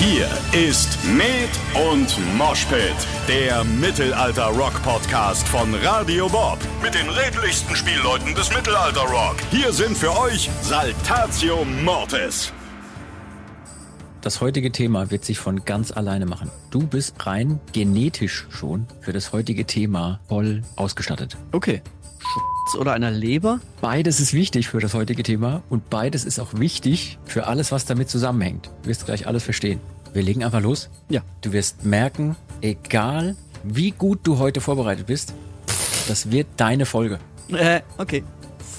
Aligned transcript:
Hier 0.00 0.30
ist 0.58 0.98
Med 1.04 1.50
und 1.92 2.16
Moshpit, 2.38 2.96
der 3.28 3.62
Mittelalter-Rock-Podcast 3.64 5.46
von 5.46 5.74
Radio 5.74 6.26
Bob. 6.26 6.56
Mit 6.82 6.94
den 6.94 7.06
redlichsten 7.10 7.76
Spielleuten 7.76 8.34
des 8.34 8.50
Mittelalter-Rock. 8.50 9.36
Hier 9.50 9.70
sind 9.74 9.94
für 9.94 10.18
euch 10.18 10.48
Saltatio 10.62 11.66
Mortis. 11.84 12.50
Das 14.22 14.40
heutige 14.40 14.72
Thema 14.72 15.10
wird 15.10 15.26
sich 15.26 15.38
von 15.38 15.66
ganz 15.66 15.92
alleine 15.92 16.24
machen. 16.24 16.50
Du 16.70 16.86
bist 16.86 17.26
rein 17.26 17.60
genetisch 17.74 18.46
schon 18.48 18.86
für 19.02 19.12
das 19.12 19.34
heutige 19.34 19.66
Thema 19.66 20.20
voll 20.28 20.62
ausgestattet. 20.76 21.36
Okay. 21.52 21.82
Oder 22.76 22.92
einer 22.92 23.10
Leber? 23.10 23.60
Beides 23.80 24.20
ist 24.20 24.32
wichtig 24.32 24.68
für 24.68 24.80
das 24.80 24.94
heutige 24.94 25.22
Thema 25.22 25.62
und 25.70 25.90
beides 25.90 26.24
ist 26.24 26.38
auch 26.38 26.54
wichtig 26.54 27.18
für 27.24 27.46
alles, 27.46 27.72
was 27.72 27.84
damit 27.84 28.08
zusammenhängt. 28.08 28.70
Du 28.82 28.88
wirst 28.88 29.06
gleich 29.06 29.26
alles 29.26 29.42
verstehen. 29.42 29.80
Wir 30.12 30.22
legen 30.22 30.44
einfach 30.44 30.60
los. 30.60 30.88
Ja. 31.08 31.22
Du 31.40 31.52
wirst 31.52 31.84
merken, 31.84 32.36
egal 32.60 33.36
wie 33.62 33.90
gut 33.90 34.20
du 34.24 34.38
heute 34.38 34.60
vorbereitet 34.60 35.06
bist, 35.06 35.34
das 36.08 36.30
wird 36.30 36.46
deine 36.56 36.86
Folge. 36.86 37.18
Äh, 37.48 37.80
okay. 37.98 38.24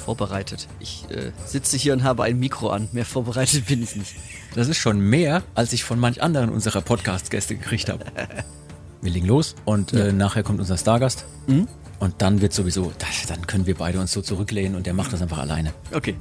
Vorbereitet. 0.05 0.67
Ich 0.79 1.05
äh, 1.09 1.31
sitze 1.45 1.77
hier 1.77 1.93
und 1.93 2.03
habe 2.03 2.23
ein 2.23 2.39
Mikro 2.39 2.69
an. 2.69 2.89
Mehr 2.91 3.05
vorbereitet 3.05 3.67
bin 3.67 3.83
ich 3.83 3.95
nicht. 3.95 4.15
Das 4.55 4.67
ist 4.67 4.77
schon 4.77 4.99
mehr, 4.99 5.43
als 5.53 5.73
ich 5.73 5.83
von 5.83 5.99
manch 5.99 6.21
anderen 6.21 6.49
unserer 6.49 6.81
Podcast-Gäste 6.81 7.55
gekriegt 7.55 7.89
habe. 7.89 8.05
Wir 9.01 9.11
legen 9.11 9.25
los 9.25 9.55
und 9.65 9.93
äh, 9.93 10.11
nachher 10.11 10.43
kommt 10.43 10.59
unser 10.59 10.77
Stargast. 10.77 11.25
Mhm. 11.47 11.67
Und 12.01 12.21
dann 12.23 12.41
wird 12.41 12.51
sowieso, 12.51 12.91
das, 12.97 13.27
dann 13.27 13.45
können 13.45 13.67
wir 13.67 13.75
beide 13.75 13.99
uns 13.99 14.11
so 14.11 14.23
zurücklehnen 14.23 14.75
und 14.75 14.87
der 14.87 14.95
macht 14.95 15.13
das 15.13 15.21
einfach 15.21 15.37
alleine. 15.37 15.71
Okay. 15.93 16.15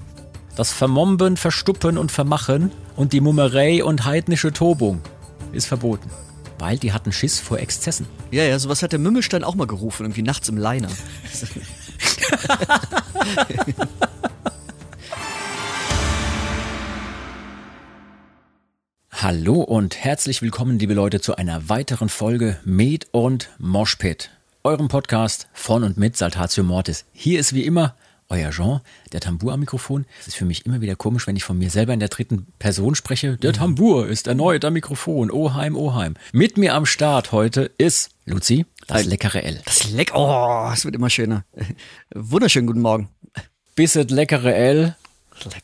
Das 0.55 0.75
Vermomben, 0.75 1.39
Verstuppen 1.39 1.97
und 1.97 2.13
Vermachen 2.13 2.71
und 2.97 3.15
die 3.15 3.23
Mummerei 3.23 3.83
und 3.83 4.05
heidnische 4.05 4.53
Tobung 4.53 5.01
ist 5.53 5.65
verboten. 5.65 6.11
Weil 6.59 6.77
die 6.77 6.93
hatten 6.93 7.13
Schiss 7.13 7.41
vor 7.41 7.61
Exzessen. 7.61 8.05
Ja, 8.31 8.43
ja, 8.45 8.59
sowas 8.59 8.83
hat 8.83 8.93
der 8.93 8.99
Mümmelstein 8.99 9.43
auch 9.43 9.55
mal 9.55 9.67
gerufen, 9.67 10.05
irgendwie 10.05 10.21
nachts 10.21 10.51
im 10.51 10.59
Liner. 10.59 10.91
Hallo 19.11 19.63
und 19.63 19.97
herzlich 19.97 20.43
willkommen, 20.43 20.79
liebe 20.79 20.93
Leute, 20.93 21.23
zu 21.23 21.37
einer 21.37 21.71
weiteren 21.71 22.11
Folge 22.11 22.61
Med 22.65 23.09
und 23.13 23.49
Moshpit, 23.59 24.31
eurem 24.63 24.89
Podcast 24.89 25.49
von 25.53 25.85
und 25.85 25.97
mit 25.97 26.17
Saltatio 26.17 26.65
Mortis. 26.65 27.07
Hier 27.13 27.41
ist 27.41 27.55
wie 27.55 27.65
immer 27.65 27.95
euer 28.29 28.51
Jean, 28.51 28.81
der 29.13 29.21
Tambour 29.21 29.55
am 29.55 29.61
Mikrofon. 29.61 30.07
Es 30.21 30.29
ist 30.29 30.37
für 30.37 30.45
mich 30.45 30.67
immer 30.67 30.81
wieder 30.81 30.97
komisch, 30.97 31.27
wenn 31.27 31.35
ich 31.35 31.45
von 31.45 31.59
mir 31.59 31.71
selber 31.71 31.95
in 31.95 32.01
der 32.01 32.11
dritten 32.11 32.47
Person 32.59 32.95
spreche. 32.95 33.37
Der 33.39 33.53
Tambour 33.53 34.07
ist 34.07 34.27
erneut 34.27 34.65
am 34.65 34.75
Mikrofon. 34.75 35.31
Oheim, 35.31 35.77
Oheim. 35.77 36.15
Mit 36.33 36.59
mir 36.59 36.75
am 36.75 36.87
Start 36.87 37.33
heute 37.33 37.71
ist 37.79 38.11
Luzi, 38.27 38.67
das 38.87 39.07
leckere 39.07 39.43
L. 39.43 39.61
Das 39.65 39.91
leck. 39.91 40.13
Oh, 40.15 40.71
es 40.73 40.85
wird 40.85 40.95
immer 40.95 41.11
schöner. 41.11 41.45
Wunderschönen 42.15 42.67
guten 42.67 42.83
Morgen. 42.83 43.09
Bisset 43.75 44.11
leckere 44.11 44.55
L. 44.55 44.95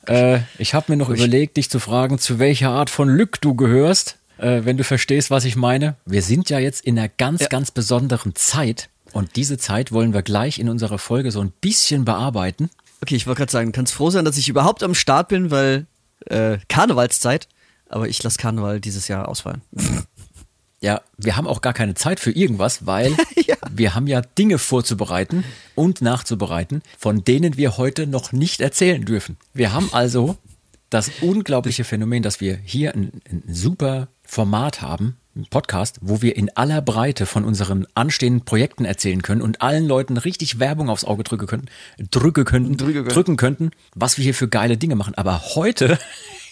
Äh, 0.07 0.41
ich 0.59 0.73
habe 0.73 0.91
mir 0.91 0.97
noch 0.97 1.11
überlegt, 1.11 1.59
dich 1.59 1.69
zu 1.69 1.81
fragen, 1.81 2.19
zu 2.19 2.39
welcher 2.39 2.71
Art 2.71 2.89
von 2.89 3.11
Lück 3.11 3.43
du 3.43 3.55
gehörst, 3.55 4.17
äh, 4.39 4.61
wenn 4.65 4.77
du 4.77 4.85
verstehst, 4.85 5.31
was 5.31 5.45
ich 5.45 5.57
meine. 5.57 5.97
Wir 6.05 6.23
sind 6.23 6.51
ja 6.51 6.59
jetzt 6.59 6.85
in 6.85 6.99
einer 6.99 7.09
ganz, 7.09 7.43
Ja. 7.43 7.49
ganz 7.49 7.71
besonderen 7.71 8.35
Zeit. 8.35 8.89
Und 9.13 9.37
diese 9.37 9.57
Zeit 9.59 9.93
wollen 9.93 10.13
wir 10.13 10.23
gleich 10.23 10.59
in 10.59 10.69
unserer 10.69 10.99
Folge 10.99 11.31
so 11.31 11.41
ein 11.41 11.53
bisschen 11.61 12.05
bearbeiten. 12.05 12.69
Okay, 13.03 13.17
ich 13.17 13.27
wollte 13.27 13.39
gerade 13.41 13.53
sagen, 13.53 13.73
du 13.73 13.77
kannst 13.77 13.95
froh 13.95 14.11
sein, 14.11 14.25
dass 14.25 14.37
ich 14.39 14.49
überhaupt 14.49 14.83
am 14.83 14.95
Start 14.95 15.29
bin, 15.29 15.51
weil 15.51 15.87
äh, 16.27 16.59
Karnevalszeit. 16.69 17.49
Aber 17.89 18.09
ich 18.09 18.23
lasse 18.23 18.39
Karneval 18.39 18.81
dieses 18.81 19.09
Jahr 19.09 19.29
ausfallen. 19.29 19.63
Ja, 20.83 21.01
wir 21.17 21.37
haben 21.39 21.47
auch 21.47 21.63
gar 21.63 21.73
keine 21.73 21.95
Zeit 21.95 22.21
für 22.21 22.31
irgendwas, 22.31 22.85
weil 22.87 23.17
wir 23.71 23.95
haben 23.95 24.07
ja 24.07 24.21
Dinge 24.21 24.59
vorzubereiten 24.59 25.43
und 25.75 26.03
nachzubereiten, 26.03 26.83
von 26.99 27.25
denen 27.25 27.57
wir 27.57 27.79
heute 27.79 28.07
noch 28.07 28.33
nicht 28.33 28.61
erzählen 28.61 29.03
dürfen. 29.03 29.39
Wir 29.55 29.73
haben 29.73 29.89
also 29.93 30.37
das 30.91 31.11
unglaubliche 31.23 31.83
Phänomen, 31.85 32.23
dass 32.23 32.43
wir 32.43 32.59
hier 32.63 32.95
ein, 32.95 33.11
ein 33.31 33.43
super 33.49 34.09
Format 34.37 34.83
haben, 34.83 35.17
ein 35.35 35.47
Podcast, 35.49 35.97
wo 36.03 36.21
wir 36.21 36.37
in 36.37 36.55
aller 36.55 36.83
Breite 36.83 37.25
von 37.25 37.43
unseren 37.43 37.87
anstehenden 37.95 38.45
Projekten 38.45 38.85
erzählen 38.85 39.23
können 39.23 39.41
und 39.41 39.63
allen 39.63 39.87
Leuten 39.87 40.19
richtig 40.19 40.59
Werbung 40.59 40.91
aufs 40.91 41.05
Auge 41.05 41.25
drücken 41.25 41.47
könnten, 41.47 41.69
drücke 42.11 42.45
könnten, 42.45 42.77
Drücke 42.77 43.03
können. 43.03 43.15
drücken 43.15 43.37
könnten, 43.39 43.71
was 43.95 44.19
wir 44.19 44.25
hier 44.25 44.35
für 44.35 44.47
geile 44.47 44.77
Dinge 44.77 44.95
machen. 44.95 45.15
Aber 45.15 45.41
heute 45.55 45.99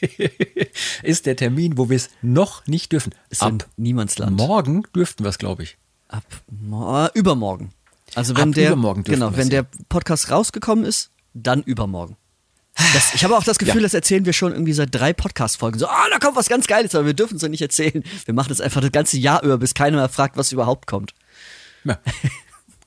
ist 1.02 1.26
der 1.26 1.36
Termin, 1.36 1.76
wo 1.76 1.90
wir 1.90 1.96
es 1.96 2.08
noch 2.22 2.66
nicht 2.66 2.90
dürfen. 2.90 3.14
Ist 3.28 3.42
ein 3.42 3.62
Niemandsland. 3.76 4.34
Morgen 4.34 4.84
dürften 4.96 5.22
wir 5.22 5.28
es, 5.28 5.36
glaube 5.36 5.64
ich. 5.64 5.76
Ab 6.08 6.24
äh, 6.50 7.18
übermorgen. 7.18 7.68
Also 8.14 8.34
wenn 8.34 8.48
Ab 8.48 8.54
der 8.54 8.68
übermorgen 8.68 9.02
genau, 9.02 9.36
wenn 9.36 9.50
der 9.50 9.66
Podcast 9.90 10.30
rausgekommen 10.30 10.86
ist, 10.86 11.10
dann 11.34 11.62
übermorgen. 11.62 12.16
Das, 12.92 13.14
ich 13.14 13.22
habe 13.24 13.36
auch 13.36 13.44
das 13.44 13.58
Gefühl, 13.58 13.76
Ja. 13.76 13.82
das 13.82 13.94
erzählen 13.94 14.24
wir 14.24 14.32
schon 14.32 14.52
irgendwie 14.52 14.72
seit 14.72 14.92
drei 14.92 15.12
Podcast-Folgen. 15.12 15.78
So, 15.78 15.86
ah, 15.86 16.06
da 16.10 16.18
kommt 16.18 16.36
was 16.36 16.48
ganz 16.48 16.66
Geiles, 16.66 16.94
aber 16.94 17.06
wir 17.06 17.14
dürfen 17.14 17.36
es 17.36 17.42
ja 17.42 17.48
nicht 17.48 17.62
erzählen. 17.62 18.02
Wir 18.24 18.34
machen 18.34 18.48
das 18.48 18.60
einfach 18.60 18.80
das 18.80 18.90
ganze 18.92 19.16
Jahr 19.18 19.42
über, 19.44 19.58
bis 19.58 19.74
keiner 19.74 19.98
mehr 19.98 20.08
fragt, 20.08 20.36
was 20.36 20.50
überhaupt 20.52 20.86
kommt. 20.86 21.14
Ja. 21.84 21.98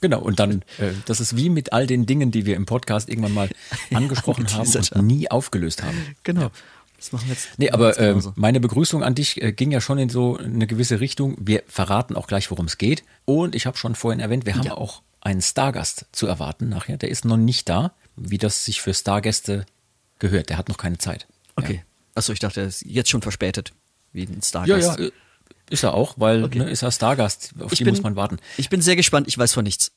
Genau, 0.01 0.19
und 0.21 0.39
dann, 0.39 0.61
äh, 0.77 0.91
das 1.05 1.19
ist 1.19 1.37
wie 1.37 1.49
mit 1.49 1.71
all 1.73 1.87
den 1.87 2.05
Dingen, 2.05 2.31
die 2.31 2.45
wir 2.45 2.55
im 2.55 2.65
Podcast 2.65 3.09
irgendwann 3.09 3.33
mal 3.33 3.49
angesprochen 3.93 4.45
haben 4.47 4.59
Angeteasert 4.61 4.91
und 4.91 4.97
haben. 4.99 5.07
nie 5.07 5.31
aufgelöst 5.31 5.83
haben. 5.83 6.15
Genau. 6.23 6.49
Das 6.97 7.11
machen 7.11 7.27
wir 7.27 7.33
jetzt. 7.35 7.47
Nee, 7.57 7.69
aber 7.71 7.97
äh, 7.97 8.15
meine 8.35 8.59
Begrüßung 8.59 9.03
an 9.03 9.15
dich 9.15 9.41
äh, 9.41 9.51
ging 9.53 9.71
ja 9.71 9.79
schon 9.81 9.99
in 9.99 10.09
so 10.09 10.37
eine 10.37 10.67
gewisse 10.67 10.99
Richtung. 10.99 11.35
Wir 11.39 11.63
verraten 11.67 12.15
auch 12.15 12.27
gleich, 12.27 12.49
worum 12.51 12.65
es 12.65 12.77
geht. 12.77 13.03
Und 13.25 13.53
ich 13.55 13.65
habe 13.67 13.77
schon 13.77 13.95
vorhin 13.95 14.19
erwähnt, 14.19 14.45
wir 14.45 14.55
haben 14.55 14.63
Ja. 14.65 14.73
auch 14.73 15.01
einen 15.21 15.41
Stargast 15.41 16.05
zu 16.11 16.25
erwarten 16.27 16.69
nachher. 16.69 16.97
Der 16.97 17.09
ist 17.09 17.23
noch 17.23 17.37
nicht 17.37 17.69
da, 17.69 17.93
wie 18.15 18.37
das 18.39 18.65
sich 18.65 18.81
für 18.81 18.93
Stargäste 18.95 19.65
gehört. 20.19 20.49
Der 20.49 20.57
hat 20.57 20.69
noch 20.69 20.77
keine 20.77 20.97
Zeit. 20.97 21.27
Okay. 21.55 21.83
Achso, 22.15 22.33
ich 22.33 22.39
dachte, 22.39 22.61
er 22.61 22.67
ist 22.67 22.83
jetzt 22.85 23.09
schon 23.09 23.21
verspätet. 23.21 23.73
Wie 24.13 24.23
ein 24.23 24.35
Ja, 24.35 24.41
Stargast. 24.43 24.99
ja, 24.99 25.05
äh, 25.05 25.11
ist 25.69 25.83
er 25.83 25.93
auch, 25.93 26.15
weil 26.17 26.43
Okay. 26.45 26.59
ne, 26.59 26.69
ist 26.69 26.81
er 26.81 26.91
Stargast. 26.91 27.53
Auf 27.59 27.71
Ich 27.71 27.77
die 27.79 27.83
bin- 27.83 27.93
muss 27.93 28.03
man 28.03 28.15
warten. 28.15 28.37
Ich 28.57 28.69
bin 28.69 28.81
sehr 28.81 28.95
gespannt, 28.95 29.27
ich 29.27 29.37
weiß 29.37 29.53
von 29.53 29.63
nichts. 29.63 29.91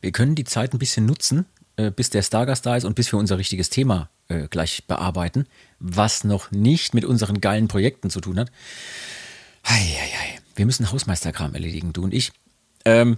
Wir 0.00 0.12
können 0.12 0.34
die 0.34 0.44
Zeit 0.44 0.72
ein 0.72 0.78
bisschen 0.78 1.04
nutzen, 1.06 1.46
äh, 1.76 1.90
bis 1.90 2.10
der 2.10 2.22
Stargast 2.22 2.64
da 2.64 2.76
ist 2.76 2.84
und 2.84 2.94
bis 2.94 3.12
wir 3.12 3.18
unser 3.18 3.38
richtiges 3.38 3.70
Thema 3.70 4.08
äh, 4.28 4.48
gleich 4.48 4.84
bearbeiten, 4.86 5.46
was 5.78 6.24
noch 6.24 6.50
nicht 6.50 6.94
mit 6.94 7.04
unseren 7.04 7.40
geilen 7.40 7.68
Projekten 7.68 8.10
zu 8.10 8.20
tun 8.20 8.38
hat. 8.38 8.50
Eieiei. 9.62 10.38
Wir 10.54 10.66
müssen 10.66 10.90
Hausmeisterkram 10.90 11.54
erledigen, 11.54 11.92
du 11.92 12.02
und 12.04 12.14
ich. 12.14 12.32
Ähm, 12.84 13.16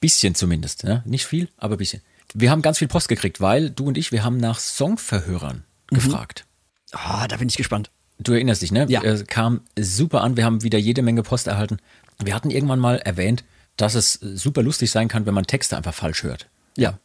bisschen 0.00 0.34
zumindest, 0.34 0.84
ne? 0.84 1.02
nicht 1.06 1.24
viel, 1.24 1.48
aber 1.56 1.76
bisschen. 1.76 2.02
Wir 2.34 2.50
haben 2.50 2.62
ganz 2.62 2.78
viel 2.78 2.88
Post 2.88 3.08
gekriegt, 3.08 3.40
weil 3.40 3.70
du 3.70 3.86
und 3.86 3.98
ich, 3.98 4.12
wir 4.12 4.24
haben 4.24 4.36
nach 4.36 4.58
Songverhörern 4.58 5.64
gefragt. 5.88 6.44
Ah, 6.92 7.26
da 7.28 7.36
bin 7.36 7.48
ich 7.48 7.56
gespannt. 7.56 7.90
Du 8.18 8.32
erinnerst 8.32 8.62
dich, 8.62 8.72
ne? 8.72 8.86
Ja. 8.88 9.02
Es 9.02 9.26
kam 9.26 9.62
super 9.78 10.22
an. 10.22 10.36
Wir 10.36 10.44
haben 10.44 10.62
wieder 10.62 10.78
jede 10.78 11.02
Menge 11.02 11.22
Post 11.22 11.46
erhalten. 11.46 11.78
Wir 12.22 12.34
hatten 12.34 12.50
irgendwann 12.50 12.78
mal 12.78 12.98
erwähnt, 12.98 13.44
dass 13.76 13.94
es 13.94 14.12
super 14.14 14.62
lustig 14.62 14.90
sein 14.90 15.08
kann, 15.08 15.26
wenn 15.26 15.34
man 15.34 15.46
Texte 15.46 15.76
einfach 15.76 15.94
falsch 15.94 16.22
hört. 16.22 16.46
Ja. 16.76 16.98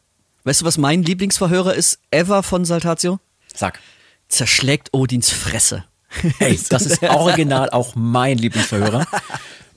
Weißt 0.44 0.60
du, 0.60 0.64
was 0.64 0.78
mein 0.78 1.02
Lieblingsverhörer 1.02 1.74
ist, 1.74 1.98
ever 2.10 2.42
von 2.42 2.64
Saltatio? 2.64 3.18
Sag. 3.54 3.80
Zerschlägt 4.28 4.90
Odins 4.92 5.30
Fresse. 5.30 5.84
Ey, 6.38 6.58
das 6.68 6.86
ist 6.86 7.02
original 7.02 7.70
auch 7.70 7.94
mein 7.94 8.38
Lieblingsverhörer. 8.38 9.06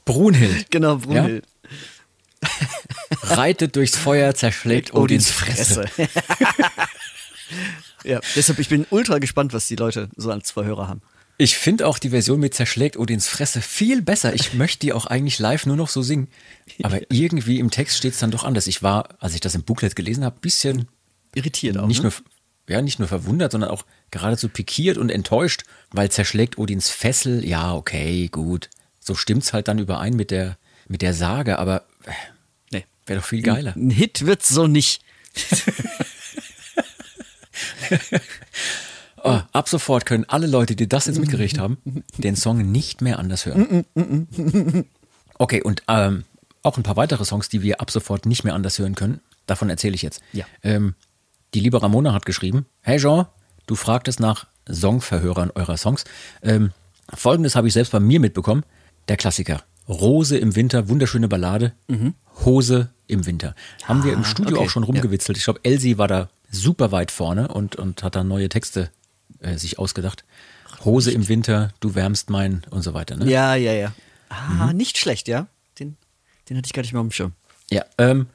Brunhild 0.05 0.69
Genau, 0.71 0.97
Brunhild. 0.97 1.45
Reitet 3.23 3.75
durchs 3.75 3.97
Feuer, 3.97 4.33
zerschlägt 4.35 4.93
Odins 4.93 5.29
Fresse. 5.29 5.85
ja, 8.03 8.19
deshalb, 8.35 8.59
ich 8.59 8.69
bin 8.69 8.85
ultra 8.89 9.19
gespannt, 9.19 9.53
was 9.53 9.67
die 9.67 9.75
Leute 9.75 10.09
so 10.15 10.31
als 10.31 10.51
Verhörer 10.51 10.87
haben. 10.87 11.01
Ich 11.37 11.57
finde 11.57 11.87
auch 11.87 11.97
die 11.97 12.11
Version 12.11 12.39
mit 12.39 12.53
zerschlägt 12.53 12.97
Odins 12.97 13.27
Fresse 13.27 13.61
viel 13.61 14.03
besser. 14.03 14.35
Ich 14.35 14.53
möchte 14.53 14.79
die 14.79 14.93
auch 14.93 15.07
eigentlich 15.07 15.39
live 15.39 15.65
nur 15.65 15.75
noch 15.75 15.89
so 15.89 16.03
singen. 16.03 16.27
Aber 16.83 16.99
irgendwie 17.09 17.57
im 17.57 17.71
Text 17.71 17.97
steht 17.97 18.13
es 18.13 18.19
dann 18.19 18.29
doch 18.29 18.43
anders. 18.43 18.67
Ich 18.67 18.83
war, 18.83 19.09
als 19.19 19.33
ich 19.33 19.39
das 19.39 19.55
im 19.55 19.63
Booklet 19.63 19.95
gelesen 19.95 20.23
habe, 20.23 20.39
bisschen 20.39 20.87
Irritiert 21.33 21.77
auch. 21.77 21.87
nicht 21.87 22.03
ne? 22.03 22.09
nur 22.09 22.13
ja, 22.69 22.81
nicht 22.81 22.99
nur 22.99 23.07
verwundert, 23.07 23.51
sondern 23.51 23.71
auch 23.71 23.85
geradezu 24.11 24.47
pikiert 24.47 24.97
und 24.97 25.09
enttäuscht, 25.09 25.63
weil 25.91 26.11
zerschlägt 26.11 26.57
Odins 26.57 26.89
Fessel, 26.89 27.45
ja, 27.45 27.73
okay, 27.73 28.29
gut. 28.29 28.69
So 28.99 29.15
stimmt's 29.15 29.51
halt 29.51 29.67
dann 29.67 29.79
überein 29.79 30.15
mit 30.15 30.31
der, 30.31 30.57
mit 30.87 31.01
der 31.01 31.13
Sage, 31.13 31.59
aber 31.59 31.85
nee. 32.05 32.13
Wäre 33.05 33.19
doch 33.19 33.27
viel 33.27 33.41
geiler. 33.41 33.75
Ein 33.75 33.89
Hit 33.89 34.25
wird's 34.25 34.49
so 34.49 34.67
nicht. 34.67 35.01
Oh, 39.23 39.39
ab 39.51 39.69
sofort 39.69 40.05
können 40.05 40.25
alle 40.27 40.47
Leute, 40.47 40.75
die 40.75 40.89
das 40.89 41.05
jetzt 41.05 41.19
mitgerichtet 41.19 41.59
haben, 41.59 41.77
den 42.17 42.35
Song 42.35 42.71
nicht 42.71 43.01
mehr 43.01 43.19
anders 43.19 43.45
hören. 43.45 43.85
Okay, 45.37 45.61
und 45.61 45.83
ähm, 45.87 46.23
auch 46.63 46.77
ein 46.77 46.83
paar 46.83 46.97
weitere 46.97 47.25
Songs, 47.25 47.49
die 47.49 47.61
wir 47.61 47.81
ab 47.81 47.91
sofort 47.91 48.25
nicht 48.25 48.43
mehr 48.43 48.53
anders 48.53 48.79
hören 48.79 48.95
können. 48.95 49.21
Davon 49.45 49.69
erzähle 49.69 49.95
ich 49.95 50.01
jetzt. 50.01 50.21
Ja. 50.33 50.45
Ähm, 50.63 50.95
die 51.53 51.59
liebe 51.59 51.81
Ramona 51.81 52.13
hat 52.13 52.25
geschrieben, 52.25 52.65
hey 52.81 52.99
Jean, 52.99 53.25
du 53.67 53.75
fragtest 53.75 54.19
nach 54.19 54.47
Songverhörern 54.71 55.51
eurer 55.51 55.77
Songs. 55.77 56.03
Ähm, 56.41 56.71
Folgendes 57.13 57.55
habe 57.55 57.67
ich 57.67 57.73
selbst 57.73 57.91
bei 57.91 57.99
mir 57.99 58.19
mitbekommen. 58.19 58.63
Der 59.07 59.17
Klassiker. 59.17 59.63
Rose 59.91 60.37
im 60.37 60.55
Winter, 60.55 60.87
wunderschöne 60.89 61.27
Ballade. 61.27 61.73
Hose 62.45 62.89
im 63.07 63.25
Winter. 63.25 63.55
Haben 63.83 64.03
wir 64.03 64.13
im 64.13 64.23
Studio 64.23 64.51
Mhm. 64.51 64.57
okay, 64.57 64.65
auch 64.65 64.69
schon 64.69 64.83
rumgewitzelt. 64.83 65.37
Ich 65.37 65.43
glaube, 65.43 65.59
Elsie 65.63 65.97
war 65.97 66.07
da 66.07 66.29
super 66.49 66.91
weit 66.91 67.11
vorne 67.11 67.49
und, 67.49 67.75
und 67.75 68.01
hat 68.03 68.15
da 68.15 68.23
neue 68.23 68.49
Texte 68.49 68.89
äh, 69.39 69.57
sich 69.57 69.79
ausgedacht. 69.79 70.23
Hose 70.85 71.11
im 71.11 71.27
Winter, 71.27 71.73
du 71.81 71.93
wärmst 71.95 72.29
mein 72.29 72.63
und 72.71 72.81
so 72.81 72.93
weiter. 72.93 73.17
Ne? 73.17 73.29
Ja, 73.29 73.55
ja, 73.55 73.73
ja. 73.73 73.93
Ah, 74.29 74.67
Mhm. 74.67 74.77
nicht 74.77 74.97
schlecht, 74.97 75.27
ja. 75.27 75.47
Den, 75.77 75.97
den 76.49 76.57
hatte 76.57 76.67
ich 76.67 76.73
gar 76.73 76.81
nicht 76.83 76.93
mehr 76.93 77.01
auf 77.01 77.07
dem 77.07 77.11
Schirm. 77.11 77.33
Ja, 77.69 77.83
ähm, 77.97 78.27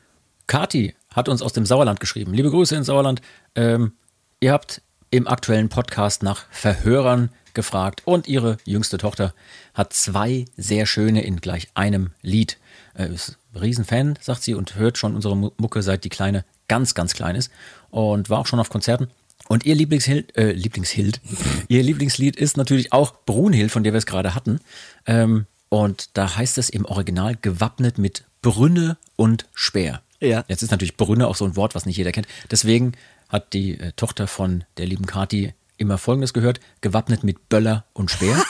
Kati 0.46 0.94
hat 1.14 1.28
uns 1.28 1.40
aus 1.42 1.52
dem 1.54 1.64
Sauerland 1.66 2.00
geschrieben. 2.00 2.34
Liebe 2.34 2.50
Grüße 2.50 2.76
ins 2.76 2.86
Sauerland. 2.86 3.22
Ähm, 3.54 3.92
ihr 4.40 4.52
habt 4.52 4.82
im 5.10 5.26
aktuellen 5.26 5.68
Podcast 5.70 6.22
nach 6.22 6.44
Verhörern 6.50 7.30
gefragt 7.56 8.02
und 8.04 8.28
ihre 8.28 8.58
jüngste 8.64 8.98
Tochter 8.98 9.34
hat 9.74 9.92
zwei 9.92 10.44
sehr 10.56 10.86
schöne 10.86 11.24
in 11.24 11.40
gleich 11.40 11.66
einem 11.74 12.10
Lied. 12.22 12.58
Äh, 12.94 13.12
ist 13.12 13.36
Riesenfan, 13.60 14.16
sagt 14.20 14.44
sie, 14.44 14.54
und 14.54 14.76
hört 14.76 14.98
schon 14.98 15.16
unsere 15.16 15.36
Mu- 15.36 15.50
Mucke, 15.56 15.82
seit 15.82 16.04
die 16.04 16.08
Kleine 16.08 16.44
ganz, 16.68 16.94
ganz 16.94 17.14
klein 17.14 17.34
ist 17.34 17.50
und 17.90 18.30
war 18.30 18.38
auch 18.38 18.46
schon 18.46 18.60
auf 18.60 18.68
Konzerten. 18.70 19.08
Und 19.48 19.64
ihr 19.66 19.74
Lieblingshild, 19.74 20.36
äh, 20.36 20.52
Lieblingshild, 20.52 21.20
ihr 21.68 21.82
Lieblingslied 21.82 22.36
ist 22.36 22.56
natürlich 22.56 22.92
auch 22.92 23.14
Brunhild, 23.26 23.70
von 23.72 23.82
der 23.82 23.92
wir 23.92 23.98
es 23.98 24.06
gerade 24.06 24.34
hatten. 24.34 24.60
Ähm, 25.06 25.46
und 25.68 26.10
da 26.14 26.36
heißt 26.36 26.58
es 26.58 26.68
im 26.70 26.84
Original 26.84 27.36
gewappnet 27.40 27.98
mit 27.98 28.24
Brünne 28.42 28.96
und 29.16 29.46
Speer. 29.54 30.02
Ja. 30.20 30.44
Jetzt 30.48 30.62
ist 30.62 30.70
natürlich 30.70 30.96
Brünne 30.96 31.26
auch 31.26 31.36
so 31.36 31.44
ein 31.44 31.56
Wort, 31.56 31.74
was 31.74 31.86
nicht 31.86 31.96
jeder 31.96 32.12
kennt. 32.12 32.28
Deswegen 32.50 32.92
hat 33.28 33.52
die 33.52 33.78
äh, 33.78 33.92
Tochter 33.96 34.26
von 34.26 34.64
der 34.78 34.86
lieben 34.86 35.06
Kati 35.06 35.52
immer 35.76 35.98
Folgendes 35.98 36.32
gehört: 36.32 36.60
gewappnet 36.80 37.24
mit 37.24 37.48
Böller 37.48 37.84
und 37.92 38.10
Speer. 38.10 38.42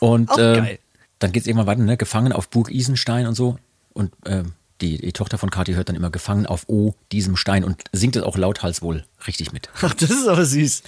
und 0.00 0.30
äh, 0.38 0.78
dann 1.18 1.32
geht 1.32 1.42
es 1.42 1.46
irgendwann 1.46 1.66
weiter, 1.66 1.82
ne? 1.82 1.96
gefangen 1.96 2.32
auf 2.32 2.48
Burg 2.48 2.70
Isenstein 2.70 3.26
und 3.26 3.34
so. 3.34 3.56
Und 3.92 4.12
ähm, 4.26 4.52
die, 4.80 4.98
die 4.98 5.12
Tochter 5.12 5.38
von 5.38 5.50
Kati 5.50 5.74
hört 5.74 5.88
dann 5.88 5.96
immer 5.96 6.10
gefangen 6.10 6.46
auf 6.46 6.68
O, 6.68 6.94
diesem 7.12 7.36
Stein 7.36 7.64
und 7.64 7.84
singt 7.92 8.16
es 8.16 8.22
auch 8.22 8.36
lauthals 8.36 8.82
wohl 8.82 9.04
richtig 9.26 9.52
mit. 9.52 9.70
Ach, 9.80 9.94
das 9.94 10.10
ist 10.10 10.26
aber 10.26 10.44
süß. 10.44 10.82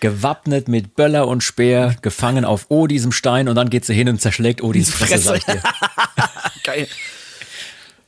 Gewappnet 0.00 0.68
mit 0.68 0.96
Böller 0.96 1.26
und 1.28 1.42
Speer, 1.42 1.96
gefangen 2.00 2.44
auf 2.44 2.66
O, 2.70 2.86
diesem 2.86 3.12
Stein 3.12 3.48
und 3.48 3.54
dann 3.54 3.70
geht 3.70 3.84
sie 3.84 3.94
hin 3.94 4.08
und 4.08 4.20
zerschlägt 4.20 4.62
Odins 4.62 4.90
Fresse, 4.90 5.18
Fresse. 5.18 5.24
sag 5.24 5.36
ich 5.38 5.44
dir. 5.44 5.62
Geil. 6.64 6.88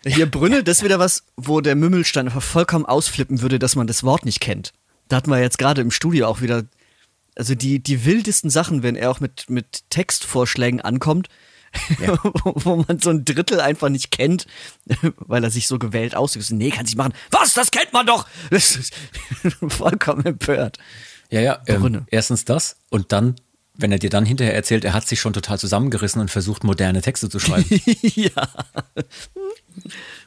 Hier 0.05 0.31
Brünne, 0.31 0.65
das 0.65 0.79
ist 0.79 0.85
wieder 0.85 0.99
was, 0.99 1.25
wo 1.37 1.61
der 1.61 1.77
Mümmelstein 1.77 2.27
einfach 2.27 2.43
vollkommen 2.43 2.87
ausflippen 2.87 3.41
würde, 3.41 3.59
dass 3.59 3.77
man 3.77 3.87
das 3.87 4.05
Wort 4.05 4.25
nicht 4.25 4.41
kennt. 4.41 4.73
Da 5.09 5.17
hatten 5.17 5.31
wir 5.31 5.41
jetzt 5.41 5.59
gerade 5.59 5.81
im 5.81 5.91
Studio 5.91 6.27
auch 6.27 6.41
wieder, 6.41 6.65
also 7.37 7.55
die, 7.55 7.83
die 7.83 8.05
wildesten 8.05 8.51
Sachen, 8.51 8.83
wenn 8.83 8.97
er 8.97 9.11
auch 9.11 9.21
mit, 9.21 9.49
mit 9.49 9.85
Textvorschlägen 9.91 10.81
ankommt, 10.81 11.29
wo, 12.45 12.53
wo 12.55 12.85
man 12.87 12.99
so 12.99 13.11
ein 13.11 13.25
Drittel 13.25 13.61
einfach 13.61 13.89
nicht 13.89 14.11
kennt, 14.11 14.47
weil 15.17 15.43
er 15.43 15.51
sich 15.51 15.67
so 15.67 15.79
gewählt 15.79 16.15
ausdrückt. 16.15 16.51
Nee, 16.51 16.71
kann 16.71 16.87
ich 16.87 16.97
machen. 16.97 17.15
Was? 17.31 17.55
Das 17.55 17.71
kennt 17.71 17.93
man 17.93 18.07
doch! 18.07 18.27
Das 18.51 18.77
ist 18.77 18.95
vollkommen 19.69 20.25
empört. 20.27 20.79
Ja, 21.31 21.41
ja. 21.41 21.63
Ähm, 21.67 22.05
erstens 22.11 22.45
das 22.45 22.77
und 22.91 23.13
dann, 23.13 23.37
wenn 23.75 23.91
er 23.91 23.99
dir 23.99 24.11
dann 24.11 24.27
hinterher 24.27 24.55
erzählt, 24.55 24.85
er 24.85 24.93
hat 24.93 25.09
sich 25.09 25.21
schon 25.21 25.33
total 25.33 25.59
zusammengerissen 25.59 26.21
und 26.21 26.31
versucht, 26.31 26.63
moderne 26.63 27.01
Texte 27.01 27.31
zu 27.31 27.39
schreiben. 27.39 27.81
ja. 28.15 28.49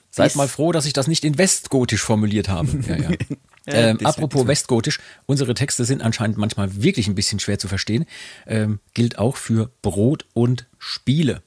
Seid 0.10 0.36
mal 0.36 0.48
froh, 0.48 0.72
dass 0.72 0.86
ich 0.86 0.94
das 0.94 1.08
nicht 1.08 1.24
in 1.24 1.38
Westgotisch 1.38 2.02
formuliert 2.02 2.50
habe. 2.50 2.70
Ja, 2.88 2.96
ja. 2.96 3.10
Ähm, 3.68 3.98
das- 4.00 4.16
apropos 4.16 4.42
das- 4.42 4.48
Westgotisch, 4.50 5.00
unsere 5.26 5.54
Texte 5.54 5.86
sind 5.86 6.02
anscheinend 6.02 6.38
manchmal 6.38 6.82
wirklich 6.84 7.08
ein 7.08 7.16
bisschen 7.16 7.40
schwer 7.40 7.60
zu 7.60 7.68
verstehen. 7.68 8.06
Ähm, 8.48 8.80
gilt 8.94 9.18
auch 9.18 9.38
für 9.38 9.70
Brot 9.82 10.26
und 10.34 10.66
Spiele. 10.78 11.42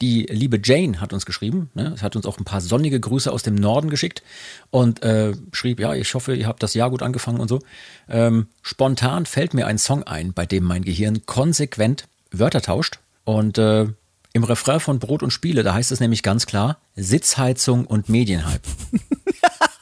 Die 0.00 0.22
liebe 0.30 0.60
Jane 0.62 1.00
hat 1.00 1.12
uns 1.12 1.26
geschrieben, 1.26 1.70
ne? 1.74 1.92
es 1.94 2.02
hat 2.02 2.14
uns 2.14 2.26
auch 2.26 2.38
ein 2.38 2.44
paar 2.44 2.60
sonnige 2.60 3.00
Grüße 3.00 3.30
aus 3.30 3.42
dem 3.42 3.54
Norden 3.56 3.90
geschickt 3.90 4.22
und 4.70 5.02
äh, 5.02 5.32
schrieb, 5.52 5.80
ja, 5.80 5.94
ich 5.94 6.14
hoffe, 6.14 6.34
ihr 6.34 6.46
habt 6.46 6.62
das 6.62 6.74
Jahr 6.74 6.90
gut 6.90 7.02
angefangen 7.02 7.40
und 7.40 7.48
so. 7.48 7.60
Ähm, 8.08 8.46
spontan 8.62 9.26
fällt 9.26 9.52
mir 9.54 9.66
ein 9.66 9.78
Song 9.78 10.02
ein, 10.04 10.32
bei 10.32 10.46
dem 10.46 10.62
mein 10.64 10.82
Gehirn 10.84 11.26
konsequent 11.26 12.04
Wörter 12.30 12.60
tauscht 12.62 12.98
und 13.24 13.58
äh, 13.58 13.86
im 14.32 14.44
Refrain 14.44 14.80
von 14.80 14.98
Brot 15.00 15.22
und 15.22 15.30
Spiele, 15.32 15.62
da 15.62 15.74
heißt 15.74 15.90
es 15.92 16.00
nämlich 16.00 16.22
ganz 16.24 16.46
klar, 16.46 16.78
Sitzheizung 16.96 17.84
und 17.86 18.08
Medienhype. 18.08 18.60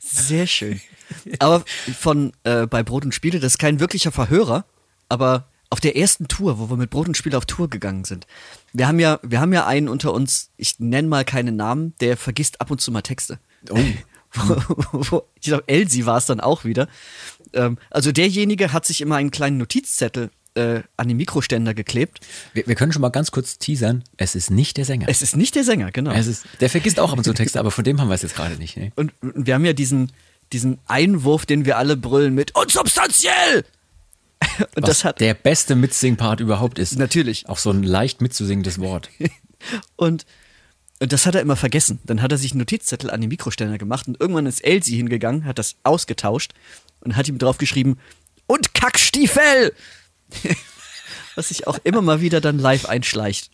Sehr 0.00 0.46
schön. 0.46 0.80
Aber 1.38 1.64
von 1.98 2.32
äh, 2.44 2.66
bei 2.66 2.82
Brot 2.82 3.04
und 3.04 3.14
Spiele, 3.14 3.40
das 3.40 3.54
ist 3.54 3.58
kein 3.58 3.80
wirklicher 3.80 4.12
Verhörer, 4.12 4.64
aber 5.08 5.48
auf 5.70 5.80
der 5.80 5.96
ersten 5.96 6.28
Tour, 6.28 6.58
wo 6.58 6.68
wir 6.68 6.76
mit 6.76 6.90
Brot 6.90 7.08
und 7.08 7.16
Spiele 7.16 7.36
auf 7.36 7.46
Tour 7.46 7.70
gegangen 7.70 8.04
sind, 8.04 8.26
wir 8.72 8.88
haben 8.88 8.98
ja, 8.98 9.20
wir 9.22 9.40
haben 9.40 9.52
ja 9.52 9.66
einen 9.66 9.88
unter 9.88 10.12
uns, 10.12 10.50
ich 10.56 10.78
nenne 10.80 11.08
mal 11.08 11.24
keinen 11.24 11.56
Namen, 11.56 11.94
der 12.00 12.16
vergisst 12.16 12.60
ab 12.60 12.70
und 12.70 12.80
zu 12.80 12.90
mal 12.92 13.02
Texte. 13.02 13.38
Oh. 13.70 13.78
ich 15.34 15.46
glaube, 15.46 15.64
Elsie 15.66 16.06
war 16.06 16.18
es 16.18 16.26
dann 16.26 16.40
auch 16.40 16.64
wieder. 16.64 16.88
Ähm, 17.52 17.78
also 17.90 18.12
derjenige 18.12 18.72
hat 18.72 18.86
sich 18.86 19.00
immer 19.00 19.16
einen 19.16 19.30
kleinen 19.30 19.58
Notizzettel 19.58 20.30
äh, 20.60 20.82
an 20.96 21.08
den 21.08 21.16
Mikroständer 21.16 21.74
geklebt. 21.74 22.20
Wir, 22.52 22.66
wir 22.66 22.74
können 22.74 22.92
schon 22.92 23.02
mal 23.02 23.08
ganz 23.08 23.30
kurz 23.30 23.58
teasern, 23.58 24.04
es 24.16 24.34
ist 24.34 24.50
nicht 24.50 24.76
der 24.76 24.84
Sänger. 24.84 25.06
Es 25.08 25.22
ist 25.22 25.36
nicht 25.36 25.54
der 25.54 25.64
Sänger, 25.64 25.90
genau. 25.90 26.12
Es 26.12 26.26
ist, 26.26 26.44
der 26.60 26.70
vergisst 26.70 27.00
auch 27.00 27.12
ab 27.12 27.18
und 27.18 27.24
zu 27.24 27.32
Texte, 27.32 27.58
aber 27.58 27.70
von 27.70 27.84
dem 27.84 28.00
haben 28.00 28.08
wir 28.08 28.14
es 28.14 28.22
jetzt 28.22 28.36
gerade 28.36 28.56
nicht. 28.56 28.76
Ne? 28.76 28.92
Und 28.96 29.12
wir 29.22 29.54
haben 29.54 29.64
ja 29.64 29.72
diesen, 29.72 30.12
diesen 30.52 30.78
Einwurf, 30.86 31.46
den 31.46 31.64
wir 31.64 31.78
alle 31.78 31.96
brüllen 31.96 32.34
mit 32.34 32.54
unsubstanziell! 32.54 33.64
Und 34.74 34.82
Was 34.82 34.90
das 34.90 35.04
hat 35.04 35.20
der 35.20 35.34
beste 35.34 35.76
Mitsing-Part 35.76 36.40
überhaupt 36.40 36.78
ist. 36.78 36.98
Natürlich. 36.98 37.48
Auch 37.48 37.58
so 37.58 37.70
ein 37.70 37.82
leicht 37.82 38.22
mitzusingendes 38.22 38.78
Wort. 38.78 39.10
und, 39.96 40.24
und 40.98 41.12
das 41.12 41.26
hat 41.26 41.34
er 41.34 41.42
immer 41.42 41.56
vergessen. 41.56 41.98
Dann 42.04 42.22
hat 42.22 42.32
er 42.32 42.38
sich 42.38 42.52
einen 42.52 42.60
Notizzettel 42.60 43.10
an 43.10 43.20
den 43.20 43.28
Mikroständer 43.28 43.76
gemacht 43.76 44.08
und 44.08 44.18
irgendwann 44.18 44.46
ist 44.46 44.64
Elsie 44.64 44.96
hingegangen, 44.96 45.44
hat 45.44 45.58
das 45.58 45.76
ausgetauscht 45.82 46.52
und 47.00 47.16
hat 47.16 47.28
ihm 47.28 47.36
drauf 47.38 47.58
geschrieben 47.58 47.98
und 48.50 48.74
Kackstiefel! 48.74 49.72
Was 51.34 51.48
sich 51.48 51.66
auch 51.66 51.78
immer 51.84 52.02
mal 52.02 52.20
wieder 52.20 52.40
dann 52.40 52.58
live 52.58 52.86
einschleicht. 52.86 53.50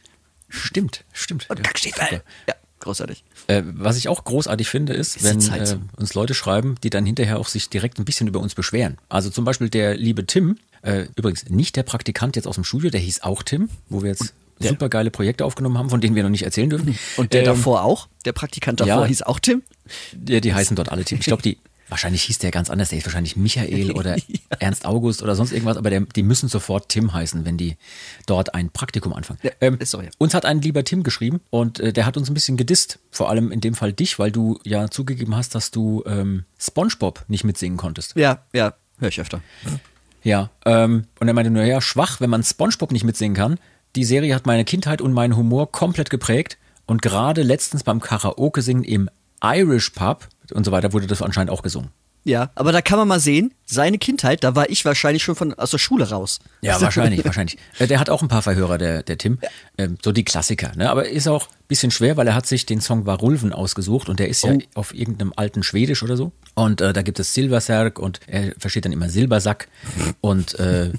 Stimmt, 0.49 1.05
stimmt. 1.13 1.49
Und 1.51 1.59
Ja, 1.59 1.65
super. 1.75 2.23
Ja, 2.49 2.55
großartig. 2.81 3.25
Äh, 3.49 3.63
was 3.67 3.97
ich 3.97 4.09
auch 4.09 4.25
großartig 4.25 4.69
finde, 4.69 4.93
ist, 4.95 5.23
wenn 5.25 5.41
äh, 5.41 5.79
uns 5.97 6.15
Leute 6.15 6.35
schreiben, 6.35 6.77
die 6.83 6.91
dann 6.91 7.05
hinterher 7.07 7.39
auch 7.39 7.49
sich 7.49 7.69
direkt 7.69 7.99
ein 7.99 8.05
bisschen 8.05 8.27
über 8.29 8.41
uns 8.41 8.55
beschweren. 8.55 8.99
Also 9.09 9.31
zum 9.31 9.45
Beispiel 9.45 9.69
der 9.69 9.97
liebe 9.97 10.25
Tim, 10.27 10.59
äh, 10.83 11.07
übrigens 11.17 11.49
nicht 11.49 11.77
der 11.77 11.83
Praktikant 11.83 12.37
jetzt 12.37 12.47
aus 12.47 12.55
dem 12.57 12.65
Studio, 12.65 12.91
der 12.91 13.01
hieß 13.01 13.23
auch 13.23 13.43
Tim, 13.43 13.69
wo 13.89 14.03
wir 14.03 14.11
jetzt 14.11 14.35
der- 14.61 14.71
super 14.71 14.89
geile 14.89 15.11
Projekte 15.11 15.45
aufgenommen 15.45 15.79
haben, 15.79 15.91
von 15.91 16.01
denen 16.01 16.15
wir 16.17 16.23
noch 16.23 16.31
nicht 16.31 16.43
erzählen 16.45 16.71
dürfen. 16.71 16.99
Und 17.17 17.33
der 17.35 17.41
Ähm, 17.41 17.47
davor 17.47 17.83
auch, 17.83 18.09
der 18.25 18.33
Praktikant 18.33 18.81
davor 18.81 19.03
ja. 19.03 19.07
hieß 19.07 19.23
auch 19.23 19.39
Tim. 19.39 19.63
Die, 20.13 20.41
die 20.41 20.55
heißen 20.55 20.75
dort 20.77 20.91
alle 20.91 21.05
Tim. 21.05 21.19
Ich 21.19 21.27
glaube, 21.27 21.43
die, 21.43 21.59
wahrscheinlich 21.89 22.23
hieß 22.25 22.39
der 22.39 22.51
ganz 22.51 22.71
anders. 22.71 22.91
Der 22.91 22.99
ist 22.99 23.07
wahrscheinlich 23.07 23.37
Michael 23.37 23.93
oder 23.93 24.17
Ernst 24.59 24.85
August 24.85 25.23
oder 25.23 25.35
sonst 25.35 25.53
irgendwas, 25.53 25.77
aber 25.77 25.91
der, 25.91 26.01
die 26.01 26.23
müssen 26.23 26.49
sofort 26.49 26.89
Tim 26.89 27.13
heißen, 27.13 27.45
wenn 27.45 27.57
die 27.57 27.77
dort 28.27 28.55
ein 28.55 28.71
Praktikum 28.71 29.13
anfangen. 29.13 29.39
Ja, 29.43 29.51
ähm, 29.61 29.79
so, 29.83 30.01
ja. 30.01 30.11
Uns 30.19 30.35
hat 30.35 30.45
ein 30.45 30.61
lieber 30.61 30.85
Tim 30.85 31.03
geschrieben 31.03 31.41
und 31.51 31.81
äh, 31.81 31.93
der 31.93 32.07
hat 32.07 32.17
uns 32.17 32.31
ein 32.31 32.35
bisschen 32.35 32.57
gedisst. 32.57 32.99
Vor 33.11 33.31
allem 33.31 33.53
in 33.53 33.61
dem 33.61 33.75
Fall 33.75 33.93
dich, 33.93 34.19
weil 34.19 34.31
du 34.31 34.59
ja 34.65 34.91
zugegeben 34.91 35.37
hast, 35.37 35.55
dass 35.55 35.71
du 35.71 36.03
ähm, 36.07 36.45
Spongebob 36.59 37.25
nicht 37.29 37.45
mitsingen 37.45 37.79
konntest. 37.79 38.17
Ja, 38.17 38.45
ja, 38.53 38.75
höre 38.99 39.09
ich 39.09 39.21
öfter. 39.21 39.41
Ja, 40.23 40.51
ähm, 40.65 41.05
und 41.21 41.29
er 41.29 41.35
meinte 41.35 41.51
nur, 41.51 41.63
ja, 41.65 41.81
schwach, 41.81 42.21
wenn 42.21 42.31
man 42.31 42.43
Spongebob 42.43 42.93
nicht 42.93 43.05
mitsingen 43.05 43.37
kann. 43.37 43.59
Die 43.95 44.05
Serie 44.05 44.35
hat 44.35 44.45
meine 44.45 44.65
Kindheit 44.65 45.01
und 45.01 45.13
meinen 45.13 45.37
Humor 45.37 45.71
komplett 45.71 46.11
geprägt. 46.11 46.59
Und 46.87 47.03
gerade 47.03 47.43
letztens 47.43 47.83
beim 47.83 48.01
Karaoke-Singen 48.01 48.85
im 48.85 49.11
Irish 49.43 49.91
Pub 49.91 50.29
und 50.53 50.65
so 50.65 50.73
weiter 50.73 50.93
wurde 50.93 51.07
das 51.07 51.23
anscheinend 51.23 51.51
auch 51.51 51.63
gesungen. 51.63 51.91
Ja, 52.25 52.51
aber 52.57 52.73
da 52.73 52.83
kann 52.83 52.99
man 52.99 53.07
mal 53.07 53.21
sehen, 53.21 53.55
seine 53.67 53.99
Kindheit, 53.99 54.43
da 54.43 54.57
war 54.57 54.69
ich 54.69 54.85
wahrscheinlich 54.85 55.23
schon 55.23 55.37
von 55.37 55.55
aus 55.55 55.71
der 55.71 55.79
Schule 55.79 56.11
raus. 56.11 56.41
Ja, 56.61 56.81
wahrscheinlich, 56.81 57.25
wahrscheinlich. 57.25 57.57
Äh, 57.79 57.87
Der 57.87 58.01
hat 58.01 58.11
auch 58.11 58.21
ein 58.21 58.27
paar 58.27 58.43
Verhörer, 58.43 58.79
der, 58.79 59.05
der 59.05 59.17
Tim. 59.17 59.39
Ähm, 59.79 59.97
so 60.05 60.11
die 60.11 60.25
Klassiker, 60.25 60.73
ne? 60.75 60.91
Aber 60.91 61.09
ist 61.09 61.29
auch 61.29 61.47
ein 61.47 61.55
bisschen 61.69 61.93
schwer, 61.93 62.17
weil 62.17 62.27
er 62.27 62.35
hat 62.35 62.47
sich 62.47 62.67
den 62.67 62.81
Song 62.81 63.07
Varulven 63.07 63.53
ausgesucht 63.53 64.09
und 64.09 64.19
der 64.19 64.29
ist 64.29 64.43
ja 64.43 64.55
Oh. 64.55 64.59
auf 64.75 64.93
irgendeinem 64.93 65.33
alten 65.37 65.63
Schwedisch 65.63 66.03
oder 66.03 66.17
so. 66.17 66.33
Und 66.55 66.81
äh, 66.81 66.93
da 66.93 67.03
gibt 67.03 67.21
es 67.21 67.33
Silversärk 67.33 68.01
und 68.01 68.19
er 68.27 68.55
versteht 68.59 68.87
dann 68.87 68.93
immer 68.93 69.09
Silbersack. 69.09 69.69
Und 70.21 70.59
äh, 70.59 70.91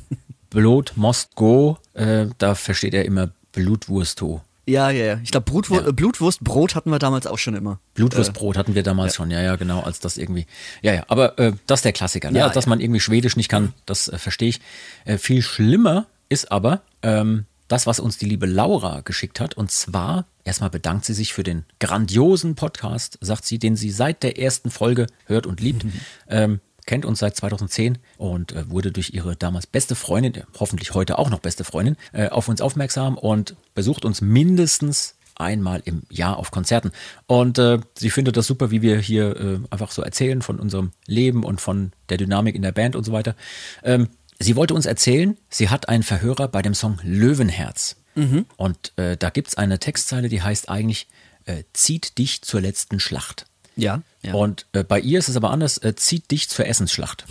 Blot 0.49 0.93
Most 0.95 1.35
Go, 1.35 1.77
äh, 1.93 2.27
da 2.37 2.55
versteht 2.55 2.93
er 2.93 3.03
immer 3.03 3.31
Blutwursto. 3.51 4.41
Ja, 4.67 4.89
ja, 4.89 5.05
ja. 5.05 5.19
Ich 5.23 5.31
glaube, 5.31 5.49
Ja. 5.69 5.87
äh, 5.87 5.93
Blutwurstbrot 5.93 6.75
hatten 6.75 6.91
wir 6.91 6.99
damals 6.99 7.25
auch 7.25 7.37
schon 7.37 7.55
immer. 7.55 7.79
Blutwurstbrot 7.93 8.57
hatten 8.57 8.75
wir 8.75 8.83
damals 8.83 9.15
schon, 9.15 9.31
ja, 9.31 9.41
ja, 9.41 9.55
genau, 9.55 9.81
als 9.81 9.99
das 10.01 10.17
irgendwie. 10.17 10.45
Ja, 10.81 10.93
ja, 10.93 11.05
aber 11.07 11.39
äh, 11.39 11.53
das 11.67 11.79
ist 11.79 11.85
der 11.85 11.93
Klassiker, 11.93 12.31
ne? 12.31 12.39
Ja, 12.39 12.49
dass 12.49 12.65
ja. 12.65 12.69
man 12.69 12.81
irgendwie 12.81 12.99
Schwedisch 12.99 13.37
nicht 13.37 13.49
kann, 13.49 13.73
das 13.85 14.09
äh, 14.09 14.17
verstehe 14.17 14.49
ich. 14.49 14.59
Äh, 15.05 15.17
viel 15.17 15.41
schlimmer 15.41 16.07
ist 16.27 16.51
aber 16.51 16.81
ähm, 17.01 17.45
das, 17.69 17.87
was 17.87 17.99
uns 17.99 18.17
die 18.17 18.25
liebe 18.25 18.45
Laura 18.45 19.01
geschickt 19.01 19.39
hat. 19.39 19.53
Und 19.55 19.71
zwar, 19.71 20.25
erstmal 20.43 20.69
bedankt 20.69 21.05
sie 21.05 21.13
sich 21.13 21.33
für 21.33 21.43
den 21.43 21.65
grandiosen 21.79 22.55
Podcast, 22.55 23.17
sagt 23.21 23.45
sie, 23.45 23.59
den 23.59 23.77
sie 23.77 23.91
seit 23.91 24.21
der 24.23 24.37
ersten 24.37 24.69
Folge 24.69 25.07
hört 25.25 25.45
und 25.45 25.61
liebt. 25.61 25.85
Ähm, 26.29 26.59
kennt 26.87 27.05
uns 27.05 27.19
seit 27.19 27.35
2010 27.35 27.99
und 28.17 28.53
äh, 28.53 28.67
wurde 28.69 28.91
durch 28.91 29.11
ihre 29.13 29.35
damals 29.35 29.67
beste 29.67 29.93
Freundin, 29.93 30.43
hoffentlich 30.59 30.95
heute 30.95 31.19
auch 31.19 31.29
noch 31.29 31.39
beste 31.39 31.63
Freundin, 31.63 31.97
äh, 32.13 32.29
auf 32.29 32.47
uns 32.47 32.61
aufmerksam 32.61 33.17
und 33.17 33.55
besucht 33.75 34.05
uns 34.05 34.21
mindestens 34.21 35.13
einmal 35.35 35.81
im 35.85 36.01
Jahr 36.09 36.37
auf 36.37 36.49
Konzerten. 36.49 36.91
Und 37.27 37.59
äh, 37.59 37.79
sie 37.95 38.09
findet 38.09 38.37
das 38.37 38.47
super, 38.47 38.71
wie 38.71 38.81
wir 38.81 38.97
hier 38.97 39.35
äh, 39.35 39.59
einfach 39.69 39.91
so 39.91 40.01
erzählen 40.01 40.41
von 40.41 40.59
unserem 40.59 40.91
Leben 41.05 41.43
und 41.43 41.61
von 41.61 41.91
der 42.09 42.17
Dynamik 42.17 42.55
in 42.55 42.63
der 42.63 42.71
Band 42.71 42.95
und 42.95 43.03
so 43.03 43.11
weiter. 43.11 43.35
Ähm, 43.83 44.09
sie 44.39 44.55
wollte 44.55 44.73
uns 44.73 44.87
erzählen, 44.87 45.37
sie 45.49 45.69
hat 45.69 45.89
einen 45.89 46.03
Verhörer 46.03 46.47
bei 46.47 46.61
dem 46.61 46.73
Song 46.73 46.99
Löwenherz. 47.03 47.97
Mhm. 48.15 48.45
Und 48.55 48.97
äh, 48.97 49.15
da 49.15 49.29
gibt 49.29 49.49
es 49.49 49.57
eine 49.57 49.77
Textzeile, 49.77 50.27
die 50.29 50.41
heißt 50.41 50.69
eigentlich, 50.69 51.07
äh, 51.45 51.63
zieht 51.73 52.17
dich 52.17 52.41
zur 52.41 52.61
letzten 52.61 52.99
Schlacht. 52.99 53.45
Ja. 53.75 54.01
Ja. 54.27 54.33
Und 54.33 54.67
äh, 54.73 54.83
bei 54.83 54.99
ihr 54.99 55.19
ist 55.19 55.29
es 55.29 55.35
aber 55.35 55.51
anders, 55.51 55.77
äh, 55.79 55.95
zieht 55.95 56.29
dich 56.31 56.49
zur 56.49 56.65
Essensschlacht. 56.67 57.25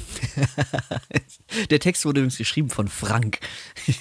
Der 1.70 1.78
Text 1.78 2.04
wurde 2.04 2.20
übrigens 2.20 2.38
geschrieben 2.38 2.70
von 2.70 2.88
Frank. 2.88 3.38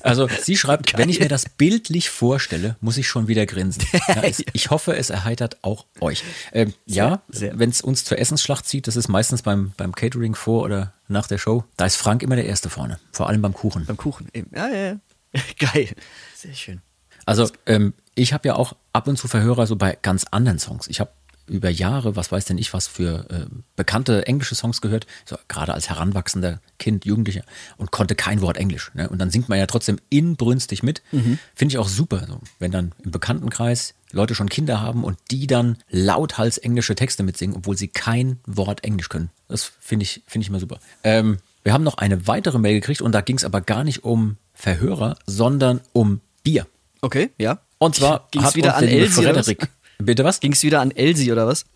also 0.00 0.28
sie 0.28 0.56
schreibt, 0.56 0.92
Geil. 0.92 1.00
wenn 1.00 1.08
ich 1.08 1.20
mir 1.20 1.28
das 1.28 1.48
bildlich 1.48 2.10
vorstelle, 2.10 2.76
muss 2.80 2.96
ich 2.96 3.08
schon 3.08 3.28
wieder 3.28 3.46
grinsen. 3.46 3.84
Ja, 4.08 4.22
es, 4.22 4.42
ich 4.52 4.70
hoffe, 4.70 4.96
es 4.96 5.10
erheitert 5.10 5.58
auch 5.62 5.86
euch. 6.00 6.24
Ähm, 6.52 6.74
sehr, 6.86 7.22
ja, 7.28 7.52
wenn 7.54 7.70
es 7.70 7.80
uns 7.80 8.04
zur 8.04 8.18
Essensschlacht 8.18 8.66
zieht, 8.66 8.88
das 8.88 8.96
ist 8.96 9.08
meistens 9.08 9.42
beim, 9.42 9.72
beim 9.76 9.94
Catering 9.94 10.34
vor 10.34 10.64
oder 10.64 10.94
nach 11.06 11.28
der 11.28 11.38
Show, 11.38 11.64
da 11.76 11.86
ist 11.86 11.96
Frank 11.96 12.22
immer 12.24 12.34
der 12.34 12.46
Erste 12.46 12.70
vorne. 12.70 12.98
Vor 13.12 13.28
allem 13.28 13.40
beim 13.40 13.54
Kuchen. 13.54 13.84
Beim 13.86 13.96
Kuchen 13.96 14.28
eben. 14.32 14.50
Ja, 14.54 14.68
ja, 14.68 14.86
ja. 14.86 15.00
Geil. 15.58 15.90
Sehr 16.34 16.54
schön. 16.54 16.82
Also 17.26 17.48
ähm, 17.66 17.94
ich 18.14 18.32
habe 18.32 18.48
ja 18.48 18.56
auch 18.56 18.74
ab 18.92 19.08
und 19.08 19.16
zu 19.16 19.28
Verhörer 19.28 19.66
so 19.66 19.76
bei 19.76 19.96
ganz 20.02 20.24
anderen 20.30 20.58
Songs. 20.58 20.88
Ich 20.88 21.00
habe 21.00 21.10
über 21.50 21.68
Jahre, 21.68 22.14
was 22.14 22.30
weiß 22.30 22.44
denn 22.44 22.58
ich, 22.58 22.72
was 22.72 22.86
für 22.86 23.26
äh, 23.28 23.46
bekannte 23.74 24.26
englische 24.26 24.54
Songs 24.54 24.80
gehört, 24.80 25.06
so, 25.24 25.36
gerade 25.48 25.74
als 25.74 25.88
heranwachsender 25.88 26.60
Kind, 26.78 27.04
Jugendlicher 27.04 27.42
und 27.76 27.90
konnte 27.90 28.14
kein 28.14 28.40
Wort 28.40 28.56
Englisch. 28.56 28.92
Ne? 28.94 29.08
Und 29.08 29.18
dann 29.18 29.30
singt 29.30 29.48
man 29.48 29.58
ja 29.58 29.66
trotzdem 29.66 29.98
inbrünstig 30.10 30.82
mit. 30.82 31.02
Mhm. 31.10 31.38
Finde 31.54 31.72
ich 31.72 31.78
auch 31.78 31.88
super, 31.88 32.24
so, 32.28 32.40
wenn 32.60 32.70
dann 32.70 32.92
im 33.02 33.10
Bekanntenkreis 33.10 33.94
Leute 34.12 34.34
schon 34.34 34.48
Kinder 34.48 34.80
haben 34.80 35.04
und 35.04 35.18
die 35.30 35.46
dann 35.46 35.78
lauthals 35.88 36.56
englische 36.58 36.94
Texte 36.94 37.22
mitsingen, 37.24 37.56
obwohl 37.56 37.76
sie 37.76 37.88
kein 37.88 38.38
Wort 38.46 38.84
Englisch 38.84 39.08
können. 39.08 39.30
Das 39.48 39.72
finde 39.80 40.04
ich, 40.04 40.22
finde 40.26 40.44
ich 40.44 40.48
immer 40.48 40.60
super. 40.60 40.78
Ähm, 41.02 41.38
wir 41.62 41.72
haben 41.72 41.84
noch 41.84 41.98
eine 41.98 42.26
weitere 42.26 42.58
Mail 42.58 42.74
gekriegt 42.74 43.02
und 43.02 43.12
da 43.12 43.20
ging 43.20 43.36
es 43.36 43.44
aber 43.44 43.60
gar 43.60 43.84
nicht 43.84 44.04
um 44.04 44.36
Verhörer, 44.54 45.16
sondern 45.26 45.80
um 45.92 46.20
Bier. 46.42 46.66
Okay, 47.00 47.30
ja. 47.38 47.60
Und 47.78 47.94
zwar 47.94 48.28
ging 48.30 48.42
es 48.42 48.54
wieder 48.54 48.76
an 48.76 48.84
Elsie 48.84 49.22
Frederik. 49.22 49.68
Bitte 49.98 50.24
was? 50.24 50.40
Ging 50.40 50.52
es 50.52 50.62
wieder 50.62 50.80
an 50.80 50.90
Elsie 50.90 51.32
oder 51.32 51.46
was? 51.46 51.66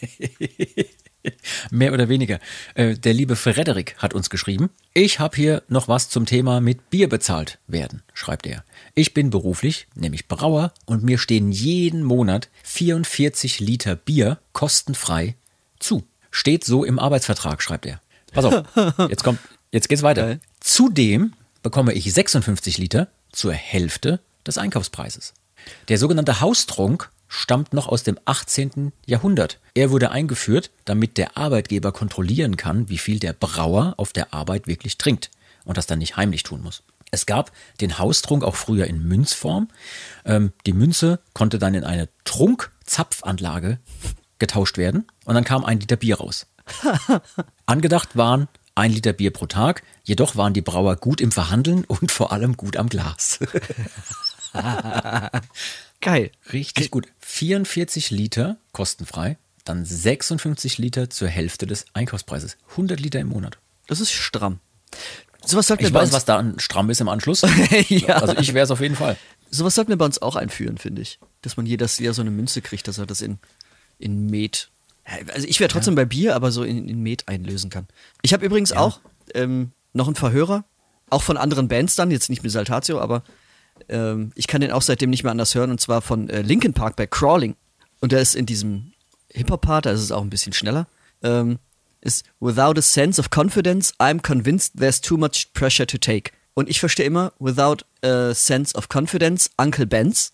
Mehr 1.70 1.92
oder 1.92 2.08
weniger. 2.08 2.38
Äh, 2.74 2.94
der 2.94 3.14
liebe 3.14 3.36
Frederik 3.36 3.96
hat 3.98 4.14
uns 4.14 4.28
geschrieben. 4.30 4.70
Ich 4.92 5.20
habe 5.20 5.36
hier 5.36 5.62
noch 5.68 5.88
was 5.88 6.08
zum 6.10 6.26
Thema 6.26 6.60
mit 6.60 6.90
Bier 6.90 7.08
bezahlt 7.08 7.58
werden, 7.66 8.02
schreibt 8.12 8.46
er. 8.46 8.64
Ich 8.94 9.14
bin 9.14 9.30
beruflich, 9.30 9.86
nämlich 9.94 10.28
Brauer, 10.28 10.72
und 10.84 11.02
mir 11.02 11.18
stehen 11.18 11.50
jeden 11.50 12.02
Monat 12.02 12.50
44 12.64 13.60
Liter 13.60 13.96
Bier 13.96 14.38
kostenfrei 14.52 15.36
zu. 15.78 16.04
Steht 16.30 16.64
so 16.64 16.84
im 16.84 16.98
Arbeitsvertrag, 16.98 17.62
schreibt 17.62 17.86
er. 17.86 18.00
Pass 18.32 18.44
auf, 18.44 18.64
jetzt 19.08 19.24
kommt, 19.24 19.38
jetzt 19.72 19.88
geht's 19.88 20.02
weiter. 20.02 20.38
Zudem 20.60 21.32
bekomme 21.62 21.94
ich 21.94 22.12
56 22.12 22.78
Liter 22.78 23.08
zur 23.32 23.52
Hälfte 23.52 24.20
des 24.46 24.58
Einkaufspreises. 24.58 25.34
Der 25.88 25.98
sogenannte 25.98 26.40
Haustrunk 26.40 27.10
stammt 27.28 27.72
noch 27.72 27.88
aus 27.88 28.02
dem 28.02 28.18
18. 28.24 28.92
Jahrhundert. 29.06 29.60
Er 29.74 29.90
wurde 29.90 30.10
eingeführt, 30.10 30.70
damit 30.84 31.16
der 31.18 31.36
Arbeitgeber 31.36 31.92
kontrollieren 31.92 32.56
kann, 32.56 32.88
wie 32.88 32.98
viel 32.98 33.18
der 33.18 33.32
Brauer 33.32 33.94
auf 33.96 34.12
der 34.12 34.32
Arbeit 34.32 34.66
wirklich 34.66 34.98
trinkt 34.98 35.30
und 35.64 35.76
das 35.76 35.86
dann 35.86 35.98
nicht 35.98 36.16
heimlich 36.16 36.42
tun 36.42 36.62
muss. 36.62 36.82
Es 37.10 37.26
gab 37.26 37.52
den 37.80 37.98
Haustrunk 37.98 38.42
auch 38.42 38.56
früher 38.56 38.86
in 38.86 39.06
Münzform. 39.06 39.68
Ähm, 40.24 40.52
die 40.66 40.72
Münze 40.72 41.20
konnte 41.32 41.58
dann 41.58 41.74
in 41.74 41.84
eine 41.84 42.08
Trunkzapfanlage 42.24 43.78
getauscht 44.38 44.78
werden 44.78 45.06
und 45.24 45.34
dann 45.34 45.44
kam 45.44 45.64
ein 45.64 45.80
Liter 45.80 45.96
Bier 45.96 46.18
raus. 46.18 46.46
Angedacht 47.66 48.16
waren 48.16 48.48
ein 48.74 48.90
Liter 48.90 49.12
Bier 49.12 49.32
pro 49.32 49.46
Tag, 49.46 49.84
jedoch 50.02 50.34
waren 50.34 50.54
die 50.54 50.60
Brauer 50.60 50.96
gut 50.96 51.20
im 51.20 51.30
Verhandeln 51.30 51.84
und 51.84 52.10
vor 52.10 52.32
allem 52.32 52.56
gut 52.56 52.76
am 52.76 52.88
Glas. 52.88 53.38
Geil. 56.00 56.30
Richtig 56.52 56.90
gut. 56.90 57.08
44 57.20 58.10
Liter 58.10 58.56
kostenfrei, 58.72 59.38
dann 59.64 59.84
56 59.84 60.78
Liter 60.78 61.10
zur 61.10 61.28
Hälfte 61.28 61.66
des 61.66 61.86
Einkaufspreises. 61.94 62.56
100 62.70 63.00
Liter 63.00 63.20
im 63.20 63.28
Monat. 63.28 63.58
Das 63.86 64.00
ist 64.00 64.12
stramm. 64.12 64.60
Sowas 65.44 65.66
sollten 65.66 65.84
ich 65.84 65.92
weiß, 65.92 66.12
was 66.12 66.24
da 66.24 66.42
stramm 66.58 66.90
ist 66.90 67.00
im 67.00 67.08
Anschluss. 67.08 67.42
ja. 67.88 68.16
Also 68.16 68.36
ich 68.38 68.54
wäre 68.54 68.64
es 68.64 68.70
auf 68.70 68.80
jeden 68.80 68.96
Fall. 68.96 69.16
Sowas 69.50 69.74
sollten 69.74 69.90
wir 69.90 69.98
bei 69.98 70.04
uns 70.04 70.22
auch 70.22 70.36
einführen, 70.36 70.78
finde 70.78 71.02
ich. 71.02 71.18
Dass 71.42 71.56
man 71.56 71.66
jedes 71.66 71.98
Jahr 71.98 72.14
so 72.14 72.22
eine 72.22 72.30
Münze 72.30 72.62
kriegt, 72.62 72.88
dass 72.88 72.98
er 72.98 73.06
das 73.06 73.20
in, 73.20 73.38
in 73.98 74.26
Met. 74.26 74.70
Also 75.32 75.46
ich 75.46 75.60
wäre 75.60 75.68
trotzdem 75.68 75.94
ja. 75.94 76.02
bei 76.02 76.04
Bier, 76.06 76.34
aber 76.34 76.50
so 76.50 76.64
in, 76.64 76.88
in 76.88 77.02
Met 77.02 77.28
einlösen 77.28 77.70
kann. 77.70 77.86
Ich 78.22 78.32
habe 78.32 78.44
übrigens 78.44 78.70
ja. 78.70 78.78
auch 78.78 79.00
ähm, 79.34 79.72
noch 79.92 80.06
einen 80.06 80.16
Verhörer, 80.16 80.64
auch 81.10 81.22
von 81.22 81.36
anderen 81.36 81.68
Bands 81.68 81.94
dann, 81.94 82.10
jetzt 82.10 82.30
nicht 82.30 82.42
mit 82.42 82.52
Saltatio, 82.52 83.00
aber 83.00 83.22
ähm, 83.88 84.32
ich 84.34 84.46
kann 84.46 84.60
den 84.60 84.70
auch 84.70 84.82
seitdem 84.82 85.10
nicht 85.10 85.22
mehr 85.22 85.32
anders 85.32 85.54
hören, 85.54 85.70
und 85.70 85.80
zwar 85.80 86.02
von 86.02 86.28
äh, 86.28 86.42
Linkin 86.42 86.72
Park 86.74 86.96
bei 86.96 87.06
Crawling. 87.06 87.56
Und 88.00 88.12
der 88.12 88.20
ist 88.20 88.34
in 88.34 88.46
diesem 88.46 88.92
Hip-Hop-Part, 89.30 89.86
da 89.86 89.90
ist 89.90 90.00
es 90.00 90.12
auch 90.12 90.22
ein 90.22 90.30
bisschen 90.30 90.52
schneller. 90.52 90.86
Ähm, 91.22 91.58
ist 92.00 92.24
Without 92.40 92.78
a 92.78 92.82
sense 92.82 93.20
of 93.20 93.30
confidence, 93.30 93.94
I'm 93.98 94.20
convinced 94.20 94.76
there's 94.78 95.00
too 95.00 95.16
much 95.16 95.48
pressure 95.54 95.86
to 95.86 95.98
take. 95.98 96.32
Und 96.54 96.68
ich 96.68 96.78
verstehe 96.78 97.06
immer, 97.06 97.32
without 97.38 97.84
a 98.02 98.32
sense 98.34 98.76
of 98.76 98.88
confidence, 98.88 99.50
Uncle 99.56 99.86
Ben's. 99.86 100.32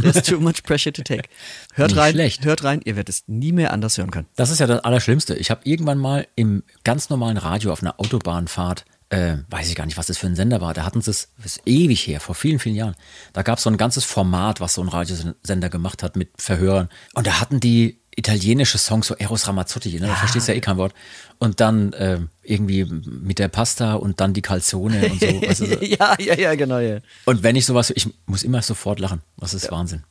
There's 0.00 0.22
too 0.22 0.38
much 0.38 0.62
pressure 0.62 0.92
to 0.92 1.02
take. 1.02 1.28
Hört 1.72 1.92
Nicht 1.92 1.98
rein, 1.98 2.12
schlecht. 2.12 2.44
hört 2.44 2.64
rein, 2.64 2.82
ihr 2.84 2.96
werdet 2.96 3.08
es 3.08 3.24
nie 3.28 3.50
mehr 3.52 3.72
anders 3.72 3.96
hören 3.96 4.10
können. 4.10 4.26
Das 4.36 4.50
ist 4.50 4.58
ja 4.60 4.66
das 4.66 4.84
Allerschlimmste. 4.84 5.34
Ich 5.36 5.50
habe 5.50 5.62
irgendwann 5.64 5.96
mal 5.96 6.28
im 6.36 6.62
ganz 6.84 7.08
normalen 7.08 7.38
Radio 7.38 7.72
auf 7.72 7.80
einer 7.80 7.98
Autobahnfahrt 7.98 8.84
äh, 9.10 9.36
weiß 9.50 9.68
ich 9.68 9.76
gar 9.76 9.86
nicht, 9.86 9.96
was 9.96 10.06
das 10.06 10.18
für 10.18 10.26
ein 10.26 10.36
Sender 10.36 10.60
war. 10.60 10.74
Da 10.74 10.84
hatten 10.84 11.00
sie 11.00 11.10
es, 11.10 11.28
das 11.36 11.56
ist 11.56 11.62
ewig 11.66 12.06
her, 12.06 12.20
vor 12.20 12.34
vielen, 12.34 12.58
vielen 12.58 12.74
Jahren. 12.74 12.96
Da 13.32 13.42
gab 13.42 13.58
es 13.58 13.64
so 13.64 13.70
ein 13.70 13.76
ganzes 13.76 14.04
Format, 14.04 14.60
was 14.60 14.74
so 14.74 14.82
ein 14.82 14.88
Radiosender 14.88 15.68
gemacht 15.68 16.02
hat 16.02 16.16
mit 16.16 16.30
Verhörern. 16.36 16.88
Und 17.14 17.26
da 17.26 17.40
hatten 17.40 17.60
die 17.60 18.00
italienische 18.16 18.78
Songs, 18.78 19.06
so 19.06 19.14
Eros 19.14 19.46
Ramazzotti, 19.46 19.92
ne? 19.92 20.00
da 20.00 20.06
ja. 20.08 20.14
verstehst 20.14 20.48
du 20.48 20.52
ja 20.52 20.58
eh 20.58 20.60
kein 20.60 20.78
Wort. 20.78 20.94
Und 21.38 21.60
dann 21.60 21.92
äh, 21.92 22.18
irgendwie 22.42 22.84
mit 22.84 23.38
der 23.38 23.48
Pasta 23.48 23.94
und 23.94 24.20
dann 24.20 24.32
die 24.32 24.42
Calzone 24.42 25.08
und 25.10 25.20
so. 25.20 25.26
Weißt 25.26 25.60
du, 25.60 25.84
ja, 25.84 26.16
ja, 26.18 26.34
ja, 26.34 26.54
genau, 26.54 26.78
ja. 26.78 26.98
Und 27.26 27.42
wenn 27.42 27.54
ich 27.56 27.66
sowas, 27.66 27.90
ich 27.94 28.08
muss 28.24 28.42
immer 28.42 28.62
sofort 28.62 28.98
lachen. 28.98 29.20
Das 29.36 29.54
ist 29.54 29.66
ja. 29.66 29.70
Wahnsinn. 29.70 30.02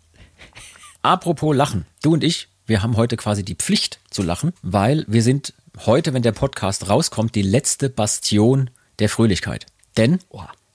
Apropos 1.01 1.55
Lachen. 1.55 1.85
Du 2.01 2.13
und 2.13 2.23
ich, 2.23 2.47
wir 2.65 2.81
haben 2.81 2.95
heute 2.95 3.17
quasi 3.17 3.43
die 3.43 3.55
Pflicht 3.55 3.99
zu 4.09 4.21
lachen, 4.21 4.53
weil 4.61 5.03
wir 5.07 5.23
sind 5.23 5.53
heute, 5.85 6.13
wenn 6.13 6.23
der 6.23 6.31
Podcast 6.31 6.89
rauskommt, 6.89 7.35
die 7.35 7.41
letzte 7.41 7.89
Bastion 7.89 8.69
der 8.99 9.09
Fröhlichkeit. 9.09 9.65
Denn, 9.97 10.19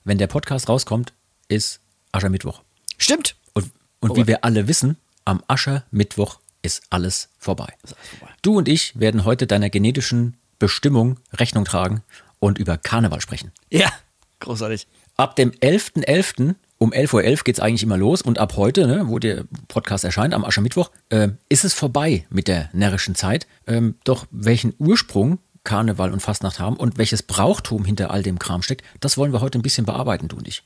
wenn 0.05 0.19
der 0.19 0.27
Podcast 0.27 0.69
rauskommt, 0.69 1.13
ist 1.49 1.81
Aschermittwoch. 2.13 2.63
Stimmt. 2.99 3.37
Und, 3.53 3.71
und 4.01 4.17
wie 4.17 4.27
wir 4.27 4.45
alle 4.45 4.69
wissen, 4.69 4.97
am 5.25 5.43
Aschermittwoch 5.47 6.41
ist 6.63 6.83
alles 6.91 7.29
vorbei. 7.39 7.75
Ist 7.83 7.97
alles 7.97 8.09
vorbei. 8.09 8.33
Du 8.43 8.59
und 8.59 8.69
ich 8.69 8.99
werden 8.99 9.25
heute 9.25 9.47
deiner 9.47 9.71
genetischen 9.71 10.37
Bestimmung 10.59 11.19
Rechnung 11.33 11.65
tragen 11.65 12.03
und 12.39 12.59
über 12.59 12.79
Karneval 12.79 13.21
sprechen. 13.21 13.53
Ja, 13.71 13.93
großartig. 14.41 14.87
Ab 15.17 15.37
dem 15.37 15.51
11.11. 15.51 16.05
.11. 16.07 16.55
um 16.79 16.93
11.11 16.93 17.15
Uhr 17.15 17.45
geht 17.45 17.57
es 17.57 17.61
eigentlich 17.61 17.83
immer 17.83 17.99
los 17.99 18.23
und 18.23 18.39
ab 18.39 18.57
heute, 18.57 18.87
ne, 18.87 19.09
wo 19.09 19.19
der 19.19 19.45
Podcast 19.69 20.05
erscheint, 20.05 20.33
am 20.35 20.45
Aschermittwoch, 20.45 20.91
äh, 21.11 21.29
ist 21.49 21.65
es 21.65 21.75
vorbei 21.75 22.27
mit 22.31 22.49
der 22.49 22.71
närrischen 22.73 23.15
Zeit. 23.15 23.47
Ähm, 23.67 23.97
doch 24.05 24.27
welchen 24.31 24.75
Ursprung 24.79 25.39
Karneval 25.65 26.13
und 26.13 26.21
Fastnacht 26.21 26.59
haben 26.59 26.77
und 26.77 26.99
welches 26.99 27.23
Brauchtum 27.23 27.85
hinter 27.85 28.11
all 28.11 28.23
dem 28.23 28.39
Kram 28.39 28.63
steckt, 28.63 28.85
das 29.01 29.17
wollen 29.17 29.33
wir 29.33 29.41
heute 29.41 29.59
ein 29.59 29.63
bisschen 29.63 29.87
bearbeiten, 29.87 30.29
du 30.29 30.37
und 30.37 30.49
ich. 30.49 30.63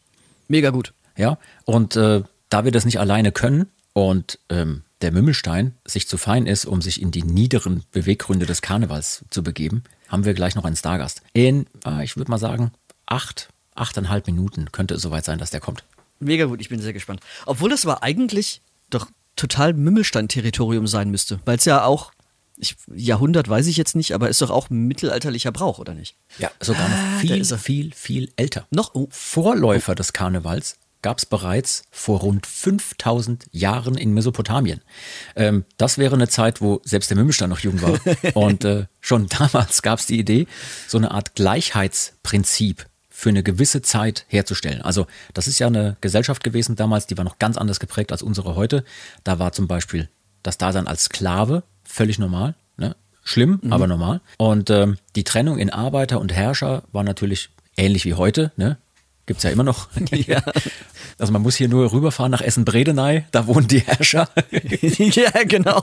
Mega 0.48 0.70
gut. 0.70 0.92
Ja, 1.16 1.38
und 1.64 1.96
äh, 1.96 2.22
da 2.48 2.64
wir 2.64 2.72
das 2.72 2.84
nicht 2.84 2.98
alleine 2.98 3.32
können 3.32 3.66
und 3.92 4.38
ähm, 4.48 4.82
der 5.00 5.12
Mümmelstein 5.12 5.74
sich 5.84 6.08
zu 6.08 6.16
fein 6.16 6.46
ist, 6.46 6.64
um 6.64 6.80
sich 6.80 7.00
in 7.00 7.10
die 7.10 7.22
niederen 7.22 7.84
Beweggründe 7.92 8.46
des 8.46 8.62
Karnevals 8.62 9.24
zu 9.30 9.42
begeben, 9.42 9.84
haben 10.08 10.24
wir 10.24 10.34
gleich 10.34 10.54
noch 10.54 10.64
einen 10.64 10.76
Stargast. 10.76 11.22
In, 11.32 11.66
äh, 11.84 12.04
ich 12.04 12.16
würde 12.16 12.30
mal 12.30 12.38
sagen, 12.38 12.72
acht, 13.06 13.48
achteinhalb 13.74 14.26
Minuten 14.26 14.72
könnte 14.72 14.94
es 14.94 15.02
soweit 15.02 15.24
sein, 15.24 15.38
dass 15.38 15.50
der 15.50 15.60
kommt. 15.60 15.84
Mega 16.20 16.46
gut, 16.46 16.60
ich 16.60 16.68
bin 16.68 16.80
sehr 16.80 16.92
gespannt. 16.92 17.20
Obwohl 17.44 17.70
das 17.70 17.84
aber 17.84 18.02
eigentlich 18.02 18.62
doch 18.88 19.08
total 19.36 19.74
Mümmelstein-Territorium 19.74 20.86
sein 20.86 21.10
müsste, 21.10 21.40
weil 21.44 21.58
es 21.58 21.64
ja 21.64 21.84
auch 21.84 22.12
ich, 22.56 22.76
Jahrhundert 22.94 23.48
weiß 23.48 23.66
ich 23.66 23.76
jetzt 23.76 23.96
nicht, 23.96 24.12
aber 24.12 24.28
ist 24.28 24.42
doch 24.42 24.50
auch 24.50 24.70
mittelalterlicher 24.70 25.52
Brauch, 25.52 25.78
oder 25.78 25.94
nicht? 25.94 26.16
Ja, 26.38 26.50
sogar 26.60 26.88
noch 26.88 26.96
ah, 26.96 27.18
viel, 27.20 27.44
viel, 27.44 27.92
viel 27.94 28.32
älter. 28.36 28.66
Noch? 28.70 28.94
Oh. 28.94 29.08
Vorläufer 29.10 29.94
des 29.94 30.12
Karnevals 30.12 30.76
gab 31.02 31.18
es 31.18 31.26
bereits 31.26 31.82
vor 31.90 32.20
rund 32.20 32.46
5000 32.46 33.44
Jahren 33.50 33.98
in 33.98 34.14
Mesopotamien. 34.14 34.80
Ähm, 35.36 35.66
das 35.76 35.98
wäre 35.98 36.14
eine 36.14 36.28
Zeit, 36.28 36.62
wo 36.62 36.80
selbst 36.84 37.10
der 37.10 37.18
Mümmelstein 37.18 37.50
noch 37.50 37.58
jung 37.58 37.82
war. 37.82 37.98
Und 38.34 38.64
äh, 38.64 38.86
schon 39.00 39.28
damals 39.28 39.82
gab 39.82 39.98
es 39.98 40.06
die 40.06 40.18
Idee, 40.18 40.46
so 40.88 40.96
eine 40.96 41.10
Art 41.10 41.34
Gleichheitsprinzip 41.34 42.86
für 43.10 43.28
eine 43.28 43.42
gewisse 43.42 43.82
Zeit 43.82 44.24
herzustellen. 44.28 44.80
Also 44.80 45.06
das 45.34 45.46
ist 45.46 45.58
ja 45.58 45.66
eine 45.66 45.96
Gesellschaft 46.00 46.42
gewesen 46.42 46.74
damals, 46.74 47.06
die 47.06 47.18
war 47.18 47.24
noch 47.24 47.38
ganz 47.38 47.58
anders 47.58 47.80
geprägt 47.80 48.10
als 48.10 48.22
unsere 48.22 48.54
heute. 48.56 48.82
Da 49.24 49.38
war 49.38 49.52
zum 49.52 49.68
Beispiel 49.68 50.08
das 50.42 50.56
Dasein 50.56 50.86
als 50.86 51.04
Sklave 51.04 51.64
völlig 51.94 52.18
normal. 52.18 52.54
Ne? 52.76 52.96
Schlimm, 53.22 53.60
mhm. 53.62 53.72
aber 53.72 53.86
normal. 53.86 54.20
Und 54.36 54.68
ähm, 54.70 54.98
die 55.14 55.24
Trennung 55.24 55.58
in 55.58 55.70
Arbeiter 55.70 56.20
und 56.20 56.32
Herrscher 56.32 56.82
war 56.92 57.04
natürlich 57.04 57.50
ähnlich 57.76 58.04
wie 58.04 58.14
heute. 58.14 58.52
Ne? 58.56 58.76
Gibt 59.26 59.38
es 59.38 59.44
ja 59.44 59.50
immer 59.50 59.62
noch. 59.62 59.88
ja. 60.10 60.42
Also 61.16 61.32
man 61.32 61.42
muss 61.42 61.54
hier 61.54 61.68
nur 61.68 61.92
rüberfahren 61.92 62.32
nach 62.32 62.40
Essen-Bredeney, 62.40 63.26
da 63.30 63.46
wohnen 63.46 63.68
die 63.68 63.78
Herrscher. 63.78 64.28
ja, 64.50 65.30
genau. 65.44 65.80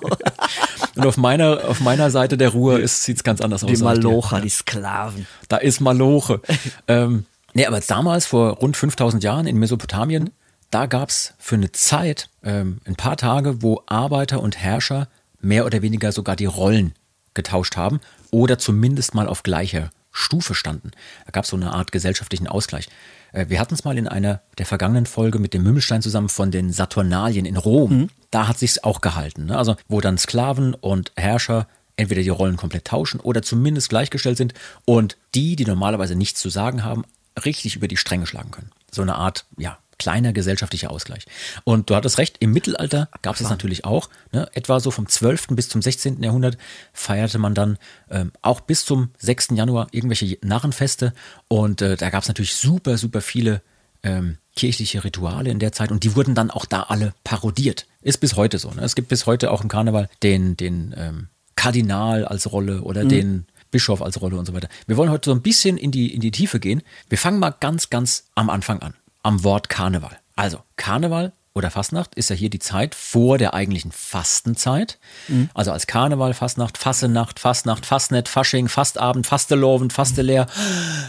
Und 0.97 1.05
auf 1.05 1.15
meiner, 1.15 1.69
auf 1.69 1.79
meiner 1.79 2.11
Seite 2.11 2.37
der 2.37 2.49
Ruhr 2.49 2.85
sieht 2.85 3.15
es 3.15 3.23
ganz 3.23 3.39
anders 3.39 3.61
die 3.61 3.67
aus. 3.67 3.77
Die 3.77 3.83
Malocher, 3.85 4.37
die, 4.37 4.41
die 4.41 4.49
Sklaven. 4.49 5.25
Da 5.47 5.55
ist 5.55 5.79
Maloche. 5.79 6.41
ähm, 6.89 7.27
nee, 7.53 7.65
aber 7.65 7.79
damals, 7.79 8.25
vor 8.25 8.57
rund 8.57 8.75
5000 8.75 9.23
Jahren 9.23 9.47
in 9.47 9.55
Mesopotamien, 9.55 10.31
da 10.69 10.85
gab 10.85 11.07
es 11.07 11.33
für 11.39 11.55
eine 11.55 11.71
Zeit 11.71 12.27
ähm, 12.43 12.81
ein 12.83 12.95
paar 12.95 13.15
Tage, 13.15 13.61
wo 13.61 13.81
Arbeiter 13.85 14.41
und 14.41 14.57
Herrscher 14.57 15.07
mehr 15.41 15.65
oder 15.65 15.81
weniger 15.81 16.11
sogar 16.11 16.35
die 16.35 16.45
Rollen 16.45 16.93
getauscht 17.33 17.77
haben 17.77 17.99
oder 18.31 18.57
zumindest 18.57 19.15
mal 19.15 19.27
auf 19.27 19.43
gleicher 19.43 19.89
Stufe 20.11 20.55
standen. 20.55 20.91
Da 21.25 21.31
gab 21.31 21.45
es 21.45 21.49
so 21.49 21.55
eine 21.55 21.73
Art 21.73 21.91
gesellschaftlichen 21.91 22.47
Ausgleich. 22.47 22.89
Äh, 23.31 23.45
wir 23.47 23.59
hatten 23.59 23.73
es 23.73 23.83
mal 23.83 23.97
in 23.97 24.07
einer 24.07 24.41
der 24.57 24.65
vergangenen 24.65 25.05
Folge 25.05 25.39
mit 25.39 25.53
dem 25.53 25.63
Mümmelstein 25.63 26.01
zusammen 26.01 26.29
von 26.29 26.51
den 26.51 26.71
Saturnalien 26.71 27.45
in 27.45 27.57
Rom. 27.57 27.91
Mhm. 27.91 28.09
Da 28.29 28.47
hat 28.47 28.59
sich's 28.59 28.83
auch 28.83 29.01
gehalten. 29.01 29.45
Ne? 29.45 29.57
Also 29.57 29.75
wo 29.87 30.01
dann 30.01 30.17
Sklaven 30.17 30.73
und 30.73 31.11
Herrscher 31.15 31.67
entweder 31.95 32.21
die 32.21 32.29
Rollen 32.29 32.57
komplett 32.57 32.85
tauschen 32.85 33.19
oder 33.19 33.41
zumindest 33.41 33.89
gleichgestellt 33.89 34.37
sind 34.37 34.53
und 34.85 35.17
die, 35.35 35.55
die 35.55 35.65
normalerweise 35.65 36.15
nichts 36.15 36.41
zu 36.41 36.49
sagen 36.49 36.83
haben, 36.83 37.03
richtig 37.45 37.75
über 37.75 37.87
die 37.87 37.97
Stränge 37.97 38.27
schlagen 38.27 38.51
können. 38.51 38.71
So 38.91 39.01
eine 39.01 39.15
Art, 39.15 39.45
ja, 39.57 39.77
kleiner 40.01 40.33
gesellschaftlicher 40.33 40.89
Ausgleich. 40.89 41.25
Und 41.63 41.91
du 41.91 41.95
hattest 41.95 42.17
recht, 42.17 42.37
im 42.39 42.53
Mittelalter 42.53 43.07
gab 43.21 43.35
es 43.35 43.41
das 43.41 43.51
natürlich 43.51 43.85
auch. 43.85 44.09
Ne? 44.31 44.49
Etwa 44.53 44.79
so 44.79 44.89
vom 44.89 45.07
12. 45.07 45.49
bis 45.51 45.69
zum 45.69 45.83
16. 45.83 46.23
Jahrhundert 46.23 46.57
feierte 46.91 47.37
man 47.37 47.53
dann 47.53 47.77
ähm, 48.09 48.31
auch 48.41 48.61
bis 48.61 48.83
zum 48.83 49.11
6. 49.19 49.49
Januar 49.51 49.89
irgendwelche 49.91 50.39
Narrenfeste. 50.41 51.13
Und 51.47 51.83
äh, 51.83 51.97
da 51.97 52.09
gab 52.09 52.23
es 52.23 52.29
natürlich 52.29 52.55
super, 52.55 52.97
super 52.97 53.21
viele 53.21 53.61
ähm, 54.01 54.39
kirchliche 54.55 55.03
Rituale 55.03 55.51
in 55.51 55.59
der 55.59 55.71
Zeit 55.71 55.91
und 55.91 56.03
die 56.03 56.15
wurden 56.15 56.33
dann 56.33 56.49
auch 56.49 56.65
da 56.65 56.81
alle 56.83 57.13
parodiert. 57.23 57.85
Ist 58.01 58.17
bis 58.17 58.35
heute 58.35 58.57
so. 58.57 58.71
Ne? 58.71 58.81
Es 58.81 58.95
gibt 58.95 59.09
bis 59.09 59.27
heute 59.27 59.51
auch 59.51 59.61
im 59.61 59.69
Karneval 59.69 60.09
den, 60.23 60.57
den 60.57 60.95
ähm, 60.97 61.27
Kardinal 61.55 62.25
als 62.25 62.51
Rolle 62.51 62.81
oder 62.81 63.03
mhm. 63.03 63.09
den 63.09 63.45
Bischof 63.69 64.01
als 64.01 64.19
Rolle 64.19 64.37
und 64.37 64.47
so 64.47 64.53
weiter. 64.55 64.67
Wir 64.87 64.97
wollen 64.97 65.11
heute 65.11 65.29
so 65.29 65.35
ein 65.35 65.43
bisschen 65.43 65.77
in 65.77 65.91
die, 65.91 66.11
in 66.11 66.21
die 66.21 66.31
Tiefe 66.31 66.59
gehen. 66.59 66.81
Wir 67.07 67.19
fangen 67.19 67.37
mal 67.37 67.51
ganz, 67.51 67.91
ganz 67.91 68.25
am 68.33 68.49
Anfang 68.49 68.79
an 68.79 68.95
am 69.23 69.43
Wort 69.43 69.69
Karneval. 69.69 70.17
Also 70.35 70.59
Karneval 70.77 71.33
oder 71.53 71.69
Fastnacht 71.69 72.15
ist 72.15 72.29
ja 72.29 72.35
hier 72.35 72.49
die 72.49 72.59
Zeit 72.59 72.95
vor 72.95 73.37
der 73.37 73.53
eigentlichen 73.53 73.91
Fastenzeit. 73.91 74.99
Mhm. 75.27 75.49
Also 75.53 75.71
als 75.71 75.85
Karneval, 75.85 76.33
Fastnacht, 76.33 76.77
Fassenacht, 76.77 77.39
Fastnacht, 77.39 77.85
Fastnet, 77.85 78.27
Fasching, 78.29 78.69
Fastabend, 78.69 79.27
Fasteloven, 79.27 79.89
Fastelehr 79.89 80.47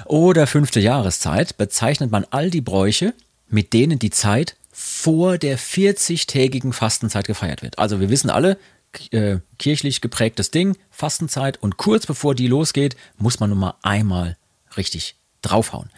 oder 0.07 0.47
fünfte 0.47 0.81
Jahreszeit 0.81 1.57
bezeichnet 1.57 2.11
man 2.11 2.27
all 2.31 2.51
die 2.51 2.61
Bräuche, 2.61 3.15
mit 3.49 3.73
denen 3.73 3.99
die 3.99 4.11
Zeit 4.11 4.57
vor 4.73 5.39
der 5.39 5.59
40-tägigen 5.59 6.73
Fastenzeit 6.73 7.27
gefeiert 7.27 7.63
wird. 7.63 7.79
Also 7.79 8.01
wir 8.01 8.11
wissen 8.11 8.31
alle, 8.31 8.59
äh, 9.11 9.39
kirchlich 9.59 10.01
geprägtes 10.01 10.51
Ding, 10.51 10.77
Fastenzeit 10.91 11.63
und 11.63 11.77
kurz 11.77 12.07
bevor 12.07 12.35
die 12.35 12.47
losgeht, 12.47 12.97
muss 13.17 13.41
man 13.41 13.51
nun 13.51 13.59
mal 13.59 13.75
einmal 13.83 14.37
richtig 14.77 15.17
draufhauen. 15.43 15.91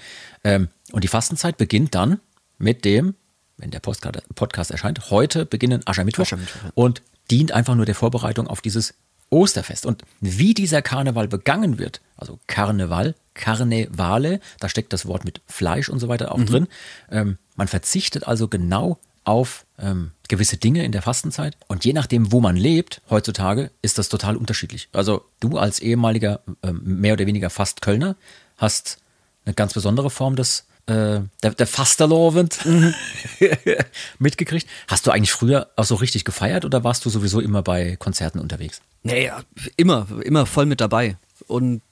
Ähm, 0.43 0.69
und 0.95 1.03
die 1.03 1.09
Fastenzeit 1.09 1.57
beginnt 1.57 1.97
dann 1.97 2.21
mit 2.57 2.85
dem, 2.85 3.17
wenn 3.57 3.73
der 3.73 3.81
Podcast 3.81 4.71
erscheint, 4.71 5.11
heute 5.11 5.45
beginnen 5.45 5.85
Aschermittwoch, 5.85 6.23
Aschermittwoch 6.23 6.71
und 6.77 7.03
dient 7.33 7.51
einfach 7.51 7.75
nur 7.75 7.85
der 7.85 7.97
Vorbereitung 7.97 8.47
auf 8.47 8.61
dieses 8.61 8.95
Osterfest. 9.29 9.87
Und 9.87 10.05
wie 10.21 10.55
dieser 10.55 10.83
Karneval 10.83 11.27
begangen 11.27 11.81
wird, 11.81 12.01
also 12.17 12.39
Karneval, 12.47 13.17
Karnevale, 13.35 14.39
da 14.61 14.69
steckt 14.69 14.93
das 14.93 15.05
Wort 15.07 15.25
mit 15.25 15.41
Fleisch 15.49 15.89
und 15.89 15.99
so 15.99 16.07
weiter 16.07 16.31
auch 16.31 16.39
mhm. 16.39 16.47
drin. 16.47 16.69
Ähm, 17.11 17.39
man 17.57 17.67
verzichtet 17.67 18.29
also 18.29 18.47
genau 18.47 18.97
auf 19.25 19.67
ähm, 19.81 20.13
gewisse 20.29 20.59
Dinge 20.59 20.85
in 20.85 20.93
der 20.93 21.03
Fastenzeit. 21.03 21.57
Und 21.67 21.85
je 21.85 21.93
nachdem, 21.93 22.31
wo 22.31 22.41
man 22.41 22.55
lebt, 22.55 23.03
heutzutage, 23.11 23.73
ist 23.83 23.99
das 23.99 24.09
total 24.09 24.37
unterschiedlich. 24.37 24.89
Also 24.93 25.25
du 25.41 25.59
als 25.59 25.81
ehemaliger, 25.81 26.39
ähm, 26.63 26.83
mehr 26.85 27.15
oder 27.15 27.27
weniger 27.27 27.51
fast 27.51 27.81
Kölner, 27.81 28.15
hast 28.59 28.99
eine 29.45 29.55
ganz 29.55 29.75
besondere 29.75 30.11
Form 30.11 30.37
des 30.37 30.67
äh, 30.87 31.21
der, 31.43 31.55
der 31.55 31.67
Fasterlovend 31.67 32.59
mitgekriegt. 34.19 34.69
Hast 34.89 35.07
du 35.07 35.11
eigentlich 35.11 35.33
früher 35.33 35.71
auch 35.77 35.85
so 35.85 35.95
richtig 35.95 36.25
gefeiert 36.25 36.65
oder 36.65 36.85
warst 36.85 37.05
du 37.05 37.11
sowieso 37.11 37.41
immer 37.41 37.63
bei 37.63 37.97
Konzerten 37.97 38.39
unterwegs? 38.39 38.83
Naja, 39.03 39.43
immer, 39.77 40.07
immer 40.23 40.47
voll 40.47 40.67
mit 40.67 40.81
dabei. 40.81 41.17
Und 41.47 41.83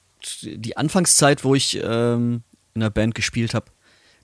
die 0.43 0.77
Anfangszeit, 0.77 1.45
wo 1.45 1.55
ich 1.55 1.81
ähm, 1.83 2.43
in 2.75 2.81
der 2.81 2.91
Band 2.91 3.15
gespielt 3.15 3.55
habe, 3.55 3.67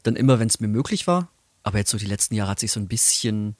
dann 0.02 0.16
immer, 0.16 0.38
wenn 0.38 0.48
es 0.48 0.60
mir 0.60 0.68
möglich 0.68 1.06
war. 1.06 1.28
Aber 1.62 1.78
jetzt 1.78 1.90
so 1.90 1.98
die 1.98 2.06
letzten 2.06 2.34
Jahre 2.34 2.50
hat 2.50 2.60
sich 2.60 2.72
so 2.72 2.80
ein 2.80 2.88
bisschen, 2.88 3.56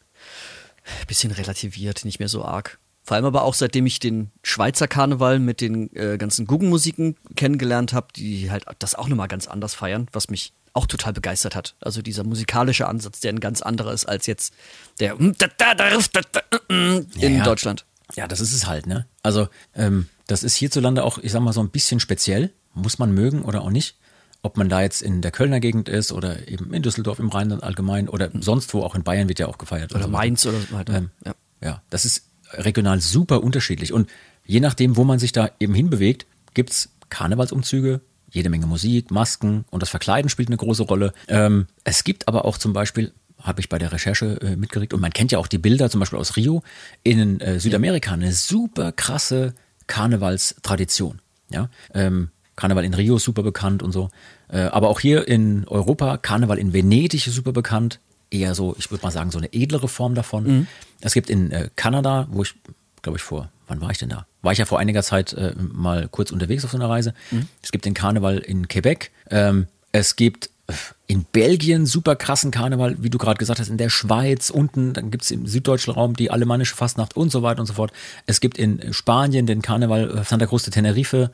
bisschen 1.06 1.32
relativiert, 1.32 2.04
nicht 2.04 2.18
mehr 2.18 2.28
so 2.28 2.44
arg. 2.44 2.78
Vor 3.02 3.14
allem 3.14 3.24
aber 3.24 3.42
auch 3.42 3.54
seitdem 3.54 3.86
ich 3.86 4.00
den 4.00 4.30
Schweizer 4.42 4.86
Karneval 4.86 5.38
mit 5.38 5.62
den 5.62 5.94
äh, 5.96 6.18
ganzen 6.18 6.46
Guggenmusiken 6.46 7.16
kennengelernt 7.36 7.94
habe, 7.94 8.08
die 8.14 8.50
halt 8.50 8.66
das 8.78 8.94
auch 8.94 9.08
nochmal 9.08 9.28
ganz 9.28 9.48
anders 9.48 9.74
feiern, 9.74 10.08
was 10.12 10.28
mich 10.28 10.52
auch 10.72 10.86
total 10.86 11.12
begeistert 11.12 11.54
hat. 11.54 11.74
Also 11.80 12.02
dieser 12.02 12.24
musikalische 12.24 12.86
Ansatz, 12.86 13.20
der 13.20 13.32
ein 13.32 13.40
ganz 13.40 13.62
anderer 13.62 13.92
ist 13.92 14.06
als 14.06 14.26
jetzt 14.26 14.52
der 15.00 15.18
in 15.18 15.34
ja, 17.38 17.44
Deutschland. 17.44 17.84
Ja, 18.16 18.26
das 18.26 18.40
ist 18.40 18.52
es 18.52 18.66
halt, 18.66 18.86
ne? 18.86 19.06
Also, 19.22 19.48
ähm, 19.74 20.08
das 20.26 20.42
ist 20.42 20.54
hierzulande 20.54 21.04
auch, 21.04 21.18
ich 21.18 21.32
sag 21.32 21.40
mal, 21.40 21.52
so 21.52 21.60
ein 21.60 21.70
bisschen 21.70 22.00
speziell. 22.00 22.52
Muss 22.74 22.98
man 22.98 23.12
mögen 23.12 23.42
oder 23.42 23.62
auch 23.62 23.70
nicht. 23.70 23.96
Ob 24.42 24.56
man 24.56 24.68
da 24.68 24.82
jetzt 24.82 25.02
in 25.02 25.20
der 25.20 25.32
Kölner 25.32 25.58
Gegend 25.58 25.88
ist 25.88 26.12
oder 26.12 26.48
eben 26.48 26.72
in 26.72 26.82
Düsseldorf 26.82 27.18
im 27.18 27.28
Rheinland 27.28 27.64
allgemein 27.64 28.08
oder 28.08 28.30
sonst 28.40 28.72
wo, 28.72 28.82
auch 28.82 28.94
in 28.94 29.02
Bayern 29.02 29.28
wird 29.28 29.40
ja 29.40 29.48
auch 29.48 29.58
gefeiert. 29.58 29.90
Oder, 29.90 30.04
oder 30.04 30.08
Mainz 30.08 30.46
oder 30.46 30.60
so 30.60 30.72
weiter. 30.72 30.94
Ähm, 30.94 31.10
ja. 31.24 31.34
ja, 31.60 31.82
das 31.90 32.04
ist 32.04 32.24
regional 32.52 33.00
super 33.00 33.42
unterschiedlich. 33.42 33.92
Und 33.92 34.08
je 34.44 34.60
nachdem, 34.60 34.96
wo 34.96 35.04
man 35.04 35.18
sich 35.18 35.32
da 35.32 35.50
eben 35.58 35.74
hinbewegt, 35.74 36.26
gibt 36.54 36.70
es 36.70 36.90
Karnevalsumzüge, 37.08 38.00
jede 38.30 38.50
Menge 38.50 38.66
Musik, 38.66 39.10
Masken 39.10 39.64
und 39.70 39.82
das 39.82 39.90
Verkleiden 39.90 40.28
spielt 40.28 40.48
eine 40.48 40.56
große 40.56 40.82
Rolle. 40.82 41.12
Ähm, 41.28 41.66
es 41.84 42.04
gibt 42.04 42.28
aber 42.28 42.44
auch 42.44 42.58
zum 42.58 42.72
Beispiel, 42.72 43.12
habe 43.40 43.60
ich 43.60 43.68
bei 43.68 43.78
der 43.78 43.92
Recherche 43.92 44.40
äh, 44.40 44.56
mitgekriegt, 44.56 44.92
und 44.92 45.00
man 45.00 45.12
kennt 45.12 45.32
ja 45.32 45.38
auch 45.38 45.46
die 45.46 45.58
Bilder 45.58 45.90
zum 45.90 46.00
Beispiel 46.00 46.18
aus 46.18 46.36
Rio, 46.36 46.62
in 47.02 47.40
äh, 47.40 47.60
Südamerika 47.60 48.12
eine 48.12 48.32
super 48.32 48.92
krasse 48.92 49.54
Karnevalstradition. 49.86 51.20
Ja? 51.50 51.70
Ähm, 51.94 52.30
Karneval 52.56 52.84
in 52.84 52.94
Rio 52.94 53.18
super 53.18 53.42
bekannt 53.42 53.82
und 53.82 53.92
so. 53.92 54.10
Äh, 54.48 54.58
aber 54.58 54.88
auch 54.88 55.00
hier 55.00 55.28
in 55.28 55.66
Europa, 55.68 56.16
Karneval 56.16 56.58
in 56.58 56.72
Venedig 56.72 57.26
ist 57.26 57.34
super 57.34 57.52
bekannt. 57.52 58.00
Eher 58.30 58.54
so, 58.54 58.76
ich 58.78 58.90
würde 58.90 59.04
mal 59.04 59.10
sagen, 59.10 59.30
so 59.30 59.38
eine 59.38 59.52
edlere 59.52 59.88
Form 59.88 60.14
davon. 60.14 60.44
Mhm. 60.44 60.66
Es 61.00 61.14
gibt 61.14 61.30
in 61.30 61.50
äh, 61.50 61.70
Kanada, 61.76 62.26
wo 62.30 62.42
ich, 62.42 62.54
glaube 63.00 63.16
ich, 63.16 63.22
vor, 63.22 63.50
wann 63.68 63.80
war 63.80 63.90
ich 63.90 63.98
denn 63.98 64.10
da? 64.10 64.26
War 64.42 64.52
ich 64.52 64.58
ja 64.58 64.64
vor 64.64 64.78
einiger 64.78 65.02
Zeit 65.02 65.32
äh, 65.32 65.54
mal 65.56 66.08
kurz 66.08 66.30
unterwegs 66.30 66.64
auf 66.64 66.70
so 66.70 66.76
einer 66.76 66.88
Reise. 66.88 67.14
Mhm. 67.30 67.48
Es 67.62 67.72
gibt 67.72 67.84
den 67.84 67.94
Karneval 67.94 68.38
in 68.38 68.68
Quebec. 68.68 69.10
Ähm, 69.30 69.66
es 69.92 70.16
gibt 70.16 70.50
äh, 70.68 70.74
in 71.06 71.24
Belgien 71.24 71.86
super 71.86 72.16
krassen 72.16 72.50
Karneval, 72.50 72.96
wie 73.00 73.10
du 73.10 73.18
gerade 73.18 73.38
gesagt 73.38 73.58
hast, 73.58 73.68
in 73.68 73.78
der 73.78 73.88
Schweiz, 73.88 74.50
unten, 74.50 74.92
dann 74.92 75.10
gibt 75.10 75.24
es 75.24 75.30
im 75.30 75.46
süddeutschen 75.46 75.92
Raum 75.92 76.14
die 76.14 76.30
alemannische 76.30 76.76
Fastnacht 76.76 77.16
und 77.16 77.32
so 77.32 77.42
weiter 77.42 77.60
und 77.60 77.66
so 77.66 77.74
fort. 77.74 77.92
Es 78.26 78.40
gibt 78.40 78.58
in 78.58 78.92
Spanien 78.92 79.46
den 79.46 79.62
Karneval 79.62 80.18
äh, 80.18 80.24
Santa 80.24 80.46
Cruz 80.46 80.62
de 80.64 80.72
Tenerife 80.72 81.30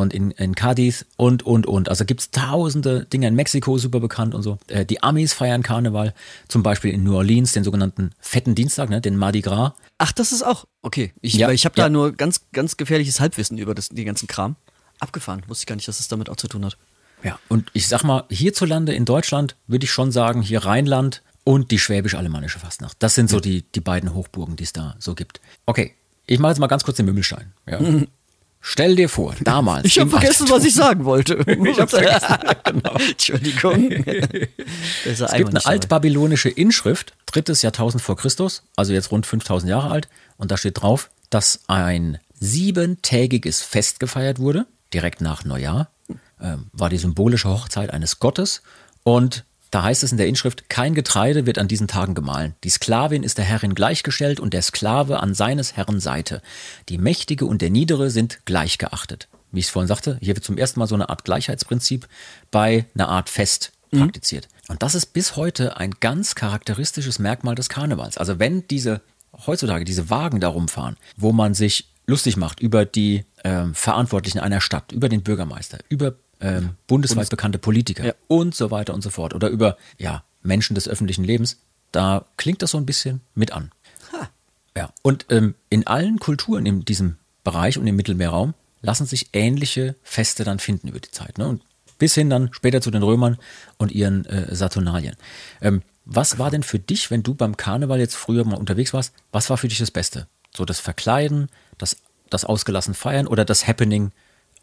und 0.00 0.12
in, 0.12 0.30
in 0.32 0.54
Cadiz 0.54 1.06
und, 1.16 1.42
und, 1.42 1.66
und. 1.66 1.88
Also 1.88 2.04
gibt 2.04 2.20
es 2.20 2.30
tausende 2.30 3.04
Dinge. 3.04 3.28
In 3.28 3.34
Mexiko 3.34 3.78
super 3.78 4.00
bekannt 4.00 4.34
und 4.34 4.42
so. 4.42 4.58
Äh, 4.68 4.84
die 4.84 5.02
Amis 5.02 5.32
feiern 5.32 5.62
Karneval, 5.62 6.14
zum 6.48 6.62
Beispiel 6.62 6.92
in 6.92 7.02
New 7.02 7.14
Orleans, 7.14 7.52
den 7.52 7.64
sogenannten 7.64 8.10
Fetten 8.20 8.54
Dienstag, 8.54 8.90
ne, 8.90 9.00
den 9.00 9.16
Mardi 9.16 9.40
Gras. 9.40 9.72
Ach, 9.98 10.12
das 10.12 10.32
ist 10.32 10.42
auch, 10.42 10.66
okay. 10.82 11.12
Ich, 11.20 11.34
ja, 11.34 11.50
ich 11.50 11.64
habe 11.64 11.76
ja. 11.76 11.84
da 11.84 11.90
nur 11.90 12.12
ganz, 12.12 12.42
ganz 12.52 12.76
gefährliches 12.76 13.20
Halbwissen 13.20 13.58
über 13.58 13.74
das, 13.74 13.88
den 13.88 14.04
ganzen 14.04 14.26
Kram. 14.26 14.56
Abgefahren, 15.00 15.42
wusste 15.48 15.62
ich 15.62 15.66
gar 15.66 15.74
nicht, 15.76 15.88
dass 15.88 16.00
es 16.00 16.08
damit 16.08 16.30
auch 16.30 16.36
zu 16.36 16.48
tun 16.48 16.64
hat. 16.64 16.76
Ja, 17.22 17.38
und 17.48 17.70
ich 17.72 17.88
sag 17.88 18.04
mal, 18.04 18.24
hierzulande 18.28 18.94
in 18.94 19.04
Deutschland 19.04 19.56
würde 19.66 19.84
ich 19.84 19.90
schon 19.90 20.12
sagen, 20.12 20.42
hier 20.42 20.64
Rheinland 20.64 21.22
und 21.42 21.70
die 21.70 21.78
schwäbisch-alemannische 21.78 22.58
Fastnacht. 22.58 22.96
Das 23.00 23.14
sind 23.14 23.30
so 23.30 23.40
die, 23.40 23.62
die 23.62 23.80
beiden 23.80 24.14
Hochburgen, 24.14 24.56
die 24.56 24.64
es 24.64 24.72
da 24.72 24.96
so 24.98 25.14
gibt. 25.14 25.40
Okay, 25.66 25.94
ich 26.26 26.38
mache 26.38 26.52
jetzt 26.52 26.58
mal 26.58 26.66
ganz 26.66 26.84
kurz 26.84 26.96
den 26.96 27.06
Mümmelstein. 27.06 27.52
Ja. 27.66 27.80
Stell 28.66 28.96
dir 28.96 29.10
vor, 29.10 29.34
damals. 29.42 29.84
Ich 29.84 29.98
habe 29.98 30.08
vergessen, 30.08 30.44
Altertum, 30.44 30.56
was 30.56 30.64
ich 30.64 30.74
sagen 30.74 31.04
wollte. 31.04 31.34
Ich 31.70 31.78
hab's 31.78 31.92
vergessen. 31.92 32.38
genau. 32.64 32.94
Entschuldigung. 33.10 33.90
Es 35.04 35.18
gibt 35.36 35.50
eine 35.50 35.66
altbabylonische 35.66 36.48
Inschrift, 36.48 37.12
drittes 37.26 37.60
Jahrtausend 37.60 38.02
vor 38.02 38.16
Christus, 38.16 38.62
also 38.74 38.94
jetzt 38.94 39.10
rund 39.10 39.26
5000 39.26 39.68
Jahre 39.68 39.90
alt, 39.90 40.08
und 40.38 40.50
da 40.50 40.56
steht 40.56 40.80
drauf, 40.80 41.10
dass 41.28 41.60
ein 41.66 42.18
siebentägiges 42.40 43.60
Fest 43.60 44.00
gefeiert 44.00 44.38
wurde, 44.38 44.66
direkt 44.94 45.20
nach 45.20 45.44
Neujahr, 45.44 45.90
äh, 46.40 46.56
war 46.72 46.88
die 46.88 46.98
symbolische 46.98 47.50
Hochzeit 47.50 47.92
eines 47.92 48.18
Gottes 48.18 48.62
und 49.02 49.44
da 49.74 49.82
heißt 49.82 50.04
es 50.04 50.12
in 50.12 50.18
der 50.18 50.28
Inschrift, 50.28 50.70
kein 50.70 50.94
Getreide 50.94 51.46
wird 51.46 51.58
an 51.58 51.66
diesen 51.66 51.88
Tagen 51.88 52.14
gemahlen. 52.14 52.54
Die 52.62 52.70
Sklavin 52.70 53.24
ist 53.24 53.38
der 53.38 53.44
Herrin 53.44 53.74
gleichgestellt 53.74 54.38
und 54.38 54.54
der 54.54 54.62
Sklave 54.62 55.18
an 55.18 55.34
seines 55.34 55.76
Herrn 55.76 55.98
Seite. 55.98 56.42
Die 56.88 56.96
Mächtige 56.96 57.44
und 57.44 57.60
der 57.60 57.70
Niedere 57.70 58.10
sind 58.10 58.38
gleichgeachtet. 58.44 59.26
Wie 59.50 59.58
ich 59.58 59.66
es 59.66 59.72
vorhin 59.72 59.88
sagte, 59.88 60.16
hier 60.20 60.36
wird 60.36 60.44
zum 60.44 60.58
ersten 60.58 60.78
Mal 60.78 60.86
so 60.86 60.94
eine 60.94 61.08
Art 61.08 61.24
Gleichheitsprinzip 61.24 62.06
bei 62.52 62.86
einer 62.94 63.08
Art 63.08 63.28
Fest 63.28 63.72
mhm. 63.90 64.02
praktiziert. 64.02 64.46
Und 64.68 64.84
das 64.84 64.94
ist 64.94 65.06
bis 65.06 65.34
heute 65.34 65.76
ein 65.76 65.90
ganz 65.98 66.36
charakteristisches 66.36 67.18
Merkmal 67.18 67.56
des 67.56 67.68
Karnevals. 67.68 68.16
Also 68.16 68.38
wenn 68.38 68.68
diese, 68.68 69.00
heutzutage 69.44 69.84
diese 69.84 70.08
Wagen 70.08 70.38
da 70.38 70.50
rumfahren, 70.50 70.96
wo 71.16 71.32
man 71.32 71.54
sich 71.54 71.88
lustig 72.06 72.36
macht 72.36 72.60
über 72.60 72.84
die 72.84 73.24
äh, 73.42 73.64
Verantwortlichen 73.72 74.38
einer 74.38 74.60
Stadt, 74.60 74.92
über 74.92 75.08
den 75.08 75.22
Bürgermeister, 75.22 75.78
über 75.88 76.14
ähm, 76.44 76.70
bundesweit 76.86 77.16
Bundes 77.16 77.28
bekannte 77.30 77.58
Politiker 77.58 78.04
ja. 78.04 78.14
und 78.28 78.54
so 78.54 78.70
weiter 78.70 78.94
und 78.94 79.02
so 79.02 79.10
fort 79.10 79.34
oder 79.34 79.48
über 79.48 79.76
ja, 79.98 80.22
Menschen 80.42 80.74
des 80.74 80.88
öffentlichen 80.88 81.24
Lebens, 81.24 81.58
da 81.92 82.24
klingt 82.36 82.62
das 82.62 82.72
so 82.72 82.78
ein 82.78 82.86
bisschen 82.86 83.20
mit 83.34 83.52
an. 83.52 83.70
Ha. 84.12 84.28
Ja, 84.76 84.90
und 85.02 85.26
ähm, 85.30 85.54
in 85.70 85.86
allen 85.86 86.18
Kulturen 86.18 86.66
in 86.66 86.84
diesem 86.84 87.16
Bereich 87.44 87.78
und 87.78 87.86
im 87.86 87.96
Mittelmeerraum 87.96 88.54
lassen 88.82 89.06
sich 89.06 89.30
ähnliche 89.32 89.94
Feste 90.02 90.44
dann 90.44 90.58
finden 90.58 90.88
über 90.88 91.00
die 91.00 91.10
Zeit. 91.10 91.38
Ne? 91.38 91.48
Und 91.48 91.62
bis 91.98 92.14
hin 92.14 92.28
dann 92.28 92.50
später 92.52 92.80
zu 92.80 92.90
den 92.90 93.02
Römern 93.02 93.38
und 93.78 93.92
ihren 93.92 94.26
äh, 94.26 94.54
Saturnalien. 94.54 95.16
Ähm, 95.60 95.82
was 96.04 96.38
war 96.38 96.50
denn 96.50 96.62
für 96.62 96.78
dich, 96.78 97.10
wenn 97.10 97.22
du 97.22 97.34
beim 97.34 97.56
Karneval 97.56 97.98
jetzt 97.98 98.14
früher 98.14 98.44
mal 98.44 98.58
unterwegs 98.58 98.92
warst, 98.92 99.14
was 99.32 99.48
war 99.48 99.56
für 99.56 99.68
dich 99.68 99.78
das 99.78 99.90
Beste? 99.90 100.26
So 100.54 100.64
das 100.64 100.80
Verkleiden, 100.80 101.48
das, 101.78 101.96
das 102.28 102.44
ausgelassen 102.44 102.94
Feiern 102.94 103.26
oder 103.26 103.44
das 103.44 103.66
Happening 103.66 104.12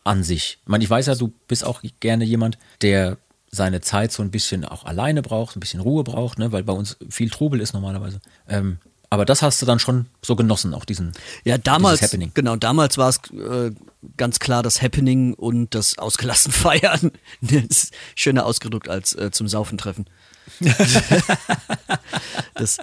an 0.03 0.23
sich. 0.23 0.59
Ich 0.61 0.67
meine, 0.67 0.83
ich 0.83 0.89
weiß 0.89 1.07
ja, 1.07 1.15
du 1.15 1.31
bist 1.47 1.65
auch 1.65 1.81
gerne 1.99 2.25
jemand, 2.25 2.57
der 2.81 3.17
seine 3.51 3.81
Zeit 3.81 4.11
so 4.11 4.23
ein 4.23 4.31
bisschen 4.31 4.63
auch 4.65 4.85
alleine 4.85 5.21
braucht, 5.21 5.55
ein 5.55 5.59
bisschen 5.59 5.81
Ruhe 5.81 6.03
braucht, 6.03 6.39
ne, 6.39 6.51
weil 6.51 6.63
bei 6.63 6.73
uns 6.73 6.97
viel 7.09 7.29
Trubel 7.29 7.59
ist 7.59 7.73
normalerweise. 7.73 8.21
Ähm, 8.47 8.79
aber 9.09 9.25
das 9.25 9.41
hast 9.41 9.61
du 9.61 9.65
dann 9.65 9.77
schon 9.77 10.05
so 10.21 10.37
genossen, 10.37 10.73
auch 10.73 10.85
diesen 10.85 11.11
Ja, 11.43 11.57
damals, 11.57 12.01
Happening. 12.01 12.31
genau, 12.33 12.55
damals 12.55 12.97
war 12.97 13.09
es 13.09 13.17
äh, 13.31 13.71
ganz 14.15 14.39
klar 14.39 14.63
das 14.63 14.81
Happening 14.81 15.33
und 15.33 15.75
das 15.75 15.97
ausgelassen 15.97 16.51
Feiern. 16.53 17.11
Das 17.41 17.91
schöner 18.15 18.45
ausgedrückt 18.45 18.87
als 18.87 19.13
äh, 19.15 19.29
zum 19.31 19.49
Saufen 19.49 19.77
treffen. 19.77 20.05
das, 22.55 22.77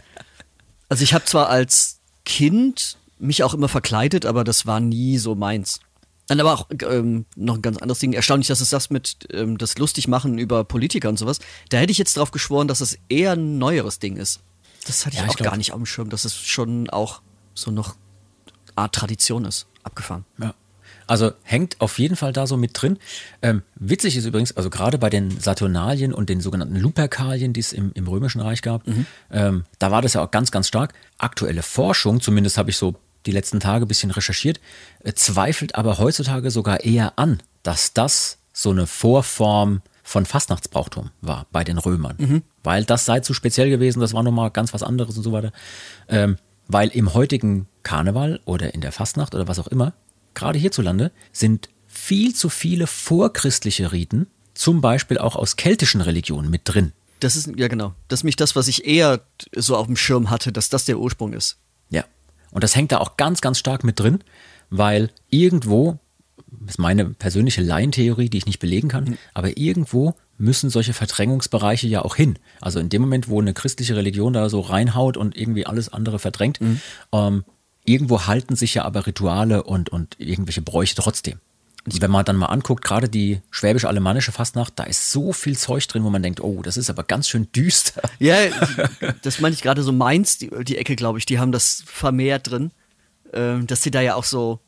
also 0.90 1.02
ich 1.02 1.14
habe 1.14 1.24
zwar 1.24 1.48
als 1.48 2.00
Kind 2.26 2.98
mich 3.18 3.42
auch 3.42 3.54
immer 3.54 3.68
verkleidet, 3.68 4.26
aber 4.26 4.44
das 4.44 4.66
war 4.66 4.80
nie 4.80 5.16
so 5.16 5.34
meins. 5.34 5.80
Dann 6.28 6.40
aber 6.40 6.52
auch 6.52 6.68
ähm, 6.82 7.24
noch 7.36 7.56
ein 7.56 7.62
ganz 7.62 7.78
anderes 7.78 7.98
Ding. 7.98 8.12
Erstaunlich, 8.12 8.48
dass 8.48 8.60
es 8.60 8.70
das 8.70 8.90
mit 8.90 9.16
ähm, 9.32 9.58
das 9.58 9.78
Lustigmachen 9.78 10.38
über 10.38 10.62
Politiker 10.62 11.08
und 11.08 11.18
sowas. 11.18 11.40
Da 11.70 11.78
hätte 11.78 11.90
ich 11.90 11.98
jetzt 11.98 12.16
drauf 12.16 12.30
geschworen, 12.30 12.68
dass 12.68 12.80
es 12.80 12.98
eher 13.08 13.32
ein 13.32 13.58
neueres 13.58 13.98
Ding 13.98 14.16
ist. 14.16 14.40
Das 14.86 15.04
hatte 15.04 15.16
ich 15.16 15.22
ja, 15.22 15.28
auch 15.28 15.36
ich 15.38 15.44
gar 15.44 15.56
nicht 15.56 15.72
auf 15.72 15.78
dem 15.78 15.86
Schirm, 15.86 16.10
dass 16.10 16.24
es 16.24 16.34
schon 16.34 16.88
auch 16.90 17.22
so 17.54 17.70
noch 17.70 17.96
Art 18.76 18.94
Tradition 18.94 19.44
ist. 19.44 19.66
Abgefahren. 19.82 20.24
Ja. 20.38 20.54
Also 21.06 21.32
hängt 21.42 21.80
auf 21.80 21.98
jeden 21.98 22.16
Fall 22.16 22.34
da 22.34 22.46
so 22.46 22.58
mit 22.58 22.72
drin. 22.74 22.98
Ähm, 23.40 23.62
witzig 23.76 24.16
ist 24.16 24.26
übrigens, 24.26 24.54
also 24.54 24.68
gerade 24.68 24.98
bei 24.98 25.08
den 25.08 25.40
Saturnalien 25.40 26.12
und 26.12 26.28
den 26.28 26.42
sogenannten 26.42 26.76
Luperkalien, 26.76 27.54
die 27.54 27.60
es 27.60 27.72
im, 27.72 27.92
im 27.94 28.06
Römischen 28.06 28.42
Reich 28.42 28.60
gab, 28.60 28.86
mhm. 28.86 29.06
ähm, 29.32 29.64
da 29.78 29.90
war 29.90 30.02
das 30.02 30.12
ja 30.12 30.22
auch 30.22 30.30
ganz, 30.30 30.50
ganz 30.50 30.68
stark. 30.68 30.92
Aktuelle 31.16 31.62
Forschung, 31.62 32.20
zumindest 32.20 32.58
habe 32.58 32.68
ich 32.68 32.76
so 32.76 32.94
die 33.28 33.32
letzten 33.32 33.60
Tage 33.60 33.84
ein 33.84 33.88
bisschen 33.88 34.10
recherchiert, 34.10 34.58
äh, 35.04 35.12
zweifelt 35.12 35.74
aber 35.74 35.98
heutzutage 35.98 36.50
sogar 36.50 36.80
eher 36.80 37.18
an, 37.18 37.40
dass 37.62 37.92
das 37.92 38.38
so 38.52 38.70
eine 38.70 38.86
Vorform 38.86 39.82
von 40.02 40.24
Fastnachtsbrauchtum 40.24 41.10
war 41.20 41.46
bei 41.52 41.62
den 41.62 41.76
Römern. 41.76 42.16
Mhm. 42.18 42.42
Weil 42.64 42.84
das 42.84 43.04
sei 43.04 43.20
zu 43.20 43.34
speziell 43.34 43.68
gewesen, 43.68 44.00
das 44.00 44.14
war 44.14 44.22
nochmal 44.22 44.50
ganz 44.50 44.72
was 44.72 44.82
anderes 44.82 45.16
und 45.18 45.22
so 45.22 45.32
weiter. 45.32 45.52
Ähm, 46.08 46.38
weil 46.66 46.88
im 46.88 47.12
heutigen 47.12 47.68
Karneval 47.82 48.40
oder 48.46 48.74
in 48.74 48.80
der 48.80 48.92
Fastnacht 48.92 49.34
oder 49.34 49.46
was 49.46 49.58
auch 49.58 49.68
immer, 49.68 49.92
gerade 50.32 50.58
hierzulande, 50.58 51.12
sind 51.30 51.68
viel 51.86 52.34
zu 52.34 52.48
viele 52.48 52.86
vorchristliche 52.86 53.92
Riten, 53.92 54.26
zum 54.54 54.80
Beispiel 54.80 55.18
auch 55.18 55.36
aus 55.36 55.56
keltischen 55.56 56.00
Religionen 56.00 56.50
mit 56.50 56.62
drin. 56.64 56.92
Das 57.20 57.36
ist, 57.36 57.50
ja 57.56 57.68
genau, 57.68 57.94
das 58.08 58.20
ist 58.20 58.24
mich 58.24 58.36
das, 58.36 58.56
was 58.56 58.68
ich 58.68 58.86
eher 58.86 59.20
so 59.54 59.76
auf 59.76 59.86
dem 59.86 59.96
Schirm 59.96 60.30
hatte, 60.30 60.52
dass 60.52 60.70
das 60.70 60.86
der 60.86 60.98
Ursprung 60.98 61.34
ist. 61.34 61.58
Und 62.50 62.64
das 62.64 62.76
hängt 62.76 62.92
da 62.92 62.98
auch 62.98 63.16
ganz, 63.16 63.40
ganz 63.40 63.58
stark 63.58 63.84
mit 63.84 64.00
drin, 64.00 64.20
weil 64.70 65.10
irgendwo, 65.30 65.98
das 66.50 66.72
ist 66.72 66.78
meine 66.78 67.04
persönliche 67.06 67.62
Laientheorie, 67.62 68.28
die 68.28 68.38
ich 68.38 68.46
nicht 68.46 68.58
belegen 68.58 68.88
kann, 68.88 69.04
mhm. 69.04 69.18
aber 69.34 69.56
irgendwo 69.56 70.14
müssen 70.38 70.70
solche 70.70 70.92
Verdrängungsbereiche 70.92 71.88
ja 71.88 72.04
auch 72.04 72.14
hin. 72.14 72.38
Also 72.60 72.78
in 72.78 72.88
dem 72.88 73.02
Moment, 73.02 73.28
wo 73.28 73.40
eine 73.40 73.54
christliche 73.54 73.96
Religion 73.96 74.32
da 74.32 74.48
so 74.48 74.60
reinhaut 74.60 75.16
und 75.16 75.36
irgendwie 75.36 75.66
alles 75.66 75.92
andere 75.92 76.18
verdrängt, 76.18 76.60
mhm. 76.60 76.80
ähm, 77.12 77.44
irgendwo 77.84 78.26
halten 78.26 78.54
sich 78.54 78.74
ja 78.74 78.84
aber 78.84 79.06
Rituale 79.06 79.64
und, 79.64 79.88
und 79.90 80.16
irgendwelche 80.18 80.62
Bräuche 80.62 80.94
trotzdem. 80.94 81.40
Wenn 82.00 82.10
man 82.10 82.24
dann 82.24 82.36
mal 82.36 82.46
anguckt, 82.46 82.84
gerade 82.84 83.08
die 83.08 83.40
schwäbisch-alemannische 83.50 84.32
Fastnacht, 84.32 84.74
da 84.76 84.84
ist 84.84 85.10
so 85.10 85.32
viel 85.32 85.56
Zeug 85.56 85.86
drin, 85.88 86.04
wo 86.04 86.10
man 86.10 86.22
denkt, 86.22 86.40
oh, 86.40 86.62
das 86.62 86.76
ist 86.76 86.90
aber 86.90 87.04
ganz 87.04 87.28
schön 87.28 87.50
düster. 87.52 88.02
Ja, 88.18 88.36
das 89.22 89.40
meine 89.40 89.54
ich 89.54 89.62
gerade 89.62 89.82
so 89.82 89.92
Mainz, 89.92 90.38
die, 90.38 90.50
die 90.64 90.76
Ecke, 90.76 90.96
glaube 90.96 91.18
ich, 91.18 91.26
die 91.26 91.38
haben 91.38 91.52
das 91.52 91.84
vermehrt 91.86 92.50
drin, 92.50 92.72
äh, 93.32 93.58
dass 93.60 93.82
sie 93.82 93.90
da 93.90 94.00
ja 94.00 94.16
auch 94.16 94.24
so 94.24 94.60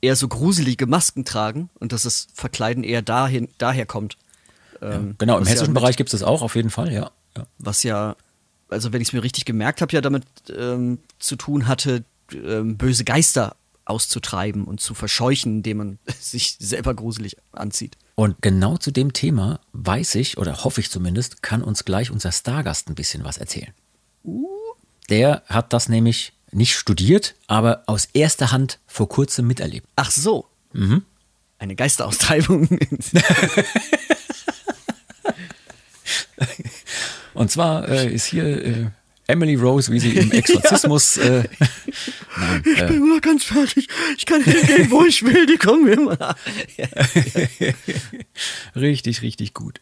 eher 0.00 0.16
so 0.16 0.28
gruselige 0.28 0.86
Masken 0.86 1.24
tragen 1.24 1.70
und 1.78 1.92
dass 1.92 2.02
das 2.02 2.28
Verkleiden 2.34 2.84
eher 2.84 3.02
dahin, 3.02 3.48
daher 3.58 3.86
kommt. 3.86 4.16
Ähm, 4.82 4.90
ja, 4.90 5.14
genau, 5.18 5.38
im 5.38 5.46
hessischen 5.46 5.74
ja 5.74 5.80
Bereich 5.80 5.96
gibt 5.96 6.12
es 6.12 6.20
das 6.20 6.22
auch 6.26 6.42
auf 6.42 6.56
jeden 6.56 6.70
Fall, 6.70 6.92
ja. 6.92 7.10
ja. 7.36 7.46
Was 7.58 7.82
ja, 7.82 8.16
also 8.68 8.92
wenn 8.92 9.00
ich 9.00 9.08
es 9.08 9.12
mir 9.12 9.22
richtig 9.22 9.44
gemerkt 9.44 9.80
habe, 9.80 9.92
ja 9.92 10.00
damit 10.00 10.24
ähm, 10.56 10.98
zu 11.18 11.36
tun 11.36 11.68
hatte, 11.68 12.04
ähm, 12.32 12.76
böse 12.76 13.04
Geister 13.04 13.56
auszutreiben 13.86 14.64
und 14.64 14.80
zu 14.80 14.94
verscheuchen, 14.94 15.56
indem 15.56 15.76
man 15.78 15.98
sich 16.20 16.56
selber 16.58 16.94
gruselig 16.94 17.36
anzieht. 17.52 17.96
Und 18.14 18.36
genau 18.42 18.76
zu 18.76 18.90
dem 18.90 19.12
Thema 19.12 19.60
weiß 19.72 20.14
ich, 20.16 20.38
oder 20.38 20.64
hoffe 20.64 20.80
ich 20.80 20.90
zumindest, 20.90 21.42
kann 21.42 21.62
uns 21.62 21.84
gleich 21.84 22.10
unser 22.10 22.32
Stargast 22.32 22.88
ein 22.88 22.94
bisschen 22.94 23.24
was 23.24 23.38
erzählen. 23.38 23.72
Uh. 24.24 24.48
Der 25.08 25.42
hat 25.46 25.72
das 25.72 25.88
nämlich 25.88 26.32
nicht 26.50 26.74
studiert, 26.74 27.34
aber 27.46 27.84
aus 27.86 28.06
erster 28.12 28.50
Hand 28.52 28.80
vor 28.86 29.08
kurzem 29.08 29.46
miterlebt. 29.46 29.86
Ach 29.96 30.10
so. 30.10 30.46
Mhm. 30.72 31.04
Eine 31.58 31.76
Geisteraustreibung. 31.76 32.68
Und 37.34 37.50
zwar 37.50 37.88
äh, 37.88 38.12
ist 38.12 38.26
hier 38.26 38.44
äh, 38.44 38.86
Emily 39.26 39.54
Rose, 39.56 39.92
wie 39.92 40.00
sie 40.00 40.16
im 40.16 40.30
Exorzismus. 40.38 41.16
ja. 41.16 41.40
äh, 41.40 41.48
nein, 42.38 42.62
ich 42.64 42.80
äh, 42.80 42.86
bin 42.86 42.96
immer 42.96 43.20
ganz 43.20 43.44
fertig. 43.44 43.88
Ich 44.16 44.26
kann 44.26 44.42
hingehen, 44.42 44.90
wo 44.90 45.04
ich 45.04 45.22
will. 45.22 45.46
Die 45.46 45.56
kommen 45.56 45.88
immer. 45.88 46.16
richtig, 48.76 49.22
richtig 49.22 49.54
gut. 49.54 49.80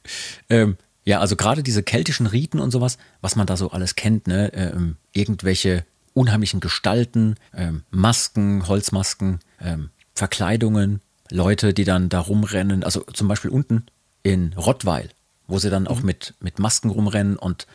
Ähm, 0.49 0.77
ja, 1.05 1.21
also 1.21 1.37
gerade 1.37 1.63
diese 1.63 1.83
keltischen 1.83 2.27
Riten 2.27 2.61
und 2.61 2.71
sowas, 2.71 2.99
was 3.21 3.37
man 3.37 3.47
da 3.47 3.57
so 3.57 3.71
alles 3.71 3.95
kennt, 3.95 4.27
ne? 4.27 4.53
Ähm, 4.55 4.97
irgendwelche 5.13 5.85
unheimlichen 6.15 6.61
Gestalten, 6.61 7.37
ähm, 7.55 7.83
Masken, 7.91 8.67
Holzmasken, 8.69 9.41
ähm, 9.61 9.91
Verkleidungen, 10.15 11.01
Leute, 11.31 11.75
die 11.75 11.85
dann 11.85 12.09
da 12.09 12.21
rumrennen. 12.21 12.85
Also 12.85 13.01
zum 13.13 13.29
Beispiel 13.29 13.51
unten 13.51 13.87
in 14.23 14.53
Rottweil, 14.55 15.11
wo 15.47 15.59
sie 15.59 15.71
dann 15.71 15.87
auch 15.87 16.01
mhm. 16.01 16.07
mit, 16.07 16.35
mit 16.41 16.59
Masken 16.59 16.91
rumrennen 16.91 17.37
und 17.37 17.67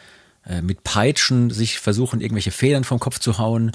äh, 0.46 0.62
mit 0.62 0.84
Peitschen 0.84 1.52
sich 1.52 1.80
versuchen, 1.80 2.22
irgendwelche 2.22 2.52
Federn 2.52 2.84
vom 2.84 3.00
Kopf 3.00 3.20
zu 3.20 3.38
hauen 3.38 3.74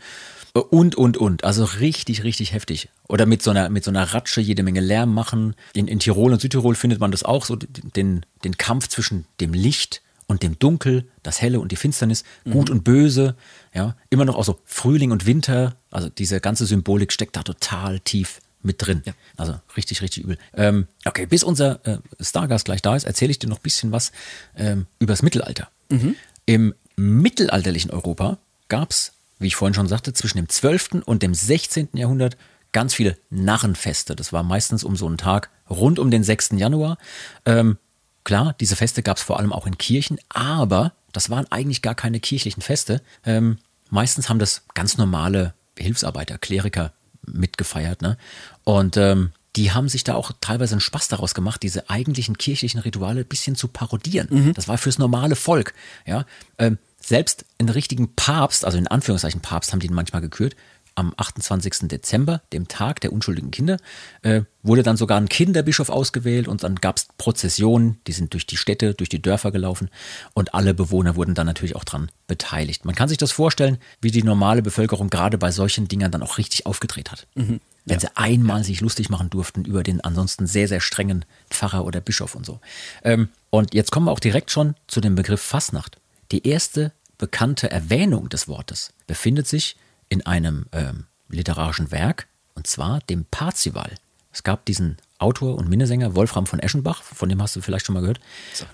und, 0.55 0.95
und, 0.95 1.17
und. 1.17 1.45
Also 1.45 1.65
richtig, 1.65 2.23
richtig 2.23 2.53
heftig. 2.53 2.89
Oder 3.09 3.27
mit 3.27 3.43
so 3.43 3.51
einer, 3.51 3.69
mit 3.69 3.85
so 3.85 3.91
einer 3.91 4.15
Ratsche 4.15 4.41
jede 4.41 4.63
Menge 4.63 4.81
Lärm 4.81 5.13
machen. 5.13 5.57
In, 5.75 5.89
in 5.89 5.99
Tirol 5.99 6.33
und 6.33 6.41
Südtirol 6.41 6.77
findet 6.77 7.01
man 7.01 7.11
das 7.11 7.25
auch 7.25 7.45
so, 7.45 7.57
den, 7.57 8.25
den 8.45 8.57
Kampf 8.57 8.89
zwischen 8.89 9.27
dem 9.41 9.53
Licht 9.53 10.01
und 10.27 10.43
dem 10.43 10.59
Dunkel, 10.59 11.07
das 11.23 11.43
Helle 11.43 11.61
und 11.61 11.73
die 11.73 11.77
Finsternis, 11.77 12.25
gut 12.45 12.69
mhm. 12.69 12.77
und 12.77 12.85
böse, 12.85 13.35
ja, 13.75 13.97
immer 14.11 14.25
noch 14.25 14.37
auch 14.37 14.45
so 14.45 14.59
Frühling 14.65 15.11
und 15.11 15.27
Winter, 15.27 15.77
also 15.91 16.09
diese 16.09 16.41
ganze 16.41 16.67
Symbolik 16.67 17.13
steckt 17.13 17.37
da 17.37 17.43
total 17.43 18.01
tief 18.01 18.41
mit 18.63 18.77
drin. 18.79 19.03
Ja. 19.05 19.13
Also 19.37 19.61
richtig, 19.77 20.01
richtig 20.03 20.25
übel. 20.25 20.39
Ähm, 20.55 20.87
okay, 21.05 21.27
bis 21.27 21.43
unser 21.43 21.85
äh, 21.87 21.99
Stargast 22.21 22.65
gleich 22.65 22.81
da 22.81 22.97
ist, 22.97 23.05
erzähle 23.05 23.33
ich 23.33 23.39
dir 23.39 23.49
noch 23.49 23.59
ein 23.59 23.63
bisschen 23.63 23.93
was 23.93 24.13
ähm, 24.57 24.87
übers 24.99 25.23
Mittelalter. 25.23 25.69
Mhm. 25.91 26.17
Im 26.47 26.75
mittelalterlichen 26.97 27.91
Europa 27.91 28.39
gab 28.69 28.91
es, 28.91 29.13
wie 29.39 29.49
ich 29.49 29.57
vorhin 29.57 29.75
schon 29.75 29.89
sagte, 29.89 30.13
zwischen 30.13 30.39
dem 30.39 30.49
12. 30.49 31.03
und 31.05 31.23
dem 31.23 31.35
16. 31.35 31.91
Jahrhundert 31.95 32.37
ganz 32.73 32.95
viele 32.95 33.17
Narrenfeste. 33.31 34.17
Das 34.17 34.33
war 34.33 34.43
meistens 34.43 34.85
um 34.85 34.97
so 34.97 35.07
einen 35.07 35.19
Tag 35.19 35.51
rund 35.71 35.99
um 35.99 36.11
den 36.11 36.25
6. 36.25 36.51
Januar. 36.57 36.99
Ähm, 37.47 37.79
klar, 38.25 38.55
diese 38.61 38.77
Feste 38.77 39.03
gab 39.03 39.17
es 39.17 39.23
vor 39.23 39.39
allem 39.39 39.53
auch 39.53 39.67
in 39.67 39.79
Kirchen, 39.79 40.19
aber 40.29 40.93
das 41.13 41.31
waren 41.31 41.51
eigentlich 41.51 41.83
gar 41.83 41.95
keine 41.95 42.21
kirchlichen 42.21 42.63
Feste. 42.63 43.01
Ähm, 43.25 43.59
meistens 43.91 44.29
haben 44.29 44.39
das 44.39 44.63
ganz 44.75 44.99
normale 44.99 45.55
Hilfsarbeiter, 45.79 46.39
Kleriker 46.39 46.93
mitgefeiert. 47.27 48.03
Ne? 48.03 48.19
Und 48.65 48.97
ähm, 48.97 49.33
die 49.57 49.71
haben 49.71 49.89
sich 49.89 50.03
da 50.03 50.15
auch 50.15 50.33
teilweise 50.41 50.75
einen 50.75 50.81
Spaß 50.81 51.09
daraus 51.09 51.35
gemacht, 51.35 51.63
diese 51.63 51.89
eigentlichen 51.89 52.37
kirchlichen 52.39 52.81
Rituale 52.81 53.21
ein 53.21 53.27
bisschen 53.27 53.55
zu 53.55 53.69
parodieren. 53.69 54.29
Mhm. 54.31 54.55
Das 54.55 54.67
war 54.67 54.79
fürs 54.79 54.99
normale 54.99 55.37
Volk. 55.37 55.75
Ja, 56.07 56.27
ähm, 56.59 56.79
selbst 57.07 57.45
einen 57.59 57.69
richtigen 57.69 58.15
Papst, 58.15 58.65
also 58.65 58.79
in 58.79 58.89
Anführungszeichen 58.89 59.41
Papst, 59.41 59.73
haben 59.73 59.81
die 59.81 59.87
ihn 59.87 59.95
manchmal 59.95 60.23
gekürt. 60.23 60.57
Am 60.97 61.13
28. 61.17 61.89
Dezember, 61.89 62.41
dem 62.53 62.69
Tag 62.69 63.01
der 63.01 63.13
unschuldigen 63.13 63.51
Kinder, 63.51 63.79
äh, 64.23 64.43
wurde 64.63 64.85
dann 64.85 64.97
sogar 64.97 65.19
ein 65.21 65.29
Kinderbischof 65.29 65.89
ausgewählt 65.89 66.47
und 66.47 66.63
dann 66.63 66.77
gab 66.77 66.99
es 66.99 67.09
Prozessionen, 67.19 67.99
die 68.07 68.13
sind 68.13 68.33
durch 68.33 68.47
die 68.47 68.57
Städte, 68.57 68.95
durch 68.95 69.09
die 69.09 69.21
Dörfer 69.21 69.51
gelaufen 69.51 69.91
und 70.35 70.55
alle 70.55 70.73
Bewohner 70.73 71.17
wurden 71.17 71.35
dann 71.35 71.47
natürlich 71.49 71.75
auch 71.75 71.83
dran 71.83 72.13
beteiligt. 72.29 72.85
Man 72.85 72.95
kann 72.95 73.09
sich 73.09 73.19
das 73.19 73.33
vorstellen, 73.33 73.79
wie 74.01 74.13
die 74.13 74.23
normale 74.23 74.63
Bevölkerung 74.63 75.11
gerade 75.11 75.37
bei 75.37 75.51
solchen 75.51 75.89
Dingern 75.89 76.13
dann 76.13 76.23
auch 76.23 76.39
richtig 76.39 76.65
aufgedreht 76.65 77.11
hat. 77.11 77.27
Wenn 77.35 77.61
Ja. 77.87 77.99
sie 77.99 78.17
einmal 78.17 78.63
sich 78.63 78.81
lustig 78.81 79.11
machen 79.11 79.31
durften 79.31 79.65
über 79.65 79.83
den 79.83 80.01
ansonsten 80.01 80.47
sehr, 80.47 80.69
sehr 80.69 80.81
strengen 80.81 81.25
Pfarrer 81.51 81.85
oder 81.85 82.01
Bischof 82.01 82.37
und 82.37 82.47
so. 82.47 82.61
Ähm, 83.03 83.31
und 83.51 83.75
jetzt 83.75 83.91
kommen 83.91 84.07
wir 84.07 84.13
auch 84.13 84.21
direkt 84.21 84.53
schon 84.53 84.77
zu 84.87 85.01
dem 85.01 85.17
Begriff 85.17 85.41
Fastnacht. 85.43 85.99
Die 86.33 86.47
erste 86.47 86.93
bekannte 87.19 87.71
Erwähnung 87.71 88.29
des 88.29 88.49
Wortes 88.49 88.93
befindet 89.07 89.47
sich 89.47 89.77
in 90.09 90.27
einem 90.27 90.67
ähm, 90.73 91.07
literarischen 91.29 91.91
Werk, 91.91 92.27
und 92.55 92.67
zwar 92.67 93.01
dem 93.01 93.25
Parzival. 93.25 93.95
Es 94.33 94.43
gab 94.43 94.65
diesen 94.65 94.97
Autor 95.19 95.57
und 95.57 95.69
Minnesänger 95.69 96.15
Wolfram 96.15 96.47
von 96.47 96.59
Eschenbach, 96.59 97.03
von 97.03 97.29
dem 97.29 97.41
hast 97.41 97.57
du 97.57 97.61
vielleicht 97.61 97.87
schon 97.87 97.95
mal 97.95 98.01
gehört. 98.01 98.21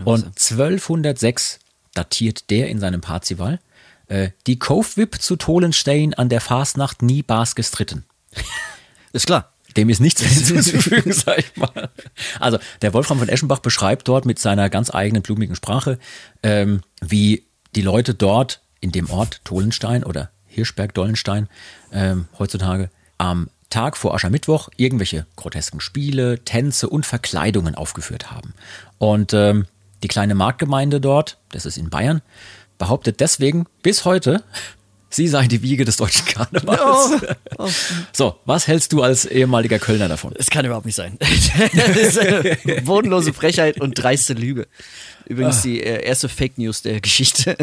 Und 0.05 0.25
1206 0.25 1.59
datiert 1.95 2.51
der 2.51 2.69
in 2.69 2.81
seinem 2.81 3.01
Parzival 3.01 3.61
äh, 4.09 4.31
die 4.47 4.59
Kaufwip 4.59 5.21
zu 5.21 5.37
Tolenstein 5.37 6.15
an 6.15 6.29
der 6.29 6.41
Fastnacht 6.41 7.03
nie 7.03 7.23
Bas 7.23 7.55
gestritten. 7.55 8.05
Ist 9.13 9.27
klar. 9.27 9.53
Dem 9.77 9.89
ist 9.89 10.01
nichts 10.01 10.23
mehr 10.23 10.31
hinzuzufügen, 10.35 11.13
sag 11.13 11.39
ich 11.39 11.57
mal. 11.57 11.91
Also, 12.39 12.59
der 12.83 12.93
Wolfram 12.95 13.19
von 13.19 13.29
Eschenbach 13.29 13.61
beschreibt 13.61 14.09
dort 14.09 14.27
mit 14.27 14.39
seiner 14.39 14.71
ganz 14.71 14.93
eigenen 14.93 15.23
blumigen 15.23 15.57
Sprache, 15.57 15.99
ähm, 16.43 16.83
wie 17.01 17.45
die 17.75 17.83
Leute 17.83 18.15
dort 18.15 18.63
in 18.81 18.93
dem 18.93 19.11
Ort 19.11 19.41
Tolenstein 19.45 20.05
oder 20.05 20.31
Hirschberg-Dollenstein 20.47 21.49
ähm, 21.93 22.29
heutzutage 22.39 22.91
am 23.19 23.49
Tag 23.69 23.97
vor 23.97 24.15
Aschermittwoch 24.15 24.69
irgendwelche 24.77 25.27
grotesken 25.37 25.81
Spiele, 25.81 26.45
Tänze 26.45 26.89
und 26.89 27.07
Verkleidungen 27.07 27.77
aufgeführt 27.77 28.33
haben. 28.33 28.55
Und 28.99 29.33
ähm, 29.33 29.67
die 30.03 30.09
kleine 30.09 30.35
Marktgemeinde 30.35 31.01
dort, 31.01 31.39
das 31.53 31.67
ist 31.67 31.79
in 31.79 31.91
Bayern, 31.91 32.21
behauptet 32.79 33.21
deswegen 33.21 33.67
bis 33.83 34.05
heute, 34.05 34.43
sie 35.11 35.29
sei 35.29 35.47
die 35.47 35.63
Wiege 35.63 35.85
des 35.85 35.97
deutschen 35.97 36.25
Karnevals. 36.25 37.23
So, 38.13 38.37
was 38.47 38.67
hältst 38.67 38.93
du 38.93 39.03
als 39.03 39.27
ehemaliger 39.27 39.79
Kölner 39.79 40.09
davon? 40.09 40.33
Das 40.35 40.49
kann 40.49 40.65
überhaupt 40.65 40.87
nicht 40.87 40.95
sein. 40.95 41.19
das 41.75 41.97
ist 41.97 42.19
eine 42.19 42.57
bodenlose 42.85 43.35
Frechheit 43.35 43.81
und 43.81 43.95
dreiste 43.95 44.33
Lüge. 44.33 44.67
Übrigens 45.27 45.61
die 45.63 45.83
äh, 45.83 46.03
erste 46.03 46.29
Fake 46.29 46.57
News 46.57 46.83
der 46.83 47.01
Geschichte. 47.01 47.57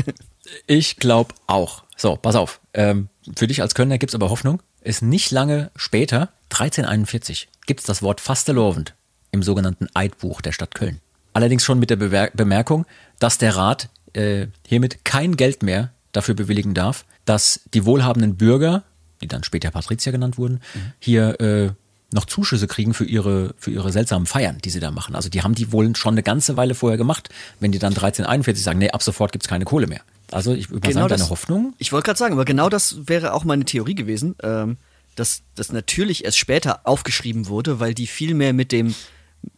Ich 0.67 0.97
glaube 0.97 1.33
auch. 1.47 1.83
So, 1.95 2.15
pass 2.15 2.35
auf. 2.35 2.59
Ähm, 2.73 3.09
für 3.35 3.47
dich 3.47 3.61
als 3.61 3.73
Kölner 3.73 3.97
gibt's 3.97 4.13
aber 4.13 4.29
Hoffnung. 4.29 4.61
Ist 4.81 5.01
nicht 5.01 5.31
lange 5.31 5.71
später, 5.75 6.29
1341, 6.51 7.49
gibt's 7.65 7.85
das 7.85 8.01
Wort 8.03 8.21
Fastelovend 8.21 8.93
im 9.31 9.41
sogenannten 9.43 9.87
Eidbuch 9.93 10.41
der 10.41 10.51
Stadt 10.51 10.75
Köln. 10.75 11.01
Allerdings 11.33 11.65
schon 11.65 11.79
mit 11.79 11.89
der 11.89 11.97
Bemerkung, 11.97 12.85
dass 13.19 13.37
der 13.37 13.55
Rat 13.55 13.89
äh, 14.13 14.47
hiermit 14.65 15.03
kein 15.03 15.35
Geld 15.35 15.63
mehr 15.63 15.91
dafür 16.11 16.35
bewilligen 16.35 16.73
darf, 16.73 17.05
dass 17.27 17.59
die 17.73 17.85
wohlhabenden 17.85 18.35
Bürger, 18.37 18.83
die 19.21 19.27
dann 19.27 19.43
später 19.43 19.69
Patrizier 19.69 20.11
genannt 20.11 20.37
wurden, 20.37 20.61
hier 20.99 21.39
äh, 21.39 21.71
noch 22.13 22.25
Zuschüsse 22.25 22.67
kriegen 22.67 22.93
für 22.93 23.03
ihre, 23.03 23.53
für 23.57 23.69
ihre 23.69 23.91
seltsamen 23.91 24.25
Feiern, 24.25 24.59
die 24.63 24.69
sie 24.69 24.79
da 24.79 24.91
machen. 24.91 25.13
Also 25.15 25.27
die 25.29 25.41
haben 25.43 25.55
die 25.55 25.71
wohl 25.73 25.93
schon 25.95 26.13
eine 26.13 26.23
ganze 26.23 26.55
Weile 26.55 26.73
vorher 26.73 26.97
gemacht, 26.97 27.29
wenn 27.59 27.71
die 27.73 27.79
dann 27.79 27.89
1341 27.93 28.63
sagen, 28.63 28.79
nee, 28.79 28.89
ab 28.89 29.03
sofort 29.03 29.33
gibt's 29.33 29.47
keine 29.47 29.65
Kohle 29.65 29.87
mehr. 29.87 30.01
Also 30.31 30.53
ich 30.53 30.69
würde 30.69 30.87
mal 30.87 30.93
sagen, 30.93 31.09
deine 31.09 31.29
Hoffnung, 31.29 31.73
Ich 31.79 31.91
wollte 31.91 32.05
gerade 32.05 32.17
sagen, 32.19 32.33
aber 32.33 32.45
genau 32.45 32.69
das 32.69 33.07
wäre 33.07 33.33
auch 33.33 33.43
meine 33.43 33.65
Theorie 33.65 33.95
gewesen, 33.95 34.35
ähm, 34.41 34.77
dass 35.15 35.41
das 35.55 35.71
natürlich 35.71 36.23
erst 36.23 36.37
später 36.37 36.81
aufgeschrieben 36.85 37.47
wurde, 37.47 37.79
weil 37.79 37.93
die 37.93 38.07
viel 38.07 38.35
mehr 38.35 38.53
mit 38.53 38.71
dem 38.71 38.95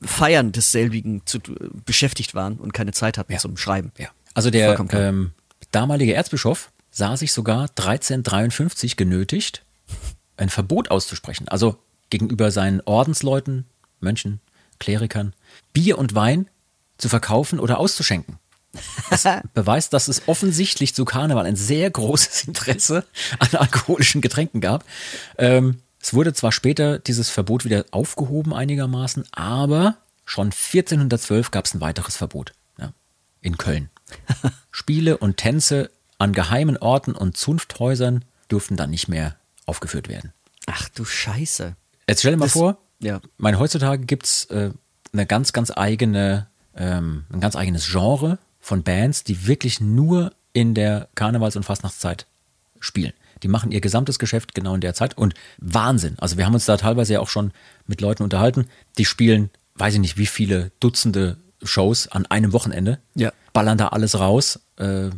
Feiern 0.01 0.51
desselbigen 0.51 1.21
zu, 1.25 1.39
beschäftigt 1.85 2.33
waren 2.33 2.55
und 2.57 2.73
keine 2.73 2.93
Zeit 2.93 3.17
hatten 3.17 3.31
Ja. 3.33 3.39
zum 3.39 3.57
Schreiben. 3.57 3.91
Ja. 3.97 4.07
Also 4.33 4.49
der 4.49 4.79
ähm, 4.91 5.31
damalige 5.71 6.13
Erzbischof 6.13 6.71
sah 6.91 7.17
sich 7.17 7.31
sogar 7.31 7.69
1353 7.69 8.97
genötigt, 8.97 9.63
ein 10.37 10.49
Verbot 10.49 10.91
auszusprechen. 10.91 11.47
Also 11.47 11.77
gegenüber 12.09 12.51
seinen 12.51 12.81
Ordensleuten, 12.81 13.65
Mönchen, 13.99 14.39
Klerikern, 14.79 15.33
Bier 15.73 15.97
und 15.97 16.15
Wein 16.15 16.49
zu 16.97 17.09
verkaufen 17.09 17.59
oder 17.59 17.79
auszuschenken. 17.79 18.39
Das 19.09 19.27
beweist, 19.53 19.93
dass 19.93 20.07
es 20.07 20.27
offensichtlich 20.27 20.93
zu 20.93 21.05
Karneval 21.05 21.45
ein 21.45 21.55
sehr 21.55 21.89
großes 21.89 22.45
Interesse 22.45 23.05
an 23.39 23.49
alkoholischen 23.53 24.21
Getränken 24.21 24.61
gab. 24.61 24.85
Ähm, 25.37 25.81
es 26.01 26.13
wurde 26.13 26.33
zwar 26.33 26.51
später 26.51 26.99
dieses 26.99 27.29
Verbot 27.29 27.65
wieder 27.65 27.85
aufgehoben 27.91 28.53
einigermaßen, 28.53 29.25
aber 29.31 29.97
schon 30.23 30.47
1412 30.47 31.51
gab 31.51 31.65
es 31.65 31.73
ein 31.73 31.81
weiteres 31.81 32.15
Verbot 32.15 32.53
ja, 32.77 32.93
in 33.41 33.57
Köln. 33.57 33.89
Spiele 34.71 35.17
und 35.17 35.37
Tänze 35.37 35.91
an 36.19 36.33
geheimen 36.33 36.77
Orten 36.77 37.13
und 37.13 37.35
Zunfthäusern 37.37 38.23
durften 38.47 38.75
dann 38.75 38.91
nicht 38.91 39.07
mehr 39.07 39.35
aufgeführt 39.65 40.07
werden. 40.07 40.31
Ach 40.67 40.87
du 40.89 41.03
Scheiße. 41.05 41.75
Jetzt 42.07 42.19
stell 42.19 42.33
dir 42.33 42.37
mal 42.37 42.45
Das- 42.45 42.53
vor, 42.53 42.77
ja. 42.99 43.21
meine, 43.37 43.57
heutzutage 43.59 44.05
gibt's 44.05 44.45
äh, 44.45 44.71
eine 45.13 45.25
ganz, 45.25 45.53
ganz 45.53 45.71
eigene, 45.75 46.47
ähm, 46.75 47.25
ein 47.31 47.39
ganz 47.39 47.55
eigenes 47.55 47.87
Genre 47.89 48.37
von 48.59 48.83
Bands, 48.83 49.23
die 49.23 49.47
wirklich 49.47 49.81
nur 49.81 50.33
in 50.53 50.73
der 50.75 51.07
Karnevals- 51.15 51.55
und 51.55 51.63
Fastnachtszeit 51.63 52.27
spielen. 52.79 53.13
Die 53.43 53.47
machen 53.47 53.71
ihr 53.71 53.79
gesamtes 53.81 54.19
Geschäft 54.19 54.53
genau 54.53 54.75
in 54.75 54.81
der 54.81 54.93
Zeit 54.93 55.17
und 55.17 55.33
Wahnsinn. 55.59 56.17
Also 56.19 56.37
wir 56.37 56.45
haben 56.45 56.53
uns 56.53 56.65
da 56.65 56.75
teilweise 56.77 57.13
ja 57.13 57.19
auch 57.21 57.29
schon 57.29 57.51
mit 57.87 58.01
Leuten 58.01 58.23
unterhalten, 58.23 58.67
die 58.97 59.05
spielen, 59.05 59.49
weiß 59.75 59.93
ich 59.93 59.99
nicht, 59.99 60.17
wie 60.17 60.25
viele 60.25 60.71
Dutzende 60.79 61.37
Shows 61.63 62.07
an 62.07 62.25
einem 62.25 62.51
Wochenende, 62.53 62.99
Ja. 63.15 63.31
ballern 63.53 63.77
da 63.77 63.89
alles 63.89 64.19
raus, 64.19 64.59
äh, 64.77 65.09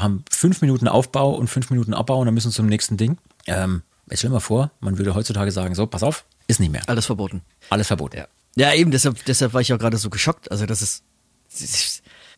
haben 0.00 0.24
fünf 0.30 0.60
Minuten 0.60 0.88
Aufbau 0.88 1.34
und 1.34 1.48
fünf 1.48 1.70
Minuten 1.70 1.94
Abbau 1.94 2.20
und 2.20 2.26
dann 2.26 2.34
müssen 2.34 2.50
zum 2.50 2.66
nächsten 2.66 2.96
Ding. 2.96 3.18
Ähm, 3.46 3.82
jetzt 4.08 4.20
stell 4.20 4.30
dir 4.30 4.34
mal 4.34 4.40
vor, 4.40 4.70
man 4.80 4.98
würde 4.98 5.14
heutzutage 5.14 5.50
sagen, 5.52 5.74
so, 5.74 5.86
pass 5.86 6.02
auf, 6.02 6.24
ist 6.46 6.60
nicht 6.60 6.72
mehr. 6.72 6.82
Alles 6.86 7.06
verboten. 7.06 7.42
Alles 7.70 7.86
verboten. 7.86 8.18
Ja. 8.18 8.28
Ja, 8.56 8.74
eben, 8.74 8.90
deshalb, 8.90 9.24
deshalb 9.26 9.52
war 9.54 9.60
ich 9.60 9.72
auch 9.72 9.78
gerade 9.78 9.98
so 9.98 10.10
geschockt. 10.10 10.50
Also, 10.50 10.66
das 10.66 10.82
ist, 10.82 11.04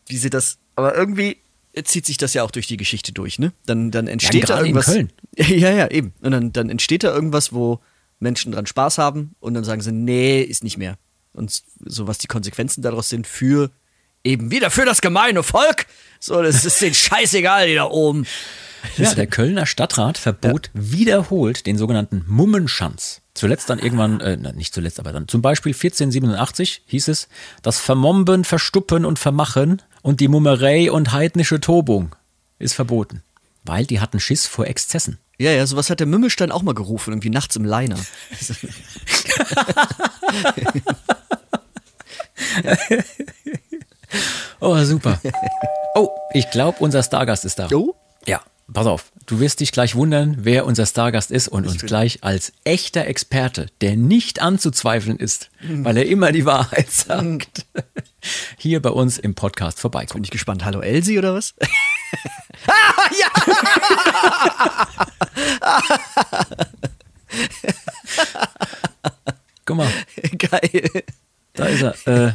wie 0.07 0.17
sie 0.17 0.29
das, 0.29 0.59
aber 0.75 0.95
irgendwie 0.95 1.37
zieht 1.83 2.05
sich 2.05 2.17
das 2.17 2.33
ja 2.33 2.43
auch 2.43 2.51
durch 2.51 2.67
die 2.67 2.77
Geschichte 2.77 3.13
durch, 3.13 3.39
ne? 3.39 3.53
Dann, 3.65 3.91
dann 3.91 4.07
entsteht 4.07 4.43
da 4.43 4.55
gerade 4.55 4.61
in 4.61 4.75
irgendwas. 4.75 4.93
Köln. 4.93 5.11
Ja, 5.37 5.71
ja, 5.71 5.89
eben. 5.89 6.13
Und 6.21 6.31
dann, 6.31 6.51
dann 6.51 6.69
entsteht 6.69 7.03
da 7.03 7.13
irgendwas, 7.13 7.53
wo 7.53 7.79
Menschen 8.19 8.51
dran 8.51 8.65
Spaß 8.65 8.97
haben 8.97 9.35
und 9.39 9.53
dann 9.53 9.63
sagen 9.63 9.81
sie, 9.81 9.91
nee, 9.91 10.41
ist 10.41 10.63
nicht 10.63 10.77
mehr. 10.77 10.97
Und 11.33 11.63
so 11.85 12.07
was 12.07 12.17
die 12.17 12.27
Konsequenzen 12.27 12.81
daraus 12.81 13.09
sind 13.09 13.25
für 13.25 13.71
eben 14.23 14.51
wieder 14.51 14.69
für 14.69 14.85
das 14.85 15.01
gemeine 15.01 15.43
Volk. 15.43 15.85
So, 16.19 16.41
das 16.41 16.65
ist 16.65 16.81
denen 16.81 16.93
scheißegal, 16.93 17.67
die 17.67 17.75
da 17.75 17.85
oben. 17.85 18.25
Ja, 18.97 19.13
der 19.13 19.27
Kölner 19.27 19.65
Stadtrat 19.65 20.17
verbot 20.17 20.69
wiederholt 20.73 21.65
den 21.67 21.77
sogenannten 21.77 22.23
Mummenschanz. 22.27 23.21
Zuletzt 23.33 23.69
dann 23.69 23.79
irgendwann, 23.79 24.19
äh, 24.19 24.37
nicht 24.53 24.73
zuletzt, 24.73 24.99
aber 24.99 25.13
dann 25.13 25.27
zum 25.27 25.41
Beispiel 25.41 25.73
1487 25.73 26.83
hieß 26.87 27.07
es, 27.07 27.27
das 27.61 27.79
Vermomben, 27.79 28.43
Verstuppen 28.43 29.05
und 29.05 29.19
Vermachen 29.19 29.81
und 30.01 30.19
die 30.19 30.27
Mummerei 30.27 30.91
und 30.91 31.11
heidnische 31.13 31.59
Tobung 31.59 32.15
ist 32.59 32.73
verboten. 32.73 33.23
Weil 33.63 33.85
die 33.85 33.99
hatten 33.99 34.19
Schiss 34.19 34.47
vor 34.47 34.65
Exzessen. 34.67 35.19
Ja, 35.37 35.51
ja, 35.51 35.65
sowas 35.65 35.89
hat 35.89 35.99
der 35.99 36.07
Mümmelstein 36.07 36.51
auch 36.51 36.61
mal 36.61 36.73
gerufen, 36.73 37.13
irgendwie 37.13 37.29
nachts 37.29 37.55
im 37.55 37.65
Liner. 37.65 37.97
Oh, 44.59 44.77
super. 44.83 45.19
Oh, 45.93 46.09
ich 46.33 46.49
glaube, 46.51 46.77
unser 46.79 47.03
Stargast 47.03 47.43
ist 47.43 47.59
da. 47.59 47.67
Oh? 47.73 47.93
Ja, 48.25 48.39
pass 48.71 48.87
auf. 48.87 49.11
Du 49.25 49.41
wirst 49.41 49.59
dich 49.59 49.73
gleich 49.73 49.93
wundern, 49.95 50.37
wer 50.39 50.65
unser 50.65 50.85
Stargast 50.85 51.31
ist 51.31 51.49
und 51.49 51.67
uns 51.67 51.79
bin- 51.79 51.87
gleich 51.87 52.23
als 52.23 52.53
echter 52.63 53.05
Experte, 53.07 53.67
der 53.81 53.97
nicht 53.97 54.41
anzuzweifeln 54.41 55.17
ist, 55.17 55.49
weil 55.61 55.97
er 55.97 56.05
immer 56.05 56.31
die 56.31 56.45
Wahrheit 56.45 56.89
sagt, 56.89 57.65
hier 58.57 58.81
bei 58.81 58.89
uns 58.91 59.17
im 59.17 59.35
Podcast 59.35 59.77
Bin 59.77 59.81
vorbeikommt. 59.81 60.25
ich 60.25 60.31
gespannt. 60.31 60.63
Hallo 60.63 60.79
Elsie 60.79 61.17
oder 61.19 61.33
was? 61.33 61.55
Geil. 70.37 71.03
Da 71.53 71.65
ist 71.65 71.81
er. 71.81 72.07
Äh, 72.27 72.33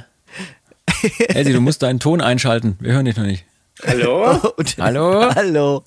Elsie, 1.29 1.53
du 1.53 1.61
musst 1.61 1.83
deinen 1.83 2.01
Ton 2.01 2.21
einschalten. 2.21 2.77
Wir 2.81 2.93
hören 2.93 3.05
dich 3.05 3.17
noch 3.17 3.25
nicht. 3.25 3.45
Hallo? 3.87 4.31
Und, 4.57 4.77
Hallo? 4.79 5.35
Hallo. 5.35 5.85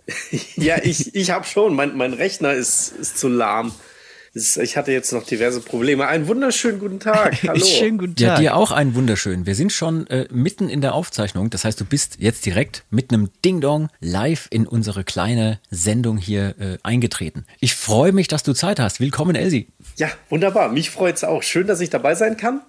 Ja, 0.55 0.75
ich, 0.83 1.15
ich 1.15 1.31
habe 1.31 1.45
schon. 1.45 1.75
Mein, 1.75 1.97
mein 1.97 2.13
Rechner 2.13 2.53
ist, 2.53 2.93
ist 2.99 3.17
zu 3.17 3.27
lahm. 3.27 3.71
Das- 4.35 4.57
Ich 4.57 4.77
hatte 4.77 4.91
jetzt 4.91 5.11
noch 5.11 5.25
diverse 5.25 5.59
Probleme. 5.59 6.07
Einen 6.07 6.27
wunderschönen 6.27 6.77
guten 6.79 6.99
Tag. 6.99 7.35
Hallo. 7.47 7.65
Schönen 7.65 7.97
guten 7.97 8.13
Ja, 8.19 8.29
Tag. 8.35 8.39
dir 8.39 8.55
auch 8.55 8.71
einen 8.71 8.93
wunderschönen. 8.93 9.47
Wir 9.47 9.55
sind 9.55 9.71
schon 9.73 10.05
äh, 10.07 10.27
mitten 10.31 10.69
in 10.69 10.81
der 10.81 10.93
Aufzeichnung. 10.93 11.49
Das 11.49 11.65
heißt, 11.65 11.79
du 11.81 11.85
bist 11.85 12.17
jetzt 12.19 12.45
direkt 12.45 12.83
mit 12.91 13.11
einem 13.11 13.29
Ding-Dong 13.43 13.89
live 14.01 14.47
in 14.51 14.67
unsere 14.67 15.03
kleine 15.03 15.59
Sendung 15.71 16.17
hier 16.17 16.49
äh, 16.59 16.77
eingetreten. 16.83 17.45
Ich 17.59 17.73
freue 17.73 18.11
mich, 18.11 18.27
dass 18.27 18.43
du 18.43 18.53
Zeit 18.53 18.79
hast. 18.79 18.99
Willkommen, 18.99 19.35
Elsie. 19.35 19.67
Ja, 19.97 20.09
wunderbar. 20.29 20.69
Mich 20.69 20.91
freut's 20.91 21.23
auch. 21.23 21.41
Schön, 21.41 21.65
dass 21.65 21.81
ich 21.81 21.89
dabei 21.89 22.13
sein 22.13 22.37
kann. 22.37 22.61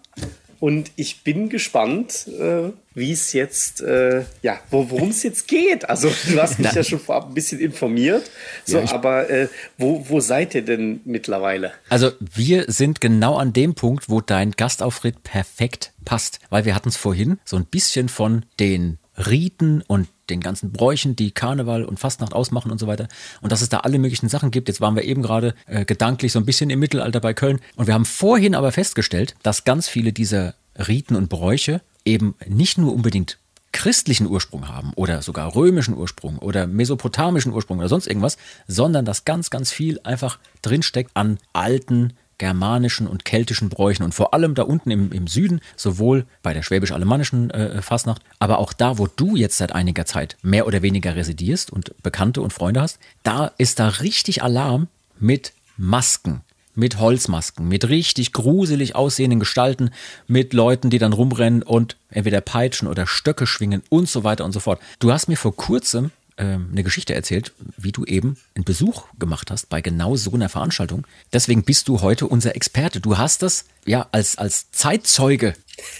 Und 0.60 0.90
ich 0.96 1.24
bin 1.24 1.48
gespannt, 1.48 2.26
äh, 2.38 2.70
wie 2.94 3.12
es 3.12 3.32
jetzt, 3.32 3.80
äh, 3.80 4.24
ja, 4.42 4.60
wo- 4.70 4.90
worum 4.90 5.08
es 5.08 5.22
jetzt 5.22 5.48
geht. 5.48 5.88
Also 5.88 6.12
du 6.28 6.38
hast 6.40 6.58
mich 6.58 6.70
ja 6.74 6.84
schon 6.84 7.00
vorab 7.00 7.28
ein 7.28 7.34
bisschen 7.34 7.58
informiert. 7.60 8.30
So, 8.66 8.78
Ja, 8.78 8.92
aber 8.92 9.28
äh, 9.30 9.48
wo, 9.78 10.04
wo 10.08 10.20
seid 10.20 10.54
ihr 10.54 10.62
denn 10.62 11.00
mittlerweile? 11.06 11.72
Also 11.88 12.12
wir 12.20 12.66
sind 12.70 13.00
genau 13.00 13.36
an 13.36 13.52
dem 13.54 13.74
Punkt, 13.74 14.10
wo 14.10 14.20
dein 14.20 14.50
Gastauftritt 14.52 15.22
perfekt 15.22 15.92
passt, 16.04 16.40
weil 16.50 16.64
wir 16.66 16.74
hatten 16.74 16.90
es 16.90 16.96
vorhin 16.98 17.38
so 17.44 17.56
ein 17.56 17.64
bisschen 17.64 18.08
von 18.10 18.44
den 18.60 18.98
Riten 19.26 19.82
und 19.86 20.08
den 20.28 20.40
ganzen 20.40 20.72
Bräuchen, 20.72 21.16
die 21.16 21.30
Karneval 21.30 21.84
und 21.84 21.98
Fastnacht 21.98 22.32
ausmachen 22.32 22.70
und 22.70 22.78
so 22.78 22.86
weiter. 22.86 23.08
Und 23.40 23.52
dass 23.52 23.62
es 23.62 23.68
da 23.68 23.78
alle 23.78 23.98
möglichen 23.98 24.28
Sachen 24.28 24.50
gibt. 24.50 24.68
Jetzt 24.68 24.80
waren 24.80 24.96
wir 24.96 25.04
eben 25.04 25.22
gerade 25.22 25.54
äh, 25.66 25.84
gedanklich 25.84 26.32
so 26.32 26.38
ein 26.38 26.46
bisschen 26.46 26.70
im 26.70 26.78
Mittelalter 26.78 27.20
bei 27.20 27.34
Köln. 27.34 27.60
Und 27.76 27.86
wir 27.86 27.94
haben 27.94 28.04
vorhin 28.04 28.54
aber 28.54 28.72
festgestellt, 28.72 29.34
dass 29.42 29.64
ganz 29.64 29.88
viele 29.88 30.12
dieser 30.12 30.54
Riten 30.76 31.16
und 31.16 31.28
Bräuche 31.28 31.80
eben 32.04 32.34
nicht 32.46 32.78
nur 32.78 32.94
unbedingt 32.94 33.38
christlichen 33.72 34.26
Ursprung 34.26 34.68
haben 34.68 34.92
oder 34.96 35.22
sogar 35.22 35.54
römischen 35.54 35.96
Ursprung 35.96 36.38
oder 36.38 36.66
mesopotamischen 36.66 37.52
Ursprung 37.52 37.78
oder 37.78 37.88
sonst 37.88 38.06
irgendwas, 38.06 38.36
sondern 38.66 39.04
dass 39.04 39.24
ganz, 39.24 39.50
ganz 39.50 39.70
viel 39.70 40.00
einfach 40.02 40.38
drinsteckt 40.62 41.12
an 41.14 41.38
alten 41.52 42.14
germanischen 42.40 43.06
und 43.06 43.24
keltischen 43.24 43.68
Bräuchen 43.68 44.02
und 44.02 44.14
vor 44.14 44.34
allem 44.34 44.56
da 44.56 44.62
unten 44.62 44.90
im, 44.90 45.12
im 45.12 45.28
Süden, 45.28 45.60
sowohl 45.76 46.26
bei 46.42 46.52
der 46.52 46.62
schwäbisch-alemannischen 46.62 47.50
äh, 47.50 47.82
Fastnacht, 47.82 48.22
aber 48.40 48.58
auch 48.58 48.72
da, 48.72 48.98
wo 48.98 49.06
du 49.06 49.36
jetzt 49.36 49.58
seit 49.58 49.72
einiger 49.72 50.06
Zeit 50.06 50.36
mehr 50.42 50.66
oder 50.66 50.82
weniger 50.82 51.14
residierst 51.14 51.70
und 51.70 51.94
Bekannte 52.02 52.40
und 52.40 52.52
Freunde 52.52 52.80
hast, 52.80 52.98
da 53.22 53.52
ist 53.58 53.78
da 53.78 53.88
richtig 53.88 54.42
Alarm 54.42 54.88
mit 55.20 55.52
Masken 55.76 56.40
mit 56.76 56.98
Holzmasken, 56.98 57.68
mit 57.68 57.88
richtig 57.88 58.32
gruselig 58.32 58.94
aussehenden 58.94 59.40
Gestalten, 59.40 59.90
mit 60.28 60.54
Leuten, 60.54 60.88
die 60.88 60.98
dann 60.98 61.12
rumrennen 61.12 61.62
und 61.62 61.96
entweder 62.10 62.40
peitschen 62.40 62.88
oder 62.88 63.06
Stöcke 63.06 63.46
schwingen 63.46 63.82
und 63.90 64.08
so 64.08 64.24
weiter 64.24 64.44
und 64.44 64.52
so 64.52 64.60
fort. 64.60 64.80
Du 64.98 65.12
hast 65.12 65.28
mir 65.28 65.36
vor 65.36 65.54
kurzem 65.54 66.10
eine 66.44 66.82
Geschichte 66.82 67.14
erzählt, 67.14 67.52
wie 67.76 67.92
du 67.92 68.04
eben 68.04 68.36
einen 68.54 68.64
Besuch 68.64 69.04
gemacht 69.18 69.50
hast 69.50 69.68
bei 69.68 69.80
genau 69.80 70.16
so 70.16 70.32
einer 70.32 70.48
Veranstaltung. 70.48 71.06
Deswegen 71.32 71.64
bist 71.64 71.88
du 71.88 72.00
heute 72.00 72.26
unser 72.26 72.56
Experte. 72.56 73.00
Du 73.00 73.18
hast 73.18 73.42
das 73.42 73.66
ja 73.84 74.08
als, 74.12 74.38
als 74.38 74.70
Zeitzeuge 74.70 75.54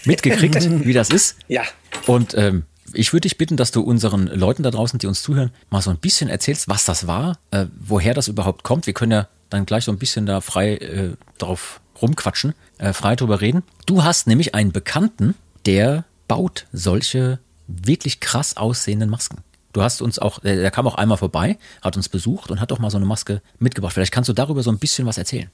mitgekriegt, 0.04 0.56
wie 0.86 0.92
das 0.92 1.10
ist. 1.10 1.36
Ja. 1.48 1.62
Und 2.06 2.34
ähm, 2.34 2.64
ich 2.92 3.12
würde 3.12 3.22
dich 3.22 3.38
bitten, 3.38 3.56
dass 3.56 3.70
du 3.70 3.82
unseren 3.82 4.26
Leuten 4.26 4.62
da 4.62 4.70
draußen, 4.70 4.98
die 4.98 5.06
uns 5.06 5.22
zuhören, 5.22 5.50
mal 5.70 5.82
so 5.82 5.90
ein 5.90 5.98
bisschen 5.98 6.28
erzählst, 6.28 6.68
was 6.68 6.84
das 6.84 7.06
war, 7.06 7.38
äh, 7.50 7.66
woher 7.78 8.14
das 8.14 8.28
überhaupt 8.28 8.64
kommt. 8.64 8.86
Wir 8.86 8.94
können 8.94 9.12
ja 9.12 9.28
dann 9.48 9.66
gleich 9.66 9.84
so 9.84 9.92
ein 9.92 9.98
bisschen 9.98 10.26
da 10.26 10.40
frei 10.40 10.76
äh, 10.76 11.10
drauf 11.38 11.80
rumquatschen, 12.00 12.54
äh, 12.78 12.92
frei 12.92 13.16
drüber 13.16 13.40
reden. 13.40 13.62
Du 13.86 14.04
hast 14.04 14.26
nämlich 14.26 14.54
einen 14.54 14.72
Bekannten, 14.72 15.34
der 15.66 16.04
baut 16.28 16.66
solche 16.72 17.38
wirklich 17.66 18.20
krass 18.20 18.56
aussehenden 18.56 19.10
Masken. 19.10 19.38
Du 19.72 19.82
hast 19.82 20.02
uns 20.02 20.18
auch, 20.18 20.42
äh, 20.44 20.56
der 20.56 20.70
kam 20.70 20.86
auch 20.86 20.96
einmal 20.96 21.18
vorbei, 21.18 21.56
hat 21.82 21.96
uns 21.96 22.08
besucht 22.08 22.50
und 22.50 22.60
hat 22.60 22.72
auch 22.72 22.78
mal 22.78 22.90
so 22.90 22.96
eine 22.96 23.06
Maske 23.06 23.40
mitgebracht. 23.58 23.92
Vielleicht 23.94 24.12
kannst 24.12 24.28
du 24.28 24.32
darüber 24.32 24.62
so 24.62 24.70
ein 24.70 24.78
bisschen 24.78 25.06
was 25.06 25.18
erzählen. 25.18 25.50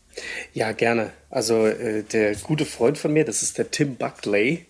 Ja, 0.55 0.73
gerne. 0.73 1.13
Also 1.31 1.67
äh, 1.67 2.03
der 2.03 2.35
gute 2.37 2.65
Freund 2.65 2.99
von 2.99 3.13
mir, 3.13 3.25
das 3.25 3.43
ist 3.43 3.59
der 3.59 3.71
Tim 3.71 3.97
Buckley 3.97 4.67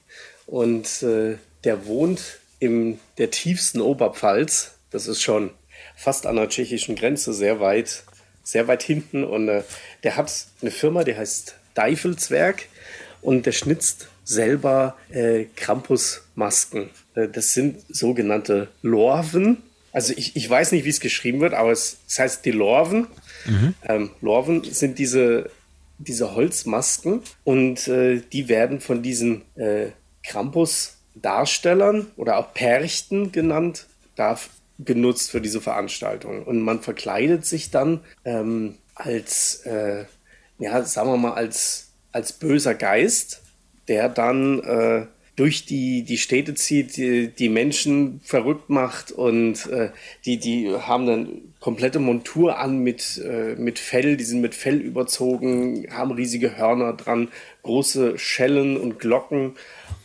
und 0.47 1.03
äh, 1.03 1.37
der 1.65 1.87
wohnt 1.87 2.39
in 2.59 2.99
der 3.19 3.31
tiefsten 3.31 3.81
Oberpfalz. 3.81 4.73
Das 4.91 5.07
ist 5.07 5.23
schon 5.23 5.51
fast 5.97 6.27
an 6.27 6.37
der 6.37 6.49
tschechischen 6.49 6.97
Grenze, 6.97 7.33
sehr 7.33 7.61
weit, 7.61 8.05
sehr 8.43 8.69
weit 8.69 8.83
hinten. 8.83 9.25
Und 9.25 9.49
äh, 9.49 9.63
der 10.03 10.17
hat 10.17 10.33
eine 10.63 10.71
Firma, 10.71 11.05
die 11.05 11.17
heißt 11.17 11.55
Deifelswerk 11.75 12.67
und 13.23 13.47
der 13.47 13.53
schnitzt 13.53 14.09
selber 14.25 14.97
äh, 15.11 15.45
Krampusmasken. 15.57 16.91
Äh, 17.17 17.29
das 17.29 17.53
sind 17.53 17.85
sogenannte 17.89 18.69
Lorven. 18.83 19.59
Also 19.93 20.13
ich, 20.17 20.37
ich 20.37 20.49
weiß 20.49 20.73
nicht, 20.73 20.85
wie 20.85 20.91
es 20.91 21.01
geschrieben 21.01 21.41
wird, 21.41 21.55
aber 21.55 21.73
es, 21.73 21.97
es 22.07 22.19
heißt 22.19 22.45
die 22.45 22.53
Lorven. 22.53 23.09
Ähm, 23.89 24.11
Lorven 24.21 24.63
sind 24.65 24.99
diese, 24.99 25.51
diese 25.99 26.35
Holzmasken 26.35 27.23
und 27.45 27.89
äh, 27.89 28.21
die 28.33 28.49
werden 28.49 28.81
von 28.81 29.03
diesen 29.03 29.43
äh, 29.57 29.89
Krampus-Darstellern 30.23 32.09
oder 32.17 32.39
auch 32.39 32.53
Perchten 32.53 33.33
genannt, 33.33 33.87
darf 34.17 34.51
genutzt 34.79 35.31
für 35.31 35.41
diese 35.41 35.61
Veranstaltung. 35.61 36.43
Und 36.43 36.61
man 36.61 36.83
verkleidet 36.83 37.47
sich 37.47 37.71
dann 37.71 38.01
ähm, 38.25 38.77
als, 38.95 39.63
äh, 39.65 40.05
ja, 40.59 40.83
sagen 40.85 41.11
wir 41.11 41.17
mal, 41.17 41.33
als, 41.35 41.89
als 42.13 42.33
böser 42.33 42.75
Geist, 42.75 43.43
der 43.89 44.09
dann 44.09 44.61
äh, 44.61 45.07
durch 45.37 45.67
die, 45.67 46.03
die 46.03 46.17
Städte 46.19 46.55
zieht, 46.55 46.97
die, 46.97 47.29
die 47.29 47.49
Menschen 47.51 48.21
verrückt 48.25 48.71
macht 48.71 49.13
und 49.13 49.67
äh, 49.67 49.91
die, 50.25 50.39
die 50.39 50.75
haben 50.75 51.07
dann 51.07 51.29
komplette 51.61 51.99
Montur 51.99 52.59
an 52.59 52.79
mit, 52.79 53.19
äh, 53.23 53.55
mit 53.57 53.79
Fell, 53.79 54.17
die 54.17 54.25
sind 54.25 54.41
mit 54.41 54.55
Fell 54.55 54.77
überzogen, 54.81 55.87
haben 55.91 56.13
riesige 56.13 56.57
Hörner 56.57 56.95
dran, 56.95 57.29
große 57.65 58.19
Schellen 58.19 58.77
und 58.79 58.99
Glocken 58.99 59.57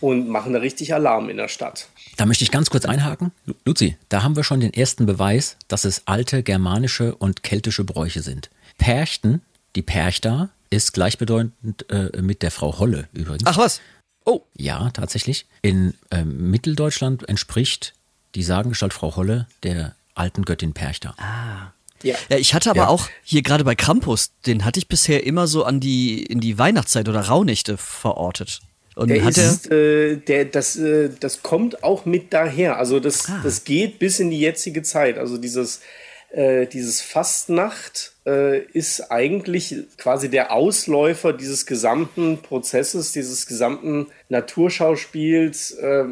und 0.02 0.28
machen 0.28 0.52
da 0.54 0.60
richtig 0.60 0.94
Alarm 0.94 1.30
in 1.30 1.38
der 1.38 1.48
Stadt. 1.48 1.88
Da 2.18 2.26
möchte 2.26 2.44
ich 2.44 2.52
ganz 2.52 2.70
kurz 2.70 2.86
einhaken. 2.86 3.32
Lu- 3.46 3.54
Luzi, 3.66 3.96
da 4.10 4.24
haben 4.24 4.36
wir 4.36 4.44
schon 4.44 4.60
den 4.60 4.74
ersten 4.74 5.06
Beweis, 5.06 5.56
dass 5.70 5.86
es 5.86 6.02
alte 6.08 6.44
germanische 6.44 7.16
und 7.16 7.42
keltische 7.44 7.86
Bräuche 7.86 8.22
sind. 8.22 8.50
Perchten, 8.78 9.42
die 9.78 9.82
Perchta, 9.82 10.50
ist 10.72 10.94
gleichbedeutend 10.94 11.86
äh, 11.90 12.22
mit 12.22 12.42
der 12.42 12.50
Frau 12.50 12.80
Holle 12.80 13.10
übrigens. 13.14 13.44
Ach 13.46 13.58
was? 13.58 13.82
Oh, 14.26 14.42
Ja, 14.56 14.90
tatsächlich. 14.92 15.46
In 15.62 15.94
ähm, 16.12 16.52
Mitteldeutschland 16.52 17.28
entspricht 17.28 17.94
die 18.36 18.44
Sagengestalt 18.44 18.94
Frau 18.94 19.16
Holle 19.16 19.48
der 19.64 19.96
alten 20.16 20.44
Göttin 20.44 20.74
Perchta. 20.74 21.16
Ja. 22.04 22.16
ja, 22.30 22.38
ich 22.38 22.54
hatte 22.54 22.70
aber 22.70 22.82
Ja. 22.84 22.88
auch 22.88 23.10
hier 23.24 23.42
gerade 23.42 23.64
bei 23.64 23.76
Krampus, 23.76 24.32
den 24.46 24.66
hatte 24.66 24.80
ich 24.80 24.88
bisher 24.88 25.26
immer 25.26 25.48
so 25.48 25.64
an 25.64 25.80
die 25.80 26.24
in 26.24 26.40
die 26.40 26.58
Weihnachtszeit 26.58 27.08
oder 27.10 27.22
Rauhnächte 27.22 27.78
verortet. 27.78 28.62
Und 28.96 29.08
Der 29.10 29.24
hat 29.24 29.38
er 29.38 29.50
ist, 29.52 29.72
äh, 29.72 30.18
der, 30.18 30.46
das, 30.46 30.76
äh, 30.76 31.10
das 31.20 31.44
kommt 31.44 31.84
auch 31.84 32.06
mit 32.06 32.34
daher. 32.34 32.78
Also 32.78 33.00
das, 33.00 33.32
das 33.44 33.64
geht 33.64 34.00
bis 34.00 34.20
in 34.20 34.30
die 34.32 34.40
jetzige 34.40 34.84
Zeit. 34.84 35.18
Also 35.18 35.38
dieses, 35.38 35.82
äh, 36.32 36.66
dieses 36.66 37.02
Fastnacht 37.02 38.14
äh, 38.26 38.60
ist 38.60 39.12
eigentlich 39.12 39.76
quasi 39.98 40.30
der 40.30 40.54
Ausläufer 40.54 41.34
dieses 41.34 41.66
gesamten 41.66 42.38
Prozesses, 42.38 43.12
dieses 43.12 43.48
gesamten 43.48 44.08
Naturschauspiels. 44.30 45.72
Äh, 45.72 46.06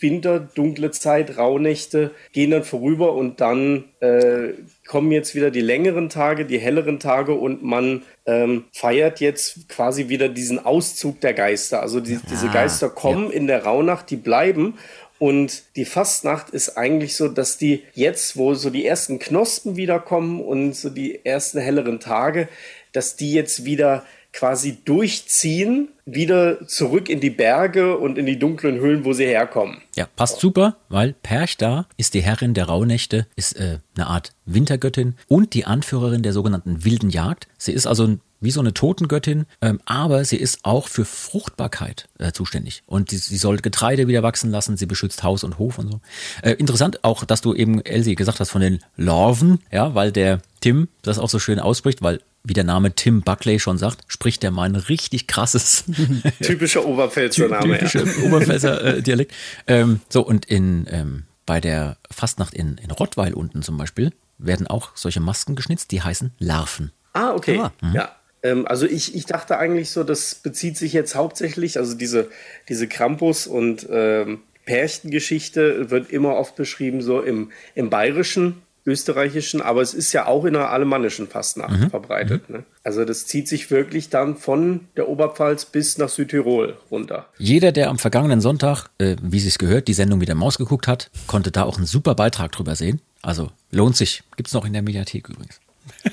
Winter, 0.00 0.40
dunkle 0.40 0.90
Zeit, 0.90 1.36
Rauhnächte 1.36 2.10
gehen 2.32 2.50
dann 2.50 2.64
vorüber 2.64 3.14
und 3.14 3.40
dann 3.40 3.84
äh, 4.00 4.54
kommen 4.88 5.12
jetzt 5.12 5.36
wieder 5.36 5.52
die 5.52 5.60
längeren 5.60 6.08
Tage, 6.08 6.46
die 6.46 6.58
helleren 6.58 6.98
Tage 6.98 7.34
und 7.34 7.62
man 7.62 8.02
ähm, 8.26 8.64
feiert 8.72 9.20
jetzt 9.20 9.68
quasi 9.68 10.08
wieder 10.08 10.28
diesen 10.28 10.58
Auszug 10.58 11.20
der 11.20 11.34
Geister. 11.34 11.80
Also 11.80 12.00
die, 12.00 12.18
diese 12.28 12.48
Geister 12.48 12.88
kommen 12.88 13.30
in 13.30 13.46
der 13.46 13.64
Rauhnacht, 13.64 14.10
die 14.10 14.16
bleiben. 14.16 14.78
Und 15.20 15.62
die 15.76 15.84
Fastnacht 15.84 16.48
ist 16.50 16.78
eigentlich 16.78 17.14
so, 17.14 17.28
dass 17.28 17.58
die 17.58 17.82
jetzt, 17.94 18.36
wo 18.38 18.54
so 18.54 18.70
die 18.70 18.86
ersten 18.86 19.18
Knospen 19.18 19.76
wiederkommen 19.76 20.40
und 20.40 20.74
so 20.74 20.88
die 20.90 21.24
ersten 21.24 21.60
helleren 21.60 22.00
Tage, 22.00 22.48
dass 22.92 23.16
die 23.16 23.32
jetzt 23.32 23.66
wieder 23.66 24.02
quasi 24.32 24.78
durchziehen, 24.84 25.88
wieder 26.06 26.66
zurück 26.66 27.08
in 27.10 27.20
die 27.20 27.30
Berge 27.30 27.98
und 27.98 28.16
in 28.16 28.24
die 28.26 28.38
dunklen 28.38 28.78
Höhlen, 28.78 29.04
wo 29.04 29.12
sie 29.12 29.26
herkommen. 29.26 29.82
Ja, 29.96 30.06
passt 30.16 30.40
super, 30.40 30.76
weil 30.88 31.14
Perchta 31.22 31.86
ist 31.98 32.14
die 32.14 32.22
Herrin 32.22 32.54
der 32.54 32.64
Rauhnächte, 32.66 33.26
ist 33.36 33.52
äh, 33.60 33.78
eine 33.96 34.06
Art 34.06 34.32
Wintergöttin 34.46 35.16
und 35.28 35.52
die 35.52 35.66
Anführerin 35.66 36.22
der 36.22 36.32
sogenannten 36.32 36.84
wilden 36.84 37.10
Jagd. 37.10 37.46
Sie 37.58 37.72
ist 37.72 37.86
also 37.86 38.04
ein- 38.06 38.20
wie 38.40 38.50
so 38.50 38.60
eine 38.60 38.74
Totengöttin, 38.74 39.46
ähm, 39.60 39.80
aber 39.84 40.24
sie 40.24 40.36
ist 40.36 40.60
auch 40.64 40.88
für 40.88 41.04
Fruchtbarkeit 41.04 42.08
äh, 42.18 42.32
zuständig. 42.32 42.82
Und 42.86 43.10
sie 43.10 43.36
soll 43.36 43.58
Getreide 43.58 44.08
wieder 44.08 44.22
wachsen 44.22 44.50
lassen, 44.50 44.76
sie 44.76 44.86
beschützt 44.86 45.22
Haus 45.22 45.44
und 45.44 45.58
Hof 45.58 45.78
und 45.78 45.90
so. 45.90 46.00
Äh, 46.42 46.52
interessant 46.52 47.04
auch, 47.04 47.24
dass 47.24 47.42
du 47.42 47.54
eben, 47.54 47.84
Elsie, 47.84 48.14
gesagt 48.14 48.40
hast 48.40 48.50
von 48.50 48.60
den 48.62 48.80
Lorven, 48.96 49.60
ja, 49.70 49.94
weil 49.94 50.12
der 50.12 50.40
Tim 50.60 50.88
das 51.02 51.18
auch 51.18 51.28
so 51.28 51.38
schön 51.38 51.58
ausspricht, 51.58 52.02
weil 52.02 52.20
wie 52.42 52.54
der 52.54 52.64
Name 52.64 52.94
Tim 52.94 53.22
Buckley 53.22 53.60
schon 53.60 53.76
sagt, 53.76 54.04
spricht 54.08 54.42
der 54.42 54.50
mal 54.50 54.64
ein 54.64 54.76
richtig 54.76 55.26
krasses. 55.26 55.84
Typischer 56.42 56.86
Oberpfälzer 56.86 57.48
Name, 57.48 57.78
Typischer 57.78 58.06
ja. 58.06 58.24
Oberpfälzer 58.24 58.84
äh, 58.84 59.02
Dialekt. 59.02 59.34
Ähm, 59.66 60.00
so, 60.08 60.22
und 60.22 60.46
in, 60.46 60.86
ähm, 60.90 61.24
bei 61.44 61.60
der 61.60 61.98
Fastnacht 62.10 62.54
in, 62.54 62.78
in 62.78 62.90
Rottweil 62.90 63.34
unten 63.34 63.62
zum 63.62 63.76
Beispiel 63.76 64.12
werden 64.38 64.66
auch 64.66 64.90
solche 64.94 65.20
Masken 65.20 65.54
geschnitzt, 65.54 65.90
die 65.90 66.02
heißen 66.02 66.32
Larven. 66.38 66.92
Ah, 67.12 67.32
okay. 67.32 67.58
Ah, 67.58 67.72
mhm. 67.82 67.94
Ja. 67.94 68.16
Ähm, 68.42 68.66
also 68.66 68.86
ich, 68.86 69.14
ich 69.14 69.26
dachte 69.26 69.58
eigentlich 69.58 69.90
so, 69.90 70.04
das 70.04 70.34
bezieht 70.34 70.76
sich 70.76 70.92
jetzt 70.92 71.14
hauptsächlich, 71.14 71.78
also 71.78 71.94
diese, 71.94 72.28
diese 72.68 72.88
Krampus 72.88 73.46
und 73.46 73.86
ähm, 73.90 74.40
Pärchengeschichte 74.64 75.90
wird 75.90 76.10
immer 76.10 76.36
oft 76.36 76.56
beschrieben, 76.56 77.02
so 77.02 77.20
im, 77.20 77.50
im 77.74 77.90
Bayerischen, 77.90 78.62
Österreichischen, 78.86 79.60
aber 79.60 79.82
es 79.82 79.92
ist 79.92 80.12
ja 80.12 80.26
auch 80.26 80.44
in 80.44 80.54
der 80.54 80.70
alemannischen 80.70 81.28
Fastnacht 81.28 81.78
mhm. 81.78 81.90
verbreitet. 81.90 82.48
Mhm. 82.48 82.56
Ne? 82.56 82.64
Also 82.82 83.04
das 83.04 83.26
zieht 83.26 83.46
sich 83.46 83.70
wirklich 83.70 84.08
dann 84.08 84.36
von 84.36 84.88
der 84.96 85.08
Oberpfalz 85.08 85.66
bis 85.66 85.98
nach 85.98 86.08
Südtirol 86.08 86.76
runter. 86.90 87.26
Jeder, 87.38 87.72
der 87.72 87.90
am 87.90 87.98
vergangenen 87.98 88.40
Sonntag, 88.40 88.88
äh, 88.98 89.16
wie 89.22 89.36
es 89.46 89.58
gehört, 89.58 89.86
die 89.88 89.92
Sendung 89.92 90.18
mit 90.18 90.28
der 90.28 90.34
Maus 90.34 90.56
geguckt 90.56 90.88
hat, 90.88 91.10
konnte 91.26 91.50
da 91.50 91.64
auch 91.64 91.76
einen 91.76 91.86
super 91.86 92.14
Beitrag 92.14 92.52
drüber 92.52 92.74
sehen. 92.74 93.00
Also 93.22 93.50
lohnt 93.70 93.96
sich. 93.96 94.22
Gibt 94.36 94.48
es 94.48 94.54
noch 94.54 94.64
in 94.64 94.72
der 94.72 94.82
Mediathek 94.82 95.28
übrigens. 95.28 95.60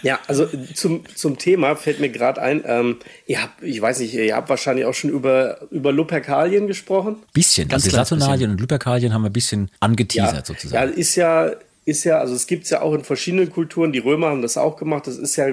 Ja, 0.01 0.19
also 0.27 0.47
zum, 0.73 1.03
zum 1.15 1.37
Thema 1.37 1.75
fällt 1.75 1.99
mir 1.99 2.09
gerade 2.09 2.41
ein, 2.41 2.63
ähm, 2.65 2.97
ihr 3.25 3.41
habt, 3.41 3.61
ich 3.63 3.81
weiß 3.81 3.99
nicht, 3.99 4.13
ihr 4.13 4.35
habt 4.35 4.49
wahrscheinlich 4.49 4.85
auch 4.85 4.93
schon 4.93 5.09
über, 5.09 5.59
über 5.71 5.91
Luperkalien 5.91 6.67
gesprochen. 6.67 7.17
Bisschen, 7.33 7.67
Ganz 7.67 7.85
also 7.85 7.95
Saturnalien 7.95 8.51
und 8.51 8.61
Luperkalien 8.61 9.13
haben 9.13 9.23
wir 9.23 9.29
ein 9.29 9.33
bisschen 9.33 9.69
angeteasert 9.79 10.35
ja, 10.35 10.45
sozusagen. 10.45 10.91
Ja, 10.91 10.95
ist 10.95 11.15
ja, 11.15 11.51
ist 11.85 12.03
ja, 12.03 12.19
also 12.19 12.35
es 12.35 12.47
gibt 12.47 12.65
es 12.65 12.69
ja 12.69 12.81
auch 12.81 12.93
in 12.93 13.03
verschiedenen 13.03 13.51
Kulturen, 13.51 13.91
die 13.91 13.99
Römer 13.99 14.27
haben 14.27 14.41
das 14.41 14.57
auch 14.57 14.77
gemacht, 14.77 15.07
das 15.07 15.17
ist 15.17 15.35
ja 15.35 15.47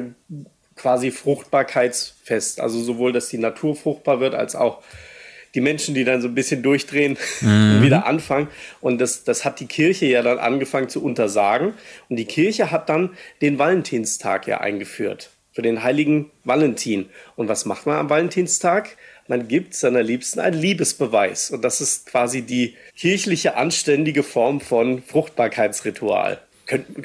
quasi 0.76 1.10
Fruchtbarkeitsfest, 1.10 2.60
also 2.60 2.82
sowohl, 2.82 3.12
dass 3.12 3.28
die 3.28 3.38
Natur 3.38 3.76
fruchtbar 3.76 4.20
wird, 4.20 4.34
als 4.34 4.56
auch 4.56 4.82
die 5.54 5.60
Menschen, 5.60 5.94
die 5.94 6.04
dann 6.04 6.20
so 6.20 6.28
ein 6.28 6.34
bisschen 6.34 6.62
durchdrehen 6.62 7.16
mhm. 7.40 7.76
und 7.76 7.82
wieder 7.82 8.06
anfangen. 8.06 8.48
Und 8.80 9.00
das, 9.00 9.24
das 9.24 9.44
hat 9.44 9.60
die 9.60 9.66
Kirche 9.66 10.06
ja 10.06 10.22
dann 10.22 10.38
angefangen 10.38 10.88
zu 10.88 11.02
untersagen. 11.02 11.74
Und 12.08 12.16
die 12.16 12.24
Kirche 12.24 12.70
hat 12.70 12.88
dann 12.88 13.10
den 13.40 13.58
Valentinstag 13.58 14.46
ja 14.46 14.58
eingeführt 14.58 15.30
für 15.52 15.62
den 15.62 15.84
heiligen 15.84 16.30
Valentin. 16.42 17.08
Und 17.36 17.48
was 17.48 17.64
macht 17.64 17.86
man 17.86 17.96
am 17.96 18.10
Valentinstag? 18.10 18.96
Man 19.28 19.48
gibt 19.48 19.74
seiner 19.74 20.02
Liebsten 20.02 20.40
einen 20.40 20.60
Liebesbeweis. 20.60 21.50
Und 21.50 21.62
das 21.62 21.80
ist 21.80 22.06
quasi 22.06 22.42
die 22.42 22.74
kirchliche, 22.96 23.56
anständige 23.56 24.24
Form 24.24 24.60
von 24.60 25.02
Fruchtbarkeitsritual. 25.02 26.40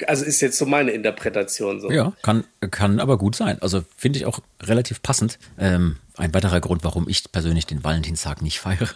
Also 0.06 0.24
ist 0.24 0.40
jetzt 0.40 0.58
so 0.58 0.66
meine 0.66 0.92
Interpretation 0.92 1.80
so. 1.80 1.90
Ja, 1.90 2.12
kann, 2.22 2.44
kann 2.70 2.98
aber 2.98 3.18
gut 3.18 3.36
sein. 3.36 3.60
Also 3.60 3.84
finde 3.96 4.18
ich 4.18 4.26
auch 4.26 4.40
relativ 4.62 5.02
passend. 5.02 5.38
Ähm, 5.58 5.96
ein 6.16 6.34
weiterer 6.34 6.60
Grund, 6.60 6.84
warum 6.84 7.08
ich 7.08 7.30
persönlich 7.30 7.66
den 7.66 7.84
Valentinstag 7.84 8.42
nicht 8.42 8.60
feiere. 8.60 8.88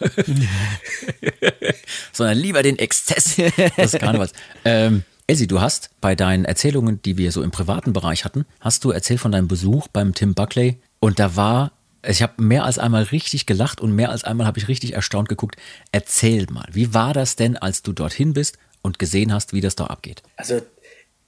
Sondern 2.12 2.38
lieber 2.38 2.62
den 2.62 2.78
Exzess 2.78 3.36
des 3.76 3.92
Karnevals. 3.92 4.32
Ähm, 4.64 5.04
Elsie, 5.26 5.46
du 5.46 5.60
hast 5.60 5.90
bei 6.02 6.14
deinen 6.14 6.44
Erzählungen, 6.44 7.00
die 7.02 7.16
wir 7.16 7.32
so 7.32 7.42
im 7.42 7.50
privaten 7.50 7.94
Bereich 7.94 8.26
hatten, 8.26 8.44
hast 8.60 8.84
du 8.84 8.90
erzählt 8.90 9.20
von 9.20 9.32
deinem 9.32 9.48
Besuch 9.48 9.88
beim 9.88 10.12
Tim 10.12 10.34
Buckley 10.34 10.78
und 11.00 11.18
da 11.18 11.34
war, 11.34 11.72
ich 12.06 12.22
habe 12.22 12.42
mehr 12.42 12.64
als 12.64 12.78
einmal 12.78 13.04
richtig 13.04 13.46
gelacht 13.46 13.80
und 13.80 13.94
mehr 13.94 14.10
als 14.10 14.24
einmal 14.24 14.46
habe 14.46 14.58
ich 14.58 14.68
richtig 14.68 14.92
erstaunt 14.92 15.30
geguckt. 15.30 15.56
Erzähl 15.92 16.46
mal, 16.50 16.68
wie 16.72 16.92
war 16.92 17.14
das 17.14 17.36
denn, 17.36 17.56
als 17.56 17.80
du 17.80 17.94
dorthin 17.94 18.34
bist 18.34 18.58
und 18.84 18.98
gesehen 18.98 19.32
hast, 19.32 19.52
wie 19.52 19.60
das 19.60 19.74
da 19.74 19.86
abgeht? 19.86 20.22
Also 20.36 20.60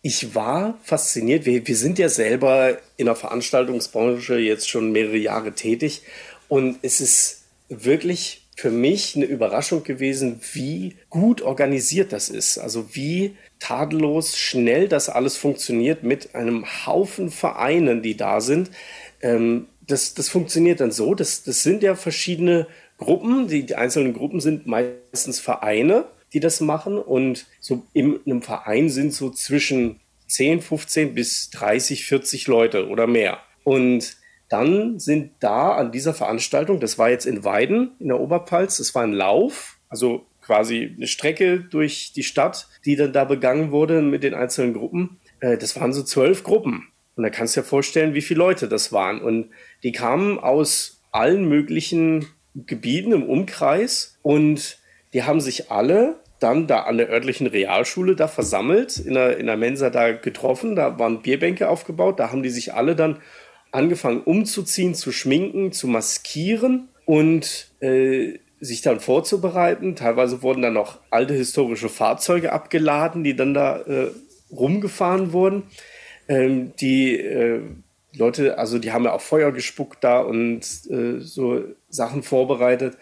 ich 0.03 0.37
war 0.37 0.79
fasziniert. 0.85 1.47
Wir, 1.47 1.67
wir 1.67 1.77
sind 1.77 1.99
ja 1.99 2.09
selber 2.09 2.79
in 2.97 3.07
der 3.07 3.17
Veranstaltungsbranche 3.17 4.39
jetzt 4.39 4.69
schon 4.69 4.93
mehrere 4.93 5.17
Jahre 5.17 5.53
tätig 5.53 6.03
und 6.49 6.79
es 6.83 7.01
ist 7.01 7.43
wirklich 7.69 8.47
für 8.57 8.71
mich 8.71 9.17
eine 9.17 9.25
Überraschung 9.25 9.83
gewesen, 9.83 10.41
wie 10.53 10.97
gut 11.11 11.43
organisiert 11.43 12.13
das 12.13 12.29
ist. 12.29 12.59
Also 12.59 12.95
wie 12.95 13.37
tadellos 13.59 14.37
schnell 14.37 14.89
das 14.89 15.09
alles 15.09 15.37
funktioniert 15.37 16.05
mit 16.05 16.35
einem 16.35 16.65
Haufen 16.87 17.31
Vereinen, 17.31 18.03
die 18.03 18.17
da 18.17 18.41
sind. 18.41 18.71
Ähm, 19.21 19.67
das, 19.87 20.15
das 20.15 20.29
funktioniert 20.29 20.81
dann 20.81 20.91
so, 20.91 21.15
das, 21.15 21.43
das 21.43 21.63
sind 21.63 21.83
ja 21.83 21.95
verschiedene 21.95 22.67
Gruppen. 22.99 23.49
Die, 23.49 23.67
die 23.67 23.75
einzelnen 23.75 24.15
Gruppen 24.15 24.41
sind 24.41 24.67
meistens 24.67 25.41
Vereine 25.41 26.07
die 26.37 26.41
das 26.41 26.61
machen. 26.61 26.99
Und 26.99 27.47
so 27.61 27.87
in 27.95 28.21
einem 28.27 28.43
Verein 28.43 28.91
sind 28.91 29.15
so 29.15 29.31
zwischen 29.31 30.01
10, 30.29 30.61
15 30.61 31.15
bis 31.15 31.51
30, 31.51 32.05
40 32.05 32.47
Leute 32.47 32.89
oder 32.89 33.07
mehr. 33.07 33.39
Und 33.65 34.17
dann 34.51 34.99
sind 34.99 35.33
da 35.41 35.73
an 35.73 35.93
dieser 35.93 36.13
Veranstaltung, 36.13 36.79
das 36.79 36.99
war 36.99 37.09
jetzt 37.09 37.25
in 37.25 37.43
Weiden 37.43 37.93
in 37.99 38.09
der 38.09 38.21
Oberpfalz, 38.21 38.77
das 38.77 38.95
war 38.95 39.03
ein 39.03 39.15
Lauf, 39.15 39.79
also 39.89 40.27
quasi 40.43 40.95
eine 40.95 41.07
Strecke 41.07 41.61
durch 41.61 42.13
die 42.15 42.23
Stadt, 42.23 42.69
die 42.85 42.97
dann 42.97 43.15
da 43.15 43.25
begangen 43.25 43.73
wurde 43.73 44.03
mit 44.03 44.23
den 44.23 44.35
einzelnen 44.35 44.75
Gruppen. 44.75 45.19
Äh, 45.41 45.57
das 45.57 45.75
waren 45.81 45.95
so 45.95 46.03
zwölf 46.03 46.45
Gruppen. 46.45 46.89
Und 47.17 47.23
da 47.23 47.31
kannst 47.31 47.57
du 47.57 47.63
dir 47.63 47.67
vorstellen, 47.67 48.13
wie 48.13 48.21
viele 48.21 48.39
Leute 48.39 48.69
das 48.69 48.93
waren. 48.93 49.23
Und 49.23 49.49
die 49.83 49.93
kamen 49.93 50.39
aus 50.39 51.01
allen 51.13 51.49
möglichen 51.49 52.27
Gebieten 52.55 53.13
im 53.13 53.23
Umkreis 53.23 54.19
und 54.23 54.79
die 55.17 55.23
haben 55.23 55.41
sich 55.41 55.71
alle 55.71 56.21
dann 56.41 56.67
da 56.67 56.81
an 56.81 56.99
der 56.99 57.09
örtlichen 57.09 57.47
Realschule 57.47 58.17
da 58.17 58.29
versammelt, 58.29 58.99
in 58.99 59.15
der, 59.15 59.39
in 59.39 59.47
der 59.47 59.57
Mensa 59.57 59.91
da 59.91 60.13
getroffen, 60.13 60.77
da 60.77 60.99
waren 60.99 61.23
Bierbänke 61.23 61.69
aufgebaut, 61.69 62.21
da 62.21 62.31
haben 62.31 62.43
die 62.43 62.51
sich 62.51 62.75
alle 62.75 62.95
dann 62.95 63.19
angefangen 63.73 64.23
umzuziehen, 64.23 64.95
zu 64.95 65.13
schminken, 65.13 65.73
zu 65.73 65.87
maskieren 65.87 66.89
und 67.05 67.71
äh, 67.81 68.39
sich 68.61 68.83
dann 68.83 69.01
vorzubereiten. 69.01 69.97
Teilweise 69.97 70.43
wurden 70.43 70.63
dann 70.63 70.75
noch 70.75 70.99
alte 71.11 71.35
historische 71.35 71.89
Fahrzeuge 71.89 72.53
abgeladen, 72.53 73.25
die 73.25 73.37
dann 73.37 73.55
da 73.55 73.79
äh, 73.81 74.11
rumgefahren 74.51 75.33
wurden. 75.33 75.65
Ähm, 76.29 76.73
die 76.77 77.19
äh, 77.19 77.61
Leute, 78.15 78.59
also 78.59 78.79
die 78.79 78.93
haben 78.93 79.05
ja 79.05 79.13
auch 79.13 79.21
Feuer 79.21 79.53
gespuckt 79.53 80.03
da 80.03 80.21
und 80.21 80.61
äh, 80.91 81.21
so 81.21 81.65
Sachen 81.89 82.23
vorbereitet. 82.23 82.97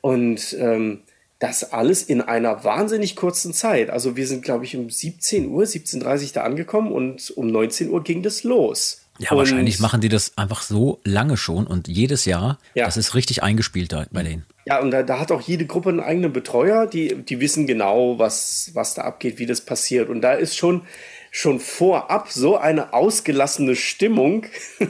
Und 0.00 0.56
ähm, 0.58 1.02
das 1.38 1.72
alles 1.72 2.02
in 2.02 2.20
einer 2.20 2.64
wahnsinnig 2.64 3.14
kurzen 3.14 3.52
Zeit. 3.52 3.90
Also 3.90 4.16
wir 4.16 4.26
sind, 4.26 4.42
glaube 4.42 4.64
ich, 4.64 4.76
um 4.76 4.90
17 4.90 5.48
Uhr, 5.48 5.64
17.30 5.64 6.22
Uhr 6.22 6.28
da 6.34 6.42
angekommen 6.42 6.90
und 6.90 7.30
um 7.30 7.46
19 7.46 7.90
Uhr 7.90 8.02
ging 8.02 8.22
das 8.22 8.42
los. 8.42 9.02
Ja, 9.18 9.32
und 9.32 9.38
wahrscheinlich 9.38 9.80
machen 9.80 10.00
die 10.00 10.08
das 10.08 10.36
einfach 10.36 10.62
so 10.62 11.00
lange 11.04 11.36
schon 11.36 11.66
und 11.66 11.88
jedes 11.88 12.24
Jahr, 12.24 12.58
ja. 12.74 12.84
das 12.84 12.96
ist 12.96 13.14
richtig 13.14 13.42
eingespielt 13.42 13.92
da 13.92 14.06
bei 14.12 14.22
denen. 14.22 14.46
Ja, 14.64 14.80
und 14.80 14.90
da, 14.90 15.02
da, 15.02 15.18
hat 15.18 15.32
auch 15.32 15.40
jede 15.40 15.66
Gruppe 15.66 15.88
einen 15.88 16.00
eigenen 16.00 16.32
Betreuer, 16.32 16.86
die, 16.86 17.14
die 17.24 17.40
wissen 17.40 17.66
genau, 17.66 18.18
was, 18.18 18.70
was 18.74 18.94
da 18.94 19.02
abgeht, 19.02 19.38
wie 19.38 19.46
das 19.46 19.60
passiert. 19.62 20.08
Und 20.08 20.20
da 20.20 20.34
ist 20.34 20.56
schon, 20.56 20.82
schon 21.30 21.60
vorab 21.60 22.30
so 22.30 22.56
eine 22.56 22.92
ausgelassene 22.92 23.76
Stimmung. 23.76 24.46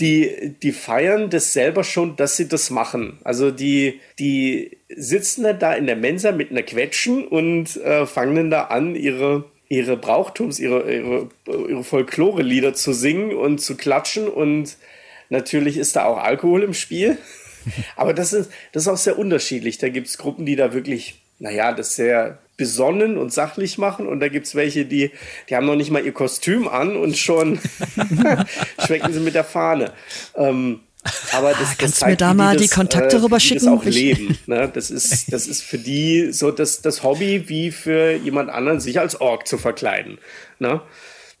Die, 0.00 0.54
die 0.62 0.72
feiern 0.72 1.30
das 1.30 1.52
selber 1.52 1.84
schon, 1.84 2.16
dass 2.16 2.36
sie 2.36 2.48
das 2.48 2.70
machen. 2.70 3.18
Also 3.24 3.50
die, 3.50 4.00
die 4.18 4.78
sitzen 4.94 5.42
dann 5.42 5.58
da 5.58 5.74
in 5.74 5.86
der 5.86 5.96
Mensa 5.96 6.32
mit 6.32 6.50
einer 6.50 6.62
Quetschen 6.62 7.26
und 7.26 7.76
äh, 7.78 8.06
fangen 8.06 8.36
dann 8.36 8.50
da 8.50 8.64
an, 8.64 8.94
ihre, 8.94 9.44
ihre 9.68 9.96
Brauchtums, 9.96 10.58
ihre, 10.60 10.92
ihre, 10.92 11.28
ihre 11.46 11.84
Folklore-Lieder 11.84 12.74
zu 12.74 12.92
singen 12.92 13.34
und 13.34 13.58
zu 13.58 13.76
klatschen. 13.76 14.28
Und 14.28 14.76
natürlich 15.28 15.76
ist 15.76 15.96
da 15.96 16.04
auch 16.04 16.18
Alkohol 16.18 16.62
im 16.62 16.74
Spiel. 16.74 17.18
Aber 17.96 18.14
das 18.14 18.32
ist, 18.32 18.50
das 18.72 18.84
ist 18.84 18.88
auch 18.88 18.96
sehr 18.96 19.18
unterschiedlich. 19.18 19.78
Da 19.78 19.88
gibt 19.88 20.06
es 20.06 20.18
Gruppen, 20.18 20.46
die 20.46 20.56
da 20.56 20.72
wirklich, 20.72 21.20
naja, 21.38 21.72
das 21.72 21.96
sehr 21.96 22.38
besonnen 22.58 23.16
und 23.16 23.32
sachlich 23.32 23.78
machen 23.78 24.06
und 24.06 24.20
da 24.20 24.28
gibt 24.28 24.46
es 24.46 24.54
welche, 24.54 24.84
die, 24.84 25.12
die 25.48 25.56
haben 25.56 25.64
noch 25.64 25.76
nicht 25.76 25.90
mal 25.90 26.04
ihr 26.04 26.12
Kostüm 26.12 26.68
an 26.68 26.96
und 26.96 27.16
schon 27.16 27.58
schwecken 28.84 29.12
sie 29.14 29.20
mit 29.20 29.34
der 29.34 29.44
Fahne. 29.44 29.92
Ähm, 30.34 30.80
aber 31.32 31.50
das, 31.50 31.58
ah, 31.58 31.62
das 31.62 31.78
Kannst 31.78 32.02
du 32.02 32.06
mir 32.06 32.16
da 32.16 32.34
mal 32.34 32.56
die, 32.56 32.66
das, 32.66 32.74
Kontakte 32.74 33.16
äh, 33.16 33.20
rüber 33.20 33.40
schicken? 33.40 33.64
Das 33.64 33.72
auch 33.72 33.84
leben. 33.84 34.36
Ne? 34.46 34.70
Das, 34.72 34.90
ist, 34.90 35.32
das 35.32 35.46
ist 35.46 35.62
für 35.62 35.78
die 35.78 36.32
so 36.32 36.50
das, 36.50 36.82
das 36.82 37.02
Hobby, 37.02 37.48
wie 37.48 37.70
für 37.70 38.12
jemand 38.12 38.50
anderen, 38.50 38.80
sich 38.80 38.98
als 38.98 39.20
Ork 39.20 39.46
zu 39.46 39.56
verkleiden. 39.56 40.18
Ne? 40.58 40.82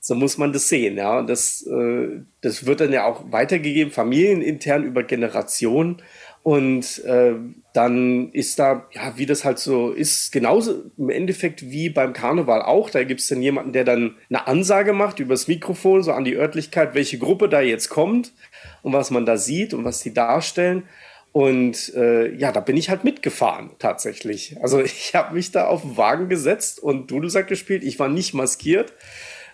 So 0.00 0.14
muss 0.14 0.38
man 0.38 0.52
das 0.52 0.68
sehen. 0.68 0.96
Ja? 0.96 1.18
Und 1.18 1.28
das, 1.28 1.66
äh, 1.66 2.20
das 2.40 2.66
wird 2.66 2.80
dann 2.80 2.92
ja 2.92 3.04
auch 3.04 3.32
weitergegeben, 3.32 3.92
familienintern 3.92 4.84
über 4.84 5.02
Generationen. 5.02 6.00
Und 6.48 7.04
äh, 7.04 7.34
dann 7.74 8.32
ist 8.32 8.58
da, 8.58 8.86
ja, 8.92 9.12
wie 9.18 9.26
das 9.26 9.44
halt 9.44 9.58
so 9.58 9.90
ist, 9.90 10.32
genauso 10.32 10.82
im 10.96 11.10
Endeffekt 11.10 11.70
wie 11.70 11.90
beim 11.90 12.14
Karneval 12.14 12.62
auch. 12.62 12.88
Da 12.88 13.04
gibt 13.04 13.20
es 13.20 13.28
dann 13.28 13.42
jemanden, 13.42 13.74
der 13.74 13.84
dann 13.84 14.16
eine 14.30 14.46
Ansage 14.46 14.94
macht 14.94 15.20
übers 15.20 15.46
Mikrofon, 15.46 16.02
so 16.02 16.12
an 16.12 16.24
die 16.24 16.36
Örtlichkeit, 16.36 16.94
welche 16.94 17.18
Gruppe 17.18 17.50
da 17.50 17.60
jetzt 17.60 17.90
kommt 17.90 18.32
und 18.82 18.94
was 18.94 19.10
man 19.10 19.26
da 19.26 19.36
sieht 19.36 19.74
und 19.74 19.84
was 19.84 20.00
die 20.00 20.14
darstellen. 20.14 20.84
Und 21.32 21.92
äh, 21.94 22.34
ja, 22.34 22.50
da 22.50 22.60
bin 22.60 22.78
ich 22.78 22.88
halt 22.88 23.04
mitgefahren, 23.04 23.72
tatsächlich. 23.78 24.56
Also 24.62 24.80
ich 24.82 25.14
habe 25.14 25.34
mich 25.34 25.52
da 25.52 25.66
auf 25.66 25.82
den 25.82 25.98
Wagen 25.98 26.30
gesetzt 26.30 26.82
und 26.82 27.10
Dudelsack 27.10 27.48
gespielt. 27.48 27.84
Ich 27.84 27.98
war 27.98 28.08
nicht 28.08 28.32
maskiert. 28.32 28.94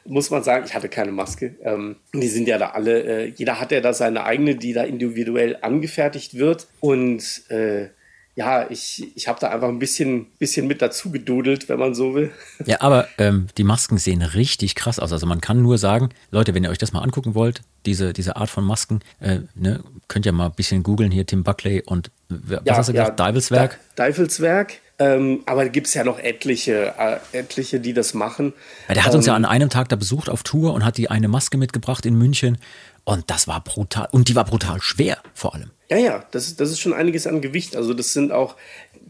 Muss 0.05 0.31
man 0.31 0.43
sagen, 0.43 0.65
ich 0.67 0.75
hatte 0.75 0.89
keine 0.89 1.13
Maske. 1.13 1.55
Ähm, 1.63 1.97
die 2.13 2.29
sind 2.29 2.49
ja 2.49 2.59
da 2.59 2.71
alle, 2.71 3.03
äh, 3.03 3.33
jeder 3.37 3.61
hat 3.61 3.73
ja 3.73 3.81
da 3.81 3.93
seine 3.93 4.25
eigene, 4.25 4.57
die 4.57 4.73
da 4.73 4.85
individuell 4.85 5.59
angefertigt 5.63 6.35
wird. 6.35 6.67
Und 6.81 7.43
äh, 7.51 7.89
ja, 8.37 8.69
ich, 8.69 9.13
ich 9.17 9.29
habe 9.29 9.39
da 9.39 9.51
einfach 9.51 9.69
ein 9.69 9.79
bisschen, 9.79 10.27
bisschen 10.39 10.67
mit 10.67 10.83
dazu 10.83 11.11
gedudelt, 11.11 11.69
wenn 11.69 11.79
man 11.79 11.95
so 11.95 12.15
will. 12.15 12.33
Ja, 12.67 12.81
aber 12.81 13.07
ähm, 13.19 13.47
die 13.59 13.65
Masken 13.65 13.99
sehen 13.99 14.23
richtig 14.23 14.75
krass 14.75 14.99
aus. 14.99 15.13
Also 15.13 15.27
man 15.27 15.41
kann 15.41 15.63
nur 15.63 15.79
sagen, 15.79 16.09
Leute, 16.31 16.55
wenn 16.55 16.65
ihr 16.65 16.71
euch 16.71 16.79
das 16.79 16.93
mal 16.93 17.03
angucken 17.03 17.35
wollt, 17.35 17.63
diese, 17.87 18.13
diese 18.13 18.37
Art 18.37 18.51
von 18.51 18.65
Masken, 18.65 19.01
äh, 19.21 19.41
ne, 19.55 19.85
könnt 20.09 20.27
ihr 20.27 20.33
mal 20.33 20.47
ein 20.47 20.55
bisschen 20.55 20.83
googeln 20.83 21.11
hier, 21.11 21.27
Tim 21.27 21.45
Buckley 21.45 21.83
und 21.85 22.11
was 22.29 22.63
ja, 22.65 22.77
hast 22.77 22.89
du 22.89 22.93
gesagt, 22.93 23.11
ja, 23.11 23.15
Deivelswerk? 23.15 23.79
Deivelswerk. 23.97 24.81
Ähm, 24.99 25.43
aber 25.47 25.69
gibt 25.69 25.89
es 25.89 25.95
ja 25.95 26.05
noch 26.05 26.21
etliche, 26.21 26.95
äh, 26.99 27.19
etliche, 27.37 27.81
die 27.81 27.93
das 27.93 28.15
machen. 28.15 28.53
Ja, 28.89 28.95
der 28.95 29.05
hat 29.05 29.13
ähm, 29.13 29.19
uns 29.19 29.27
ja 29.27 29.37
ähm, 29.37 29.45
an 29.45 29.51
einem 29.51 29.71
Tag 29.71 29.89
da 29.89 29.97
besucht 29.97 30.31
auf 30.31 30.45
Tour 30.45 30.73
und 30.73 30.85
hat 30.85 30.99
die 30.99 31.11
eine 31.11 31.27
Maske 31.27 31.59
mitgebracht 31.59 32.07
in 32.07 32.17
München. 32.17 32.59
Und 33.05 33.31
das 33.31 33.49
war 33.49 33.63
brutal. 33.63 34.09
Und 34.13 34.29
die 34.29 34.37
war 34.37 34.45
brutal 34.45 34.81
schwer 34.81 35.19
vor 35.35 35.55
allem. 35.55 35.71
Ja, 35.91 35.99
ja, 35.99 36.25
das, 36.31 36.47
ist, 36.47 36.61
das 36.61 36.71
ist 36.71 36.81
schon 36.81 36.95
einiges 36.95 37.27
an 37.27 37.43
Gewicht. 37.43 37.77
Also 37.77 37.93
das 37.93 38.13
sind 38.13 38.33
auch 38.33 38.57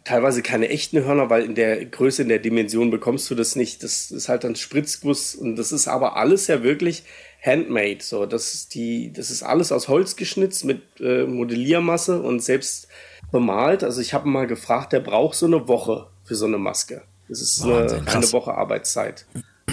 teilweise 0.05 0.43
keine 0.43 0.69
echten 0.69 1.05
Hörner, 1.05 1.31
weil 1.31 1.45
in 1.45 1.55
der 1.55 1.85
Größe, 1.85 2.23
in 2.23 2.29
der 2.29 2.39
Dimension 2.39 2.91
bekommst 2.91 3.31
du 3.31 3.35
das 3.35 3.55
nicht. 3.55 3.83
Das 3.83 4.11
ist 4.11 4.29
halt 4.29 4.45
dann 4.45 4.57
Spritzguss 4.57 5.35
und 5.35 5.57
das 5.57 5.71
ist 5.71 5.87
aber 5.87 6.17
alles 6.17 6.47
ja 6.47 6.63
wirklich 6.63 7.05
handmade. 7.45 7.99
So, 8.01 8.27
das 8.27 8.55
ist 8.55 8.75
die, 8.75 9.13
das 9.13 9.31
ist 9.31 9.43
alles 9.43 9.71
aus 9.71 9.89
Holz 9.89 10.17
geschnitzt 10.17 10.65
mit 10.65 10.81
äh, 11.01 11.25
Modelliermasse 11.25 12.21
und 12.21 12.43
selbst 12.43 12.89
bemalt. 13.35 13.83
Also 13.83 14.01
ich 14.01 14.15
habe 14.15 14.29
mal 14.29 14.47
gefragt, 14.47 14.93
der 14.93 15.01
braucht 15.01 15.35
so 15.35 15.47
eine 15.47 15.67
Woche 15.67 16.07
für 16.23 16.37
so 16.37 16.47
eine 16.47 16.57
Maske. 16.57 17.03
Das 17.29 17.41
ist 17.41 17.67
Wahnsinn, 17.67 18.03
eine, 18.07 18.17
eine 18.17 18.33
Woche 18.33 18.55
Arbeitszeit. 18.55 19.27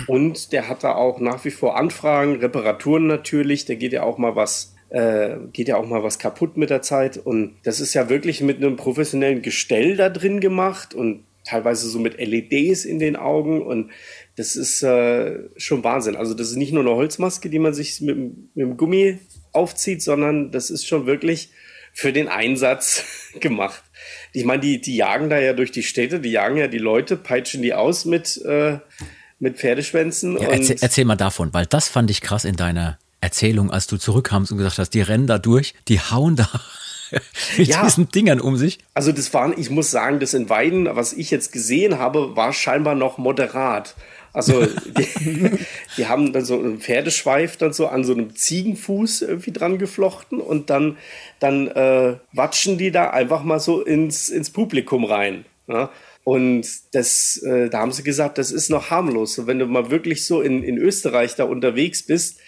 Und 0.08 0.52
der 0.52 0.68
hat 0.68 0.84
da 0.84 0.96
auch 0.96 1.20
nach 1.20 1.46
wie 1.46 1.52
vor 1.52 1.78
Anfragen, 1.78 2.38
Reparaturen 2.38 3.06
natürlich. 3.06 3.66
Der 3.66 3.76
geht 3.76 3.94
ja 3.94 4.02
auch 4.02 4.18
mal 4.18 4.36
was 4.36 4.74
äh, 4.90 5.36
geht 5.54 5.68
ja 5.68 5.78
auch 5.78 5.88
mal 5.88 6.02
was 6.04 6.18
kaputt 6.18 6.58
mit 6.58 6.72
der 6.72 6.82
Zeit. 6.82 7.18
Und 7.18 7.54
das 7.64 7.80
ist 7.80 7.94
ja 7.94 8.10
wirklich 8.10 8.42
mit 8.42 8.58
einem 8.58 8.78
professionellen 8.78 9.44
Gestell 9.44 9.96
da 9.96 10.10
drin 10.10 10.40
gemacht 10.40 10.96
und 10.96 11.24
teilweise 11.44 11.88
so 11.88 12.00
mit 12.00 12.18
LEDs 12.18 12.84
in 12.84 12.98
den 12.98 13.16
Augen. 13.16 13.62
Und 13.62 13.92
das 14.38 14.56
ist 14.56 14.82
äh, 14.82 15.38
schon 15.56 15.84
Wahnsinn. 15.84 16.16
Also 16.16 16.34
das 16.34 16.50
ist 16.50 16.56
nicht 16.58 16.74
nur 16.74 16.84
eine 16.84 16.96
Holzmaske, 16.96 17.50
die 17.52 17.60
man 17.60 17.76
sich 17.76 18.02
mit, 18.02 18.18
mit 18.18 18.66
dem 18.66 18.76
Gummi 18.76 19.20
aufzieht, 19.52 20.02
sondern 20.02 20.52
das 20.52 20.72
ist 20.72 20.88
schon 20.88 21.06
wirklich 21.06 21.52
für 21.94 22.14
den 22.14 22.28
Einsatz 22.28 23.04
gemacht. 23.40 23.84
Ich 24.34 24.46
meine, 24.46 24.62
die, 24.62 24.80
die 24.80 24.96
jagen 24.96 25.30
da 25.30 25.40
ja 25.40 25.54
durch 25.54 25.72
die 25.72 25.84
Städte, 25.84 26.20
die 26.20 26.32
jagen 26.32 26.58
ja 26.58 26.68
die 26.68 26.78
Leute, 26.78 27.18
peitschen 27.18 27.62
die 27.62 27.74
aus 27.74 28.06
mit, 28.06 28.42
äh, 28.46 28.80
mit 29.40 29.58
Pferdeschwänzen. 29.58 30.38
Ja, 30.38 30.50
erzähl, 30.50 30.78
erzähl, 30.80 31.06
mal 31.06 31.16
davon, 31.16 31.54
weil 31.54 31.66
das 31.66 31.90
fand 31.90 32.10
ich 32.10 32.22
krass 32.22 32.46
in 32.46 32.56
deiner 32.56 32.98
Erzählung, 33.20 33.72
als 33.72 33.88
du 33.88 33.98
zurückkamst 33.98 34.52
und 34.52 34.58
gesagt 34.58 34.80
hast, 34.80 34.92
die 34.92 35.02
rennen 35.02 35.28
da 35.28 35.38
durch, 35.38 35.76
die 35.88 36.00
hauen 36.00 36.36
da 36.36 36.50
mit 37.58 37.68
ja, 37.68 37.84
diesen 37.84 38.10
Dingern 38.10 38.40
um 38.40 38.58
sich. 38.58 38.80
Also 38.94 39.12
das 39.12 39.34
waren, 39.34 39.54
ich 39.58 39.70
muss 39.70 39.92
sagen, 39.92 40.20
das 40.20 40.34
in 40.34 40.50
Weiden, 40.50 40.88
was 40.96 41.14
ich 41.14 41.30
jetzt 41.30 41.52
gesehen 41.52 42.00
habe, 42.00 42.36
war 42.36 42.54
scheinbar 42.54 42.96
noch 42.96 43.18
moderat. 43.18 43.96
Also 44.34 44.66
die, 44.98 45.58
die, 45.98 46.06
haben 46.08 46.32
dann 46.34 46.46
so 46.46 46.58
einen 46.58 46.80
Pferdeschweif 46.80 47.58
dann 47.58 47.74
so 47.74 47.88
an 47.88 48.04
so 48.04 48.14
einem 48.14 48.36
Ziegenfuß 48.36 49.24
irgendwie 49.24 49.52
dran 49.52 49.78
geflochten 49.78 50.40
und 50.40 50.70
dann, 50.70 50.98
dann 51.40 51.68
äh, 51.68 52.16
watschen 52.32 52.78
die 52.78 52.92
da 52.92 53.10
einfach 53.10 53.44
mal 53.44 53.60
so 53.60 53.82
ins, 53.82 54.30
ins 54.30 54.50
Publikum 54.50 55.06
rein. 55.06 55.46
Ja? 55.68 55.90
Und 56.24 56.68
das, 56.94 57.42
äh, 57.44 57.70
da 57.70 57.80
haben 57.80 57.92
sie 57.92 58.04
gesagt, 58.04 58.38
das 58.38 58.52
ist 58.52 58.70
noch 58.70 58.90
harmlos. 58.90 59.38
Und 59.40 59.48
wenn 59.48 59.60
du 59.60 59.66
mal 59.66 59.90
wirklich 59.90 60.26
so 60.26 60.42
in, 60.42 60.64
in 60.64 60.78
Österreich 60.78 61.36
da 61.36 61.46
unterwegs 61.46 62.04
bist, 62.04 62.40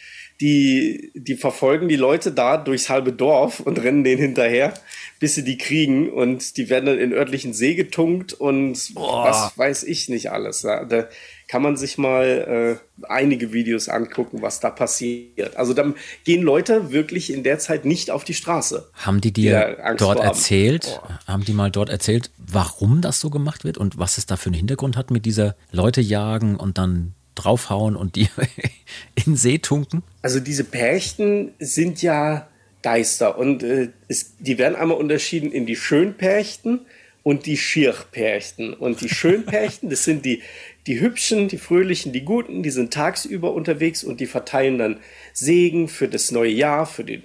die, 0.42 1.12
die 1.16 1.36
verfolgen 1.36 1.88
die 1.88 1.96
Leute 1.96 2.32
da 2.32 2.58
durchs 2.58 2.90
halbe 2.90 3.14
Dorf 3.14 3.60
und 3.60 3.82
rennen 3.82 4.04
denen 4.04 4.22
hinterher, 4.22 4.74
bis 5.20 5.36
sie 5.36 5.44
die 5.44 5.58
kriegen 5.58 6.12
und 6.12 6.58
die 6.58 6.70
werden 6.70 6.86
dann 6.86 7.00
in 7.00 7.14
örtlichen 7.14 7.54
See 7.54 7.76
getunkt 7.76 8.34
und 8.34 8.94
Boah. 8.94 9.26
was 9.26 9.58
weiß 9.58 9.84
ich 9.84 10.10
nicht 10.10 10.32
alles. 10.32 10.64
Ja. 10.64 10.86
Da 10.86 11.08
kann 11.54 11.62
man 11.62 11.78
sich 11.78 12.00
mal 12.00 12.80
äh, 12.82 13.06
einige 13.08 13.54
Videos 13.54 13.88
angucken, 13.88 14.42
was 14.42 14.60
da 14.60 14.72
passiert. 14.72 15.56
Also 15.56 15.76
dann 15.76 15.94
gehen 16.24 16.42
Leute 16.42 16.92
wirklich 16.92 17.32
in 17.32 17.44
der 17.44 17.60
Zeit 17.60 17.86
nicht 17.86 18.10
auf 18.10 18.24
die 18.24 18.34
Straße. 18.34 18.90
Haben 18.96 19.22
die 19.22 19.32
dir 19.32 19.78
die 19.78 19.98
dort 19.98 20.20
erzählt, 20.20 21.00
Boah. 21.00 21.20
haben 21.28 21.46
die 21.46 21.54
mal 21.54 21.70
dort 21.70 21.92
erzählt, 21.92 22.32
warum 22.40 23.02
das 23.02 23.20
so 23.20 23.30
gemacht 23.30 23.66
wird 23.66 23.78
und 23.78 24.00
was 24.00 24.18
es 24.18 24.26
da 24.26 24.36
für 24.36 24.48
einen 24.48 24.56
Hintergrund 24.56 24.98
hat 24.98 25.12
mit 25.12 25.28
dieser 25.28 25.56
Leute 25.72 26.02
jagen 26.02 26.56
und 26.56 26.80
dann 26.80 27.14
draufhauen 27.36 27.96
und 27.96 28.16
die 28.16 28.30
in 29.24 29.36
See 29.36 29.60
tunken? 29.60 30.02
Also 30.24 30.40
diese 30.40 30.64
Perchten 30.64 31.52
sind 31.60 32.02
ja 32.02 32.48
Geister 32.82 33.38
und 33.38 33.62
äh, 33.62 33.90
es, 34.08 34.38
die 34.40 34.58
werden 34.58 34.76
einmal 34.76 34.98
unterschieden 34.98 35.52
in 35.52 35.68
die 35.68 35.76
Schönperchten 35.76 36.88
und 37.24 37.46
die 37.46 37.58
Schirchperchten. 37.58 38.74
Und 38.74 39.02
die 39.02 39.10
Schönperchten, 39.10 39.90
das 39.90 40.04
sind 40.04 40.26
die, 40.26 40.42
die 40.86 41.00
hübschen, 41.00 41.48
die 41.48 41.58
fröhlichen, 41.58 42.12
die 42.12 42.26
guten, 42.26 42.64
die 42.64 42.70
sind 42.70 42.94
tagsüber 42.94 43.54
unterwegs 43.54 44.04
und 44.04 44.20
die 44.20 44.26
verteilen 44.26 44.78
dann 44.78 45.00
Segen 45.32 45.88
für 45.88 46.10
das 46.10 46.32
neue 46.32 46.52
Jahr, 46.52 46.86
für 46.86 47.06
den 47.06 47.24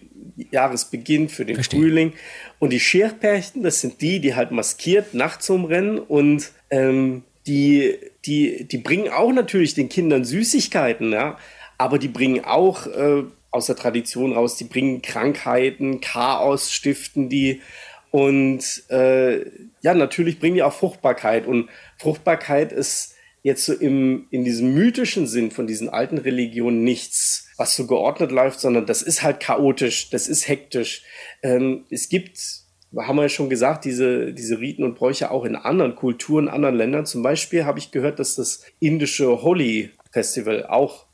Jahresbeginn, 0.53 1.29
für 1.29 1.45
den 1.45 1.57
Verstehe. 1.57 1.81
Frühling. 1.81 2.13
Und 2.61 2.73
die 2.73 2.81
Schirchperchten, 2.81 3.63
das 3.63 3.81
sind 3.81 4.01
die, 4.01 4.21
die 4.21 4.37
halt 4.37 4.53
maskiert 4.53 5.15
nachts 5.15 5.51
rumrennen 5.51 5.99
und 5.99 6.53
ähm, 6.71 7.25
die, 7.49 7.99
die, 8.25 8.65
die 8.65 8.79
bringen 8.79 9.09
auch 9.09 9.33
natürlich 9.33 9.75
den 9.75 9.89
Kindern 9.89 10.25
Süßigkeiten, 10.25 11.13
ja, 11.13 11.39
aber 11.77 11.99
die 11.99 12.09
bringen 12.09 12.45
auch 12.45 12.87
äh, 12.87 13.25
aus 13.51 13.67
der 13.67 13.77
Tradition 13.77 14.33
raus, 14.33 14.57
die 14.57 14.65
bringen 14.65 15.03
Krankheiten, 15.03 16.01
Chaos 16.01 16.71
stiften 16.71 17.29
die 17.29 17.63
und 18.11 18.85
äh, 18.91 19.45
ja, 19.81 19.95
natürlich 19.95 20.39
bringen 20.39 20.57
die 20.57 20.63
auch 20.63 20.73
Fruchtbarkeit 20.73 21.47
und 21.47 21.69
Fruchtbarkeit 21.99 22.73
ist 22.73 23.15
jetzt 23.43 23.65
so 23.65 23.73
im, 23.73 24.27
in 24.31 24.45
diesem 24.45 24.75
mythischen 24.75 25.27
Sinn 25.27 25.51
von 25.51 25.67
diesen 25.67 25.89
alten 25.89 26.19
Religionen 26.19 26.83
nichts, 26.83 27.49
was 27.57 27.77
so 27.77 27.87
geordnet 27.87 28.33
läuft, 28.33 28.61
sondern 28.61 28.87
das 28.87 29.03
ist 29.03 29.23
halt 29.23 29.41
chaotisch, 29.41 30.11
das 30.11 30.29
ist 30.29 30.49
hektisch. 30.49 31.03
Ähm, 31.43 31.85
es 31.91 32.09
gibt 32.09 32.67
haben 32.97 33.17
wir 33.17 33.23
ja 33.23 33.29
schon 33.29 33.51
gesagt, 33.51 33.85
diese, 33.85 34.33
diese 34.33 34.61
Riten 34.61 34.83
und 34.83 34.95
Bräuche 34.95 35.31
auch 35.31 35.45
in 35.45 35.57
anderen 35.57 35.95
Kulturen, 35.95 36.49
anderen 36.49 36.75
Ländern. 36.75 37.05
Zum 37.05 37.23
Beispiel 37.23 37.67
habe 37.67 37.79
ich 37.79 37.91
gehört, 37.91 38.19
dass 38.19 38.37
das 38.37 38.63
indische 38.81 39.43
Holi 39.43 39.91
Festival 40.11 40.65
auch 40.67 41.07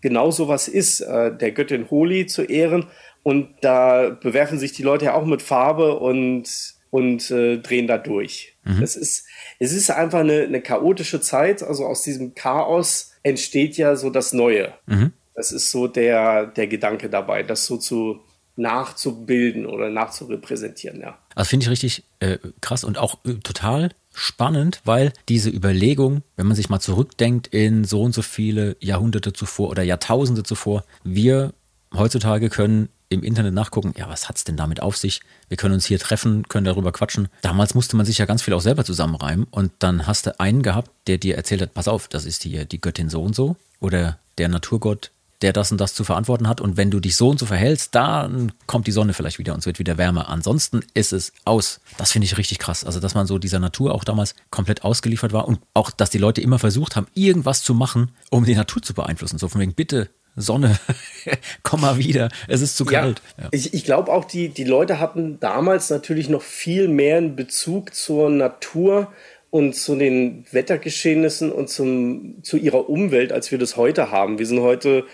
genau 0.00 0.30
sowas 0.30 0.68
ist, 0.68 1.00
äh, 1.00 1.36
der 1.36 1.52
Göttin 1.52 1.90
Holi 1.90 2.26
zu 2.26 2.42
ehren. 2.42 2.86
Und 3.28 3.56
da 3.60 4.08
bewerfen 4.08 4.58
sich 4.58 4.72
die 4.72 4.82
Leute 4.82 5.04
ja 5.04 5.14
auch 5.14 5.26
mit 5.26 5.42
Farbe 5.42 5.98
und, 5.98 6.48
und 6.88 7.30
äh, 7.30 7.58
drehen 7.58 7.86
da 7.86 7.98
durch. 7.98 8.56
Mhm. 8.64 8.82
Es, 8.82 8.96
ist, 8.96 9.26
es 9.58 9.74
ist 9.74 9.90
einfach 9.90 10.20
eine, 10.20 10.44
eine 10.44 10.62
chaotische 10.62 11.20
Zeit. 11.20 11.62
Also 11.62 11.84
aus 11.84 12.00
diesem 12.00 12.34
Chaos 12.34 13.12
entsteht 13.22 13.76
ja 13.76 13.96
so 13.96 14.08
das 14.08 14.32
Neue. 14.32 14.72
Mhm. 14.86 15.12
Das 15.34 15.52
ist 15.52 15.70
so 15.70 15.88
der, 15.88 16.46
der 16.46 16.68
Gedanke 16.68 17.10
dabei, 17.10 17.42
das 17.42 17.66
so 17.66 17.76
zu, 17.76 18.20
nachzubilden 18.56 19.66
oder 19.66 19.90
nachzurepräsentieren, 19.90 20.98
ja. 21.02 21.18
Also 21.34 21.50
finde 21.50 21.64
ich 21.64 21.70
richtig 21.70 22.04
äh, 22.20 22.38
krass 22.62 22.82
und 22.82 22.96
auch 22.96 23.18
äh, 23.26 23.34
total 23.34 23.90
spannend, 24.14 24.80
weil 24.84 25.12
diese 25.28 25.50
Überlegung, 25.50 26.22
wenn 26.36 26.46
man 26.46 26.56
sich 26.56 26.70
mal 26.70 26.80
zurückdenkt 26.80 27.48
in 27.48 27.84
so 27.84 28.00
und 28.00 28.14
so 28.14 28.22
viele 28.22 28.78
Jahrhunderte 28.80 29.34
zuvor 29.34 29.68
oder 29.68 29.82
Jahrtausende 29.82 30.44
zuvor, 30.44 30.84
wir 31.04 31.52
heutzutage 31.94 32.48
können 32.48 32.88
im 33.08 33.22
Internet 33.22 33.54
nachgucken, 33.54 33.94
ja, 33.96 34.08
was 34.08 34.28
hat 34.28 34.36
es 34.36 34.44
denn 34.44 34.56
damit 34.56 34.82
auf 34.82 34.96
sich? 34.96 35.20
Wir 35.48 35.56
können 35.56 35.74
uns 35.74 35.86
hier 35.86 35.98
treffen, 35.98 36.46
können 36.48 36.64
darüber 36.64 36.92
quatschen. 36.92 37.28
Damals 37.42 37.74
musste 37.74 37.96
man 37.96 38.06
sich 38.06 38.18
ja 38.18 38.26
ganz 38.26 38.42
viel 38.42 38.54
auch 38.54 38.60
selber 38.60 38.84
zusammenreimen 38.84 39.46
und 39.50 39.72
dann 39.78 40.06
hast 40.06 40.26
du 40.26 40.38
einen 40.38 40.62
gehabt, 40.62 40.90
der 41.06 41.18
dir 41.18 41.36
erzählt 41.36 41.62
hat, 41.62 41.74
pass 41.74 41.88
auf, 41.88 42.08
das 42.08 42.24
ist 42.24 42.42
hier 42.42 42.64
die 42.64 42.80
Göttin 42.80 43.08
so 43.08 43.22
und 43.22 43.34
so 43.34 43.56
oder 43.80 44.18
der 44.36 44.48
Naturgott 44.48 45.10
der 45.42 45.52
das 45.52 45.70
und 45.70 45.80
das 45.80 45.94
zu 45.94 46.04
verantworten 46.04 46.48
hat. 46.48 46.60
Und 46.60 46.76
wenn 46.76 46.90
du 46.90 47.00
dich 47.00 47.16
so 47.16 47.28
und 47.28 47.38
so 47.38 47.46
verhältst, 47.46 47.94
dann 47.94 48.52
kommt 48.66 48.86
die 48.86 48.92
Sonne 48.92 49.14
vielleicht 49.14 49.38
wieder 49.38 49.54
und 49.54 49.60
es 49.60 49.66
wird 49.66 49.78
wieder 49.78 49.98
wärmer. 49.98 50.28
Ansonsten 50.28 50.80
ist 50.94 51.12
es 51.12 51.32
aus. 51.44 51.80
Das 51.96 52.12
finde 52.12 52.26
ich 52.26 52.38
richtig 52.38 52.58
krass. 52.58 52.84
Also, 52.84 53.00
dass 53.00 53.14
man 53.14 53.26
so 53.26 53.38
dieser 53.38 53.60
Natur 53.60 53.94
auch 53.94 54.04
damals 54.04 54.34
komplett 54.50 54.84
ausgeliefert 54.84 55.32
war 55.32 55.46
und 55.46 55.60
auch, 55.74 55.90
dass 55.90 56.10
die 56.10 56.18
Leute 56.18 56.40
immer 56.40 56.58
versucht 56.58 56.96
haben, 56.96 57.06
irgendwas 57.14 57.62
zu 57.62 57.74
machen, 57.74 58.10
um 58.30 58.44
die 58.44 58.54
Natur 58.54 58.82
zu 58.82 58.94
beeinflussen. 58.94 59.38
So 59.38 59.48
von 59.48 59.60
wegen, 59.60 59.74
bitte, 59.74 60.10
Sonne, 60.40 60.78
komm 61.62 61.80
mal 61.80 61.98
wieder, 61.98 62.28
es 62.48 62.60
ist 62.60 62.76
zu 62.76 62.84
kalt. 62.84 63.22
Ja, 63.36 63.44
ja. 63.44 63.48
Ich, 63.52 63.74
ich 63.74 63.84
glaube 63.84 64.12
auch, 64.12 64.24
die, 64.24 64.48
die 64.48 64.64
Leute 64.64 64.98
hatten 65.00 65.38
damals 65.40 65.90
natürlich 65.90 66.28
noch 66.28 66.42
viel 66.42 66.88
mehr 66.88 67.18
einen 67.18 67.36
Bezug 67.36 67.94
zur 67.94 68.30
Natur 68.30 69.12
und 69.50 69.74
zu 69.74 69.96
den 69.96 70.44
Wettergeschehnissen 70.50 71.50
und 71.50 71.68
zum, 71.68 72.42
zu 72.42 72.56
ihrer 72.56 72.88
Umwelt, 72.88 73.32
als 73.32 73.50
wir 73.50 73.58
das 73.58 73.76
heute 73.76 74.10
haben. 74.10 74.38
Wir 74.38 74.46
sind 74.46 74.60
heute, 74.60 75.04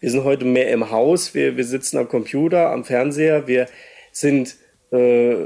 wir 0.00 0.10
sind 0.10 0.24
heute 0.24 0.44
mehr 0.44 0.70
im 0.70 0.90
Haus, 0.90 1.34
wir, 1.34 1.56
wir 1.56 1.64
sitzen 1.64 1.98
am 1.98 2.08
Computer, 2.08 2.70
am 2.70 2.84
Fernseher, 2.84 3.46
wir 3.46 3.66
sind, 4.10 4.56
äh, 4.90 5.36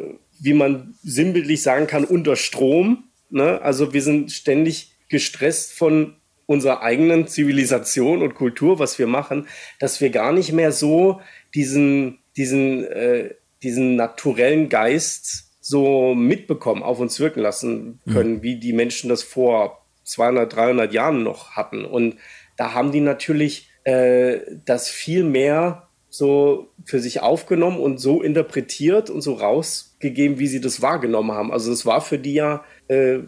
wie 0.40 0.54
man 0.54 0.94
sinnbildlich 1.02 1.62
sagen 1.62 1.86
kann, 1.86 2.04
unter 2.04 2.36
Strom. 2.36 3.04
Ne? 3.30 3.60
Also 3.60 3.92
wir 3.92 4.02
sind 4.02 4.32
ständig 4.32 4.92
gestresst 5.08 5.72
von 5.72 6.16
unserer 6.48 6.82
eigenen 6.82 7.28
Zivilisation 7.28 8.22
und 8.22 8.34
Kultur, 8.34 8.78
was 8.78 8.98
wir 8.98 9.06
machen, 9.06 9.46
dass 9.78 10.00
wir 10.00 10.08
gar 10.08 10.32
nicht 10.32 10.50
mehr 10.50 10.72
so 10.72 11.20
diesen, 11.54 12.20
diesen, 12.38 12.84
äh, 12.84 13.34
diesen 13.62 13.96
naturellen 13.96 14.70
Geist 14.70 15.50
so 15.60 16.14
mitbekommen, 16.14 16.82
auf 16.82 17.00
uns 17.00 17.20
wirken 17.20 17.40
lassen 17.40 18.00
können, 18.10 18.36
mhm. 18.36 18.42
wie 18.42 18.56
die 18.56 18.72
Menschen 18.72 19.10
das 19.10 19.22
vor 19.22 19.84
200, 20.04 20.56
300 20.56 20.94
Jahren 20.94 21.22
noch 21.22 21.50
hatten. 21.50 21.84
Und 21.84 22.16
da 22.56 22.72
haben 22.72 22.92
die 22.92 23.02
natürlich 23.02 23.68
äh, 23.84 24.38
das 24.64 24.88
viel 24.88 25.24
mehr 25.24 25.88
so 26.08 26.70
für 26.86 27.00
sich 27.00 27.20
aufgenommen 27.20 27.78
und 27.78 27.98
so 27.98 28.22
interpretiert 28.22 29.10
und 29.10 29.20
so 29.20 29.34
rausgegeben, 29.34 30.38
wie 30.38 30.46
sie 30.46 30.62
das 30.62 30.80
wahrgenommen 30.80 31.32
haben. 31.32 31.52
Also 31.52 31.70
es 31.70 31.84
war 31.84 32.00
für 32.00 32.18
die 32.18 32.32
ja 32.32 32.64
äh, 32.88 33.18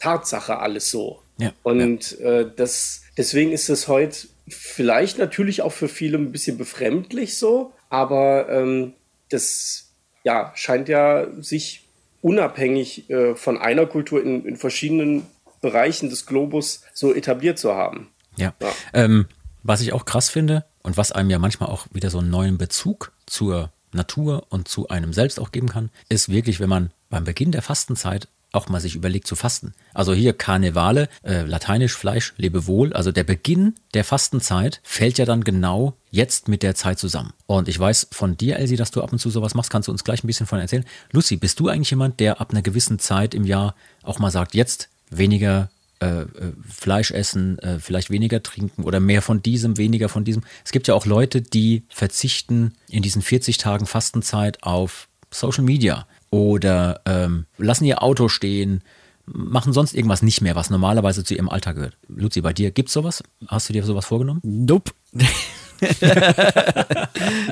Tatsache 0.00 0.58
alles 0.58 0.90
so. 0.90 1.20
Ja, 1.38 1.52
und 1.62 2.18
ja. 2.18 2.40
Äh, 2.40 2.50
das, 2.54 3.02
deswegen 3.16 3.52
ist 3.52 3.68
es 3.68 3.88
heute 3.88 4.28
vielleicht 4.48 5.18
natürlich 5.18 5.62
auch 5.62 5.72
für 5.72 5.88
viele 5.88 6.18
ein 6.18 6.32
bisschen 6.32 6.58
befremdlich 6.58 7.38
so, 7.38 7.72
aber 7.88 8.48
ähm, 8.48 8.92
das 9.30 9.90
ja, 10.22 10.52
scheint 10.54 10.88
ja 10.88 11.26
sich 11.40 11.88
unabhängig 12.22 13.10
äh, 13.10 13.34
von 13.34 13.58
einer 13.58 13.86
Kultur 13.86 14.22
in, 14.22 14.44
in, 14.46 14.56
verschiedenen 14.56 15.26
Bereichen 15.60 16.08
des 16.08 16.26
Globus 16.26 16.82
so 16.94 17.14
etabliert 17.14 17.58
zu 17.58 17.74
haben. 17.74 18.08
Ja. 18.36 18.54
ja. 18.60 18.72
Ähm, 18.92 19.26
was 19.62 19.80
ich 19.80 19.92
auch 19.92 20.04
krass 20.04 20.30
finde 20.30 20.64
und 20.82 20.96
was 20.96 21.12
einem 21.12 21.30
ja 21.30 21.38
manchmal 21.38 21.68
auch 21.68 21.86
wieder 21.92 22.10
so 22.10 22.18
einen 22.18 22.30
neuen 22.30 22.58
Bezug 22.58 23.12
zur 23.26 23.72
Natur 23.92 24.46
und 24.48 24.68
zu 24.68 24.88
einem 24.88 25.12
selbst 25.12 25.38
auch 25.40 25.52
geben 25.52 25.68
kann, 25.68 25.90
ist 26.08 26.28
wirklich, 26.28 26.60
wenn 26.60 26.68
man 26.68 26.90
beim 27.10 27.24
Beginn 27.24 27.52
der 27.52 27.62
Fastenzeit 27.62 28.28
auch 28.54 28.68
mal 28.68 28.80
sich 28.80 28.94
überlegt 28.94 29.26
zu 29.26 29.36
fasten. 29.36 29.74
Also 29.92 30.14
hier 30.14 30.32
Karnevale, 30.32 31.08
äh, 31.22 31.42
lateinisch 31.42 31.96
Fleisch, 31.96 32.34
Lebewohl, 32.36 32.92
also 32.92 33.12
der 33.12 33.24
Beginn 33.24 33.74
der 33.94 34.04
Fastenzeit 34.04 34.80
fällt 34.82 35.18
ja 35.18 35.24
dann 35.24 35.44
genau 35.44 35.94
jetzt 36.10 36.48
mit 36.48 36.62
der 36.62 36.74
Zeit 36.74 36.98
zusammen. 36.98 37.32
Und 37.46 37.68
ich 37.68 37.78
weiß 37.78 38.08
von 38.12 38.36
dir, 38.36 38.58
Elsie, 38.58 38.76
dass 38.76 38.90
du 38.90 39.02
ab 39.02 39.12
und 39.12 39.18
zu 39.18 39.30
sowas 39.30 39.54
machst, 39.54 39.70
kannst 39.70 39.88
du 39.88 39.92
uns 39.92 40.04
gleich 40.04 40.22
ein 40.22 40.26
bisschen 40.26 40.46
von 40.46 40.60
erzählen. 40.60 40.84
Lucy, 41.12 41.36
bist 41.36 41.58
du 41.60 41.68
eigentlich 41.68 41.90
jemand, 41.90 42.20
der 42.20 42.40
ab 42.40 42.50
einer 42.50 42.62
gewissen 42.62 42.98
Zeit 42.98 43.34
im 43.34 43.44
Jahr 43.44 43.74
auch 44.02 44.18
mal 44.18 44.30
sagt, 44.30 44.54
jetzt 44.54 44.88
weniger 45.10 45.70
äh, 46.00 46.22
äh, 46.22 46.26
Fleisch 46.68 47.12
essen, 47.12 47.58
äh, 47.60 47.78
vielleicht 47.78 48.10
weniger 48.10 48.42
trinken 48.42 48.82
oder 48.82 49.00
mehr 49.00 49.22
von 49.22 49.42
diesem, 49.42 49.78
weniger 49.78 50.08
von 50.08 50.24
diesem. 50.24 50.42
Es 50.64 50.72
gibt 50.72 50.88
ja 50.88 50.94
auch 50.94 51.06
Leute, 51.06 51.40
die 51.40 51.84
verzichten 51.88 52.74
in 52.88 53.02
diesen 53.02 53.22
40 53.22 53.58
Tagen 53.58 53.86
Fastenzeit 53.86 54.62
auf 54.62 55.08
Social 55.30 55.64
Media 55.64 56.06
oder 56.34 57.00
ähm, 57.06 57.46
lassen 57.58 57.84
ihr 57.84 58.02
Auto 58.02 58.28
stehen, 58.28 58.82
machen 59.26 59.72
sonst 59.72 59.94
irgendwas 59.94 60.22
nicht 60.22 60.40
mehr, 60.40 60.56
was 60.56 60.68
normalerweise 60.68 61.24
zu 61.24 61.34
ihrem 61.34 61.48
Alltag 61.48 61.76
gehört. 61.76 61.96
Luzi, 62.08 62.40
bei 62.40 62.52
dir 62.52 62.72
gibt 62.72 62.88
es 62.88 62.92
sowas? 62.92 63.22
Hast 63.46 63.68
du 63.68 63.72
dir 63.72 63.84
sowas 63.84 64.06
vorgenommen? 64.06 64.40
Nope. 64.42 64.90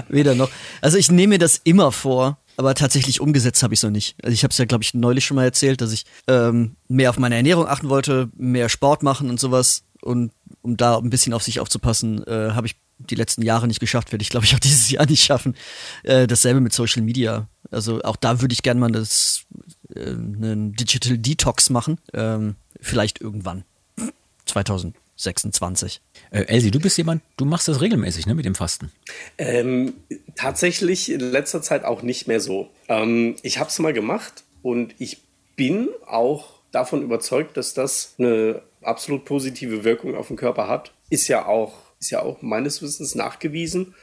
Weder 0.08 0.34
noch. 0.34 0.50
Also 0.80 0.98
ich 0.98 1.10
nehme 1.10 1.34
mir 1.34 1.38
das 1.38 1.60
immer 1.64 1.92
vor, 1.92 2.38
aber 2.56 2.74
tatsächlich 2.74 3.20
umgesetzt 3.20 3.62
habe 3.62 3.72
ich 3.74 3.78
es 3.78 3.84
noch 3.84 3.90
nicht. 3.90 4.16
Also 4.22 4.34
ich 4.34 4.42
habe 4.42 4.50
es 4.50 4.58
ja, 4.58 4.64
glaube 4.64 4.82
ich, 4.84 4.94
neulich 4.94 5.24
schon 5.24 5.36
mal 5.36 5.44
erzählt, 5.44 5.80
dass 5.80 5.92
ich 5.92 6.04
ähm, 6.26 6.76
mehr 6.88 7.10
auf 7.10 7.18
meine 7.18 7.36
Ernährung 7.36 7.66
achten 7.68 7.88
wollte, 7.88 8.30
mehr 8.36 8.68
Sport 8.68 9.02
machen 9.02 9.30
und 9.30 9.38
sowas. 9.40 9.84
Und 10.02 10.32
um 10.62 10.76
da 10.76 10.98
ein 10.98 11.10
bisschen 11.10 11.32
auf 11.32 11.42
sich 11.42 11.60
aufzupassen, 11.60 12.26
äh, 12.26 12.50
habe 12.52 12.66
ich 12.66 12.76
die 12.98 13.14
letzten 13.14 13.42
Jahre 13.42 13.66
nicht 13.66 13.80
geschafft, 13.80 14.12
werde 14.12 14.22
ich, 14.22 14.30
glaube 14.30 14.46
ich, 14.46 14.54
auch 14.54 14.58
dieses 14.60 14.90
Jahr 14.90 15.06
nicht 15.06 15.24
schaffen. 15.24 15.56
Äh, 16.02 16.26
dasselbe 16.26 16.60
mit 16.60 16.72
Social 16.72 17.02
Media. 17.02 17.48
Also 17.70 18.02
auch 18.02 18.16
da 18.16 18.40
würde 18.40 18.52
ich 18.52 18.62
gerne 18.62 18.80
mal 18.80 18.90
das, 18.90 19.44
äh, 19.94 20.10
einen 20.10 20.74
Digital 20.74 21.18
Detox 21.18 21.70
machen. 21.70 21.98
Ähm, 22.12 22.56
vielleicht 22.80 23.20
irgendwann. 23.20 23.64
2026. 24.46 26.00
Äh, 26.30 26.42
Elsie, 26.42 26.70
du 26.70 26.80
bist 26.80 26.98
jemand, 26.98 27.22
du 27.36 27.44
machst 27.44 27.68
das 27.68 27.80
regelmäßig, 27.80 28.26
ne, 28.26 28.34
mit 28.34 28.44
dem 28.44 28.54
Fasten? 28.54 28.90
Ähm, 29.38 29.94
tatsächlich 30.36 31.10
in 31.10 31.20
letzter 31.20 31.62
Zeit 31.62 31.84
auch 31.84 32.02
nicht 32.02 32.26
mehr 32.26 32.40
so. 32.40 32.70
Ähm, 32.88 33.36
ich 33.42 33.58
habe 33.58 33.70
es 33.70 33.78
mal 33.78 33.92
gemacht 33.92 34.44
und 34.62 34.94
ich 34.98 35.18
bin 35.56 35.88
auch 36.06 36.60
davon 36.72 37.02
überzeugt, 37.02 37.56
dass 37.56 37.74
das 37.74 38.14
eine 38.18 38.62
absolut 38.84 39.24
positive 39.24 39.84
Wirkung 39.84 40.14
auf 40.14 40.28
den 40.28 40.36
Körper 40.36 40.68
hat. 40.68 40.92
Ist 41.10 41.28
ja 41.28 41.46
auch, 41.46 41.74
ist 42.00 42.10
ja 42.10 42.22
auch 42.22 42.42
meines 42.42 42.82
Wissens 42.82 43.14
nachgewiesen. 43.14 43.94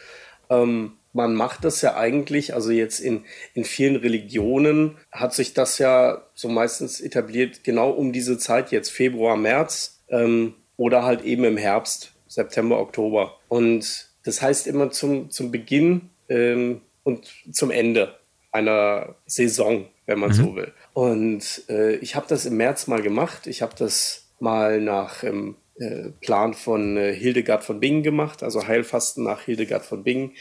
Ähm, 0.49 0.93
man 1.11 1.33
macht 1.33 1.63
das 1.63 1.81
ja 1.81 1.95
eigentlich, 1.95 2.53
also 2.53 2.71
jetzt 2.71 2.99
in, 2.99 3.25
in 3.53 3.65
vielen 3.65 3.95
Religionen 3.95 4.97
hat 5.11 5.33
sich 5.33 5.53
das 5.53 5.79
ja 5.79 6.23
so 6.35 6.49
meistens 6.49 7.01
etabliert, 7.01 7.63
genau 7.63 7.89
um 7.89 8.13
diese 8.13 8.37
Zeit 8.37 8.71
jetzt, 8.71 8.89
Februar, 8.89 9.35
März 9.35 10.01
ähm, 10.09 10.53
oder 10.77 11.03
halt 11.03 11.23
eben 11.23 11.43
im 11.45 11.57
Herbst. 11.57 12.13
September, 12.29 12.79
Oktober. 12.79 13.37
Und 13.49 14.07
das 14.23 14.41
heißt 14.41 14.67
immer 14.67 14.91
zum, 14.91 15.29
zum 15.31 15.51
Beginn 15.51 16.09
ähm, 16.29 16.81
und 17.03 17.27
zum 17.51 17.71
Ende 17.71 18.15
einer 18.51 19.15
Saison, 19.25 19.87
wenn 20.05 20.19
man 20.19 20.29
mhm. 20.29 20.33
so 20.33 20.55
will. 20.55 20.71
Und 20.93 21.63
äh, 21.69 21.95
ich 21.95 22.15
habe 22.15 22.27
das 22.29 22.45
im 22.45 22.57
März 22.57 22.87
mal 22.87 23.01
gemacht. 23.01 23.47
Ich 23.47 23.61
habe 23.61 23.73
das 23.77 24.28
mal 24.41 24.81
nach 24.81 25.21
dem 25.21 25.55
äh, 25.79 26.09
Plan 26.21 26.53
von 26.53 26.97
äh, 26.97 27.13
Hildegard 27.13 27.63
von 27.63 27.79
Bingen 27.79 28.03
gemacht, 28.03 28.43
also 28.43 28.67
Heilfasten 28.67 29.23
nach 29.23 29.41
Hildegard 29.41 29.85
von 29.85 30.03
Bingen. 30.03 30.33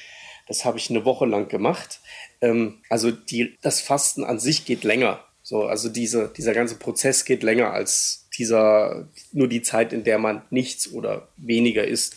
Das 0.49 0.65
habe 0.65 0.79
ich 0.79 0.91
eine 0.91 1.05
Woche 1.05 1.27
lang 1.27 1.49
gemacht. 1.49 2.01
Ähm, 2.41 2.79
also 2.89 3.11
die, 3.11 3.57
das 3.63 3.81
Fasten 3.81 4.25
an 4.25 4.39
sich 4.39 4.65
geht 4.65 4.85
länger. 4.85 5.21
So, 5.43 5.65
also 5.65 5.89
diese, 5.89 6.29
dieser 6.29 6.55
ganze 6.55 6.77
Prozess 6.77 7.25
geht 7.25 7.43
länger 7.43 7.73
als 7.73 8.29
dieser, 8.37 9.09
nur 9.33 9.49
die 9.49 9.63
Zeit, 9.63 9.93
in 9.93 10.05
der 10.05 10.19
man 10.19 10.43
nichts 10.51 10.93
oder 10.93 11.29
weniger 11.37 11.87
isst. 11.87 12.17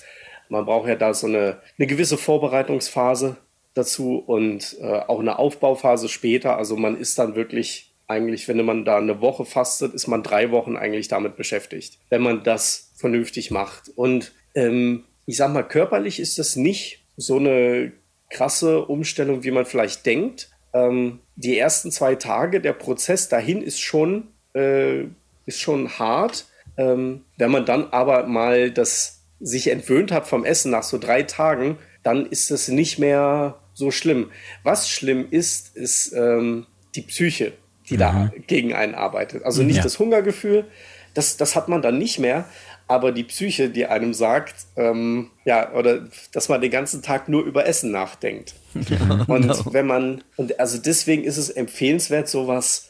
Man 0.50 0.66
braucht 0.66 0.90
ja 0.90 0.96
da 0.96 1.14
so 1.14 1.28
eine, 1.28 1.62
eine 1.78 1.88
gewisse 1.88 2.18
Vorbereitungsphase 2.18 3.38
dazu 3.74 4.18
und 4.18 4.78
äh, 4.82 4.86
auch 4.86 5.20
eine 5.20 5.40
Aufbauphase 5.40 6.10
später. 6.10 6.58
Also 6.58 6.76
man 6.76 7.00
ist 7.00 7.18
dann 7.20 7.36
wirklich 7.36 7.91
eigentlich, 8.12 8.48
wenn 8.48 8.64
man 8.66 8.86
da 8.86 8.98
eine 8.98 9.22
Woche 9.22 9.46
fastet, 9.46 9.94
ist 9.94 10.08
man 10.08 10.24
drei 10.24 10.52
Wochen 10.52 10.76
eigentlich 10.78 11.08
damit 11.08 11.36
beschäftigt, 11.36 11.98
wenn 12.10 12.22
man 12.22 12.44
das 12.44 12.92
vernünftig 12.96 13.52
macht. 13.52 13.90
Und 13.96 14.32
ähm, 14.54 15.06
ich 15.26 15.38
sag 15.38 15.54
mal, 15.54 15.64
körperlich 15.64 16.20
ist 16.20 16.38
das 16.38 16.56
nicht 16.56 17.04
so 17.18 17.38
eine 17.38 17.92
krasse 18.30 18.86
Umstellung, 18.86 19.44
wie 19.44 19.52
man 19.52 19.66
vielleicht 19.66 20.06
denkt. 20.06 20.50
Ähm, 20.74 21.20
die 21.36 21.58
ersten 21.58 21.92
zwei 21.92 22.16
Tage, 22.16 22.62
der 22.62 22.74
Prozess 22.74 23.30
dahin 23.30 23.62
ist 23.62 23.80
schon 23.80 24.28
äh, 24.54 25.06
ist 25.46 25.60
schon 25.60 26.00
hart. 26.00 26.46
Ähm, 26.78 27.26
wenn 27.38 27.52
man 27.52 27.66
dann 27.66 27.88
aber 27.92 28.26
mal 28.26 28.72
das 28.72 29.24
sich 29.40 29.68
entwöhnt 29.68 30.12
hat 30.12 30.28
vom 30.28 30.46
Essen 30.46 30.72
nach 30.72 30.84
so 30.84 30.98
drei 30.98 31.24
Tagen, 31.24 31.78
dann 32.04 32.26
ist 32.26 32.52
das 32.52 32.68
nicht 32.68 33.00
mehr 33.00 33.60
so 33.74 33.92
schlimm. 33.92 34.32
Was 34.64 34.90
schlimm 34.90 35.28
ist, 35.30 35.76
ist 35.76 36.14
ähm, 36.14 36.68
die 36.96 37.02
Psyche, 37.02 37.54
die 37.92 37.96
mhm. 37.96 38.00
da 38.00 38.32
gegen 38.48 38.74
einen 38.74 38.96
arbeitet. 38.96 39.44
Also 39.44 39.62
nicht 39.62 39.78
ja. 39.78 39.84
das 39.84 40.00
Hungergefühl, 40.00 40.66
das, 41.14 41.38
das 41.38 41.56
hat 41.56 41.68
man 41.68 41.82
dann 41.82 41.98
nicht 41.98 42.20
mehr, 42.20 42.46
aber 42.88 43.12
die 43.12 43.24
Psyche, 43.24 43.70
die 43.70 43.86
einem 43.86 44.14
sagt, 44.14 44.56
ähm, 44.76 45.30
ja, 45.46 45.72
oder 45.74 46.08
dass 46.32 46.50
man 46.50 46.62
den 46.62 46.72
ganzen 46.72 47.02
Tag 47.02 47.30
nur 47.30 47.44
über 47.44 47.66
Essen 47.66 47.92
nachdenkt. 47.92 48.56
Ja, 48.90 49.26
und 49.28 49.46
no. 49.46 49.74
wenn 49.74 49.86
man, 49.86 50.24
und 50.38 50.60
also 50.60 50.78
deswegen 50.78 51.24
ist 51.24 51.38
es 51.38 51.50
empfehlenswert, 51.50 52.28
sowas 52.28 52.90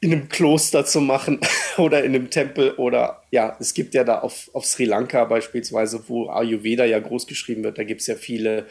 in 0.00 0.12
einem 0.12 0.28
Kloster 0.28 0.84
zu 0.84 1.00
machen 1.00 1.40
oder 1.76 2.04
in 2.04 2.14
einem 2.14 2.30
Tempel 2.30 2.72
oder 2.72 3.22
ja, 3.30 3.56
es 3.58 3.74
gibt 3.74 3.94
ja 3.94 4.04
da 4.04 4.20
auf, 4.20 4.50
auf 4.52 4.66
Sri 4.66 4.84
Lanka 4.84 5.24
beispielsweise, 5.24 6.04
wo 6.08 6.28
Ayurveda 6.28 6.84
ja 6.84 6.98
groß 6.98 7.26
geschrieben 7.26 7.64
wird, 7.64 7.78
da 7.78 7.84
gibt 7.84 8.02
es 8.02 8.06
ja 8.06 8.16
viele 8.16 8.66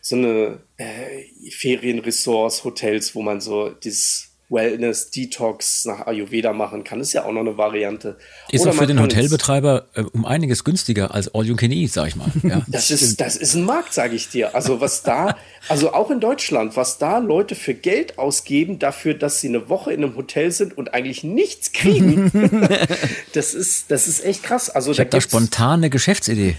so 0.00 0.14
eine 0.14 0.60
äh, 0.76 1.50
Ferienresorts, 1.50 2.64
Hotels, 2.64 3.14
wo 3.16 3.22
man 3.22 3.40
so 3.40 3.70
dieses 3.70 4.25
Wellness, 4.48 5.10
Detox 5.10 5.84
nach 5.86 6.06
Ayurveda 6.06 6.52
machen 6.52 6.84
kann. 6.84 7.00
ist 7.00 7.12
ja 7.12 7.24
auch 7.24 7.32
noch 7.32 7.40
eine 7.40 7.58
Variante. 7.58 8.16
Ist 8.50 8.62
Oder 8.62 8.70
auch 8.70 8.74
für 8.76 8.86
den 8.86 9.00
Hotelbetreiber 9.00 9.86
äh, 9.94 10.02
um 10.02 10.24
einiges 10.24 10.62
günstiger 10.62 11.12
als 11.12 11.34
All 11.34 11.44
You 11.44 11.56
Can 11.56 11.72
Eat, 11.72 11.92
sag 11.92 12.08
ich 12.08 12.16
mal. 12.16 12.26
Ja, 12.46 12.62
das, 12.68 12.92
ist, 12.92 13.20
das 13.20 13.34
ist 13.36 13.54
ein 13.54 13.64
Markt, 13.64 13.92
sage 13.92 14.14
ich 14.14 14.28
dir. 14.28 14.54
Also 14.54 14.80
was 14.80 15.02
da, 15.02 15.36
also 15.68 15.92
auch 15.92 16.12
in 16.12 16.20
Deutschland, 16.20 16.76
was 16.76 16.98
da 16.98 17.18
Leute 17.18 17.56
für 17.56 17.74
Geld 17.74 18.18
ausgeben 18.18 18.78
dafür, 18.78 19.14
dass 19.14 19.40
sie 19.40 19.48
eine 19.48 19.68
Woche 19.68 19.92
in 19.92 20.04
einem 20.04 20.14
Hotel 20.14 20.52
sind 20.52 20.78
und 20.78 20.94
eigentlich 20.94 21.24
nichts 21.24 21.72
kriegen, 21.72 22.30
das 23.32 23.54
ist, 23.54 23.90
das 23.90 24.06
ist 24.06 24.24
echt 24.24 24.44
krass. 24.44 24.70
Also 24.70 24.92
ich 24.92 24.98
da, 24.98 25.04
da 25.04 25.20
spontane 25.20 25.90
Geschäftsidee. 25.90 26.56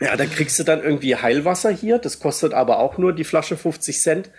ja, 0.00 0.16
da 0.16 0.26
kriegst 0.26 0.58
du 0.58 0.64
dann 0.64 0.82
irgendwie 0.82 1.14
Heilwasser 1.14 1.70
hier. 1.70 1.98
Das 1.98 2.18
kostet 2.18 2.52
aber 2.52 2.80
auch 2.80 2.98
nur 2.98 3.12
die 3.12 3.24
Flasche 3.24 3.56
50 3.56 4.00
Cent. 4.00 4.30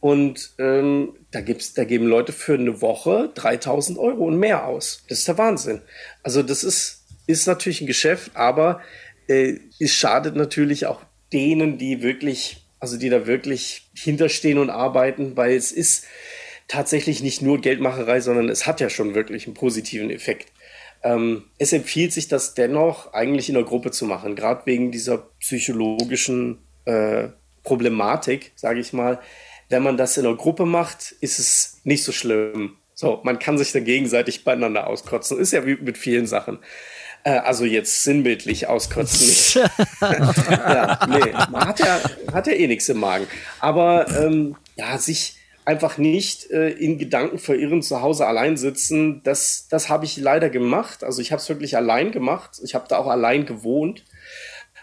Und 0.00 0.54
ähm, 0.58 1.14
da, 1.30 1.40
gibt's, 1.40 1.74
da 1.74 1.84
geben 1.84 2.06
Leute 2.06 2.32
für 2.32 2.54
eine 2.54 2.80
Woche 2.80 3.30
3000 3.34 3.98
Euro 3.98 4.24
und 4.26 4.38
mehr 4.38 4.66
aus. 4.66 5.02
Das 5.08 5.18
ist 5.18 5.28
der 5.28 5.38
Wahnsinn. 5.38 5.82
Also 6.22 6.42
das 6.42 6.64
ist, 6.64 7.04
ist 7.26 7.46
natürlich 7.46 7.80
ein 7.80 7.86
Geschäft, 7.86 8.32
aber 8.34 8.80
äh, 9.28 9.54
es 9.80 9.94
schadet 9.94 10.36
natürlich 10.36 10.86
auch 10.86 11.02
denen, 11.32 11.78
die 11.78 12.02
wirklich, 12.02 12.66
also 12.78 12.96
die 12.96 13.08
da 13.08 13.26
wirklich 13.26 13.90
hinterstehen 13.94 14.58
und 14.58 14.70
arbeiten, 14.70 15.36
weil 15.36 15.56
es 15.56 15.72
ist 15.72 16.04
tatsächlich 16.68 17.22
nicht 17.22 17.42
nur 17.42 17.60
Geldmacherei, 17.60 18.20
sondern 18.20 18.48
es 18.48 18.66
hat 18.66 18.80
ja 18.80 18.90
schon 18.90 19.14
wirklich 19.14 19.46
einen 19.46 19.54
positiven 19.54 20.10
Effekt. 20.10 20.52
Ähm, 21.02 21.44
es 21.58 21.72
empfiehlt 21.72 22.12
sich 22.12 22.28
das 22.28 22.54
dennoch 22.54 23.12
eigentlich 23.12 23.48
in 23.48 23.54
der 23.54 23.64
Gruppe 23.64 23.90
zu 23.90 24.06
machen, 24.06 24.34
gerade 24.34 24.66
wegen 24.66 24.90
dieser 24.90 25.18
psychologischen 25.40 26.58
äh, 26.84 27.28
Problematik, 27.62 28.52
sage 28.56 28.80
ich 28.80 28.92
mal. 28.92 29.20
Wenn 29.68 29.82
man 29.82 29.96
das 29.96 30.16
in 30.16 30.24
der 30.24 30.34
Gruppe 30.34 30.64
macht, 30.66 31.12
ist 31.20 31.38
es 31.38 31.80
nicht 31.84 32.04
so 32.04 32.12
schlimm. 32.12 32.76
So, 32.94 33.20
man 33.24 33.38
kann 33.38 33.58
sich 33.58 33.72
dann 33.72 33.84
gegenseitig 33.84 34.44
beieinander 34.44 34.86
auskotzen. 34.86 35.38
Ist 35.38 35.52
ja 35.52 35.66
wie 35.66 35.76
mit 35.76 35.98
vielen 35.98 36.26
Sachen. 36.26 36.58
Äh, 37.24 37.38
also 37.38 37.64
jetzt 37.64 38.04
sinnbildlich 38.04 38.68
auskotzen 38.68 39.26
nicht. 39.26 39.54
ja, 40.00 41.06
nee, 41.08 41.32
man 41.50 41.66
hat 41.66 41.80
ja, 41.80 42.00
hat 42.32 42.46
ja 42.46 42.52
eh 42.52 42.66
nichts 42.66 42.88
im 42.88 42.98
Magen. 42.98 43.26
Aber 43.58 44.06
ähm, 44.16 44.56
ja, 44.76 44.96
sich 44.96 45.36
einfach 45.66 45.98
nicht 45.98 46.50
äh, 46.50 46.70
in 46.70 46.96
Gedanken 46.96 47.38
verirren, 47.38 47.82
zu 47.82 48.00
Hause 48.00 48.26
allein 48.26 48.56
sitzen, 48.56 49.22
das, 49.24 49.66
das 49.68 49.88
habe 49.88 50.04
ich 50.04 50.16
leider 50.16 50.48
gemacht. 50.48 51.02
Also 51.02 51.20
ich 51.20 51.32
habe 51.32 51.42
es 51.42 51.48
wirklich 51.48 51.76
allein 51.76 52.12
gemacht. 52.12 52.60
Ich 52.62 52.74
habe 52.74 52.86
da 52.88 52.96
auch 52.98 53.08
allein 53.08 53.44
gewohnt. 53.44 54.04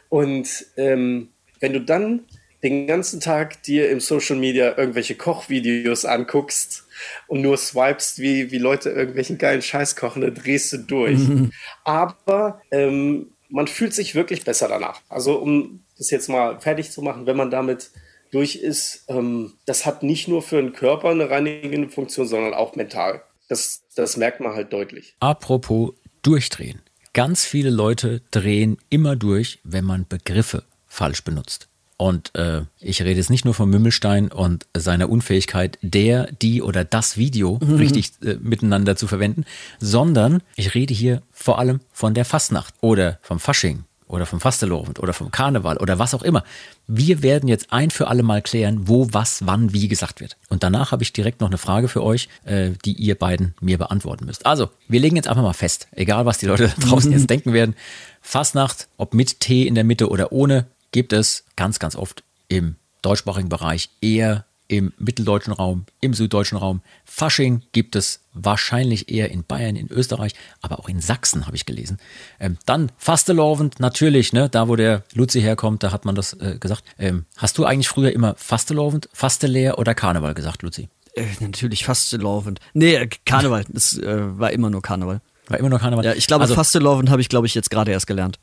Und 0.09 0.65
ähm, 0.75 1.29
wenn 1.61 1.73
du 1.73 1.79
dann 1.79 2.25
den 2.63 2.87
ganzen 2.87 3.19
Tag 3.19 3.61
dir 3.63 3.89
im 3.89 3.99
Social 3.99 4.37
Media 4.37 4.77
irgendwelche 4.77 5.15
Kochvideos 5.15 6.05
anguckst 6.05 6.85
und 7.27 7.41
nur 7.41 7.57
swipest, 7.57 8.19
wie, 8.19 8.51
wie 8.51 8.57
Leute 8.57 8.89
irgendwelchen 8.89 9.37
geilen 9.37 9.61
Scheiß 9.61 9.95
kochen, 9.95 10.21
dann 10.21 10.33
drehst 10.33 10.71
du 10.71 10.77
durch. 10.77 11.19
Mhm. 11.19 11.51
Aber 11.83 12.61
ähm, 12.71 13.33
man 13.49 13.67
fühlt 13.67 13.93
sich 13.93 14.15
wirklich 14.15 14.45
besser 14.45 14.69
danach. 14.69 15.01
Also 15.09 15.35
um 15.35 15.83
das 15.97 16.09
jetzt 16.09 16.29
mal 16.29 16.59
fertig 16.59 16.91
zu 16.91 17.01
machen, 17.01 17.25
wenn 17.25 17.37
man 17.37 17.51
damit 17.51 17.91
durch 18.31 18.55
ist, 18.55 19.05
ähm, 19.09 19.53
das 19.65 19.85
hat 19.85 20.01
nicht 20.01 20.27
nur 20.27 20.41
für 20.41 20.61
den 20.61 20.73
Körper 20.73 21.09
eine 21.09 21.29
reinigende 21.29 21.89
Funktion, 21.89 22.27
sondern 22.27 22.53
auch 22.53 22.75
mental. 22.75 23.21
Das, 23.49 23.83
das 23.95 24.17
merkt 24.17 24.39
man 24.39 24.53
halt 24.53 24.71
deutlich. 24.73 25.15
Apropos 25.19 25.91
durchdrehen. 26.21 26.81
Ganz 27.13 27.45
viele 27.45 27.69
Leute 27.69 28.21
drehen 28.31 28.77
immer 28.89 29.15
durch, 29.15 29.59
wenn 29.63 29.85
man 29.85 30.07
Begriffe 30.07 30.63
falsch 30.87 31.23
benutzt. 31.23 31.69
Und 32.03 32.35
äh, 32.35 32.63
ich 32.81 33.01
rede 33.01 33.15
jetzt 33.15 33.29
nicht 33.29 33.45
nur 33.45 33.53
von 33.53 33.69
Mümmelstein 33.69 34.27
und 34.29 34.65
seiner 34.75 35.09
Unfähigkeit, 35.09 35.79
der, 35.81 36.29
die 36.33 36.61
oder 36.61 36.83
das 36.83 37.15
Video 37.15 37.59
mhm. 37.63 37.75
richtig 37.75 38.11
äh, 38.21 38.35
miteinander 38.41 38.97
zu 38.97 39.07
verwenden, 39.07 39.45
sondern 39.79 40.43
ich 40.57 40.75
rede 40.75 40.93
hier 40.93 41.21
vor 41.31 41.59
allem 41.59 41.79
von 41.93 42.13
der 42.13 42.25
Fastnacht 42.25 42.73
oder 42.81 43.19
vom 43.21 43.39
Fasching 43.39 43.85
oder 44.05 44.25
vom 44.25 44.41
Fastelovend 44.41 44.99
oder 44.99 45.13
vom 45.13 45.31
Karneval 45.31 45.77
oder 45.77 45.97
was 45.97 46.13
auch 46.13 46.23
immer. 46.23 46.43
Wir 46.87 47.23
werden 47.23 47.47
jetzt 47.47 47.71
ein 47.71 47.89
für 47.89 48.09
alle 48.09 48.21
Mal 48.21 48.41
klären, 48.41 48.89
wo, 48.89 49.07
was, 49.13 49.47
wann, 49.47 49.71
wie 49.71 49.87
gesagt 49.87 50.19
wird. 50.19 50.35
Und 50.49 50.61
danach 50.61 50.91
habe 50.91 51.03
ich 51.03 51.13
direkt 51.13 51.39
noch 51.39 51.47
eine 51.47 51.57
Frage 51.57 51.87
für 51.87 52.03
euch, 52.03 52.27
äh, 52.43 52.71
die 52.83 52.95
ihr 52.95 53.15
beiden 53.15 53.55
mir 53.61 53.77
beantworten 53.77 54.25
müsst. 54.25 54.45
Also, 54.45 54.71
wir 54.89 54.99
legen 54.99 55.15
jetzt 55.15 55.29
einfach 55.29 55.41
mal 55.41 55.53
fest, 55.53 55.87
egal 55.93 56.25
was 56.25 56.37
die 56.37 56.47
Leute 56.47 56.67
da 56.67 56.73
draußen 56.85 57.13
jetzt 57.13 57.29
denken 57.29 57.53
werden. 57.53 57.75
Fastnacht, 58.21 58.89
ob 58.97 59.13
mit 59.13 59.39
Tee 59.39 59.65
in 59.65 59.75
der 59.75 59.85
Mitte 59.85 60.09
oder 60.09 60.33
ohne, 60.33 60.65
gibt 60.93 61.11
es 61.11 61.43
ganz, 61.57 61.79
ganz 61.79 61.97
oft 61.97 62.23
im 62.47 62.77
deutschsprachigen 63.01 63.49
Bereich 63.49 63.89
eher 63.99 64.45
im 64.69 64.93
mitteldeutschen 64.97 65.51
Raum, 65.51 65.85
im 65.99 66.13
süddeutschen 66.13 66.57
Raum. 66.57 66.81
Fasching 67.03 67.63
gibt 67.73 67.95
es 67.97 68.21
wahrscheinlich 68.33 69.11
eher 69.11 69.29
in 69.29 69.43
Bayern, 69.43 69.75
in 69.75 69.91
Österreich, 69.91 70.33
aber 70.61 70.79
auch 70.79 70.87
in 70.87 71.01
Sachsen 71.01 71.45
habe 71.45 71.55
ich 71.55 71.65
gelesen. 71.65 71.97
Ähm, 72.39 72.57
dann 72.65 72.91
Fastelovend, 72.97 73.79
natürlich, 73.79 74.31
ne, 74.31 74.49
da 74.49 74.69
wo 74.69 74.75
der 74.75 75.03
Luzi 75.13 75.41
herkommt, 75.41 75.83
da 75.83 75.91
hat 75.91 76.05
man 76.05 76.15
das 76.15 76.33
äh, 76.33 76.57
gesagt. 76.59 76.83
Ähm, 76.97 77.25
hast 77.37 77.57
du 77.57 77.65
eigentlich 77.65 77.89
früher 77.89 78.11
immer 78.13 78.35
Fastelovend, 78.37 79.09
Fasteleer 79.11 79.77
oder 79.77 79.93
Karneval 79.93 80.33
gesagt, 80.33 80.61
Luzi? 80.61 80.89
Äh, 81.13 81.25
natürlich 81.39 81.85
Fastelovend. 81.85 82.59
Nee, 82.73 82.95
äh, 82.95 83.09
Karneval, 83.25 83.65
das 83.67 83.97
äh, 83.97 84.39
war 84.39 84.51
immer 84.51 84.69
nur 84.69 84.81
Karneval. 84.81 85.21
War 85.47 85.59
immer 85.59 85.69
nur 85.69 85.79
Karneval. 85.79 86.05
Ja, 86.05 86.13
ich 86.13 86.25
glaube, 86.25 86.43
also, 86.43 86.55
Fastelovend 86.55 87.09
habe 87.09 87.21
ich, 87.21 87.29
glaube 87.29 87.47
ich, 87.47 87.53
jetzt 87.53 87.69
gerade 87.69 87.91
erst 87.91 88.07
gelernt. 88.07 88.39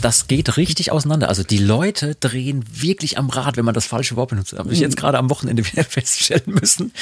Das 0.00 0.26
geht 0.26 0.56
richtig 0.56 0.92
auseinander. 0.92 1.28
Also 1.28 1.42
die 1.42 1.58
Leute 1.58 2.14
drehen 2.16 2.64
wirklich 2.70 3.18
am 3.18 3.30
Rad, 3.30 3.56
wenn 3.56 3.64
man 3.64 3.74
das 3.74 3.86
falsche 3.86 4.16
Wort 4.16 4.30
benutzt. 4.30 4.52
Habe 4.52 4.72
ich 4.72 4.80
jetzt 4.80 4.96
gerade 4.96 5.18
am 5.18 5.30
Wochenende 5.30 5.64
wieder 5.66 5.84
feststellen 5.88 6.42
müssen. 6.46 6.92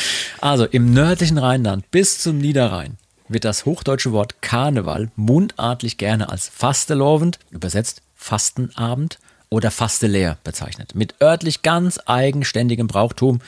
Also 0.41 0.65
im 0.65 0.93
nördlichen 0.93 1.39
Rheinland 1.39 1.91
bis 1.91 2.19
zum 2.19 2.39
Niederrhein 2.39 2.99
wird 3.29 3.45
das 3.45 3.65
hochdeutsche 3.65 4.13
Wort 4.13 4.43
Karneval 4.43 5.11
mundartlich 5.17 5.97
gerne 5.97 6.31
als 6.31 6.49
Fastelovend, 6.49 7.39
übersetzt 7.51 8.03
Fastenabend 8.17 9.19
oder 9.51 9.71
Fasteleer 9.71 10.39
bezeichnet. 10.45 10.95
Mit 10.95 11.21
örtlich 11.21 11.63
ganz 11.63 11.99
eigenständigem 12.07 12.87
Brauchtum 12.87 13.41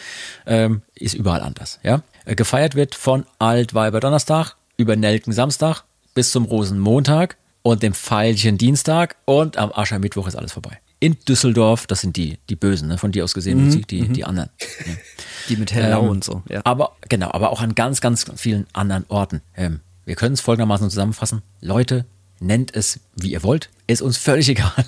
ähm, 0.46 0.82
ist 0.94 1.14
überall 1.14 1.40
anders. 1.40 1.78
Ja? 1.82 2.02
Gefeiert 2.26 2.74
wird 2.74 2.94
von 2.94 3.26
Altweiber 3.38 4.00
Donnerstag 4.00 4.56
über 4.76 4.96
Nelken 4.96 5.32
Samstag 5.32 5.84
bis 6.14 6.30
zum 6.30 6.44
Rosenmontag 6.44 7.36
und 7.62 7.82
dem 7.82 7.94
Pfeilchen 7.94 8.58
Dienstag 8.58 9.16
und 9.24 9.56
am 9.56 9.72
Aschermittwoch 9.72 10.26
ist 10.26 10.36
alles 10.36 10.52
vorbei. 10.52 10.78
In 11.00 11.16
Düsseldorf, 11.28 11.86
das 11.86 12.00
sind 12.00 12.16
die, 12.16 12.38
die 12.48 12.56
Bösen, 12.56 12.88
ne? 12.88 12.98
von 12.98 13.10
dir 13.10 13.24
aus 13.24 13.34
gesehen, 13.34 13.66
mhm. 13.66 13.86
die, 13.86 14.08
die 14.08 14.24
anderen. 14.24 14.50
Ja. 14.60 14.92
Die 15.48 15.56
mit 15.56 15.72
Hellau 15.72 16.04
ähm, 16.04 16.10
und 16.10 16.22
so, 16.22 16.44
ja. 16.48 16.60
Aber, 16.62 16.92
genau, 17.08 17.32
aber 17.32 17.50
auch 17.50 17.60
an 17.60 17.74
ganz, 17.74 18.00
ganz 18.00 18.24
vielen 18.36 18.64
anderen 18.72 19.04
Orten. 19.08 19.42
Ähm, 19.56 19.80
wir 20.04 20.14
können 20.14 20.34
es 20.34 20.40
folgendermaßen 20.40 20.88
zusammenfassen. 20.88 21.42
Leute, 21.60 22.06
nennt 22.42 22.74
es, 22.74 23.00
wie 23.14 23.32
ihr 23.32 23.42
wollt, 23.42 23.70
ist 23.86 24.02
uns 24.02 24.18
völlig 24.18 24.48
egal. 24.50 24.84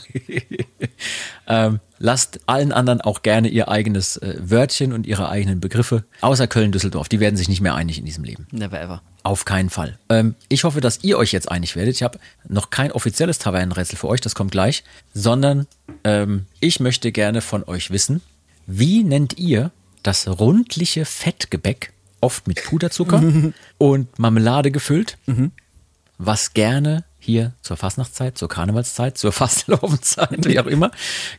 ähm, 1.47 1.81
lasst 1.99 2.41
allen 2.47 2.73
anderen 2.73 3.01
auch 3.01 3.23
gerne 3.23 3.49
ihr 3.49 3.69
eigenes 3.69 4.17
äh, 4.19 4.37
Wörtchen 4.39 4.93
und 4.93 5.07
ihre 5.07 5.29
eigenen 5.29 5.61
Begriffe, 5.61 6.05
außer 6.21 6.47
Köln, 6.47 6.73
Düsseldorf. 6.73 7.09
Die 7.09 7.21
werden 7.21 7.37
sich 7.37 7.49
nicht 7.49 7.61
mehr 7.61 7.75
einig 7.75 7.99
in 7.99 8.05
diesem 8.05 8.25
Leben. 8.25 8.47
Never 8.51 8.81
ever. 8.81 9.03
Auf 9.23 9.45
keinen 9.45 9.71
Fall. 9.71 9.99
Ähm, 10.11 10.35
ich 10.49 10.65
hoffe, 10.65 10.81
dass 10.81 11.03
ihr 11.03 11.17
euch 11.17 11.33
jetzt 11.33 11.51
einig 11.51 11.77
werdet. 11.77 11.95
Ich 11.95 12.03
habe 12.03 12.19
noch 12.47 12.71
kein 12.71 12.93
offizielles 12.93 13.39
Tavernenrätsel 13.39 13.97
für 13.97 14.09
euch, 14.09 14.21
das 14.21 14.35
kommt 14.35 14.51
gleich, 14.51 14.85
sondern 15.15 15.67
ähm, 16.05 16.47
ich 16.61 16.81
möchte 16.81 17.13
gerne 17.13 17.41
von 17.41 17.65
euch 17.65 17.91
wissen, 17.91 18.21
wie 18.67 19.03
nennt 19.03 19.39
ihr 19.39 19.71
das 20.03 20.29
rundliche 20.29 21.05
Fettgebäck, 21.05 21.93
oft 22.21 22.47
mit 22.47 22.63
Puderzucker 22.65 23.23
und 23.79 24.19
Marmelade 24.19 24.71
gefüllt, 24.71 25.17
mhm. 25.27 25.53
was 26.19 26.53
gerne 26.53 27.05
hier 27.25 27.55
zur 27.62 27.77
Fastnachtszeit, 27.77 28.39
zur 28.39 28.49
Karnevalszeit, 28.49 29.18
zur 29.18 29.33
Fastlaufenzeit, 29.41 30.47
wie 30.47 30.61
auch 30.61 30.66
immer, 30.66 30.91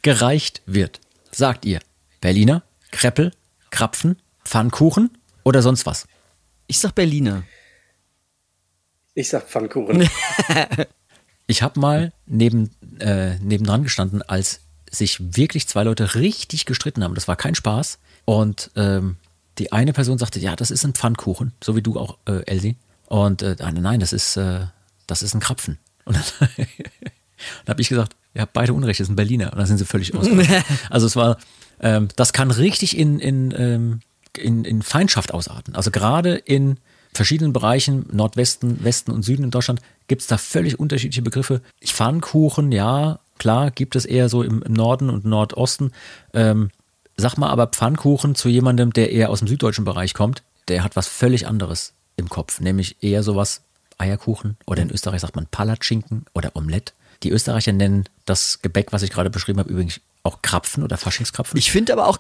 gereicht 0.02 0.62
wird. 0.66 1.00
Sagt 1.32 1.66
ihr 1.66 1.80
Berliner, 2.22 2.64
Kreppel, 2.92 3.32
Krapfen, 3.70 4.18
Pfannkuchen 4.44 5.18
oder 5.44 5.62
sonst 5.62 5.86
was? 5.86 6.08
Ich 6.68 6.80
sag 6.80 6.96
Berliner. 6.96 7.44
Ich 9.14 9.30
sag 9.30 9.48
Pfannkuchen. 9.48 10.10
ich 11.48 11.62
habe 11.62 11.80
mal 11.80 12.12
neben, 12.26 12.72
äh, 13.00 13.38
nebendran 13.40 13.84
gestanden, 13.84 14.22
als 14.22 14.62
sich 14.92 15.38
wirklich 15.38 15.68
zwei 15.68 15.84
Leute 15.84 16.16
richtig 16.16 16.66
gestritten 16.66 17.04
haben. 17.04 17.16
Das 17.16 17.28
war 17.28 17.36
kein 17.36 17.56
Spaß. 17.56 18.00
Und 18.26 18.72
ähm, 18.76 19.18
die 19.58 19.72
eine 19.72 19.94
Person 19.94 20.18
sagte, 20.18 20.40
ja, 20.40 20.56
das 20.56 20.72
ist 20.72 20.84
ein 20.84 20.94
Pfannkuchen, 20.94 21.54
so 21.64 21.76
wie 21.76 21.82
du 21.82 22.00
auch, 22.00 22.18
äh, 22.26 22.46
Elsie. 22.46 22.76
Und 23.08 23.42
äh, 23.42 23.56
nein, 23.60 24.00
das 24.00 24.14
ist, 24.14 24.36
äh, 24.38 24.66
das 25.08 25.24
ist 25.24 25.34
ein 25.34 25.40
Krapfen. 25.40 25.78
Und 26.06 26.18
dann, 26.18 26.50
dann 26.58 27.68
habe 27.68 27.82
ich 27.82 27.90
gesagt, 27.90 28.16
ihr 28.34 28.42
habt 28.42 28.54
beide 28.54 28.74
Unrecht, 28.74 29.00
das 29.00 29.08
ist 29.08 29.12
ein 29.12 29.16
Berliner. 29.16 29.52
Und 29.52 29.60
dann 29.60 29.68
sind 29.68 29.78
sie 29.78 29.86
völlig 29.86 30.14
aus. 30.16 30.28
also 30.90 31.08
es 31.08 31.16
war, 31.16 31.38
ähm, 31.80 32.08
das 32.16 32.34
kann 32.34 32.52
richtig 32.52 32.98
in, 32.98 33.20
in, 33.20 33.54
ähm, 33.58 34.00
in, 34.38 34.66
in 34.66 34.82
Feindschaft 34.82 35.34
ausarten. 35.34 35.76
Also 35.76 35.92
gerade 35.92 36.36
in 36.36 36.78
verschiedenen 37.14 37.54
Bereichen, 37.54 38.06
Nordwesten, 38.12 38.84
Westen 38.84 39.12
und 39.12 39.24
Süden 39.24 39.44
in 39.44 39.52
Deutschland, 39.52 39.82
gibt 40.08 40.22
es 40.22 40.28
da 40.28 40.38
völlig 40.38 40.80
unterschiedliche 40.80 41.22
Begriffe. 41.22 41.62
Pfannkuchen, 41.84 42.72
ja, 42.72 43.20
klar, 43.38 43.72
gibt 43.72 43.96
es 43.96 44.06
eher 44.06 44.30
so 44.30 44.44
im, 44.44 44.62
im 44.62 44.74
Norden 44.74 45.10
und 45.10 45.26
Nordosten. 45.26 45.92
Ähm, 46.34 46.70
sag 47.18 47.38
mal 47.38 47.50
aber 47.50 47.68
Pfannkuchen 47.68 48.36
zu 48.36 48.50
jemandem, 48.50 48.94
der 48.94 49.12
eher 49.12 49.30
aus 49.30 49.40
dem 49.40 49.48
süddeutschen 49.48 49.86
Bereich 49.86 50.14
kommt, 50.14 50.44
der 50.68 50.84
hat 50.84 50.96
was 50.96 51.08
völlig 51.08 51.48
anderes 51.48 51.94
im 52.18 52.30
Kopf, 52.30 52.60
nämlich 52.60 52.98
eher 53.02 53.24
sowas 53.24 53.62
Eierkuchen 53.98 54.58
oder 54.66 54.82
in 54.82 54.92
Österreich 54.92 55.22
sagt 55.22 55.36
man 55.36 55.48
Palatschinken 55.48 56.26
oder 56.34 56.56
Omelette. 56.56 56.94
Die 57.24 57.32
Österreicher 57.32 57.74
nennen 57.74 58.06
das 58.26 58.62
Gebäck, 58.62 58.92
was 58.92 59.02
ich 59.04 59.12
gerade 59.12 59.30
beschrieben 59.30 59.60
habe, 59.60 59.72
übrigens 59.72 60.02
auch 60.24 60.42
Krapfen 60.42 60.84
oder 60.84 60.98
Faschingskrapfen. 60.98 61.58
Ich 61.58 61.72
finde 61.72 61.94
aber 61.94 62.08
auch, 62.08 62.20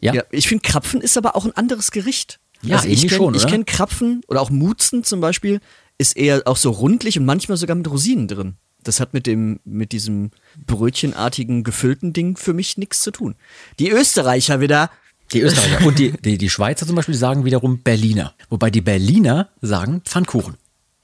ja, 0.00 0.14
ja. 0.14 0.22
ich 0.30 0.48
finde 0.48 0.62
Krapfen 0.62 1.00
ist 1.00 1.16
aber 1.16 1.36
auch 1.36 1.44
ein 1.44 1.56
anderes 1.56 1.90
Gericht. 1.90 2.40
Ja, 2.62 2.76
also 2.76 2.88
ich 2.88 3.08
kenne 3.08 3.38
kenn 3.38 3.64
Krapfen 3.64 4.22
oder 4.28 4.40
auch 4.40 4.50
Mutzen 4.50 5.04
zum 5.04 5.20
Beispiel, 5.20 5.60
ist 5.98 6.16
eher 6.16 6.42
auch 6.46 6.56
so 6.56 6.70
rundlich 6.70 7.18
und 7.18 7.24
manchmal 7.24 7.56
sogar 7.56 7.76
mit 7.76 7.90
Rosinen 7.90 8.28
drin. 8.28 8.54
Das 8.82 9.00
hat 9.00 9.12
mit 9.12 9.26
dem, 9.26 9.60
mit 9.64 9.92
diesem 9.92 10.30
brötchenartigen, 10.66 11.64
gefüllten 11.64 12.12
Ding 12.12 12.36
für 12.36 12.54
mich 12.54 12.78
nichts 12.78 13.02
zu 13.02 13.10
tun. 13.10 13.34
Die 13.78 13.90
Österreicher 13.90 14.60
wieder. 14.60 14.90
Die 15.32 15.42
Österreicher. 15.42 15.86
Und 15.86 15.98
die, 15.98 16.12
die, 16.12 16.38
die 16.38 16.50
Schweizer 16.50 16.86
zum 16.86 16.96
Beispiel 16.96 17.14
sagen 17.14 17.44
wiederum 17.44 17.82
Berliner. 17.82 18.34
Wobei 18.48 18.70
die 18.70 18.80
Berliner 18.80 19.50
sagen 19.60 20.00
Pfannkuchen. 20.04 20.56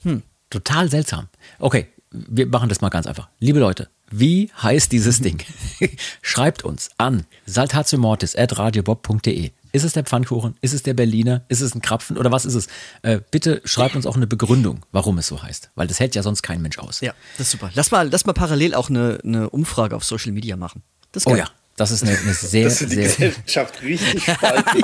Hm. 0.06 0.22
Total 0.50 0.88
seltsam. 0.90 1.28
Okay, 1.58 1.88
wir 2.12 2.46
machen 2.46 2.68
das 2.68 2.80
mal 2.80 2.88
ganz 2.88 3.06
einfach. 3.06 3.28
Liebe 3.40 3.58
Leute, 3.58 3.88
wie 4.10 4.50
heißt 4.62 4.92
dieses 4.92 5.20
Ding? 5.20 5.42
Schreibt 6.22 6.64
uns 6.64 6.90
an 6.98 7.24
saltatiomortis.radiobob.de 7.46 9.50
Ist 9.72 9.82
es 9.84 9.92
der 9.94 10.04
Pfannkuchen? 10.04 10.54
Ist 10.60 10.72
es 10.74 10.82
der 10.84 10.94
Berliner? 10.94 11.42
Ist 11.48 11.60
es 11.60 11.74
ein 11.74 11.82
Krapfen 11.82 12.16
oder 12.16 12.30
was 12.30 12.46
ist 12.46 12.54
es? 12.54 12.68
Äh, 13.02 13.20
bitte 13.30 13.60
schreibt 13.64 13.96
uns 13.96 14.06
auch 14.06 14.14
eine 14.16 14.26
Begründung, 14.28 14.86
warum 14.92 15.18
es 15.18 15.26
so 15.26 15.42
heißt, 15.42 15.70
weil 15.74 15.88
das 15.88 15.98
hält 15.98 16.14
ja 16.14 16.22
sonst 16.22 16.42
kein 16.42 16.62
Mensch 16.62 16.78
aus. 16.78 17.00
Ja, 17.00 17.12
das 17.36 17.48
ist 17.48 17.52
super. 17.52 17.70
Lass 17.74 17.90
mal, 17.90 18.08
lass 18.08 18.24
mal 18.26 18.32
parallel 18.32 18.74
auch 18.74 18.88
eine, 18.88 19.18
eine 19.24 19.50
Umfrage 19.50 19.96
auf 19.96 20.04
Social 20.04 20.30
Media 20.32 20.56
machen. 20.56 20.82
Das 21.12 21.24
ist 21.24 21.26
Oh 21.26 21.30
geil. 21.30 21.40
ja, 21.40 21.50
das 21.76 21.90
ist 21.90 22.04
eine, 22.04 22.16
eine 22.16 22.34
sehr, 22.34 22.64
Das 22.64 22.80
ist 22.80 22.92
die 22.92 22.94
sehr. 22.94 23.08
Gesellschaft 23.30 23.82
richtig 23.82 24.22
spalten. 24.32 24.82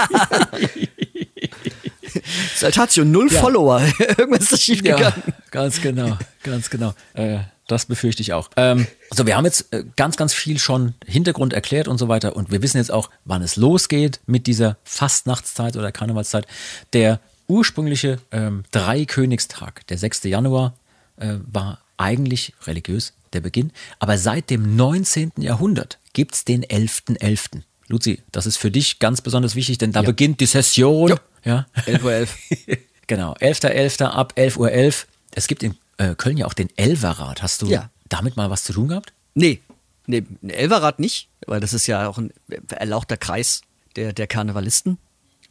Saltatio, 2.56 3.04
null 3.04 3.30
Follower. 3.30 3.80
Irgendwas 4.18 4.52
ist 4.52 4.62
schief 4.62 4.82
Ja, 4.84 4.96
gegangen. 4.96 5.22
ganz 5.50 5.80
genau, 5.80 6.18
ganz 6.42 6.70
genau. 6.70 6.94
Äh, 7.14 7.38
das 7.68 7.86
befürchte 7.86 8.22
ich 8.22 8.32
auch. 8.32 8.50
Ähm, 8.56 8.86
so, 9.10 9.26
wir 9.26 9.36
haben 9.36 9.44
jetzt 9.44 9.72
äh, 9.72 9.84
ganz, 9.96 10.16
ganz 10.16 10.34
viel 10.34 10.58
schon 10.58 10.94
Hintergrund 11.06 11.52
erklärt 11.52 11.88
und 11.88 11.98
so 11.98 12.08
weiter. 12.08 12.36
Und 12.36 12.50
wir 12.50 12.60
wissen 12.62 12.76
jetzt 12.78 12.90
auch, 12.90 13.08
wann 13.24 13.42
es 13.42 13.56
losgeht 13.56 14.20
mit 14.26 14.46
dieser 14.46 14.76
Fastnachtszeit 14.84 15.76
oder 15.76 15.92
Karnevalszeit. 15.92 16.46
Der 16.92 17.20
ursprüngliche 17.48 18.18
ähm, 18.30 18.64
Dreikönigstag, 18.72 19.86
der 19.86 19.98
6. 19.98 20.24
Januar, 20.24 20.74
äh, 21.16 21.34
war 21.50 21.78
eigentlich 21.96 22.54
religiös 22.66 23.12
der 23.32 23.40
Beginn. 23.40 23.70
Aber 23.98 24.18
seit 24.18 24.50
dem 24.50 24.76
19. 24.76 25.32
Jahrhundert 25.38 25.98
gibt's 26.12 26.44
den 26.44 26.64
11.11. 26.64 27.62
Luzi, 27.92 28.22
das 28.32 28.46
ist 28.46 28.56
für 28.56 28.70
dich 28.70 28.98
ganz 28.98 29.20
besonders 29.20 29.54
wichtig, 29.54 29.78
denn 29.78 29.92
da 29.92 30.02
beginnt 30.02 30.40
die 30.40 30.46
Session. 30.46 31.10
Ja. 31.10 31.16
Ja. 31.44 31.66
11 31.86 32.04
Uhr 32.04 32.12
11. 32.12 32.36
Genau, 33.08 33.34
11.11. 33.34 34.04
ab 34.04 34.32
11.11 34.36 34.56
Uhr. 34.58 34.94
Es 35.34 35.46
gibt 35.48 35.62
in 35.62 35.74
äh, 35.98 36.14
Köln 36.14 36.36
ja 36.38 36.46
auch 36.46 36.54
den 36.54 36.68
Elverrat. 36.76 37.42
Hast 37.42 37.60
du 37.60 37.66
Ja. 37.66 37.90
damit 38.08 38.36
mal 38.36 38.48
was 38.48 38.64
zu 38.64 38.72
tun 38.72 38.88
gehabt? 38.88 39.12
Nee, 39.34 39.60
nee, 40.06 40.24
ein 40.42 40.48
Elverrad 40.50 40.98
nicht, 40.98 41.28
weil 41.46 41.60
das 41.60 41.74
ist 41.74 41.86
ja 41.88 42.08
auch 42.08 42.16
ein 42.16 42.32
erlauchter 42.70 43.16
Kreis 43.18 43.62
der, 43.96 44.12
der 44.14 44.26
Karnevalisten. 44.28 44.96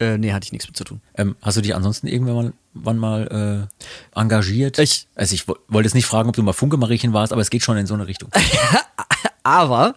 Äh, 0.00 0.18
nee, 0.18 0.32
hatte 0.32 0.46
ich 0.46 0.52
nichts 0.52 0.66
mit 0.66 0.76
zu 0.76 0.82
tun. 0.84 1.02
Ähm, 1.14 1.36
hast 1.42 1.56
du 1.58 1.60
dich 1.60 1.74
ansonsten 1.76 2.08
irgendwann 2.08 2.34
mal, 2.34 2.52
wann 2.72 2.98
mal 2.98 3.68
äh, 4.14 4.18
engagiert? 4.18 4.78
Ich- 4.80 5.06
also 5.14 5.34
ich 5.34 5.46
wo- 5.46 5.56
wollte 5.68 5.86
jetzt 5.86 5.94
nicht 5.94 6.06
fragen, 6.06 6.30
ob 6.30 6.34
du 6.34 6.42
mal 6.42 6.54
Funke-Mariechen 6.54 7.12
warst, 7.12 7.32
aber 7.32 7.42
es 7.42 7.50
geht 7.50 7.62
schon 7.62 7.76
in 7.76 7.86
so 7.86 7.94
eine 7.94 8.08
Richtung. 8.08 8.30
Aber 9.44 9.94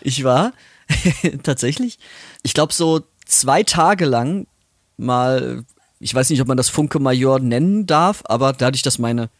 ich 0.00 0.24
war 0.24 0.52
tatsächlich, 1.42 1.98
ich 2.42 2.54
glaube, 2.54 2.72
so 2.72 3.02
zwei 3.24 3.62
Tage 3.62 4.06
lang 4.06 4.46
mal, 4.96 5.64
ich 5.98 6.14
weiß 6.14 6.30
nicht, 6.30 6.40
ob 6.40 6.48
man 6.48 6.56
das 6.56 6.68
Funke 6.68 6.98
Major 6.98 7.38
nennen 7.38 7.86
darf, 7.86 8.22
aber 8.26 8.52
dadurch, 8.52 8.82
dass 8.82 8.98
meine 8.98 9.30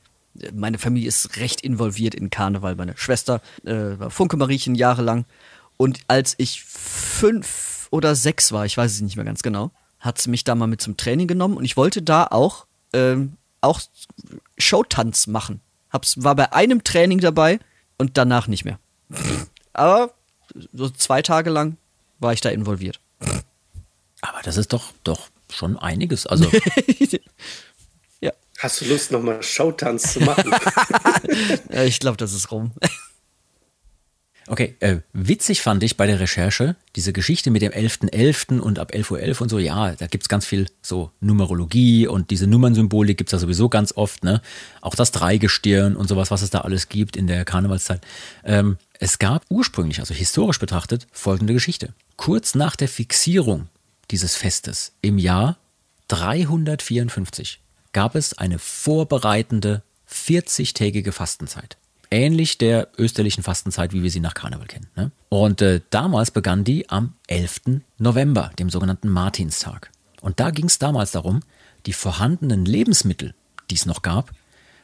meine 0.53 0.79
Familie 0.79 1.09
ist 1.09 1.37
recht 1.37 1.61
involviert 1.61 2.15
in 2.15 2.31
Karneval. 2.31 2.77
Meine 2.77 2.97
Schwester 2.97 3.41
äh, 3.65 3.99
war 3.99 4.11
Funke 4.11 4.37
Mariechen 4.37 4.75
jahrelang. 4.75 5.25
Und 5.77 6.01
als 6.09 6.35
ich 6.39 6.63
fünf 6.63 7.89
oder 7.91 8.15
sechs 8.15 8.53
war, 8.53 8.65
ich 8.65 8.77
weiß 8.77 8.93
es 8.93 9.01
nicht 9.01 9.17
mehr 9.17 9.25
ganz 9.25 9.43
genau, 9.43 9.71
hat 9.99 10.21
sie 10.21 10.31
mich 10.31 10.45
da 10.45 10.55
mal 10.55 10.67
mit 10.67 10.81
zum 10.81 10.97
Training 10.97 11.27
genommen 11.27 11.57
und 11.57 11.65
ich 11.65 11.77
wollte 11.77 12.03
da 12.03 12.27
auch, 12.27 12.67
ähm, 12.93 13.37
auch 13.61 13.81
Showtanz 14.59 15.27
machen. 15.27 15.61
Hab's, 15.91 16.23
war 16.23 16.35
bei 16.35 16.53
einem 16.53 16.85
Training 16.85 17.19
dabei 17.19 17.59
und 17.99 18.17
danach 18.17 18.47
nicht 18.47 18.65
mehr. 18.65 18.79
Aber 19.73 20.13
so 20.73 20.91
zwei 20.91 21.23
Tage 21.23 21.51
lang 21.51 21.77
war 22.19 22.33
ich 22.33 22.41
da 22.41 22.51
involviert. 22.51 23.01
Aber 24.21 24.43
das 24.43 24.57
ist 24.57 24.73
doch, 24.73 24.93
doch 25.05 25.29
schon 25.51 25.79
einiges. 25.79 26.27
Also 26.27 26.51
ja, 28.21 28.33
Hast 28.59 28.81
du 28.81 28.85
Lust, 28.87 29.11
nochmal 29.11 29.43
Showtanz 29.43 30.13
zu 30.13 30.21
machen? 30.21 30.53
ich 31.71 31.99
glaube, 32.01 32.17
das 32.17 32.33
ist 32.33 32.51
rum. 32.51 32.73
Okay, 34.51 34.75
äh, 34.81 34.97
witzig 35.13 35.63
fand 35.63 35.85
ich 35.85 35.97
bei 35.97 36.09
der 36.09 36.19
Recherche 36.19 36.75
diese 36.97 37.13
Geschichte 37.13 37.53
mit 37.53 37.63
dem 37.63 37.71
11.11. 37.71 38.59
und 38.59 38.81
ab 38.81 38.91
11.11 38.93 39.13
Uhr 39.13 39.43
und 39.43 39.49
so, 39.49 39.61
ja, 39.61 39.95
da 39.95 40.09
gibt's 40.09 40.29
ganz 40.29 40.45
viel 40.45 40.67
so 40.83 41.13
Numerologie 41.21 42.09
und 42.09 42.33
diese 42.33 42.49
Nummernsymbolik 42.49 43.17
gibt's 43.17 43.31
da 43.31 43.39
sowieso 43.39 43.69
ganz 43.69 43.93
oft, 43.97 44.25
ne? 44.25 44.43
Auch 44.81 44.97
das 44.97 45.13
Dreigestirn 45.13 45.95
und 45.95 46.09
sowas, 46.09 46.33
was 46.33 46.43
es 46.43 46.51
da 46.51 46.63
alles 46.63 46.89
gibt 46.89 47.17
in 47.17 47.29
der 47.29 47.45
Karnevalszeit. 47.45 48.01
Ähm, 48.43 48.77
es 49.03 49.19
gab 49.19 49.47
ursprünglich, 49.49 49.99
also 49.99 50.13
historisch 50.13 50.59
betrachtet, 50.59 51.07
folgende 51.11 51.55
Geschichte. 51.55 51.95
Kurz 52.17 52.55
nach 52.55 52.77
der 52.77 52.87
Fixierung 52.87 53.69
dieses 54.11 54.37
Festes 54.37 54.93
im 55.01 55.17
Jahr 55.17 55.57
354 56.09 57.61
gab 57.93 58.15
es 58.15 58.37
eine 58.37 58.59
vorbereitende 58.59 59.83
40-tägige 60.07 61.13
Fastenzeit. 61.13 61.79
Ähnlich 62.11 62.59
der 62.59 62.89
österlichen 62.99 63.43
Fastenzeit, 63.43 63.95
wie 63.95 64.03
wir 64.03 64.11
sie 64.11 64.21
nach 64.21 64.35
Karneval 64.35 64.67
kennen. 64.67 64.89
Ne? 64.97 65.11
Und 65.31 65.63
äh, 65.63 65.81
damals 65.89 66.31
begann 66.31 66.65
die 66.65 66.91
am 66.91 67.15
11. 67.29 67.81
November, 67.97 68.51
dem 68.59 68.69
sogenannten 68.69 69.09
Martinstag. 69.09 69.91
Und 70.21 70.41
da 70.41 70.51
ging 70.51 70.67
es 70.67 70.79
damals 70.79 71.13
darum, 71.13 71.41
die 71.87 71.95
vorhandenen 71.95 72.67
Lebensmittel, 72.67 73.35
die 73.71 73.77
es 73.77 73.87
noch 73.87 74.03
gab 74.03 74.33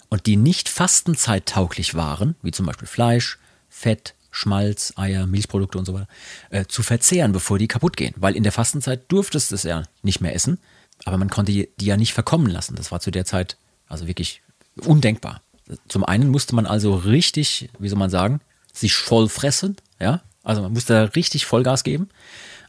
und 0.09 0.25
die 0.25 0.37
nicht 0.37 0.71
fastenzeittauglich 0.71 1.95
waren, 1.95 2.35
wie 2.41 2.53
zum 2.53 2.65
Beispiel 2.65 2.89
Fleisch, 2.89 3.39
Fett, 3.77 4.15
Schmalz, 4.31 4.95
Eier, 4.97 5.27
Milchprodukte 5.27 5.77
und 5.77 5.85
so 5.85 5.93
weiter, 5.93 6.09
äh, 6.49 6.65
zu 6.67 6.83
verzehren, 6.83 7.33
bevor 7.33 7.59
die 7.59 7.69
kaputt 7.69 7.97
gehen. 7.97 8.15
Weil 8.17 8.35
in 8.35 8.43
der 8.43 8.53
Fastenzeit 8.53 9.05
durftest 9.09 9.51
du 9.51 9.55
es 9.55 9.65
ja 9.65 9.83
nicht 10.03 10.23
mehr 10.23 10.35
essen, 10.35 10.59
aber 11.05 11.19
man 11.19 11.29
konnte 11.29 11.53
die, 11.53 11.69
ja 11.81 11.99
nicht 11.99 12.15
verkommen 12.15 12.47
lassen. 12.47 12.75
Das 12.75 12.91
war 12.91 13.01
zu 13.01 13.11
der 13.11 13.27
Zeit 13.27 13.59
also 13.87 14.07
wirklich 14.07 14.41
undenkbar. 14.77 15.43
Zum 15.89 16.05
einen 16.05 16.31
musste 16.31 16.55
man 16.55 16.65
also 16.65 16.95
richtig, 16.95 17.69
wie 17.79 17.89
soll 17.89 17.99
man 17.99 18.09
sagen, 18.09 18.41
sich 18.73 18.95
voll 18.95 19.29
fressen, 19.29 19.77
ja, 20.01 20.23
also 20.43 20.63
man 20.63 20.73
musste 20.73 20.95
da 20.95 21.03
richtig 21.05 21.45
Vollgas 21.45 21.85
geben. 21.85 22.09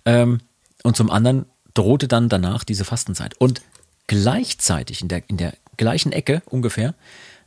Ähm, 0.04 0.42
und 0.84 0.98
zum 0.98 1.10
anderen 1.10 1.46
drohte 1.74 2.10
dann 2.10 2.28
danach 2.28 2.66
diese 2.66 2.84
Fastenzeit. 2.84 3.36
Und 3.40 3.62
gleichzeitig, 4.08 5.02
in 5.02 5.08
der, 5.08 5.24
in 5.30 5.38
der 5.38 5.54
gleichen 5.78 6.12
Ecke 6.12 6.42
ungefähr, 6.48 6.96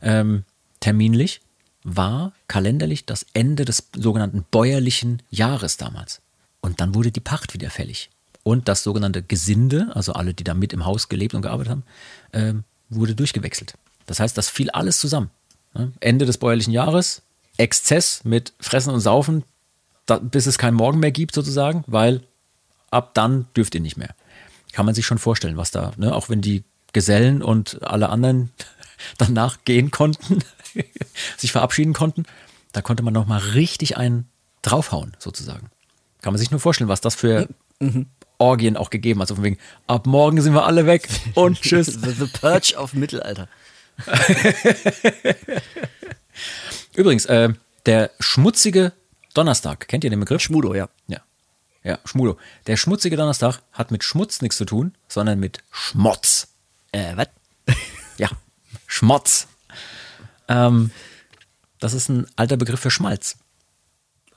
ähm, 0.01 0.45
terminlich, 0.79 1.41
war 1.83 2.33
kalenderlich 2.47 3.05
das 3.05 3.25
Ende 3.33 3.65
des 3.65 3.87
sogenannten 3.95 4.45
bäuerlichen 4.49 5.21
Jahres 5.29 5.77
damals. 5.77 6.21
Und 6.61 6.79
dann 6.79 6.93
wurde 6.93 7.11
die 7.11 7.19
Pacht 7.19 7.53
wieder 7.53 7.69
fällig. 7.69 8.09
Und 8.43 8.67
das 8.67 8.83
sogenannte 8.83 9.21
Gesinde, 9.21 9.91
also 9.93 10.13
alle, 10.13 10.33
die 10.33 10.43
da 10.43 10.53
mit 10.53 10.73
im 10.73 10.85
Haus 10.85 11.09
gelebt 11.09 11.33
und 11.33 11.41
gearbeitet 11.41 11.71
haben, 11.71 11.83
ähm, 12.33 12.63
wurde 12.89 13.15
durchgewechselt. 13.15 13.75
Das 14.05 14.19
heißt, 14.19 14.37
das 14.37 14.49
fiel 14.49 14.69
alles 14.71 14.99
zusammen. 14.99 15.29
Ne? 15.73 15.91
Ende 15.99 16.25
des 16.25 16.37
bäuerlichen 16.37 16.73
Jahres, 16.73 17.21
Exzess 17.57 18.23
mit 18.23 18.53
Fressen 18.59 18.93
und 18.93 18.99
Saufen, 18.99 19.43
da, 20.05 20.17
bis 20.17 20.47
es 20.47 20.57
keinen 20.57 20.75
Morgen 20.75 20.99
mehr 20.99 21.11
gibt 21.11 21.35
sozusagen, 21.35 21.83
weil 21.87 22.23
ab 22.89 23.13
dann 23.13 23.45
dürft 23.55 23.75
ihr 23.75 23.81
nicht 23.81 23.97
mehr. 23.97 24.15
Kann 24.73 24.85
man 24.85 24.95
sich 24.95 25.05
schon 25.05 25.17
vorstellen, 25.17 25.57
was 25.57 25.71
da, 25.71 25.93
ne? 25.97 26.13
auch 26.13 26.29
wenn 26.29 26.41
die 26.41 26.63
Gesellen 26.93 27.41
und 27.41 27.83
alle 27.83 28.09
anderen 28.09 28.51
danach 29.17 29.59
gehen 29.65 29.91
konnten, 29.91 30.39
sich 31.37 31.51
verabschieden 31.51 31.93
konnten, 31.93 32.23
da 32.71 32.81
konnte 32.81 33.03
man 33.03 33.13
nochmal 33.13 33.39
richtig 33.39 33.97
einen 33.97 34.29
draufhauen 34.61 35.15
sozusagen. 35.19 35.69
Kann 36.21 36.33
man 36.33 36.39
sich 36.39 36.51
nur 36.51 36.59
vorstellen, 36.59 36.87
was 36.87 37.01
das 37.01 37.15
für 37.15 37.47
Orgien 38.37 38.75
auch 38.77 38.89
gegeben 38.89 39.21
hat. 39.21 39.27
So 39.27 39.35
von 39.35 39.43
wegen, 39.43 39.57
ab 39.87 40.07
morgen 40.07 40.41
sind 40.41 40.53
wir 40.53 40.65
alle 40.65 40.85
weg 40.85 41.07
und 41.35 41.61
tschüss. 41.61 41.87
The, 41.87 42.11
the 42.11 42.25
Purge 42.27 42.73
auf 42.77 42.93
Mittelalter. 42.93 43.47
Übrigens, 46.95 47.25
äh, 47.25 47.49
der 47.85 48.11
schmutzige 48.19 48.93
Donnerstag, 49.33 49.87
kennt 49.87 50.03
ihr 50.03 50.09
den 50.09 50.19
Begriff? 50.19 50.41
Schmudo, 50.41 50.73
ja. 50.73 50.89
Ja. 51.07 51.19
Ja, 51.83 51.99
Schmudo. 52.05 52.37
Der 52.67 52.77
schmutzige 52.77 53.15
Donnerstag 53.15 53.61
hat 53.71 53.91
mit 53.91 54.03
Schmutz 54.03 54.41
nichts 54.41 54.57
zu 54.57 54.65
tun, 54.65 54.95
sondern 55.07 55.39
mit 55.39 55.59
Schmotz. 55.71 56.49
Äh, 56.91 57.15
was? 57.15 57.27
Ja, 58.17 58.29
Schmotz. 58.87 59.47
Ähm, 60.51 60.91
das 61.79 61.93
ist 61.93 62.09
ein 62.09 62.27
alter 62.35 62.57
Begriff 62.57 62.79
für 62.79 62.91
Schmalz. 62.91 63.37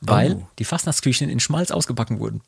Weil 0.00 0.34
Oh. 0.34 0.48
die 0.58 0.64
Fastnachtsküchen 0.64 1.28
in 1.28 1.40
Schmalz 1.40 1.70
ausgebacken 1.70 2.18
wurden. 2.20 2.42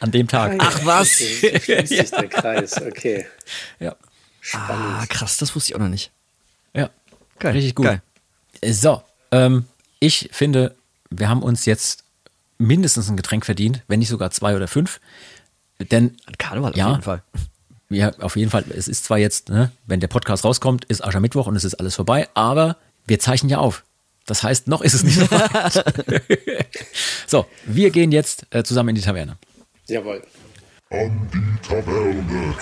An 0.00 0.10
dem 0.12 0.28
Tag. 0.28 0.56
Ach 0.58 0.80
was? 0.84 1.20
Okay, 1.20 1.84
sich 1.84 2.10
der 2.10 2.28
Kreis, 2.28 2.80
okay. 2.80 3.26
Ja. 3.78 3.96
Ah, 4.54 5.04
krass, 5.06 5.36
das 5.36 5.54
wusste 5.54 5.70
ich 5.70 5.74
auch 5.76 5.80
noch 5.80 5.88
nicht. 5.88 6.10
Ja. 6.72 6.88
Geil, 7.38 7.52
Richtig 7.52 7.74
gut. 7.74 7.86
geil. 7.86 8.02
So, 8.72 9.02
ähm, 9.32 9.66
ich 9.98 10.30
finde, 10.32 10.74
wir 11.10 11.28
haben 11.28 11.42
uns 11.42 11.66
jetzt 11.66 12.04
mindestens 12.58 13.10
ein 13.10 13.16
Getränk 13.16 13.44
verdient, 13.44 13.82
wenn 13.88 13.98
nicht 13.98 14.08
sogar 14.08 14.30
zwei 14.30 14.54
oder 14.56 14.68
fünf. 14.68 15.00
Denn 15.78 16.16
An 16.26 16.38
Karneval 16.38 16.76
Ja. 16.76 16.86
auf 16.86 16.90
jeden 16.92 17.02
Fall. 17.02 17.22
Ja, 17.90 18.10
auf 18.20 18.36
jeden 18.36 18.50
Fall. 18.50 18.64
Es 18.70 18.86
ist 18.88 19.04
zwar 19.04 19.18
jetzt, 19.18 19.48
ne, 19.48 19.72
wenn 19.86 19.98
der 20.00 20.08
Podcast 20.08 20.44
rauskommt, 20.44 20.84
ist 20.86 21.02
Aschermittwoch 21.02 21.46
und 21.46 21.56
es 21.56 21.64
ist 21.64 21.74
alles 21.74 21.96
vorbei, 21.96 22.28
aber 22.34 22.76
wir 23.06 23.18
zeichnen 23.18 23.50
ja 23.50 23.58
auf. 23.58 23.84
Das 24.26 24.42
heißt, 24.42 24.68
noch 24.68 24.82
ist 24.82 24.94
es 24.94 25.02
nicht 25.02 25.18
so 25.18 25.30
weit. 25.30 25.84
so, 27.26 27.46
wir 27.64 27.90
gehen 27.90 28.12
jetzt 28.12 28.46
äh, 28.50 28.62
zusammen 28.62 28.90
in 28.90 28.94
die 28.96 29.00
Taverne. 29.00 29.36
Jawohl. 29.86 30.22
An 30.90 31.28
die 31.32 31.68
Taverne. 31.68 32.54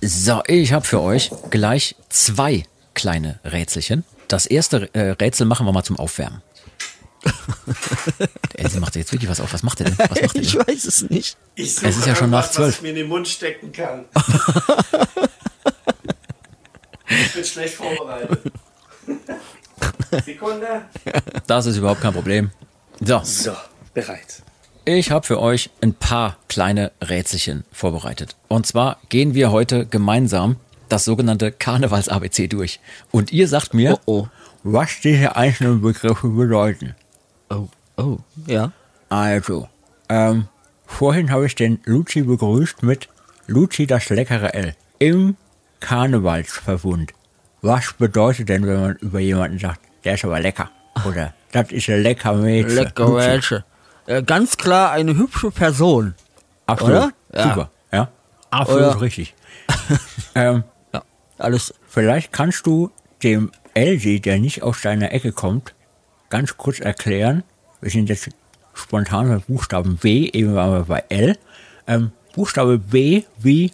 So, 0.00 0.42
ich 0.46 0.72
habe 0.72 0.84
für 0.84 1.00
euch 1.00 1.30
gleich 1.50 1.96
zwei 2.08 2.64
kleine 2.94 3.40
Rätselchen. 3.44 4.04
Das 4.28 4.46
erste 4.46 4.92
äh, 4.94 5.10
Rätsel 5.10 5.46
machen 5.46 5.66
wir 5.66 5.72
mal 5.72 5.84
zum 5.84 5.98
Aufwärmen. 5.98 6.42
Der 8.56 8.64
Else 8.64 8.80
macht 8.80 8.96
jetzt 8.96 9.12
wirklich 9.12 9.30
was 9.30 9.40
auf. 9.40 9.52
Was 9.52 9.62
macht 9.62 9.80
er 9.80 9.86
denn? 9.90 9.98
Was 9.98 10.08
macht 10.10 10.20
er 10.36 10.40
Ich 10.42 10.52
denn? 10.52 10.66
weiß 10.66 10.84
es 10.84 11.10
nicht. 11.10 11.36
Ich 11.54 11.76
Es 11.82 11.96
ist 11.96 12.06
ja 12.06 12.14
schon 12.16 12.30
nach 12.30 12.50
zwölf. 12.50 12.68
Was 12.68 12.76
ich 12.76 12.82
mir 12.82 12.90
in 12.90 12.94
den 12.96 13.08
Mund 13.08 13.26
stecken 13.28 13.72
kann. 13.72 14.04
ich 17.08 17.32
bin 17.34 17.44
schlecht 17.44 17.74
vorbereitet. 17.74 18.40
Sekunde. 20.24 20.82
Das 21.46 21.66
ist 21.66 21.76
überhaupt 21.76 22.00
kein 22.00 22.12
Problem. 22.12 22.50
So, 23.00 23.20
So, 23.22 23.52
bereit. 23.94 24.42
ich 24.84 25.10
habe 25.10 25.26
für 25.26 25.40
euch 25.40 25.70
ein 25.82 25.94
paar 25.94 26.38
kleine 26.48 26.92
Rätselchen 27.02 27.64
vorbereitet. 27.72 28.36
Und 28.48 28.66
zwar 28.66 28.98
gehen 29.08 29.34
wir 29.34 29.50
heute 29.50 29.86
gemeinsam 29.86 30.56
das 30.88 31.04
sogenannte 31.04 31.52
Karnevals-ABC 31.52 32.46
durch. 32.48 32.80
Und 33.10 33.32
ihr 33.32 33.48
sagt 33.48 33.74
mir, 33.74 33.98
Oh, 34.06 34.22
oh. 34.24 34.28
was 34.62 35.00
diese 35.02 35.36
einzelnen 35.36 35.82
Begriffe 35.82 36.28
bedeuten. 36.28 36.94
Oh, 37.50 37.68
oh, 37.96 38.18
ja. 38.46 38.72
Also, 39.08 39.68
ähm, 40.08 40.48
vorhin 40.86 41.30
habe 41.30 41.46
ich 41.46 41.54
den 41.54 41.80
Luci 41.84 42.22
begrüßt 42.22 42.82
mit 42.82 43.08
Luci 43.46 43.86
das 43.86 44.08
leckere 44.08 44.54
L. 44.54 44.74
Im 44.98 45.36
Karnevalsverbund. 45.80 47.12
Was 47.62 47.92
bedeutet 47.92 48.48
denn, 48.48 48.66
wenn 48.66 48.80
man 48.80 48.96
über 48.96 49.20
jemanden 49.20 49.58
sagt, 49.58 49.80
der 50.04 50.14
ist 50.14 50.24
aber 50.24 50.40
lecker? 50.40 50.70
Oder 51.06 51.34
das 51.52 51.70
ist 51.72 51.88
ein 51.88 52.02
lecker 52.02 52.32
Mädchen. 52.34 52.74
Lecker 52.76 53.14
welche. 53.14 53.64
Äh, 54.06 54.22
ganz 54.22 54.56
klar 54.56 54.92
eine 54.92 55.16
hübsche 55.16 55.50
Person. 55.50 56.14
Absolut. 56.66 56.96
Oder? 56.96 57.12
Ja. 57.32 57.42
Super. 57.42 57.70
Ja. 57.92 58.08
Absolut 58.50 58.82
Oder? 58.82 59.00
richtig. 59.00 59.34
ähm, 60.34 60.64
Ja, 60.92 61.02
alles. 61.38 61.74
vielleicht 61.88 62.32
kannst 62.32 62.66
du 62.66 62.90
dem 63.22 63.50
Elsie, 63.74 64.20
der 64.20 64.38
nicht 64.38 64.62
aus 64.62 64.80
deiner 64.82 65.12
Ecke 65.12 65.32
kommt, 65.32 65.74
ganz 66.30 66.56
kurz 66.56 66.80
erklären, 66.80 67.42
wir 67.80 67.90
sind 67.90 68.08
jetzt 68.08 68.30
spontan 68.74 69.28
bei 69.28 69.38
Buchstaben 69.38 69.98
W, 70.02 70.30
eben 70.32 70.54
waren 70.54 70.72
wir 70.72 70.84
bei 70.84 71.04
L. 71.08 71.38
Ähm, 71.86 72.12
Buchstabe 72.34 72.92
W 72.92 73.24
wie 73.38 73.72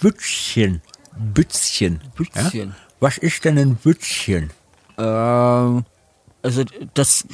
Bützchen. 0.00 0.82
Bützchen. 1.16 2.00
Bützchen. 2.14 2.70
Ja? 2.70 2.76
Was 3.00 3.18
ist 3.18 3.44
denn 3.44 3.58
ein 3.58 3.76
Bützchen? 3.76 4.50
Ähm, 4.98 5.84
also 6.42 6.64
das 6.94 7.26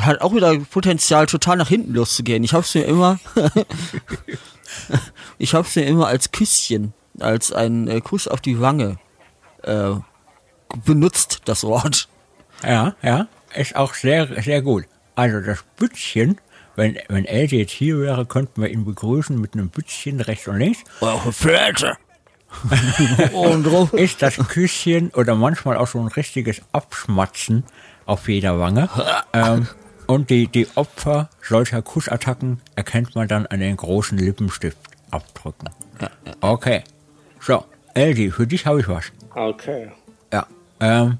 hat 0.00 0.20
auch 0.20 0.34
wieder 0.34 0.56
Potenzial, 0.58 1.26
total 1.26 1.56
nach 1.56 1.68
hinten 1.68 1.94
loszugehen. 1.94 2.44
Ich 2.44 2.54
hab's 2.54 2.74
mir 2.74 2.84
immer, 2.84 3.18
ich 5.38 5.54
hab's 5.54 5.76
mir 5.76 5.84
immer 5.84 6.06
als 6.06 6.30
Küsschen, 6.30 6.92
als 7.18 7.52
ein 7.52 7.88
äh, 7.88 8.00
Kuss 8.00 8.28
auf 8.28 8.40
die 8.40 8.60
Wange 8.60 8.98
äh, 9.62 9.92
benutzt, 10.84 11.42
das 11.44 11.64
Wort. 11.64 12.08
Ja, 12.62 12.94
ja, 13.02 13.26
ist 13.54 13.76
auch 13.76 13.94
sehr, 13.94 14.42
sehr 14.42 14.62
gut. 14.62 14.84
Also 15.14 15.40
das 15.40 15.64
Bützchen, 15.76 16.40
wenn, 16.76 16.98
wenn 17.08 17.24
Elsie 17.24 17.58
jetzt 17.58 17.72
hier 17.72 18.00
wäre, 18.00 18.26
könnten 18.26 18.62
wir 18.62 18.70
ihn 18.70 18.84
begrüßen 18.84 19.38
mit 19.38 19.54
einem 19.54 19.68
Bützchen 19.68 20.20
rechts 20.20 20.48
und 20.48 20.58
links. 20.58 20.80
Fläche. 21.32 21.96
Und 23.32 23.62
drauf. 23.62 23.92
ist 23.92 24.22
das 24.22 24.36
Küsschen 24.36 25.10
oder 25.10 25.36
manchmal 25.36 25.76
auch 25.76 25.86
so 25.86 26.00
ein 26.00 26.08
richtiges 26.08 26.62
Abschmatzen 26.72 27.62
auf 28.06 28.28
jeder 28.28 28.58
Wange. 28.58 28.88
Ähm, 29.32 29.68
und 30.08 30.30
die, 30.30 30.48
die 30.48 30.66
Opfer 30.74 31.30
solcher 31.40 31.80
Kussattacken 31.82 32.60
erkennt 32.74 33.14
man 33.14 33.28
dann 33.28 33.46
an 33.46 33.60
den 33.60 33.76
großen 33.76 34.18
Lippenstiftabdrücken. 34.18 35.70
Okay. 36.40 36.82
So, 37.38 37.64
Eldi, 37.94 38.32
für 38.32 38.48
dich 38.48 38.66
habe 38.66 38.80
ich 38.80 38.88
was. 38.88 39.12
Okay. 39.34 39.92
Ja. 40.32 40.46
Ähm, 40.80 41.18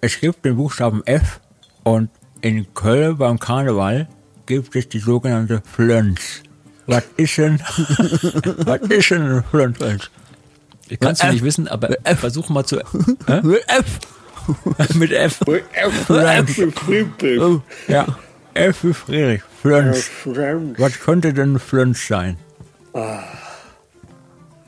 es 0.00 0.18
gibt 0.20 0.44
den 0.44 0.56
Buchstaben 0.56 1.02
F 1.06 1.40
und 1.84 2.10
in 2.40 2.72
Köln 2.74 3.16
beim 3.18 3.38
Karneval 3.38 4.08
gibt 4.46 4.74
es 4.76 4.88
die 4.88 4.98
sogenannte 4.98 5.62
Flönz. 5.70 6.42
Was 6.86 7.04
ist 7.16 7.36
denn, 7.38 7.60
was 8.64 8.80
ist 8.80 9.10
denn 9.10 9.22
ein 9.22 9.44
Flönz? 9.44 9.78
Kannst 10.98 11.22
du 11.22 11.26
F. 11.26 11.32
nicht 11.32 11.44
wissen, 11.44 11.68
aber 11.68 11.90
versuch 12.16 12.48
mal 12.48 12.64
zu, 12.64 12.76
Mit 13.42 13.62
F. 13.68 13.98
mit 14.94 15.12
F. 15.12 15.40
Äpfel 15.72 16.72
Friedrich. 16.72 17.60
Ja. 17.86 18.06
F 18.54 18.82
wie 18.82 18.92
Friedrich. 18.94 19.42
Flönz. 19.62 20.10
Was 20.78 20.98
könnte 20.98 21.32
denn 21.32 21.54
ein 21.54 21.58
Flönz 21.60 22.08
sein? 22.08 22.36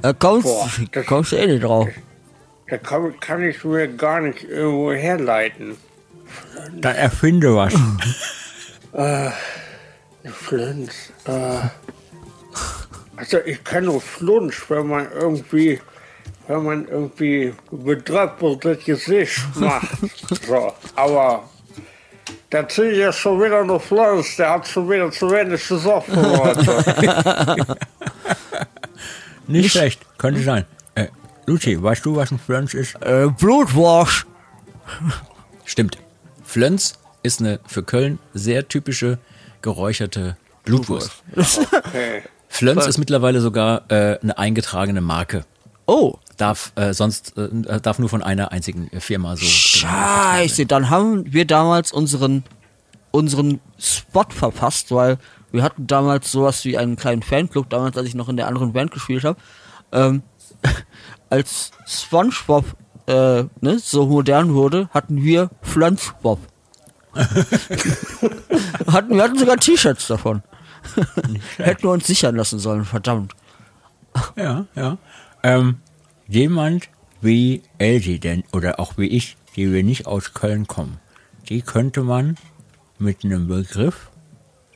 Da 0.00 0.12
kommst, 0.12 0.44
Boah, 0.46 0.70
das- 0.92 1.06
kommst 1.06 1.32
du 1.32 1.36
eh 1.36 1.46
nicht 1.46 1.64
drauf. 1.64 1.88
Da 2.72 2.78
kann, 2.78 3.20
kann 3.20 3.42
ich 3.42 3.62
mir 3.64 3.86
gar 3.86 4.22
nicht 4.22 4.44
irgendwo 4.44 4.92
herleiten. 4.92 5.76
Dann 6.80 6.96
erfinde 6.96 7.54
was. 7.54 7.74
Flens. 10.32 11.12
Äh, 11.26 11.68
also 13.14 13.40
ich 13.44 13.62
kann 13.62 13.84
nur 13.84 14.00
Flunsch, 14.00 14.64
wenn 14.70 14.86
man 14.86 15.06
irgendwie, 15.12 15.82
wenn 16.48 16.64
man 16.64 16.88
irgendwie 16.88 17.52
betröppeltes 17.70 18.86
Gesicht 18.86 19.42
macht. 19.56 19.88
so, 20.46 20.72
aber 20.96 21.44
der 22.50 22.66
zieht 22.70 22.96
ja 22.96 23.12
schon 23.12 23.38
wieder 23.38 23.60
eine 23.60 23.78
Flens, 23.80 24.36
der 24.36 24.48
hat 24.48 24.66
schon 24.66 24.88
wieder 24.88 25.10
zu 25.10 25.30
wenig 25.30 25.68
gesoffen 25.68 26.38
heute. 26.38 27.76
Nicht 29.46 29.72
schlecht. 29.72 30.00
Könnte 30.16 30.40
sein. 30.40 30.64
Luci, 31.46 31.82
weißt 31.82 32.04
du, 32.06 32.16
was 32.16 32.30
ein 32.30 32.38
Flönz 32.38 32.74
ist? 32.74 32.94
Äh, 33.02 33.28
Blutwurst. 33.28 34.26
Stimmt. 35.64 35.98
Flönz 36.44 36.98
ist 37.22 37.40
eine 37.40 37.60
für 37.66 37.82
Köln 37.82 38.18
sehr 38.34 38.68
typische 38.68 39.18
geräucherte 39.60 40.36
Blutwurst. 40.64 41.10
Okay. 41.72 42.22
Flönz 42.48 42.86
ist 42.86 42.98
mittlerweile 42.98 43.40
sogar 43.40 43.90
äh, 43.90 44.18
eine 44.20 44.36
eingetragene 44.36 45.00
Marke. 45.00 45.46
Oh, 45.86 46.18
Darf 46.36 46.72
äh, 46.76 46.92
sonst 46.92 47.36
äh, 47.38 47.80
darf 47.80 47.98
nur 47.98 48.08
von 48.08 48.22
einer 48.22 48.52
einzigen 48.52 48.90
Firma 49.00 49.36
so. 49.36 49.44
scheiße. 49.44 50.66
Dann 50.66 50.90
haben 50.90 51.32
wir 51.32 51.46
damals 51.46 51.92
unseren, 51.92 52.44
unseren 53.10 53.60
Spot 53.78 54.26
verpasst, 54.28 54.90
weil 54.92 55.18
wir 55.50 55.62
hatten 55.62 55.86
damals 55.86 56.32
sowas 56.32 56.64
wie 56.64 56.76
einen 56.78 56.96
kleinen 56.96 57.22
Fanclub, 57.22 57.70
damals, 57.70 57.96
als 57.96 58.08
ich 58.08 58.14
noch 58.14 58.28
in 58.28 58.36
der 58.36 58.48
anderen 58.48 58.72
Band 58.72 58.90
gespielt 58.90 59.24
habe. 59.24 59.38
Ähm, 59.92 60.22
als 61.32 61.70
Spongebob 61.86 62.66
äh, 63.06 63.44
ne, 63.62 63.78
so 63.78 64.06
modern 64.06 64.52
wurde, 64.52 64.90
hatten 64.90 65.22
wir 65.22 65.48
Flönzbob. 65.62 66.38
hatten, 67.14 69.16
wir 69.16 69.22
hatten 69.22 69.38
sogar 69.38 69.56
T-Shirts 69.56 70.08
davon. 70.08 70.42
Hätten 71.56 71.84
wir 71.84 71.90
uns 71.90 72.06
sichern 72.06 72.36
lassen 72.36 72.58
sollen, 72.58 72.84
verdammt. 72.84 73.32
Ja, 74.36 74.66
ja. 74.74 74.98
Ähm, 75.42 75.78
jemand 76.28 76.90
wie 77.22 77.62
Elsie 77.78 78.18
denn, 78.18 78.44
oder 78.52 78.78
auch 78.78 78.98
wie 78.98 79.06
ich, 79.06 79.38
die 79.56 79.72
wir 79.72 79.82
nicht 79.82 80.06
aus 80.06 80.34
Köln 80.34 80.66
kommen, 80.66 80.98
die 81.48 81.62
könnte 81.62 82.02
man 82.02 82.36
mit 82.98 83.24
einem 83.24 83.48
Begriff 83.48 84.10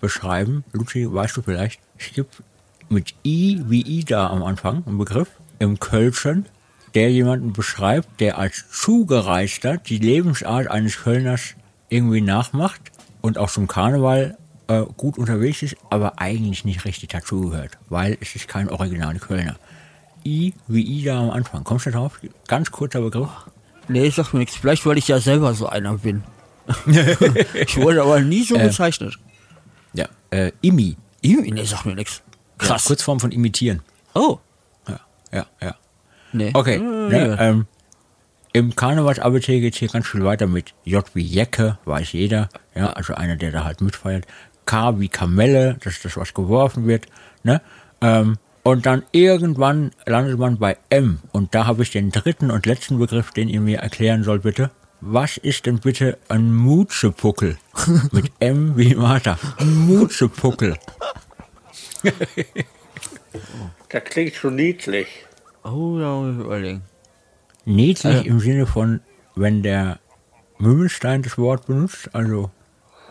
beschreiben. 0.01 0.65
Luci, 0.73 1.13
weißt 1.13 1.37
du 1.37 1.43
vielleicht, 1.43 1.81
es 1.99 2.15
gibt 2.15 2.43
mit 2.89 3.15
I 3.27 3.61
wie 3.67 3.83
Ida 3.83 4.29
am 4.29 4.43
Anfang 4.43 4.87
einen 4.87 4.97
Begriff 4.97 5.29
im 5.59 5.79
Kölschen, 5.79 6.47
der 6.95 7.11
jemanden 7.11 7.53
beschreibt, 7.53 8.21
der 8.21 8.39
als 8.39 8.65
Zugereister 8.71 9.79
die 9.79 9.99
Lebensart 9.99 10.69
eines 10.69 10.99
Kölners 10.99 11.55
irgendwie 11.89 12.21
nachmacht 12.21 12.81
und 13.21 13.39
auch 13.39 13.51
zum 13.51 13.67
Karneval 13.67 14.37
äh, 14.69 14.83
gut 14.97 15.19
unterwegs 15.19 15.63
ist, 15.63 15.77
aber 15.91 16.19
eigentlich 16.19 16.65
nicht 16.65 16.85
richtig 16.85 17.11
dazugehört, 17.11 17.79
weil 17.89 18.17
es 18.21 18.35
ist 18.35 18.49
kein 18.49 18.69
original 18.69 19.19
Kölner. 19.19 19.57
I 20.25 20.55
wie 20.67 20.83
Ida 20.83 21.21
am 21.21 21.31
Anfang. 21.31 21.63
Kommst 21.63 21.87
du 21.87 21.91
drauf? 21.91 22.21
Ganz 22.49 22.71
kurzer 22.71 23.01
Begriff. 23.01 23.29
Nee, 23.89 24.07
ich 24.07 24.17
sag 24.17 24.33
mir 24.33 24.41
nichts. 24.41 24.57
Vielleicht, 24.57 24.85
weil 24.85 24.99
ich 24.99 25.07
ja 25.07 25.21
selber 25.21 25.55
so 25.55 25.69
einer 25.69 25.99
bin. 25.99 26.25
ich 27.55 27.77
wurde 27.77 28.03
aber 28.03 28.21
nie 28.21 28.43
so 28.43 28.59
bezeichnet. 28.59 29.17
Ja. 29.93 30.07
Äh, 30.31 30.51
Imi. 30.63 30.97
Ihm? 31.23 31.43
Nee, 31.43 31.65
sag 31.65 31.85
mir 31.85 31.95
nichts. 31.95 32.23
Ja, 32.61 32.67
Krass. 32.67 32.85
Kurzform 32.87 33.21
von 33.21 33.31
imitieren. 33.31 33.83
Oh. 34.15 34.39
Ja, 35.33 35.47
ja, 35.61 35.69
ja. 35.69 35.75
Nee. 36.33 36.51
Okay. 36.55 36.77
Äh, 36.77 36.81
Ne, 36.81 37.37
ähm, 37.41 37.67
Im 38.53 38.75
Karnevals-ABC 38.75 39.61
geht 39.61 39.75
hier 39.75 39.89
ganz 39.89 40.09
viel 40.09 40.25
weiter 40.25 40.47
mit 40.47 40.75
J 40.85 41.05
wie 41.15 41.23
Jecke, 41.23 41.79
weiß 41.85 42.13
jeder. 42.13 42.49
Ja, 42.75 42.93
also 42.93 43.15
einer, 43.15 43.37
der 43.37 43.53
da 43.53 43.65
halt 43.65 43.81
mitfeiert. 43.81 44.27
K 44.65 44.99
wie 44.99 45.09
Kamelle, 45.09 45.77
das 45.85 45.95
ist 45.95 46.05
das, 46.05 46.17
was 46.17 46.35
geworfen 46.35 46.87
wird. 46.87 47.07
Ne? 47.45 47.61
Ähm, 48.01 48.39
und 48.63 48.85
dann 48.85 49.05
irgendwann 49.13 49.93
landet 50.07 50.39
man 50.39 50.59
bei 50.59 50.77
M. 50.91 51.21
Und 51.33 51.55
da 51.55 51.67
habe 51.67 51.85
ich 51.85 51.93
den 51.93 52.11
dritten 52.11 52.51
und 52.51 52.67
letzten 52.67 52.99
Begriff, 52.99 53.31
den 53.31 53.49
ihr 53.49 53.61
mir 53.61 53.79
erklären 53.79 54.25
sollt, 54.25 54.43
bitte. 54.43 54.71
Was 55.01 55.37
ist 55.37 55.67
denn 55.67 55.79
bitte 55.79 56.19
ein 56.29 56.53
Mutschepuckel? 56.53 57.59
Mit 58.11 58.33
M 58.41 58.77
wie 58.77 58.95
Martha. 58.95 59.39
Mutschepuckel. 59.63 60.77
Das 63.89 64.05
klingt 64.05 64.35
schon 64.35 64.57
niedlich. 64.57 65.07
Oh, 65.63 65.99
da 65.99 66.15
muss 66.17 66.35
ich 66.37 66.45
überlegen. 66.45 66.83
Niedlich 67.65 68.05
Also- 68.17 68.25
im 68.29 68.41
Sinne 68.41 68.67
von, 68.67 69.01
wenn 69.35 69.63
der 69.63 69.99
Mümmelstein 70.59 71.23
das 71.23 71.37
Wort 71.39 71.67
benutzt, 71.67 72.09
also 72.13 72.51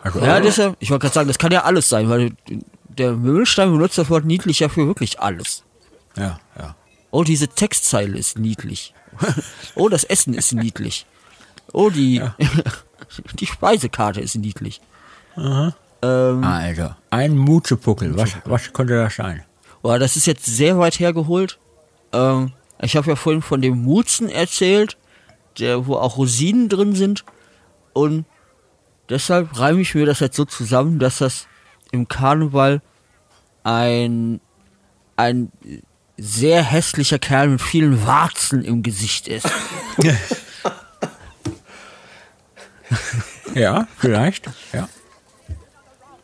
Also, 0.02 0.20
Ja, 0.20 0.40
deshalb, 0.40 0.76
ich 0.78 0.90
wollte 0.90 1.02
gerade 1.02 1.14
sagen, 1.14 1.28
das 1.28 1.38
kann 1.38 1.50
ja 1.52 1.64
alles 1.64 1.88
sein, 1.88 2.08
weil 2.08 2.32
der 2.88 3.12
Mümmelstein 3.12 3.72
benutzt 3.72 3.98
das 3.98 4.08
Wort 4.08 4.24
niedlich 4.24 4.60
ja 4.60 4.68
für 4.68 4.86
wirklich 4.86 5.20
alles. 5.20 5.64
ja, 6.16 6.38
ja. 6.58 6.74
Oh, 7.10 7.24
diese 7.24 7.48
Textzeile 7.48 8.18
ist 8.18 8.38
niedlich. 8.38 8.92
oh, 9.74 9.88
das 9.88 10.04
Essen 10.04 10.34
ist 10.34 10.52
niedlich. 10.52 11.06
Oh, 11.72 11.88
die, 11.90 12.20
die 13.40 13.46
Speisekarte 13.46 14.20
ist 14.20 14.34
niedlich. 14.36 14.80
Ähm, 15.36 15.72
Also, 16.44 16.90
ein 17.10 17.36
Mutzepuckel, 17.36 18.16
was, 18.16 18.36
was 18.44 18.72
könnte 18.72 18.96
das 18.96 19.16
sein? 19.16 19.42
Boah, 19.86 20.00
das 20.00 20.16
ist 20.16 20.26
jetzt 20.26 20.44
sehr 20.44 20.80
weit 20.80 20.98
hergeholt. 20.98 21.60
Ähm, 22.12 22.50
ich 22.82 22.96
habe 22.96 23.08
ja 23.08 23.14
vorhin 23.14 23.40
von 23.40 23.62
dem 23.62 23.84
Mutzen 23.84 24.28
erzählt, 24.28 24.96
der, 25.60 25.86
wo 25.86 25.94
auch 25.94 26.16
Rosinen 26.16 26.68
drin 26.68 26.96
sind. 26.96 27.24
Und 27.92 28.24
deshalb 29.08 29.56
reime 29.56 29.80
ich 29.80 29.94
mir 29.94 30.04
das 30.04 30.18
jetzt 30.18 30.34
so 30.34 30.44
zusammen, 30.44 30.98
dass 30.98 31.18
das 31.18 31.46
im 31.92 32.08
Karneval 32.08 32.82
ein, 33.62 34.40
ein 35.14 35.52
sehr 36.16 36.64
hässlicher 36.64 37.20
Kerl 37.20 37.46
mit 37.46 37.62
vielen 37.62 38.04
Warzen 38.04 38.64
im 38.64 38.82
Gesicht 38.82 39.28
ist. 39.28 39.48
Ja, 43.54 43.88
vielleicht, 43.96 44.50
ja. 44.74 44.86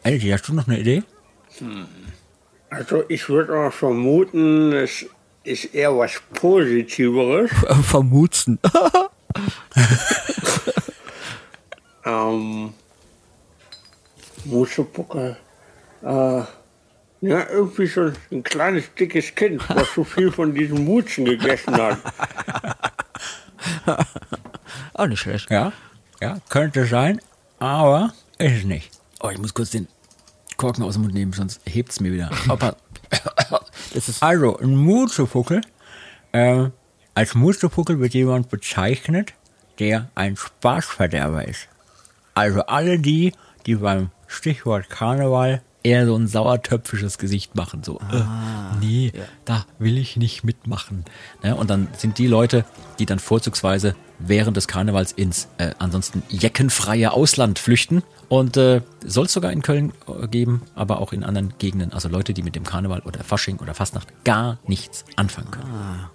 Elke, 0.02 0.34
hast 0.34 0.48
du 0.48 0.52
noch 0.52 0.66
eine 0.68 0.78
Idee? 0.78 1.02
Also 2.72 3.04
ich 3.08 3.28
würde 3.28 3.52
mal 3.52 3.70
vermuten, 3.70 4.72
es 4.72 5.04
ist 5.44 5.74
eher 5.74 5.96
was 5.96 6.12
Positiveres. 6.32 7.50
Vermutzen. 7.82 8.58
Ähm, 12.04 12.74
Muschepuckel. 14.44 15.36
Äh, 16.02 16.06
ja, 16.06 16.48
irgendwie 17.20 17.86
so 17.86 18.10
ein 18.32 18.42
kleines, 18.42 18.92
dickes 18.98 19.32
Kind, 19.36 19.62
was 19.68 19.94
so 19.94 20.02
viel 20.02 20.32
von 20.32 20.52
diesen 20.52 20.84
Mutschen 20.84 21.24
gegessen 21.24 21.76
hat. 21.76 21.98
Auch 24.94 25.06
nicht 25.06 25.20
schlecht. 25.20 25.48
Ja, 25.48 25.72
ja, 26.20 26.38
könnte 26.48 26.86
sein, 26.86 27.20
aber 27.60 28.12
ist 28.38 28.58
es 28.58 28.64
nicht. 28.64 28.90
Oh, 29.20 29.30
ich 29.30 29.38
muss 29.38 29.54
kurz 29.54 29.70
den 29.70 29.86
Korken 30.62 30.84
aus 30.84 30.94
dem 30.94 31.02
Mund 31.02 31.14
nehmen, 31.14 31.32
sonst 31.32 31.60
hebt 31.64 31.90
es 31.90 31.98
mir 31.98 32.12
wieder. 32.12 32.30
Opa. 32.48 32.76
Das 33.92 34.08
ist 34.08 34.22
Also, 34.22 34.56
ein 34.58 34.76
Mutzepuckel. 34.76 35.60
Äh, 36.30 36.66
als 37.14 37.34
Mutzepuckel 37.34 37.98
wird 37.98 38.14
jemand 38.14 38.48
bezeichnet, 38.48 39.34
der 39.80 40.08
ein 40.14 40.36
Spaßverderber 40.36 41.48
ist. 41.48 41.66
Also 42.34 42.60
alle 42.66 43.00
die, 43.00 43.32
die 43.66 43.74
beim 43.74 44.10
Stichwort 44.28 44.88
Karneval 44.88 45.62
eher 45.82 46.06
so 46.06 46.16
ein 46.16 46.26
sauertöpfisches 46.26 47.18
Gesicht 47.18 47.54
machen. 47.54 47.82
So, 47.82 47.98
äh, 47.98 48.22
nee, 48.80 49.12
da 49.44 49.66
will 49.78 49.98
ich 49.98 50.16
nicht 50.16 50.44
mitmachen. 50.44 51.04
Ne? 51.42 51.54
Und 51.56 51.70
dann 51.70 51.88
sind 51.96 52.18
die 52.18 52.26
Leute, 52.26 52.64
die 52.98 53.06
dann 53.06 53.18
vorzugsweise 53.18 53.94
während 54.18 54.56
des 54.56 54.68
Karnevals 54.68 55.12
ins 55.12 55.48
äh, 55.58 55.72
ansonsten 55.78 56.22
jeckenfreie 56.28 57.12
Ausland 57.12 57.58
flüchten. 57.58 58.02
Und 58.28 58.56
äh, 58.56 58.80
soll 59.04 59.26
es 59.26 59.32
sogar 59.32 59.52
in 59.52 59.62
Köln 59.62 59.92
äh, 60.06 60.26
geben, 60.28 60.62
aber 60.74 61.00
auch 61.00 61.12
in 61.12 61.24
anderen 61.24 61.54
Gegenden. 61.58 61.92
Also 61.92 62.08
Leute, 62.08 62.32
die 62.32 62.42
mit 62.42 62.54
dem 62.54 62.64
Karneval 62.64 63.00
oder 63.00 63.24
Fasching 63.24 63.58
oder 63.58 63.74
Fastnacht 63.74 64.08
gar 64.24 64.58
nichts 64.66 65.04
anfangen 65.16 65.50
können. 65.50 66.08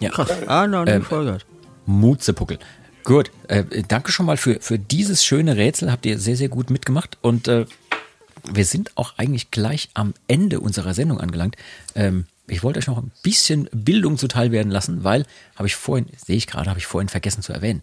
Ja. 0.00 0.10
krass. 0.10 0.30
Ah, 0.46 0.66
nie 0.66 0.76
Ähm. 0.90 1.38
Mutzepuckel. 1.86 2.58
Gut, 3.04 3.30
äh, 3.48 3.64
danke 3.86 4.12
schon 4.12 4.24
mal 4.24 4.38
für, 4.38 4.58
für 4.60 4.78
dieses 4.78 5.24
schöne 5.24 5.56
Rätsel. 5.56 5.92
Habt 5.92 6.06
ihr 6.06 6.18
sehr, 6.18 6.36
sehr 6.36 6.48
gut 6.48 6.70
mitgemacht. 6.70 7.18
Und 7.20 7.48
äh, 7.48 7.66
wir 8.44 8.64
sind 8.64 8.96
auch 8.96 9.14
eigentlich 9.16 9.50
gleich 9.50 9.90
am 9.94 10.14
Ende 10.28 10.60
unserer 10.60 10.94
Sendung 10.94 11.20
angelangt. 11.20 11.56
Ähm, 11.94 12.26
ich 12.46 12.62
wollte 12.62 12.78
euch 12.78 12.86
noch 12.86 12.98
ein 12.98 13.12
bisschen 13.22 13.68
Bildung 13.72 14.18
zuteil 14.18 14.52
werden 14.52 14.70
lassen, 14.70 15.04
weil, 15.04 15.24
habe 15.56 15.66
ich 15.66 15.76
vorhin, 15.76 16.06
sehe 16.24 16.36
ich 16.36 16.46
gerade, 16.46 16.68
habe 16.68 16.78
ich 16.78 16.86
vorhin 16.86 17.08
vergessen 17.08 17.42
zu 17.42 17.52
erwähnen, 17.52 17.82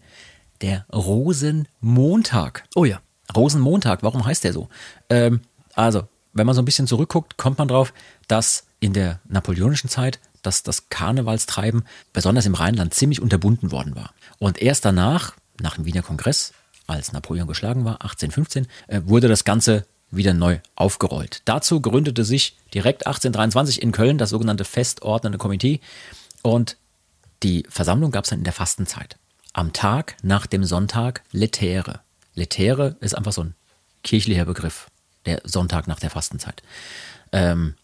der 0.60 0.86
Rosenmontag. 0.92 2.64
Oh 2.74 2.84
ja. 2.84 3.00
Rosenmontag, 3.34 4.02
warum 4.02 4.24
heißt 4.24 4.44
der 4.44 4.52
so? 4.52 4.68
Ähm, 5.08 5.40
also, 5.74 6.06
wenn 6.32 6.46
man 6.46 6.54
so 6.54 6.62
ein 6.62 6.66
bisschen 6.66 6.86
zurückguckt, 6.86 7.36
kommt 7.36 7.58
man 7.58 7.68
drauf, 7.68 7.92
dass 8.28 8.66
in 8.78 8.92
der 8.92 9.20
napoleonischen 9.28 9.88
Zeit 9.88 10.20
dass 10.42 10.62
das 10.62 10.88
Karnevalstreiben, 10.88 11.84
besonders 12.12 12.46
im 12.46 12.54
Rheinland, 12.54 12.92
ziemlich 12.94 13.22
unterbunden 13.22 13.70
worden 13.70 13.96
war. 13.96 14.12
Und 14.38 14.60
erst 14.60 14.84
danach, 14.84 15.34
nach 15.60 15.76
dem 15.76 15.84
Wiener 15.84 16.02
Kongress, 16.02 16.52
als 16.86 17.12
Napoleon 17.12 17.46
geschlagen 17.46 17.84
war, 17.84 18.02
1815, 18.02 18.66
äh, 18.88 19.00
wurde 19.04 19.28
das 19.28 19.44
Ganze 19.44 19.86
wieder 20.12 20.34
neu 20.34 20.58
aufgerollt. 20.76 21.42
Dazu 21.44 21.80
gründete 21.80 22.24
sich 22.24 22.56
direkt 22.72 23.06
1823 23.06 23.82
in 23.82 23.92
Köln 23.92 24.18
das 24.18 24.30
sogenannte 24.30 24.64
Festordnende 24.64 25.38
Komitee 25.38 25.80
und 26.42 26.76
die 27.42 27.66
Versammlung 27.68 28.12
gab 28.12 28.24
es 28.24 28.30
dann 28.30 28.40
in 28.40 28.44
der 28.44 28.52
Fastenzeit. 28.52 29.16
Am 29.52 29.72
Tag 29.72 30.16
nach 30.22 30.46
dem 30.46 30.64
Sonntag 30.64 31.22
Letäre. 31.32 32.00
Letäre 32.34 32.96
ist 33.00 33.16
einfach 33.16 33.32
so 33.32 33.44
ein 33.44 33.54
kirchlicher 34.04 34.44
Begriff, 34.44 34.88
der 35.26 35.40
Sonntag 35.44 35.88
nach 35.88 35.98
der 35.98 36.10
Fastenzeit. 36.10 36.62
Ähm, 37.32 37.74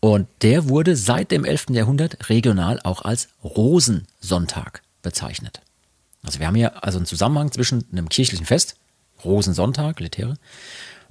und 0.00 0.28
der 0.40 0.68
wurde 0.68 0.96
seit 0.96 1.30
dem 1.30 1.44
11. 1.44 1.66
Jahrhundert 1.70 2.30
regional 2.30 2.80
auch 2.82 3.02
als 3.02 3.28
Rosensonntag 3.44 4.82
bezeichnet. 5.02 5.60
Also 6.22 6.38
wir 6.38 6.46
haben 6.46 6.54
hier 6.54 6.84
also 6.84 6.98
einen 6.98 7.06
Zusammenhang 7.06 7.52
zwischen 7.52 7.84
einem 7.92 8.08
kirchlichen 8.08 8.46
Fest, 8.46 8.76
Rosensonntag, 9.24 10.00
Letäre, 10.00 10.36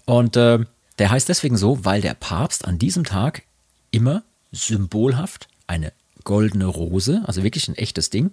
und 0.10 0.36
äh, 0.38 0.58
der 0.98 1.12
heißt 1.12 1.30
deswegen 1.30 1.56
so, 1.56 1.86
weil 1.86 2.02
der 2.02 2.16
Papst 2.16 2.66
an 2.66 2.80
diesem 2.80 3.04
Tag 3.04 3.44
immer 3.92 4.24
symbolhaft 4.52 5.48
eine 5.68 5.94
goldene 6.24 6.66
Rose, 6.66 7.22
also 7.26 7.44
wirklich 7.44 7.68
ein 7.68 7.76
echtes 7.76 8.10
Ding, 8.10 8.32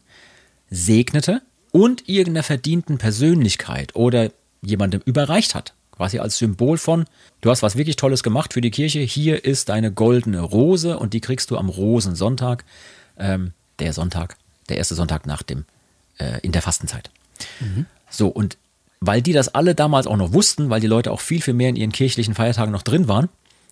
segnete 0.70 1.42
und 1.72 2.08
irgendeiner 2.08 2.44
verdienten 2.44 2.96
Persönlichkeit 2.96 3.94
oder 3.94 4.32
jemandem 4.62 5.02
überreicht 5.04 5.54
hat. 5.54 5.74
Quasi 5.92 6.18
als 6.18 6.38
Symbol 6.38 6.78
von, 6.78 7.04
du 7.42 7.50
hast 7.50 7.62
was 7.62 7.76
wirklich 7.76 7.96
Tolles 7.96 8.22
gemacht 8.22 8.54
für 8.54 8.62
die 8.62 8.70
Kirche, 8.70 9.00
hier 9.00 9.44
ist 9.44 9.68
deine 9.68 9.92
goldene 9.92 10.40
Rose 10.40 10.98
und 10.98 11.12
die 11.12 11.20
kriegst 11.20 11.50
du 11.50 11.58
am 11.58 11.68
Rosensonntag, 11.68 12.64
ähm, 13.18 13.52
der 13.80 13.92
Sonntag, 13.92 14.38
der 14.70 14.78
erste 14.78 14.94
Sonntag 14.94 15.26
nach 15.26 15.42
dem, 15.42 15.66
äh, 16.16 16.40
in 16.40 16.52
der 16.52 16.62
Fastenzeit. 16.62 17.10
So, 18.08 18.28
und 18.28 18.56
weil 19.00 19.22
die 19.22 19.32
das 19.32 19.54
alle 19.54 19.74
damals 19.74 20.06
auch 20.06 20.16
noch 20.16 20.32
wussten, 20.32 20.70
weil 20.70 20.80
die 20.80 20.86
Leute 20.86 21.10
auch 21.12 21.20
viel, 21.20 21.40
viel 21.40 21.54
mehr 21.54 21.68
in 21.68 21.76
ihren 21.76 21.92
kirchlichen 21.92 22.34
Feiertagen 22.34 22.72
noch 22.72 22.82
drin 22.82 23.08
waren, 23.08 23.28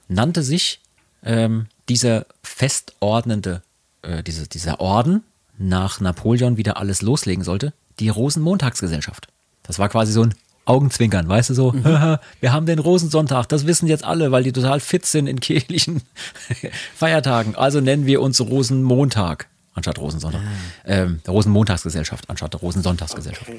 nannte 0.08 0.42
sich 0.42 0.80
ähm, 1.24 1.66
dieser 1.88 2.26
festordnende, 2.42 3.62
äh, 4.02 4.22
diese, 4.22 4.48
dieser 4.48 4.80
Orden 4.80 5.22
nach 5.58 6.00
Napoleon 6.00 6.56
wieder 6.56 6.76
alles 6.76 7.02
loslegen 7.02 7.44
sollte, 7.44 7.72
die 8.00 8.08
Rosenmontagsgesellschaft. 8.08 9.28
Das 9.62 9.78
war 9.78 9.88
quasi 9.88 10.12
so 10.12 10.22
ein 10.22 10.34
Augenzwinkern, 10.66 11.28
weißt 11.28 11.50
du 11.50 11.54
so, 11.54 11.74
"Haha, 11.84 12.20
wir 12.40 12.52
haben 12.52 12.66
den 12.66 12.78
Rosensonntag, 12.78 13.46
das 13.48 13.66
wissen 13.66 13.86
jetzt 13.86 14.04
alle, 14.04 14.32
weil 14.32 14.42
die 14.42 14.52
total 14.52 14.80
fit 14.80 15.06
sind 15.06 15.26
in 15.26 15.40
kirchlichen 15.40 16.02
Feiertagen. 16.94 17.54
Also 17.54 17.80
nennen 17.80 18.06
wir 18.06 18.20
uns 18.20 18.40
Rosenmontag 18.40 19.48
anstatt 19.74 19.98
Rosensonntag. 19.98 20.40
Ähm, 20.84 21.20
Rosenmontagsgesellschaft 21.26 22.30
anstatt 22.30 22.52
der 22.54 22.60
Rosensonntagsgesellschaft. 22.60 23.50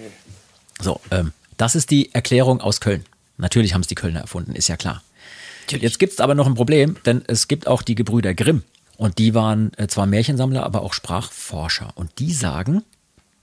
So, 0.82 1.00
ähm, 1.12 1.32
das 1.58 1.76
ist 1.76 1.92
die 1.92 2.14
Erklärung 2.14 2.62
aus 2.62 2.82
Köln. 2.82 3.06
Natürlich 3.38 3.74
haben 3.74 3.82
es 3.82 3.88
die 3.88 3.96
Kölner 3.96 4.22
erfunden, 4.22 4.56
ist 4.56 4.68
ja 4.68 4.78
klar. 4.78 5.04
Jetzt 5.70 6.00
gibt 6.00 6.14
es 6.14 6.20
aber 6.20 6.36
noch 6.36 6.48
ein 6.48 6.54
Problem, 6.54 6.98
denn 7.06 7.24
es 7.28 7.48
gibt 7.48 7.68
auch 7.68 7.82
die 7.82 7.96
Gebrüder 7.96 8.34
Grimm. 8.34 8.64
Und 8.98 9.18
die 9.18 9.34
waren 9.34 9.74
äh, 9.78 9.88
zwar 9.88 10.06
Märchensammler, 10.06 10.64
aber 10.64 10.82
auch 10.82 10.94
Sprachforscher. 10.94 11.92
Und 11.96 12.20
die 12.20 12.32
sagen, 12.32 12.84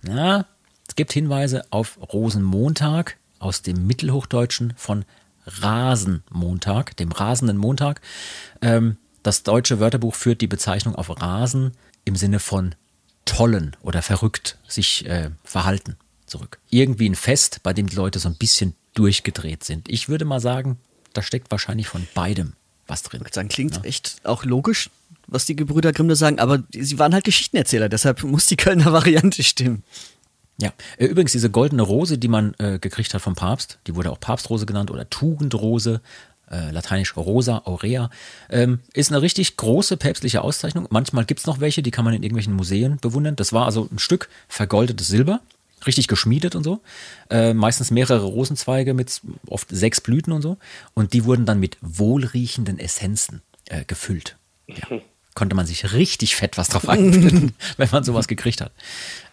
na, 0.03 0.47
es 0.89 0.95
gibt 0.95 1.13
Hinweise 1.13 1.65
auf 1.71 1.99
Rosenmontag 2.13 3.17
aus 3.39 3.63
dem 3.63 3.87
Mittelhochdeutschen 3.87 4.73
von 4.77 5.05
Rasenmontag, 5.47 6.97
dem 6.97 7.13
rasenden 7.13 7.59
Montag. 7.59 8.01
Ähm, 8.63 8.97
das 9.23 9.43
deutsche 9.43 9.81
Wörterbuch 9.81 10.15
führt 10.15 10.41
die 10.41 10.47
Bezeichnung 10.47 10.95
auf 10.95 11.11
Rasen 11.21 11.73
im 12.05 12.17
Sinne 12.17 12.39
von 12.39 12.75
tollen 13.25 13.77
oder 13.83 14.01
verrückt 14.01 14.59
sich 14.67 15.07
äh, 15.07 15.31
verhalten 15.45 15.97
zurück. 16.33 16.59
Irgendwie 16.71 17.09
ein 17.09 17.15
Fest, 17.15 17.61
bei 17.63 17.73
dem 17.73 17.89
die 17.89 17.97
Leute 17.97 18.19
so 18.19 18.29
ein 18.29 18.37
bisschen 18.37 18.75
durchgedreht 18.95 19.65
sind. 19.65 19.89
Ich 19.89 20.09
würde 20.09 20.25
mal 20.25 20.41
sagen, 20.41 20.79
da 21.13 21.23
steckt 21.23 21.51
wahrscheinlich 21.51 21.87
von 21.89 22.07
beidem 22.15 22.55
was 22.87 23.03
drin. 23.03 23.23
Dann 23.33 23.49
klingt 23.49 23.85
echt 23.85 24.17
auch 24.25 24.45
logisch, 24.45 24.91
was 25.27 25.47
die 25.47 25.57
Gebrüder 25.57 25.93
Grimm 25.93 26.09
da 26.09 26.17
sagen, 26.17 26.41
aber 26.41 26.63
sie 26.73 26.99
waren 26.99 27.15
halt 27.15 27.25
Geschichtenerzähler, 27.25 27.89
deshalb 27.89 28.23
muss 28.25 28.47
die 28.47 28.57
Kölner 28.57 28.93
Variante 28.93 29.43
stimmen. 29.43 29.85
Ja, 30.59 30.73
Äh, 30.99 31.07
übrigens 31.07 31.33
diese 31.33 31.51
goldene 31.51 31.83
Rose, 31.83 32.19
die 32.19 32.29
man 32.29 32.55
äh, 32.59 32.79
gekriegt 32.79 33.15
hat 33.15 33.23
vom 33.23 33.35
Papst, 33.35 33.79
die 33.87 33.95
wurde 33.95 34.11
auch 34.11 34.21
Papstrose 34.21 34.67
genannt 34.67 34.91
oder 34.91 35.09
Tugendrose, 35.09 36.01
äh, 36.51 36.71
lateinisch 36.71 37.17
Rosa 37.17 37.63
aurea, 37.65 38.11
ähm, 38.51 38.81
ist 38.93 39.11
eine 39.11 39.23
richtig 39.23 39.57
große 39.57 39.97
päpstliche 39.97 40.43
Auszeichnung. 40.43 40.87
Manchmal 40.91 41.25
gibt's 41.25 41.47
noch 41.47 41.61
welche, 41.61 41.83
die 41.83 41.91
kann 41.91 42.05
man 42.05 42.15
in 42.15 42.23
irgendwelchen 42.23 42.55
Museen 42.55 42.99
bewundern. 43.01 43.37
Das 43.37 43.53
war 43.53 43.65
also 43.65 43.89
ein 43.91 43.99
Stück 43.99 44.29
vergoldetes 44.49 45.07
Silber, 45.09 45.41
richtig 45.87 46.09
geschmiedet 46.09 46.55
und 46.55 46.65
so. 46.65 46.81
Äh, 47.31 47.55
meistens 47.55 47.91
mehrere 47.91 48.25
Rosenzweige 48.25 48.95
mit 48.95 49.21
oft 49.47 49.69
sechs 49.71 50.01
Blüten 50.01 50.33
und 50.33 50.43
so. 50.43 50.59
Und 50.95 51.13
die 51.13 51.25
wurden 51.25 51.47
dann 51.47 51.61
mit 51.61 51.79
wohlriechenden 51.81 52.79
Essenzen 52.79 53.43
äh, 53.67 53.85
gefüllt. 53.85 54.37
Ja. 54.67 54.89
Konnte 55.35 55.57
man 55.57 55.67
sich 55.67 55.93
richtig 55.95 56.37
fett 56.37 56.59
was 56.59 56.69
drauf 56.69 56.89
einbilden, 56.89 57.55
wenn 57.79 57.89
man 57.91 58.05
sowas 58.05 58.29
gekriegt 58.29 58.61
hat. 58.61 58.73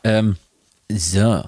Ähm, 0.03 0.37
so. 0.89 1.43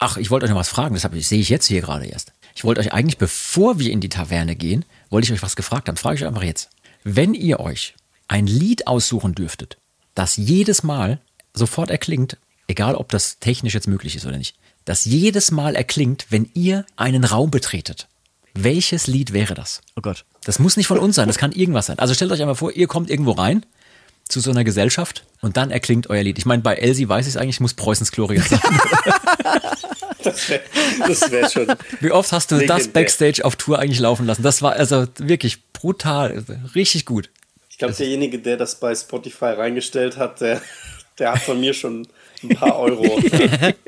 Ach, 0.00 0.16
ich 0.16 0.30
wollte 0.30 0.44
euch 0.44 0.50
noch 0.50 0.58
was 0.58 0.68
fragen, 0.68 0.94
das, 0.94 1.02
das 1.02 1.28
sehe 1.28 1.40
ich 1.40 1.48
jetzt 1.48 1.66
hier 1.66 1.80
gerade 1.80 2.06
erst. 2.06 2.32
Ich 2.54 2.64
wollte 2.64 2.80
euch 2.80 2.92
eigentlich, 2.92 3.18
bevor 3.18 3.78
wir 3.78 3.92
in 3.92 4.00
die 4.00 4.08
Taverne 4.08 4.56
gehen, 4.56 4.84
wollte 5.10 5.26
ich 5.26 5.32
euch 5.32 5.42
was 5.42 5.56
gefragt 5.56 5.88
haben. 5.88 5.96
Frage 5.96 6.16
ich 6.16 6.22
euch 6.22 6.28
einfach 6.28 6.42
jetzt. 6.42 6.70
Wenn 7.04 7.34
ihr 7.34 7.60
euch 7.60 7.94
ein 8.28 8.46
Lied 8.46 8.86
aussuchen 8.86 9.34
dürftet, 9.34 9.78
das 10.14 10.36
jedes 10.36 10.82
Mal 10.82 11.20
sofort 11.54 11.90
erklingt, 11.90 12.36
egal 12.66 12.94
ob 12.94 13.10
das 13.10 13.38
technisch 13.38 13.74
jetzt 13.74 13.88
möglich 13.88 14.16
ist 14.16 14.26
oder 14.26 14.38
nicht, 14.38 14.56
das 14.84 15.04
jedes 15.04 15.50
Mal 15.50 15.76
erklingt, 15.76 16.26
wenn 16.30 16.50
ihr 16.54 16.84
einen 16.96 17.24
Raum 17.24 17.50
betretet. 17.50 18.08
Welches 18.54 19.06
Lied 19.06 19.32
wäre 19.32 19.54
das? 19.54 19.80
Oh 19.96 20.02
Gott. 20.02 20.24
Das 20.44 20.58
muss 20.58 20.76
nicht 20.76 20.86
von 20.86 20.98
uns 20.98 21.16
sein, 21.16 21.28
das 21.28 21.38
kann 21.38 21.52
irgendwas 21.52 21.86
sein. 21.86 21.98
Also 21.98 22.14
stellt 22.14 22.32
euch 22.32 22.40
einmal 22.40 22.56
vor, 22.56 22.72
ihr 22.72 22.86
kommt 22.86 23.10
irgendwo 23.10 23.32
rein 23.32 23.64
zu 24.28 24.40
so 24.40 24.50
einer 24.50 24.64
Gesellschaft 24.64 25.24
und 25.40 25.56
dann 25.56 25.70
erklingt 25.70 26.10
euer 26.10 26.22
Lied. 26.22 26.38
Ich 26.38 26.46
meine, 26.46 26.62
bei 26.62 26.74
Elsie 26.74 27.08
weiß 27.08 27.26
ich 27.26 27.34
es 27.34 27.36
eigentlich, 27.36 27.60
muss 27.60 27.74
Preußens 27.74 28.12
Gloria 28.12 28.42
sein. 28.42 28.60
Das 30.24 30.48
wäre 30.48 30.62
wär 31.32 31.50
schon. 31.50 31.66
Wie 32.00 32.12
oft 32.12 32.30
hast 32.30 32.52
du 32.52 32.64
das. 32.64 32.86
Backstage 32.86 33.44
auf 33.44 33.56
Tour 33.56 33.80
eigentlich 33.80 33.98
laufen 33.98 34.24
lassen? 34.24 34.42
Das 34.42 34.62
war 34.62 34.74
also 34.74 35.06
wirklich 35.18 35.72
brutal, 35.72 36.44
richtig 36.76 37.06
gut. 37.06 37.28
Ich 37.70 37.78
glaube, 37.78 37.94
derjenige, 37.94 38.38
der 38.38 38.56
das 38.56 38.78
bei 38.78 38.94
Spotify 38.94 39.46
reingestellt 39.46 40.16
hat, 40.16 40.40
der, 40.40 40.62
der 41.18 41.32
hat 41.32 41.40
von 41.40 41.58
mir 41.58 41.74
schon 41.74 42.06
ein 42.42 42.50
paar 42.50 42.78
Euro. 42.78 43.18
Ja. 43.20 43.72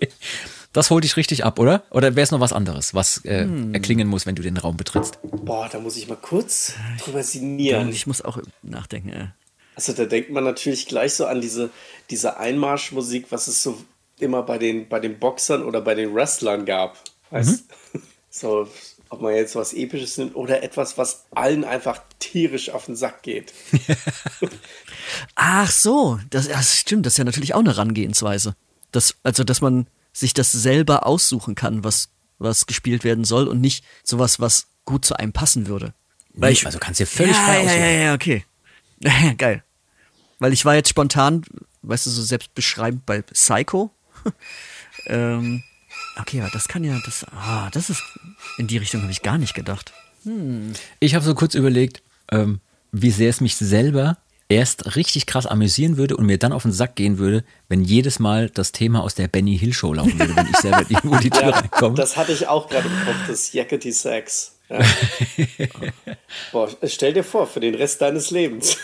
Das 0.75 0.91
holt 0.91 1.05
dich 1.05 1.17
richtig 1.17 1.45
ab, 1.45 1.61
oder? 1.61 1.85
Oder 1.91 2.17
wäre 2.17 2.25
es 2.25 2.33
noch 2.33 2.41
was 2.41 2.53
anderes, 2.53 2.95
was 2.95 3.25
äh, 3.25 3.47
erklingen 3.73 4.09
muss, 4.09 4.27
wenn 4.27 4.35
du 4.35 4.43
den 4.43 4.57
Raum 4.57 4.77
betrittst? 4.77 5.21
Boah, 5.23 5.69
da 5.71 5.79
muss 5.79 5.97
ich 5.97 6.09
mal 6.09 6.19
kurz 6.21 6.75
drüber 6.99 7.23
sinnieren. 7.23 7.91
Ich 7.91 8.09
muss 8.09 8.23
auch 8.23 8.41
nachdenken. 8.63 9.11
Äh. 9.11 9.29
Also 9.77 9.93
da 9.93 10.05
denkt 10.05 10.31
man 10.31 10.43
natürlich 10.43 10.87
gleich 10.87 11.15
so 11.15 11.27
an 11.27 11.41
diese, 11.41 11.71
diese 12.11 12.39
Einmarschmusik, 12.39 13.27
was 13.31 13.47
es 13.47 13.63
so 13.63 13.79
immer 14.19 14.43
bei 14.43 14.59
den, 14.59 14.89
bei 14.89 14.99
den 14.99 15.21
Boxern 15.21 15.63
oder 15.63 15.81
bei 15.81 15.95
den 15.95 16.13
Wrestlern 16.13 16.65
gab. 16.65 16.99
Weißt 17.31 17.65
So, 18.31 18.69
ob 19.11 19.21
man 19.21 19.35
jetzt 19.35 19.55
was 19.55 19.73
Episches 19.73 20.17
nimmt 20.19 20.35
oder 20.35 20.63
etwas, 20.63 20.99
was 20.99 21.27
allen 21.35 21.65
einfach 21.65 22.01
tierisch 22.19 22.71
auf 22.71 22.87
den 22.87 22.97
Sack 22.97 23.23
geht. 23.23 23.53
Ach 25.35 25.71
so, 25.71 26.19
das, 26.31 26.49
das 26.49 26.77
stimmt, 26.77 27.07
das 27.07 27.15
ist 27.15 27.19
ja 27.19 27.25
natürlich 27.25 27.55
auch 27.55 27.61
eine 27.61 27.71
Herangehensweise. 27.71 28.57
Das, 28.93 29.17
also, 29.23 29.45
dass 29.45 29.61
man 29.61 29.87
sich 30.13 30.35
das 30.35 30.53
selber 30.53 31.07
aussuchen 31.07 31.55
kann, 31.55 31.85
was, 31.85 32.09
was 32.39 32.67
gespielt 32.67 33.05
werden 33.05 33.25
soll 33.25 33.49
und 33.49 33.61
nicht 33.61 33.85
sowas, 34.03 34.41
was 34.41 34.69
gut 34.85 35.05
zu 35.05 35.17
einem 35.17 35.33
passen 35.33 35.67
würde. 35.67 35.95
Weil 36.35 36.53
ich, 36.53 36.67
also 36.67 36.79
kannst 36.79 37.01
dir 37.01 37.07
völlig 37.07 37.37
ja, 37.37 37.43
frei 37.45 37.55
ja, 37.55 37.61
aussuchen. 37.61 37.81
ja, 37.81 37.91
ja, 37.91 38.15
okay. 38.15 38.45
Geil. 39.39 39.63
Weil 40.39 40.53
ich 40.53 40.65
war 40.65 40.75
jetzt 40.75 40.89
spontan, 40.89 41.45
weißt 41.83 42.07
du, 42.07 42.11
so 42.11 42.23
selbst 42.23 42.55
beschreibend 42.55 43.07
bei 43.07 43.23
Psycho. 43.23 43.91
ähm, 45.07 45.63
okay, 46.21 46.41
aber 46.41 46.51
das 46.51 46.69
kann 46.69 46.85
ja, 46.85 46.99
das, 47.05 47.25
ah, 47.35 47.69
das 47.73 47.91
ist, 47.91 48.03
in 48.59 48.67
die 48.67 48.79
Richtung 48.79 49.03
habe 49.03 49.13
ich 49.13 49.23
gar 49.23 49.39
nicht 49.39 49.55
gedacht. 49.55 49.93
Ich 51.01 51.15
habe 51.15 51.25
so 51.25 51.35
kurz 51.35 51.55
überlegt, 51.55 52.03
ähm, 52.31 52.61
wie 52.93 53.11
sehr 53.11 53.29
es 53.31 53.41
mich 53.41 53.57
selber 53.57 54.17
erst 54.49 54.97
richtig 54.97 55.27
krass 55.27 55.47
amüsieren 55.47 55.97
würde 55.97 56.17
und 56.17 56.27
mir 56.27 56.39
dann 56.39 56.53
auf 56.53 56.63
den 56.63 56.73
Sack 56.73 56.97
gehen 56.97 57.19
würde, 57.19 57.45
wenn 57.69 57.83
jedes 57.83 58.19
Mal 58.19 58.51
das 58.51 58.73
Thema 58.73 59.03
aus 59.03 59.15
der 59.15 59.29
Benny 59.29 59.59
Hill 59.59 59.73
Show 59.73 59.93
laufen 59.93 60.19
würde, 60.19 60.37
wenn 60.37 60.47
ich 60.49 60.57
selber 60.59 60.85
irgendwo 60.89 61.17
die 61.17 61.31
Tür 61.31 61.43
Ja, 61.49 61.51
reinkomme. 61.51 61.97
das 61.97 62.17
hatte 62.17 62.33
ich 62.33 62.47
auch 62.47 62.69
gerade 62.69 62.89
im 62.89 63.05
Kopf, 63.07 63.17
das 63.27 63.53
Yakety 63.53 63.93
Sax. 63.93 64.53
Ja. 64.69 64.79
Boah, 66.53 66.69
stell 66.85 67.13
dir 67.13 67.25
vor, 67.25 67.47
für 67.47 67.61
den 67.61 67.75
Rest 67.75 68.01
deines 68.01 68.31
Lebens. 68.31 68.77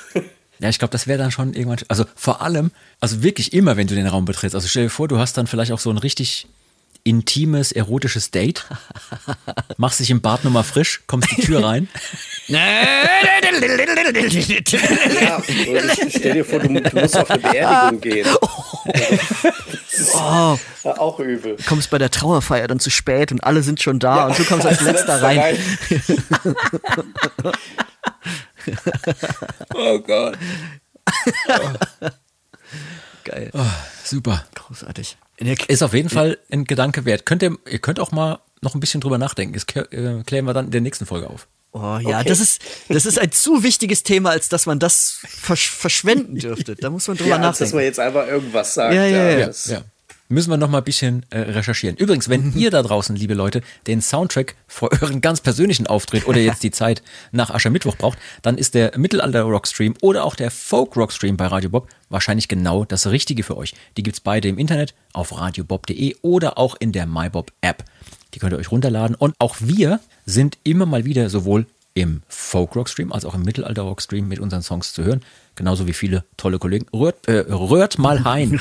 Ja, 0.58 0.68
ich 0.68 0.78
glaube, 0.78 0.92
das 0.92 1.06
wäre 1.06 1.18
dann 1.18 1.30
schon 1.30 1.54
irgendwann. 1.54 1.78
Also 1.88 2.04
vor 2.14 2.42
allem, 2.42 2.70
also 3.00 3.22
wirklich 3.22 3.52
immer, 3.54 3.76
wenn 3.76 3.86
du 3.86 3.94
den 3.94 4.06
Raum 4.06 4.24
betrittst. 4.26 4.54
Also 4.54 4.68
stell 4.68 4.84
dir 4.84 4.90
vor, 4.90 5.08
du 5.08 5.18
hast 5.18 5.36
dann 5.38 5.46
vielleicht 5.46 5.72
auch 5.72 5.78
so 5.78 5.88
ein 5.90 5.96
richtig 5.98 6.46
intimes, 7.04 7.72
erotisches 7.72 8.30
Date. 8.30 8.66
Machst 9.76 10.00
dich 10.00 10.10
im 10.10 10.20
Bad 10.20 10.44
nochmal 10.44 10.64
frisch, 10.64 11.02
kommst 11.06 11.30
die 11.36 11.42
Tür 11.42 11.64
rein. 11.64 11.88
Ja, 12.46 12.60
stell 16.10 16.34
dir 16.34 16.44
vor, 16.44 16.58
du, 16.60 16.80
du 16.80 17.00
musst 17.00 17.16
auf 17.16 17.30
eine 17.30 17.40
Beerdigung 17.42 18.00
gehen. 18.00 18.26
Das 18.84 19.98
ist 20.00 20.14
Oh, 20.14 20.58
ja 20.84 20.98
auch 20.98 21.18
übel. 21.20 21.56
kommst 21.66 21.90
bei 21.90 21.98
der 21.98 22.10
Trauerfeier 22.10 22.66
dann 22.68 22.80
zu 22.80 22.90
spät 22.90 23.32
und 23.32 23.44
alle 23.44 23.62
sind 23.62 23.80
schon 23.82 23.98
da 23.98 24.26
und 24.26 24.38
du 24.38 24.44
kommst 24.44 24.66
als 24.66 24.80
letzter 24.80 25.22
rein. 25.22 25.56
Oh 29.74 29.98
Gott. 30.00 30.36
Geil. 33.24 33.50
Super. 34.04 34.44
Großartig. 34.54 35.16
Ist 35.68 35.82
auf 35.82 35.94
jeden 35.94 36.10
Fall 36.10 36.38
ein 36.50 36.64
Gedanke 36.64 37.04
wert. 37.04 37.24
Könnt 37.26 37.42
ihr, 37.42 37.56
ihr 37.68 37.78
könnt 37.78 37.98
auch 38.00 38.12
mal 38.12 38.40
noch 38.62 38.74
ein 38.74 38.80
bisschen 38.80 39.00
drüber 39.00 39.16
nachdenken. 39.18 39.54
Das 39.54 39.64
äh, 39.74 40.22
klären 40.24 40.44
wir 40.44 40.52
dann 40.54 40.66
in 40.66 40.70
der 40.70 40.80
nächsten 40.82 41.06
Folge 41.06 41.28
auf. 41.30 41.46
Oh 41.72 41.98
ja, 42.02 42.18
Okay. 42.18 42.28
das 42.28 42.40
ist 42.40 42.60
das 42.88 43.06
ist 43.06 43.18
ein 43.18 43.30
zu 43.30 43.62
wichtiges 43.62 44.02
Thema, 44.02 44.30
als 44.30 44.48
dass 44.48 44.66
man 44.66 44.78
das 44.80 45.20
versch 45.28 45.70
verschwenden 45.70 46.36
dürfte. 46.36 46.74
Da 46.74 46.90
muss 46.90 47.06
man 47.06 47.16
drüber 47.16 47.30
Ja, 47.30 47.36
als 47.36 47.42
dass 47.42 47.60
nachdenken. 47.60 47.76
man 47.76 47.84
jetzt 47.84 48.00
einfach 48.00 48.26
irgendwas 48.26 48.74
sagt. 48.74 48.92
Ja, 48.94 49.06
ja, 49.06 49.38
ja. 49.38 49.46
das- 49.46 49.66
Ja. 49.66 49.82
Müssen 50.32 50.50
wir 50.50 50.56
noch 50.56 50.70
mal 50.70 50.78
ein 50.78 50.84
bisschen 50.84 51.26
äh, 51.30 51.40
recherchieren. 51.40 51.96
Übrigens, 51.96 52.28
wenn 52.28 52.52
ihr 52.56 52.70
da 52.70 52.84
draußen, 52.84 53.16
liebe 53.16 53.34
Leute, 53.34 53.62
den 53.88 54.00
Soundtrack 54.00 54.54
für 54.68 54.92
euren 54.92 55.20
ganz 55.20 55.40
persönlichen 55.40 55.88
Auftritt 55.88 56.28
oder 56.28 56.38
jetzt 56.38 56.62
die 56.62 56.70
Zeit 56.70 57.02
nach 57.32 57.50
Aschermittwoch 57.50 57.96
braucht, 57.96 58.16
dann 58.42 58.56
ist 58.56 58.74
der 58.74 58.96
Mittelalter-Rockstream 58.96 59.94
oder 60.02 60.24
auch 60.24 60.36
der 60.36 60.52
Folk-Rockstream 60.52 61.36
bei 61.36 61.48
Radio 61.48 61.70
Bob 61.70 61.88
wahrscheinlich 62.10 62.46
genau 62.46 62.84
das 62.84 63.08
Richtige 63.08 63.42
für 63.42 63.56
euch. 63.56 63.74
Die 63.96 64.04
gibt's 64.04 64.20
beide 64.20 64.46
im 64.46 64.58
Internet 64.58 64.94
auf 65.12 65.36
radiobob.de 65.36 66.14
oder 66.22 66.58
auch 66.58 66.76
in 66.78 66.92
der 66.92 67.06
MyBob-App. 67.06 67.84
Die 68.32 68.38
könnt 68.38 68.52
ihr 68.52 68.58
euch 68.58 68.70
runterladen. 68.70 69.16
Und 69.16 69.34
auch 69.40 69.56
wir 69.58 69.98
sind 70.26 70.58
immer 70.62 70.86
mal 70.86 71.04
wieder 71.04 71.28
sowohl 71.28 71.66
im 71.94 72.22
Folk-Rock-Stream 72.28 73.10
als 73.10 73.24
auch 73.24 73.34
im 73.34 73.42
Mittelalter-Rock-Stream 73.42 74.28
mit 74.28 74.38
unseren 74.38 74.62
Songs 74.62 74.92
zu 74.92 75.02
hören. 75.02 75.22
Genauso 75.60 75.86
wie 75.86 75.92
viele 75.92 76.24
tolle 76.38 76.58
Kollegen. 76.58 76.86
Rührt, 76.90 77.28
äh, 77.28 77.40
rührt 77.52 77.98
mal 77.98 78.24
hein. 78.24 78.58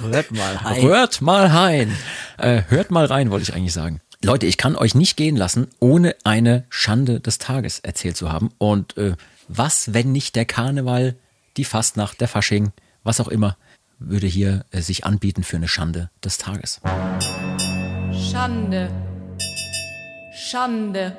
Hört 0.00 0.30
mal. 0.30 0.62
Hi. 0.62 0.82
Hört 0.82 1.20
mal 1.20 1.46
rein. 1.46 1.96
Äh, 2.38 2.62
hört 2.68 2.92
mal 2.92 3.06
rein, 3.06 3.32
wollte 3.32 3.42
ich 3.42 3.56
eigentlich 3.56 3.72
sagen. 3.72 4.00
Leute, 4.22 4.46
ich 4.46 4.56
kann 4.56 4.76
euch 4.76 4.94
nicht 4.94 5.16
gehen 5.16 5.34
lassen, 5.34 5.66
ohne 5.80 6.14
eine 6.22 6.64
Schande 6.68 7.18
des 7.18 7.38
Tages 7.38 7.80
erzählt 7.80 8.16
zu 8.16 8.30
haben. 8.30 8.50
Und 8.58 8.96
äh, 8.98 9.16
was, 9.48 9.92
wenn 9.92 10.12
nicht 10.12 10.36
der 10.36 10.44
Karneval, 10.44 11.16
die 11.56 11.64
Fastnacht, 11.64 12.20
der 12.20 12.28
Fasching, 12.28 12.70
was 13.02 13.20
auch 13.20 13.26
immer, 13.26 13.56
würde 13.98 14.28
hier 14.28 14.66
äh, 14.70 14.82
sich 14.82 15.04
anbieten 15.04 15.42
für 15.42 15.56
eine 15.56 15.66
Schande 15.66 16.08
des 16.22 16.38
Tages. 16.38 16.80
Schande. 18.30 18.92
Schande. 20.32 21.16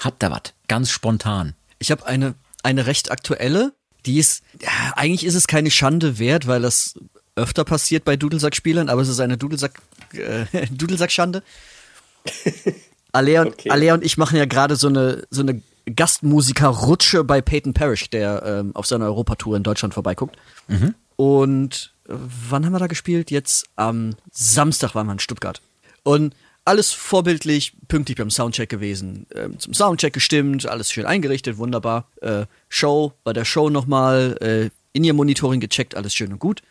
Habt 0.00 0.24
ihr 0.24 0.32
was? 0.32 0.52
Ganz 0.66 0.90
spontan. 0.90 1.54
Ich 1.78 1.92
habe 1.92 2.04
eine 2.06 2.34
eine 2.62 2.86
recht 2.86 3.10
aktuelle, 3.10 3.72
die 4.06 4.18
ist 4.18 4.42
ja, 4.60 4.68
eigentlich 4.96 5.24
ist 5.24 5.34
es 5.34 5.46
keine 5.46 5.70
Schande 5.70 6.18
wert, 6.18 6.46
weil 6.46 6.62
das 6.62 6.94
öfter 7.36 7.64
passiert 7.64 8.04
bei 8.04 8.16
Dudelsack-Spielern, 8.16 8.88
aber 8.88 9.00
es 9.02 9.08
ist 9.08 9.20
eine 9.20 9.38
Dudelsack 9.38 9.80
äh, 10.12 10.46
Dudelsack-Schande. 10.70 11.42
Alea, 13.12 13.42
und, 13.42 13.48
Okay. 13.48 13.70
Alea 13.70 13.94
und 13.94 14.04
ich 14.04 14.16
machen 14.16 14.38
ja 14.38 14.44
gerade 14.46 14.76
so 14.76 14.88
eine 14.88 15.24
so 15.30 15.42
eine 15.42 15.62
Gastmusiker-Rutsche 15.86 17.24
bei 17.24 17.40
Peyton 17.40 17.74
Parrish, 17.74 18.08
der 18.10 18.42
ähm, 18.44 18.76
auf 18.76 18.86
seiner 18.86 19.06
Europatour 19.06 19.56
in 19.56 19.62
Deutschland 19.62 19.94
vorbeiguckt. 19.94 20.36
Und 21.16 21.92
äh, 22.08 22.12
wann 22.48 22.64
haben 22.64 22.72
wir 22.72 22.78
da 22.78 22.86
gespielt? 22.86 23.30
Jetzt 23.30 23.66
am 23.76 24.14
Samstag 24.30 24.94
waren 24.94 25.06
wir 25.06 25.12
in 25.12 25.18
Stuttgart. 25.18 25.60
Und 26.04 26.34
alles 26.64 26.92
vorbildlich, 26.92 27.74
pünktlich 27.88 28.18
beim 28.18 28.30
Soundcheck 28.30 28.68
gewesen. 28.68 29.26
Ähm, 29.34 29.58
zum 29.58 29.74
Soundcheck 29.74 30.12
gestimmt, 30.12 30.66
alles 30.66 30.92
schön 30.92 31.06
eingerichtet, 31.06 31.58
wunderbar. 31.58 32.08
Äh, 32.20 32.46
Show, 32.68 33.12
bei 33.24 33.32
der 33.32 33.44
Show 33.44 33.70
nochmal 33.70 34.36
äh, 34.40 34.70
in 34.92 35.04
ihr 35.04 35.14
Monitoring 35.14 35.60
gecheckt, 35.60 35.96
alles 35.96 36.14
schön 36.14 36.32
und 36.32 36.38
gut. 36.38 36.62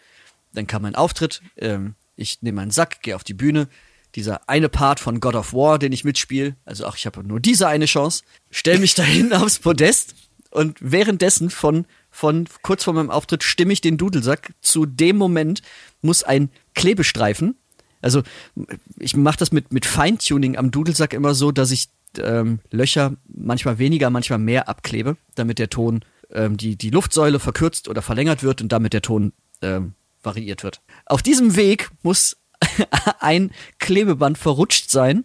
Dann 0.54 0.68
kam 0.68 0.84
mein 0.84 0.96
Auftritt. 0.96 1.42
Ähm, 1.58 1.96
ich 2.16 2.42
nehme 2.42 2.58
meinen 2.58 2.72
Sack, 2.72 3.02
gehe 3.02 3.16
auf 3.16 3.24
die 3.24 3.34
Bühne. 3.34 3.68
Dieser 4.16 4.50
eine 4.50 4.70
Part 4.70 5.00
von 5.00 5.20
God 5.20 5.36
of 5.36 5.54
War, 5.54 5.80
den 5.80 5.94
ich 5.94 6.04
mitspiele, 6.04 6.56
also 6.66 6.86
ach, 6.86 6.98
ich 6.98 7.06
habe 7.06 7.24
nur 7.24 7.40
diese 7.40 7.68
eine 7.68 7.86
Chance, 7.86 8.24
stell 8.50 8.78
mich 8.78 8.94
dahin 8.94 9.32
aufs 9.34 9.60
Podest 9.60 10.16
und 10.50 10.78
währenddessen 10.82 11.50
von, 11.50 11.86
von 12.10 12.48
kurz 12.62 12.84
vor 12.84 12.94
meinem 12.94 13.10
Auftritt 13.10 13.44
stimme 13.44 13.72
ich 13.72 13.80
den 13.80 13.98
Dudelsack. 13.98 14.54
Zu 14.62 14.86
dem 14.86 15.18
Moment 15.18 15.62
muss 16.02 16.24
ein 16.24 16.50
Klebestreifen, 16.76 17.56
also 18.02 18.24
ich 19.00 19.16
mache 19.16 19.38
das 19.38 19.52
mit, 19.52 19.72
mit 19.72 19.86
Feintuning 19.86 20.58
am 20.58 20.72
Dudelsack 20.72 21.14
immer 21.14 21.34
so, 21.34 21.52
dass 21.52 21.72
ich 21.72 21.90
ähm, 22.20 22.60
Löcher 22.72 23.14
manchmal 23.28 23.80
weniger, 23.80 24.10
manchmal 24.10 24.40
mehr 24.40 24.68
abklebe, 24.68 25.18
damit 25.36 25.60
der 25.60 25.70
Ton, 25.70 26.04
ähm, 26.32 26.58
die, 26.58 26.76
die 26.76 26.90
Luftsäule 26.90 27.40
verkürzt 27.40 27.88
oder 27.88 28.02
verlängert 28.02 28.44
wird 28.44 28.62
und 28.62 28.72
damit 28.72 28.94
der 28.94 29.02
Ton 29.02 29.34
ähm, 29.62 29.94
variiert 30.24 30.64
wird. 30.64 30.82
Auf 31.06 31.22
diesem 31.22 31.56
Weg 31.56 31.90
muss 32.04 32.38
ein 33.20 33.52
Klebeband 33.80 34.38
verrutscht 34.38 34.90
sein. 34.90 35.24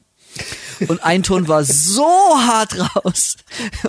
Und 0.88 1.02
ein 1.04 1.22
Ton 1.22 1.48
war 1.48 1.64
so 1.64 2.04
hart 2.04 2.76
raus. 2.78 3.36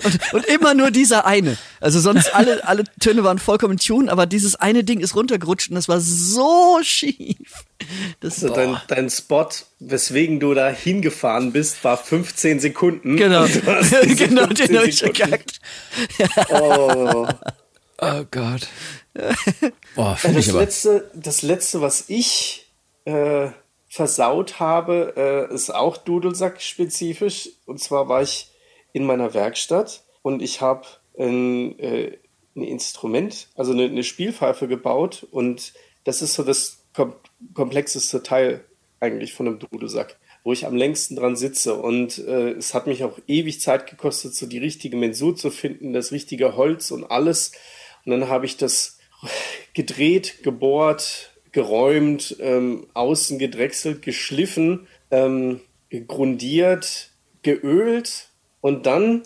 Und, 0.02 0.32
und 0.32 0.44
immer 0.46 0.74
nur 0.74 0.90
dieser 0.90 1.26
eine. 1.26 1.56
Also 1.80 2.00
sonst 2.00 2.34
alle, 2.34 2.66
alle 2.66 2.84
Töne 3.00 3.24
waren 3.24 3.38
vollkommen 3.38 3.78
tune, 3.78 4.10
aber 4.10 4.26
dieses 4.26 4.56
eine 4.56 4.84
Ding 4.84 5.00
ist 5.00 5.14
runtergerutscht 5.14 5.70
und 5.70 5.74
das 5.76 5.88
war 5.88 6.00
so 6.00 6.78
schief. 6.82 7.64
Das, 8.20 8.42
Also 8.42 8.54
dein, 8.54 8.76
dein 8.88 9.10
Spot, 9.10 9.48
weswegen 9.78 10.40
du 10.40 10.54
da 10.54 10.68
hingefahren 10.70 11.52
bist, 11.52 11.82
war 11.84 11.96
15 11.96 12.60
Sekunden. 12.60 13.16
genau, 13.16 13.46
genau, 14.16 14.46
den 14.46 14.56
15 14.56 14.76
habe 14.76 14.88
ich 14.88 14.98
verkackt. 14.98 15.60
Oh. 16.50 17.26
Oh 18.00 18.24
Gott. 18.30 18.68
Boah, 19.94 20.16
Das 20.22 20.46
letzte, 20.46 21.10
das 21.14 21.42
letzte, 21.42 21.80
was 21.80 22.04
ich 22.08 22.66
äh, 23.04 23.48
versaut 23.98 24.60
habe, 24.60 25.14
äh, 25.16 25.52
ist 25.52 25.74
auch 25.74 25.96
Dudelsack-spezifisch. 25.96 27.48
Und 27.66 27.80
zwar 27.80 28.08
war 28.08 28.22
ich 28.22 28.48
in 28.92 29.04
meiner 29.04 29.34
Werkstatt 29.34 30.04
und 30.22 30.40
ich 30.40 30.60
habe 30.60 30.86
ein, 31.18 31.76
äh, 31.80 32.16
ein 32.54 32.62
Instrument, 32.62 33.48
also 33.56 33.72
eine, 33.72 33.86
eine 33.86 34.04
Spielpfeife 34.04 34.68
gebaut. 34.68 35.26
Und 35.32 35.72
das 36.04 36.22
ist 36.22 36.34
so 36.34 36.44
das 36.44 36.84
kom 36.94 37.12
komplexeste 37.54 38.22
Teil 38.22 38.64
eigentlich 39.00 39.34
von 39.34 39.48
einem 39.48 39.58
Dudelsack, 39.58 40.16
wo 40.44 40.52
ich 40.52 40.64
am 40.64 40.76
längsten 40.76 41.16
dran 41.16 41.34
sitze. 41.34 41.74
Und 41.74 42.18
äh, 42.18 42.52
es 42.52 42.74
hat 42.74 42.86
mich 42.86 43.02
auch 43.02 43.18
ewig 43.26 43.60
Zeit 43.60 43.90
gekostet, 43.90 44.32
so 44.36 44.46
die 44.46 44.58
richtige 44.58 44.96
Mensur 44.96 45.34
zu 45.34 45.50
finden, 45.50 45.92
das 45.92 46.12
richtige 46.12 46.54
Holz 46.54 46.92
und 46.92 47.04
alles. 47.04 47.50
Und 48.04 48.12
dann 48.12 48.28
habe 48.28 48.46
ich 48.46 48.56
das 48.56 49.00
gedreht, 49.74 50.44
gebohrt, 50.44 51.32
geräumt, 51.52 52.36
ähm, 52.40 52.86
außen 52.94 53.38
gedrechselt, 53.38 54.02
geschliffen, 54.02 54.86
ähm, 55.10 55.60
grundiert, 56.06 57.10
geölt 57.42 58.28
und 58.60 58.86
dann, 58.86 59.22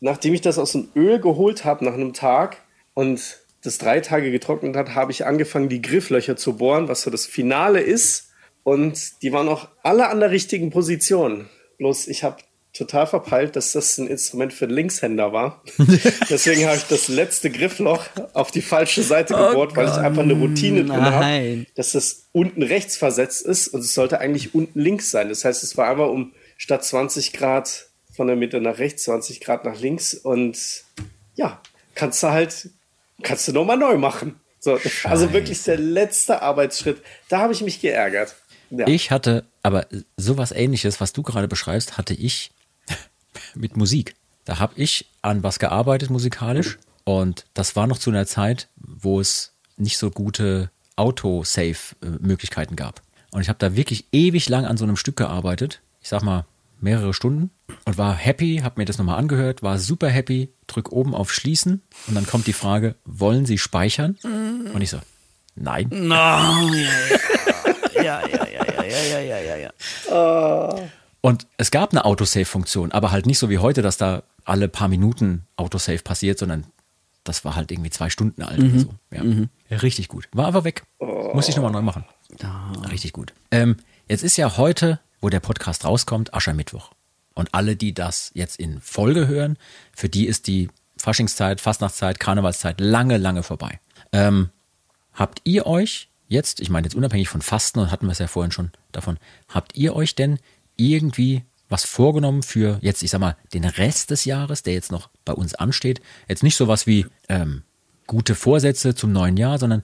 nachdem 0.00 0.34
ich 0.34 0.40
das 0.40 0.58
aus 0.58 0.72
dem 0.72 0.88
Öl 0.94 1.20
geholt 1.20 1.64
habe 1.64 1.84
nach 1.84 1.94
einem 1.94 2.12
Tag 2.12 2.58
und 2.94 3.38
das 3.62 3.78
drei 3.78 4.00
Tage 4.00 4.30
getrocknet 4.30 4.76
hat, 4.76 4.94
habe 4.94 5.12
ich 5.12 5.24
angefangen, 5.24 5.68
die 5.68 5.82
Grifflöcher 5.82 6.36
zu 6.36 6.56
bohren, 6.56 6.88
was 6.88 7.02
so 7.02 7.10
das 7.10 7.26
Finale 7.26 7.80
ist. 7.80 8.30
Und 8.64 9.22
die 9.22 9.32
waren 9.32 9.48
auch 9.48 9.68
alle 9.82 10.08
an 10.08 10.20
der 10.20 10.30
richtigen 10.30 10.70
Position. 10.70 11.48
Bloß 11.78 12.08
ich 12.08 12.24
habe 12.24 12.38
total 12.72 13.06
verpeilt, 13.06 13.54
dass 13.56 13.72
das 13.72 13.98
ein 13.98 14.06
Instrument 14.06 14.52
für 14.52 14.66
Linkshänder 14.66 15.32
war. 15.32 15.62
Deswegen 16.30 16.66
habe 16.66 16.76
ich 16.76 16.84
das 16.84 17.08
letzte 17.08 17.50
Griffloch 17.50 18.04
auf 18.32 18.50
die 18.50 18.62
falsche 18.62 19.02
Seite 19.02 19.34
gebohrt, 19.34 19.76
weil 19.76 19.88
ich 19.88 19.94
einfach 19.94 20.22
eine 20.22 20.32
Routine 20.32 20.84
drin 20.84 21.04
habe, 21.04 21.66
dass 21.74 21.92
das 21.92 22.28
unten 22.32 22.62
rechts 22.62 22.96
versetzt 22.96 23.44
ist 23.44 23.68
und 23.68 23.80
es 23.80 23.92
sollte 23.94 24.20
eigentlich 24.20 24.54
unten 24.54 24.80
links 24.80 25.10
sein. 25.10 25.28
Das 25.28 25.44
heißt, 25.44 25.62
es 25.62 25.76
war 25.76 25.88
einfach 25.88 26.08
um 26.08 26.32
statt 26.56 26.84
20 26.84 27.34
Grad 27.34 27.86
von 28.10 28.26
der 28.26 28.36
Mitte 28.36 28.60
nach 28.60 28.78
rechts, 28.78 29.04
20 29.04 29.40
Grad 29.40 29.64
nach 29.64 29.78
links 29.78 30.14
und 30.14 30.84
ja, 31.34 31.60
kannst 31.94 32.22
du 32.22 32.28
halt, 32.28 32.70
kannst 33.22 33.48
du 33.48 33.52
nochmal 33.52 33.76
neu 33.76 33.98
machen. 33.98 34.36
So, 34.60 34.78
also 35.04 35.32
wirklich 35.32 35.62
der 35.64 35.76
letzte 35.76 36.40
Arbeitsschritt. 36.40 37.02
Da 37.28 37.40
habe 37.40 37.52
ich 37.52 37.62
mich 37.62 37.80
geärgert. 37.80 38.36
Ja. 38.70 38.86
Ich 38.86 39.10
hatte, 39.10 39.44
aber 39.62 39.86
sowas 40.16 40.52
ähnliches, 40.52 41.00
was 41.00 41.12
du 41.12 41.22
gerade 41.22 41.48
beschreibst, 41.48 41.98
hatte 41.98 42.14
ich 42.14 42.52
mit 43.54 43.76
Musik. 43.76 44.14
Da 44.44 44.58
habe 44.58 44.74
ich 44.76 45.06
an 45.22 45.42
was 45.42 45.58
gearbeitet 45.58 46.10
musikalisch 46.10 46.78
und 47.04 47.46
das 47.54 47.76
war 47.76 47.86
noch 47.86 47.98
zu 47.98 48.10
einer 48.10 48.26
Zeit, 48.26 48.68
wo 48.76 49.20
es 49.20 49.52
nicht 49.76 49.98
so 49.98 50.10
gute 50.10 50.70
Auto-Save-Möglichkeiten 50.96 52.76
gab. 52.76 53.02
Und 53.30 53.40
ich 53.40 53.48
habe 53.48 53.58
da 53.58 53.76
wirklich 53.76 54.06
ewig 54.12 54.48
lang 54.48 54.66
an 54.66 54.76
so 54.76 54.84
einem 54.84 54.96
Stück 54.96 55.16
gearbeitet. 55.16 55.80
Ich 56.00 56.08
sag 56.08 56.22
mal 56.22 56.44
mehrere 56.80 57.14
Stunden 57.14 57.50
und 57.84 57.96
war 57.96 58.14
happy, 58.14 58.60
habe 58.62 58.80
mir 58.80 58.84
das 58.84 58.98
nochmal 58.98 59.18
angehört, 59.18 59.62
war 59.62 59.78
super 59.78 60.08
happy, 60.08 60.52
drück 60.66 60.90
oben 60.92 61.14
auf 61.14 61.32
Schließen 61.32 61.80
und 62.08 62.14
dann 62.14 62.26
kommt 62.26 62.46
die 62.46 62.52
Frage, 62.52 62.96
wollen 63.04 63.46
Sie 63.46 63.58
speichern? 63.58 64.18
Und 64.74 64.82
ich 64.82 64.90
so, 64.90 64.98
nein. 65.54 65.88
No, 65.90 66.14
ja, 66.14 68.02
ja, 68.02 68.26
ja, 68.26 68.46
ja, 68.48 68.66
ja, 68.74 68.84
ja, 68.84 69.20
ja, 69.20 69.38
ja, 69.38 69.56
ja, 69.56 69.70
ja. 70.10 70.90
Und 71.22 71.46
es 71.56 71.70
gab 71.70 71.92
eine 71.92 72.04
Autosave-Funktion, 72.04 72.92
aber 72.92 73.12
halt 73.12 73.26
nicht 73.26 73.38
so 73.38 73.48
wie 73.48 73.58
heute, 73.58 73.80
dass 73.80 73.96
da 73.96 74.24
alle 74.44 74.68
paar 74.68 74.88
Minuten 74.88 75.46
Autosave 75.56 76.02
passiert, 76.02 76.38
sondern 76.38 76.66
das 77.24 77.44
war 77.44 77.54
halt 77.54 77.70
irgendwie 77.70 77.90
zwei 77.90 78.10
Stunden 78.10 78.42
alt 78.42 78.58
oder 78.58 78.78
so. 78.80 78.94
Ja. 79.12 79.22
Richtig 79.78 80.08
gut. 80.08 80.28
War 80.32 80.46
aber 80.46 80.64
weg. 80.64 80.82
Muss 80.98 81.48
ich 81.48 81.54
nochmal 81.54 81.70
neu 81.70 81.82
machen. 81.82 82.04
Richtig 82.90 83.12
gut. 83.12 83.32
Ähm, 83.52 83.76
jetzt 84.08 84.24
ist 84.24 84.36
ja 84.36 84.56
heute, 84.56 84.98
wo 85.20 85.28
der 85.28 85.38
Podcast 85.38 85.84
rauskommt, 85.84 86.34
Aschermittwoch. 86.34 86.90
Und 87.34 87.54
alle, 87.54 87.76
die 87.76 87.94
das 87.94 88.32
jetzt 88.34 88.58
in 88.58 88.80
Folge 88.80 89.28
hören, 89.28 89.56
für 89.94 90.08
die 90.08 90.26
ist 90.26 90.48
die 90.48 90.68
Faschingszeit, 90.96 91.60
Fastnachtszeit, 91.60 92.18
Karnevalszeit 92.18 92.80
lange, 92.80 93.16
lange 93.16 93.44
vorbei. 93.44 93.78
Ähm, 94.12 94.50
habt 95.14 95.40
ihr 95.44 95.66
euch 95.66 96.08
jetzt, 96.26 96.60
ich 96.60 96.70
meine 96.70 96.86
jetzt 96.86 96.94
unabhängig 96.94 97.28
von 97.28 97.42
Fasten, 97.42 97.78
und 97.78 97.90
hatten 97.92 98.06
wir 98.06 98.12
es 98.12 98.18
ja 98.18 98.26
vorhin 98.26 98.52
schon 98.52 98.72
davon, 98.90 99.18
habt 99.48 99.76
ihr 99.76 99.94
euch 99.94 100.16
denn 100.16 100.40
irgendwie 100.76 101.42
was 101.68 101.84
vorgenommen 101.84 102.42
für 102.42 102.78
jetzt, 102.82 103.02
ich 103.02 103.10
sag 103.10 103.20
mal, 103.20 103.36
den 103.54 103.64
Rest 103.64 104.10
des 104.10 104.24
Jahres, 104.24 104.62
der 104.62 104.74
jetzt 104.74 104.92
noch 104.92 105.08
bei 105.24 105.32
uns 105.32 105.54
ansteht? 105.54 106.00
Jetzt 106.28 106.42
nicht 106.42 106.56
sowas 106.56 106.86
wie 106.86 107.06
ähm, 107.28 107.62
gute 108.06 108.34
Vorsätze 108.34 108.94
zum 108.94 109.12
neuen 109.12 109.36
Jahr, 109.36 109.58
sondern 109.58 109.82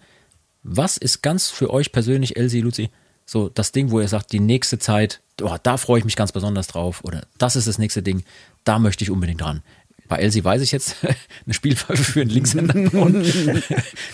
was 0.63 0.99
ist 0.99 1.23
ganz 1.23 1.49
für 1.49 1.71
euch 1.71 1.93
persönlich, 1.93 2.37
Elsie, 2.37 2.61
Luzi, 2.61 2.91
so 3.25 3.49
das 3.49 3.73
Ding, 3.73 3.91
wo 3.91 4.01
ihr 4.01 4.09
sagt, 4.09 4.33
die 4.33 4.41
nächste 4.41 4.79
Zeit, 4.79 5.21
oh, 5.41 5.57
da 5.63 5.77
freue 5.77 5.99
ich 5.99 6.05
mich 6.05 6.17
ganz 6.17 6.33
besonders 6.33 6.67
drauf 6.67 7.05
oder 7.05 7.27
das 7.39 7.57
ist 7.57 7.69
das 7.69 7.79
nächste 7.79 8.03
Ding, 8.03 8.23
da 8.65 8.79
möchte 8.79 9.05
ich 9.05 9.11
unbedingt 9.11 9.41
dran. 9.41 9.63
Bei 10.09 10.17
Elsie 10.17 10.45
weiß 10.45 10.63
ich 10.63 10.73
jetzt 10.73 10.97
eine 11.45 11.55
Spielpfeife 11.55 12.05
für 12.05 12.21
einen 12.23 12.31
Linkshänder 12.31 12.75
und 13.01 13.23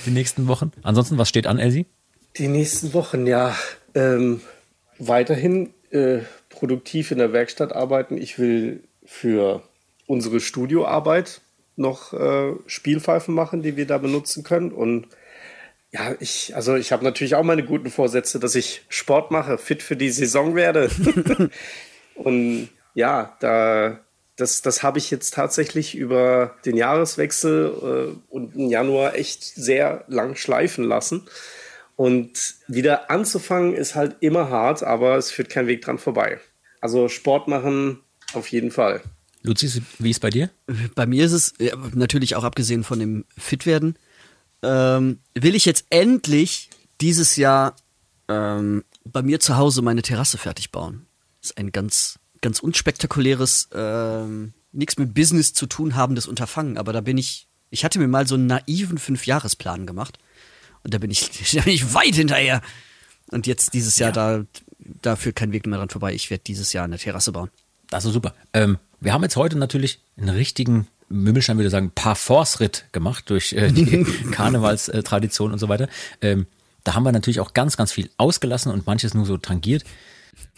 die 0.07 0.11
nächsten 0.11 0.49
Wochen. 0.49 0.73
Ansonsten, 0.83 1.19
was 1.19 1.29
steht 1.29 1.47
an, 1.47 1.59
Elsie? 1.59 1.87
Die 2.37 2.49
nächsten 2.49 2.93
Wochen, 2.95 3.27
ja. 3.27 3.57
Ähm, 3.95 4.41
weiterhin 4.99 5.73
äh, 5.91 6.21
produktiv 6.65 7.11
in 7.11 7.19
der 7.19 7.35
Werkstatt 7.35 7.75
arbeiten. 7.75 8.17
Ich 8.17 8.39
will 8.39 8.85
für 9.05 9.63
unsere 10.07 10.41
Studioarbeit 10.41 11.43
noch 11.77 12.15
äh, 12.15 12.55
Spielpfeifen 12.67 13.35
machen, 13.35 13.61
die 13.61 13.77
wir 13.77 13.87
da 13.87 13.99
benutzen 13.99 14.45
können. 14.45 14.73
Und 14.73 15.09
ja, 15.93 16.15
ich, 16.21 16.57
also 16.57 16.75
ich 16.77 16.91
habe 16.91 17.05
natürlich 17.05 17.35
auch 17.35 17.43
meine 17.43 17.65
guten 17.65 17.91
Vorsätze, 17.91 18.41
dass 18.41 18.55
ich 18.55 18.83
Sport 18.89 19.31
mache, 19.31 19.59
fit 19.59 19.83
für 19.83 19.95
die 19.95 20.09
Saison 20.09 20.55
werde. 20.55 20.89
Und 22.15 22.71
ja, 22.95 23.37
da, 23.41 24.01
das, 24.37 24.63
das 24.63 24.83
habe 24.83 24.97
ich 24.97 25.11
jetzt 25.11 25.35
tatsächlich 25.35 25.95
über 25.95 26.57
den 26.65 26.79
Jahreswechsel 26.79 28.15
äh, 28.15 28.33
und 28.35 28.55
den 28.55 28.71
Januar 28.71 29.17
echt 29.17 29.45
sehr 29.45 30.05
lang 30.09 30.35
schleifen 30.35 30.85
lassen. 30.85 31.27
Und 31.97 32.55
wieder 32.69 33.11
anzufangen 33.11 33.75
ist 33.75 33.97
halt 33.97 34.17
immer 34.21 34.49
hart, 34.49 34.83
aber 34.83 35.17
es 35.19 35.31
führt 35.31 35.51
kein 35.51 35.67
Weg 35.67 35.83
dran 35.83 35.99
vorbei. 35.99 36.41
Also 36.85 37.09
Sport 37.09 37.49
machen 37.49 38.01
auf 38.35 38.49
jeden 38.49 38.71
Fall. 38.71 39.01
Luzi, 39.41 39.83
wie 39.99 40.11
ist 40.11 40.21
bei 40.21 40.29
dir? 40.29 40.51
Bei 40.95 41.07
mir 41.07 41.25
ist 41.25 41.33
es, 41.33 41.55
ja, 41.59 41.75
natürlich 41.95 42.37
auch 42.37 42.45
abgesehen 42.45 42.85
von 42.85 42.99
dem 42.99 43.25
Fitwerden, 43.39 43.97
ähm, 44.63 45.21
will 45.33 45.55
ich 45.55 45.65
jetzt 45.65 45.87
endlich 45.89 46.69
dieses 47.01 47.37
Jahr 47.37 47.75
ähm, 48.29 48.85
bei 49.03 49.23
mir 49.23 49.41
zu 49.41 49.57
Hause 49.57 49.81
meine 49.81 50.03
Terrasse 50.03 50.37
fertig 50.37 50.73
bauen. 50.73 51.07
Das 51.41 51.53
ist 51.53 51.57
ein 51.57 51.73
ganz, 51.73 52.19
ganz 52.43 52.61
unspektakuläres, 52.61 53.71
ähm, 53.73 54.53
nichts 54.73 54.99
mit 54.99 55.15
Business 55.15 55.55
zu 55.55 55.65
tun 55.65 55.95
habendes 55.95 56.27
Unterfangen, 56.27 56.77
aber 56.77 56.93
da 56.93 57.01
bin 57.01 57.17
ich, 57.17 57.49
ich 57.71 57.83
hatte 57.87 57.99
mir 57.99 58.09
mal 58.09 58.29
so 58.29 58.35
einen 58.35 58.47
naiven 58.47 58.99
Fünfjahresplan 58.99 59.87
gemacht 59.87 60.19
und 60.83 60.93
da 60.93 60.99
bin 60.99 61.11
ich, 61.11 61.31
da 61.55 61.63
bin 61.63 61.73
ich 61.73 61.95
weit 61.95 62.15
hinterher. 62.15 62.61
Und 63.31 63.47
jetzt 63.47 63.73
dieses 63.73 63.99
Jahr, 63.99 64.13
da, 64.13 64.45
da 65.03 65.17
führt 65.17 65.37
kein 65.37 65.53
Weg 65.53 65.67
mehr 65.67 65.79
dran 65.79 65.89
vorbei. 65.89 66.15
Ich 66.15 66.31
werde 66.31 66.45
dieses 66.47 66.73
Jahr 66.73 66.85
eine 66.85 66.99
Terrasse 66.99 67.33
bauen. 67.33 67.51
Das 67.91 68.05
ist 68.05 68.13
super. 68.13 68.35
Ähm, 68.53 68.79
wir 69.01 69.13
haben 69.13 69.23
jetzt 69.23 69.37
heute 69.37 69.57
natürlich 69.57 70.01
einen 70.17 70.31
richtigen, 70.31 70.87
Mümmelstein 71.09 71.59
würde 71.59 71.71
sagen, 71.71 71.93
Parforce-Ritt 71.95 72.87
gemacht 72.93 73.29
durch 73.31 73.53
äh, 73.53 73.71
die 73.71 74.05
Karnevalstradition 74.31 75.53
und 75.53 75.59
so 75.59 75.69
weiter. 75.69 75.89
Ähm, 76.21 76.47
da 76.83 76.95
haben 76.95 77.05
wir 77.05 77.13
natürlich 77.13 77.41
auch 77.41 77.55
ganz, 77.55 77.77
ganz 77.77 77.93
viel 77.93 78.11
ausgelassen 78.17 78.73
und 78.73 78.87
manches 78.87 79.15
nur 79.15 79.27
so 79.27 79.37
tangiert. 79.37 79.85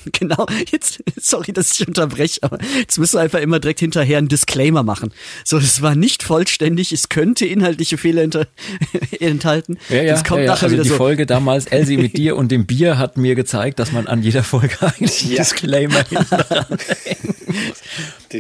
Genau, 0.13 0.47
jetzt, 0.71 1.03
sorry, 1.21 1.53
dass 1.53 1.73
ich 1.73 1.87
unterbreche, 1.87 2.43
aber 2.43 2.59
jetzt 2.79 2.99
müssen 2.99 3.17
wir 3.17 3.23
einfach 3.23 3.41
immer 3.41 3.59
direkt 3.59 3.81
hinterher 3.81 4.19
einen 4.19 4.29
Disclaimer 4.29 4.83
machen. 4.83 5.13
So, 5.45 5.59
das 5.59 5.83
war 5.83 5.95
nicht 5.95 6.23
vollständig, 6.23 6.93
es 6.93 7.09
könnte 7.09 7.45
inhaltliche 7.47 7.99
Fehler 7.99 8.23
hinter, 8.23 8.47
enthalten. 9.21 9.79
das 9.89 10.25
kommt 10.25 10.41
ja, 10.41 10.47
ja. 10.47 10.53
nachher 10.53 10.65
Also 10.65 10.75
wieder 10.75 10.83
die 10.85 10.89
so. 10.91 10.97
Folge 10.97 11.27
damals, 11.27 11.67
Elsie 11.67 11.97
mit 11.97 12.17
dir 12.17 12.37
und 12.37 12.53
dem 12.53 12.67
Bier 12.67 12.99
hat 12.99 13.17
mir 13.17 13.35
gezeigt, 13.35 13.79
dass 13.79 13.93
man 13.93 14.07
an 14.07 14.23
jeder 14.23 14.43
Folge 14.45 14.77
eigentlich 14.81 15.25
einen 15.25 15.33
Ja. 15.33 15.39
Disclaimer. 15.43 16.05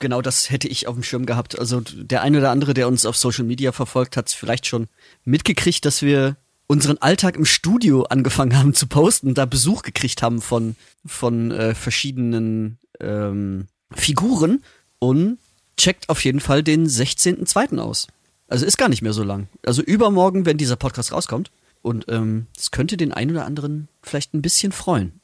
genau 0.00 0.22
das 0.22 0.50
hätte 0.50 0.66
ich 0.66 0.88
auf 0.88 0.94
dem 0.94 1.04
Schirm 1.04 1.24
gehabt. 1.24 1.56
Also 1.56 1.80
der 1.80 2.22
eine 2.22 2.38
oder 2.38 2.50
andere, 2.50 2.74
der 2.74 2.88
uns 2.88 3.06
auf 3.06 3.16
Social 3.16 3.44
Media 3.44 3.70
verfolgt, 3.70 4.16
hat 4.16 4.28
vielleicht 4.30 4.66
schon 4.66 4.88
mitgekriegt, 5.24 5.84
dass 5.84 6.02
wir 6.02 6.36
unseren 6.66 6.98
Alltag 6.98 7.36
im 7.36 7.44
Studio 7.44 8.04
angefangen 8.04 8.56
haben 8.56 8.74
zu 8.74 8.86
posten, 8.86 9.34
da 9.34 9.44
Besuch 9.44 9.82
gekriegt 9.82 10.22
haben 10.22 10.40
von, 10.40 10.74
von 11.06 11.52
äh, 11.52 11.74
verschiedenen 11.74 12.78
ähm, 13.00 13.68
Figuren 13.92 14.64
und 14.98 15.38
checkt 15.76 16.08
auf 16.08 16.24
jeden 16.24 16.40
Fall 16.40 16.62
den 16.62 16.86
16.02. 16.88 17.78
aus. 17.78 18.08
Also 18.48 18.66
ist 18.66 18.78
gar 18.78 18.88
nicht 18.88 19.02
mehr 19.02 19.12
so 19.12 19.22
lang. 19.22 19.48
Also 19.64 19.82
übermorgen, 19.82 20.46
wenn 20.46 20.56
dieser 20.56 20.76
Podcast 20.76 21.12
rauskommt. 21.12 21.50
Und 21.84 22.06
ähm, 22.08 22.46
es 22.56 22.70
könnte 22.70 22.96
den 22.96 23.12
einen 23.12 23.32
oder 23.32 23.44
anderen 23.44 23.88
vielleicht 24.02 24.32
ein 24.32 24.40
bisschen 24.40 24.72
freuen. 24.72 25.20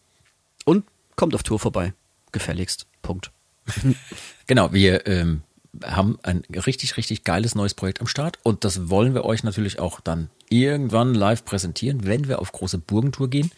Und 0.67 0.85
kommt 1.17 1.35
auf 1.35 1.43
Tour 1.43 1.59
vorbei. 1.59 1.95
Gefälligst. 2.33 2.87
Punkt. 3.01 3.33
genau, 4.47 4.71
wir 4.71 5.07
ähm, 5.07 5.41
haben 5.83 6.19
ein 6.23 6.43
richtig, 6.55 6.99
richtig 6.99 7.25
geiles 7.25 7.55
neues 7.55 7.73
Projekt 7.73 8.03
am 8.03 8.07
Start 8.07 8.39
und 8.43 8.65
das 8.65 8.91
wollen 8.91 9.15
wir 9.15 9.25
euch 9.25 9.43
natürlich 9.43 9.79
auch 9.79 10.01
dann 10.01 10.29
irgendwann 10.51 11.15
live 11.15 11.47
präsentieren, 11.47 12.05
wenn 12.05 12.29
wir 12.29 12.41
auf 12.41 12.53
große 12.53 12.77
Burgentour 12.77 13.31
gehen. 13.31 13.51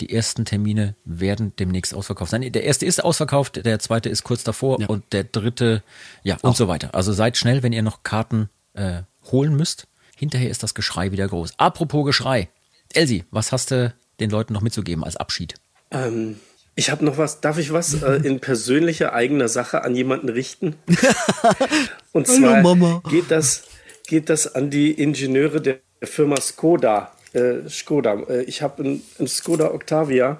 Die 0.00 0.12
ersten 0.12 0.44
Termine 0.44 0.96
werden 1.04 1.52
demnächst 1.56 1.94
ausverkauft 1.94 2.32
sein. 2.32 2.50
Der 2.50 2.64
erste 2.64 2.84
ist 2.84 3.04
ausverkauft, 3.04 3.64
der 3.64 3.78
zweite 3.78 4.08
ist 4.08 4.24
kurz 4.24 4.42
davor 4.42 4.80
ja. 4.80 4.88
und 4.88 5.04
der 5.12 5.22
dritte, 5.22 5.84
ja, 6.24 6.34
und 6.42 6.50
auch. 6.50 6.56
so 6.56 6.66
weiter. 6.66 6.96
Also 6.96 7.12
seid 7.12 7.36
schnell, 7.36 7.62
wenn 7.62 7.72
ihr 7.72 7.82
noch 7.84 8.02
Karten 8.02 8.50
äh, 8.72 9.02
holen 9.30 9.56
müsst. 9.56 9.86
Hinterher 10.16 10.50
ist 10.50 10.62
das 10.62 10.74
Geschrei 10.74 11.12
wieder 11.12 11.28
groß. 11.28 11.54
Apropos 11.58 12.04
Geschrei. 12.06 12.48
Elsie, 12.92 13.24
was 13.30 13.52
hast 13.52 13.70
du 13.70 13.94
den 14.20 14.30
Leuten 14.30 14.52
noch 14.52 14.60
mitzugeben 14.60 15.04
als 15.04 15.16
Abschied? 15.16 15.54
Ähm, 15.90 16.36
ich 16.76 16.90
habe 16.90 17.04
noch 17.04 17.18
was. 17.18 17.40
Darf 17.40 17.58
ich 17.58 17.72
was 17.72 18.02
äh, 18.02 18.16
in 18.16 18.40
persönlicher 18.40 19.12
eigener 19.12 19.48
Sache 19.48 19.82
an 19.82 19.94
jemanden 19.94 20.28
richten? 20.28 20.76
Und 22.12 22.26
zwar 22.26 22.62
Hallo, 22.62 23.00
geht 23.10 23.30
das 23.30 23.64
geht 24.06 24.28
das 24.28 24.54
an 24.54 24.70
die 24.70 24.92
Ingenieure 24.92 25.60
der 25.60 25.78
Firma 26.02 26.40
Skoda. 26.40 27.12
Äh, 27.32 27.68
Skoda. 27.68 28.20
Äh, 28.28 28.42
ich 28.42 28.62
habe 28.62 28.84
einen 29.18 29.28
Skoda 29.28 29.72
Octavia 29.72 30.38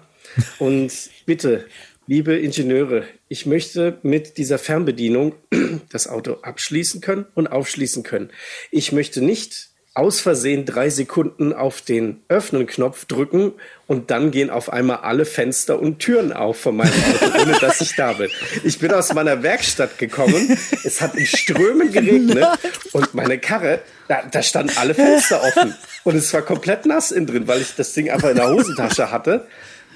und 0.59 0.91
bitte 1.27 1.67
Liebe 2.07 2.37
Ingenieure, 2.37 3.05
ich 3.29 3.47
möchte 3.47 3.97
mit 4.03 4.37
dieser 4.37 4.59
Fernbedienung 4.59 5.37
das 5.91 6.07
Auto 6.07 6.35
abschließen 6.43 7.01
können 7.01 7.25
und 7.35 7.47
aufschließen 7.47 8.03
können. 8.03 8.29
Ich 8.71 8.93
möchte 8.93 9.23
nicht 9.23 9.71
aus 9.95 10.21
Versehen 10.21 10.67
drei 10.67 10.91
Sekunden 10.91 11.55
auf 11.55 11.81
den 11.81 12.21
Öffnen-Knopf 12.29 13.07
drücken 13.07 13.53
und 13.87 14.11
dann 14.11 14.33
gehen 14.33 14.51
auf 14.51 14.71
einmal 14.71 14.99
alle 14.99 15.25
Fenster 15.25 15.81
und 15.81 15.99
Türen 15.99 16.35
auf 16.35 16.61
von 16.61 16.77
meinem 16.77 16.93
Auto, 16.93 17.41
ohne 17.43 17.53
dass 17.59 17.81
ich 17.81 17.97
da 17.97 18.13
bin. 18.13 18.29
Ich 18.65 18.79
bin 18.79 18.93
aus 18.93 19.15
meiner 19.15 19.43
Werkstatt 19.43 19.97
gekommen, 19.97 20.59
es 20.85 21.01
hat 21.01 21.15
in 21.15 21.25
Strömen 21.25 21.91
geregnet 21.91 22.47
und 22.93 23.15
meine 23.15 23.39
Karre, 23.39 23.81
da, 24.09 24.25
da 24.31 24.43
standen 24.43 24.77
alle 24.77 24.93
Fenster 24.93 25.43
offen 25.43 25.75
und 26.03 26.17
es 26.17 26.35
war 26.35 26.43
komplett 26.43 26.85
nass 26.85 27.11
innen 27.11 27.29
drin, 27.29 27.49
weil 27.49 27.63
ich 27.63 27.75
das 27.77 27.95
Ding 27.95 28.11
einfach 28.11 28.29
in 28.29 28.37
der 28.37 28.51
Hosentasche 28.51 29.11
hatte 29.11 29.47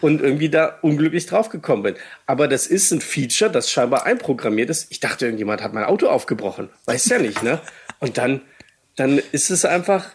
und 0.01 0.21
irgendwie 0.21 0.49
da 0.49 0.79
unglücklich 0.83 1.27
draufgekommen 1.27 1.83
bin. 1.83 1.95
Aber 2.27 2.49
das 2.49 2.67
ist 2.67 2.91
ein 2.91 3.01
Feature, 3.01 3.51
das 3.51 3.71
scheinbar 3.71 4.07
einprogrammiert 4.07 4.71
ist. 4.71 4.87
Ich 4.91 5.01
dachte, 5.01 5.27
irgendjemand 5.27 5.63
hat 5.63 5.73
mein 5.73 5.85
Auto 5.85 6.09
aufgebrochen. 6.09 6.69
Weiß 6.87 7.09
ja 7.09 7.19
nicht, 7.19 7.43
ne? 7.43 7.61
Und 8.01 8.19
dann, 8.19 8.43
dann 8.97 9.21
ist 9.33 9.51
es 9.51 9.65
einfach, 9.65 10.07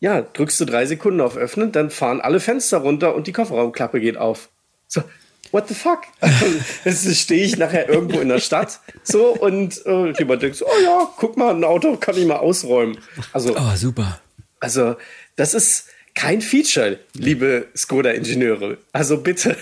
ja, 0.00 0.22
drückst 0.22 0.60
du 0.60 0.64
drei 0.64 0.86
Sekunden 0.86 1.20
auf 1.20 1.36
Öffnen, 1.36 1.72
dann 1.72 1.90
fahren 1.90 2.20
alle 2.20 2.40
Fenster 2.40 2.78
runter 2.78 3.14
und 3.14 3.26
die 3.26 3.32
Kofferraumklappe 3.32 4.00
geht 4.00 4.16
auf. 4.16 4.48
So, 4.88 5.02
what 5.50 5.68
the 5.68 5.74
fuck? 5.74 6.02
Jetzt 6.84 7.16
stehe 7.16 7.44
ich 7.44 7.56
nachher 7.56 7.88
irgendwo 7.88 8.20
in 8.20 8.28
der 8.28 8.40
Stadt 8.40 8.80
so 9.02 9.28
und 9.28 9.84
äh, 9.86 10.10
jemand 10.18 10.42
denkt 10.42 10.56
so, 10.56 10.66
oh 10.66 10.82
ja, 10.82 11.08
guck 11.16 11.36
mal, 11.36 11.54
ein 11.54 11.64
Auto 11.64 11.96
kann 11.96 12.16
ich 12.16 12.26
mal 12.26 12.36
ausräumen. 12.36 12.98
Also, 13.32 13.56
oh, 13.56 13.76
super. 13.76 14.20
Also, 14.60 14.96
das 15.36 15.54
ist, 15.54 15.86
kein 16.14 16.40
Feature, 16.40 16.98
liebe 17.14 17.68
Skoda-Ingenieure. 17.76 18.78
Also 18.92 19.18
bitte. 19.18 19.56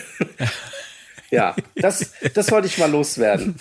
ja, 1.31 1.55
das, 1.77 2.13
das 2.35 2.51
wollte 2.51 2.67
ich 2.67 2.79
mal 2.79 2.91
loswerden. 2.91 3.55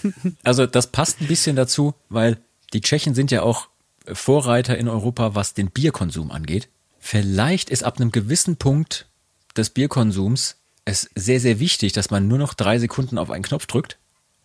Also 0.44 0.66
das 0.66 0.88
passt 0.88 1.22
ein 1.22 1.28
bisschen 1.28 1.56
dazu, 1.56 1.94
weil 2.10 2.38
die 2.74 2.82
Tschechen 2.82 3.16
sind 3.16 3.32
ja 3.32 3.42
auch 3.42 3.68
Vorreiter 4.12 4.78
in 4.78 4.88
Europa, 4.88 5.36
was 5.36 5.54
den 5.54 5.70
Bierkonsum 5.70 6.32
angeht. 6.32 6.68
Vielleicht 7.00 7.70
ist 7.70 7.84
ab 7.84 8.00
einem 8.00 8.12
gewissen 8.12 8.58
Punkt 8.58 9.08
des 9.56 9.70
Bierkonsums 9.70 10.56
es 10.86 11.10
sehr, 11.16 11.40
sehr 11.40 11.60
wichtig, 11.60 11.94
dass 11.94 12.10
man 12.10 12.28
nur 12.28 12.38
noch 12.38 12.54
drei 12.54 12.80
Sekunden 12.80 13.18
auf 13.18 13.30
einen 13.30 13.44
Knopf 13.44 13.68
drückt 13.68 13.98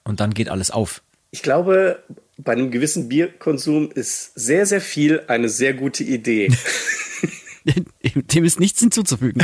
und 0.05 0.21
dann 0.21 0.35
geht 0.35 0.49
alles 0.49 0.71
auf. 0.71 1.03
Ich 1.31 1.43
glaube, 1.43 2.03
bei 2.37 2.53
einem 2.53 2.71
gewissen 2.71 3.09
Bierkonsum 3.09 3.91
ist 3.91 4.33
sehr, 4.35 4.67
sehr 4.67 4.81
viel 4.81 5.23
eine 5.27 5.49
sehr 5.49 5.75
gute 5.75 6.05
Idee. 6.05 6.53
Dem 8.15 8.45
ist 8.45 8.61
nichts 8.61 8.81
hinzuzufügen. 8.81 9.43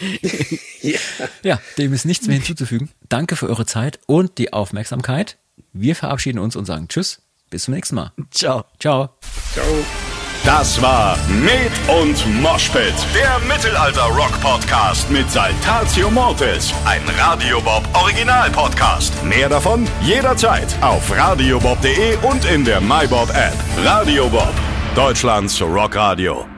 ja. 0.82 0.98
ja, 1.42 1.60
dem 1.76 1.92
ist 1.92 2.04
nichts 2.04 2.26
mehr 2.26 2.36
hinzuzufügen. 2.36 2.90
Danke 3.08 3.36
für 3.36 3.48
eure 3.48 3.66
Zeit 3.66 3.98
und 4.06 4.38
die 4.38 4.52
Aufmerksamkeit. 4.52 5.38
Wir 5.72 5.96
verabschieden 5.96 6.38
uns 6.38 6.56
und 6.56 6.66
sagen 6.66 6.88
Tschüss. 6.88 7.22
Bis 7.50 7.64
zum 7.64 7.74
nächsten 7.74 7.94
Mal. 7.94 8.12
Ciao. 8.30 8.64
Ciao. 8.78 9.10
Ciao. 9.52 9.64
Das 10.44 10.80
war 10.80 11.18
Med 11.28 11.72
und 11.88 12.40
Moshpit, 12.40 12.94
der 13.12 13.38
Mittelalter-Rock-Podcast 13.40 15.10
mit 15.10 15.30
Saltatio 15.30 16.10
Mortis, 16.10 16.72
ein 16.84 17.02
Radiobob 17.18 17.82
Original-Podcast. 17.94 19.12
Mehr 19.24 19.48
davon 19.48 19.86
jederzeit 20.00 20.74
auf 20.80 21.10
radiobob.de 21.14 22.16
und 22.18 22.44
in 22.44 22.64
der 22.64 22.80
MyBob-App. 22.80 23.56
Radio 23.84 24.28
Bob, 24.28 24.54
Deutschlands 24.94 25.60
Rockradio. 25.60 26.57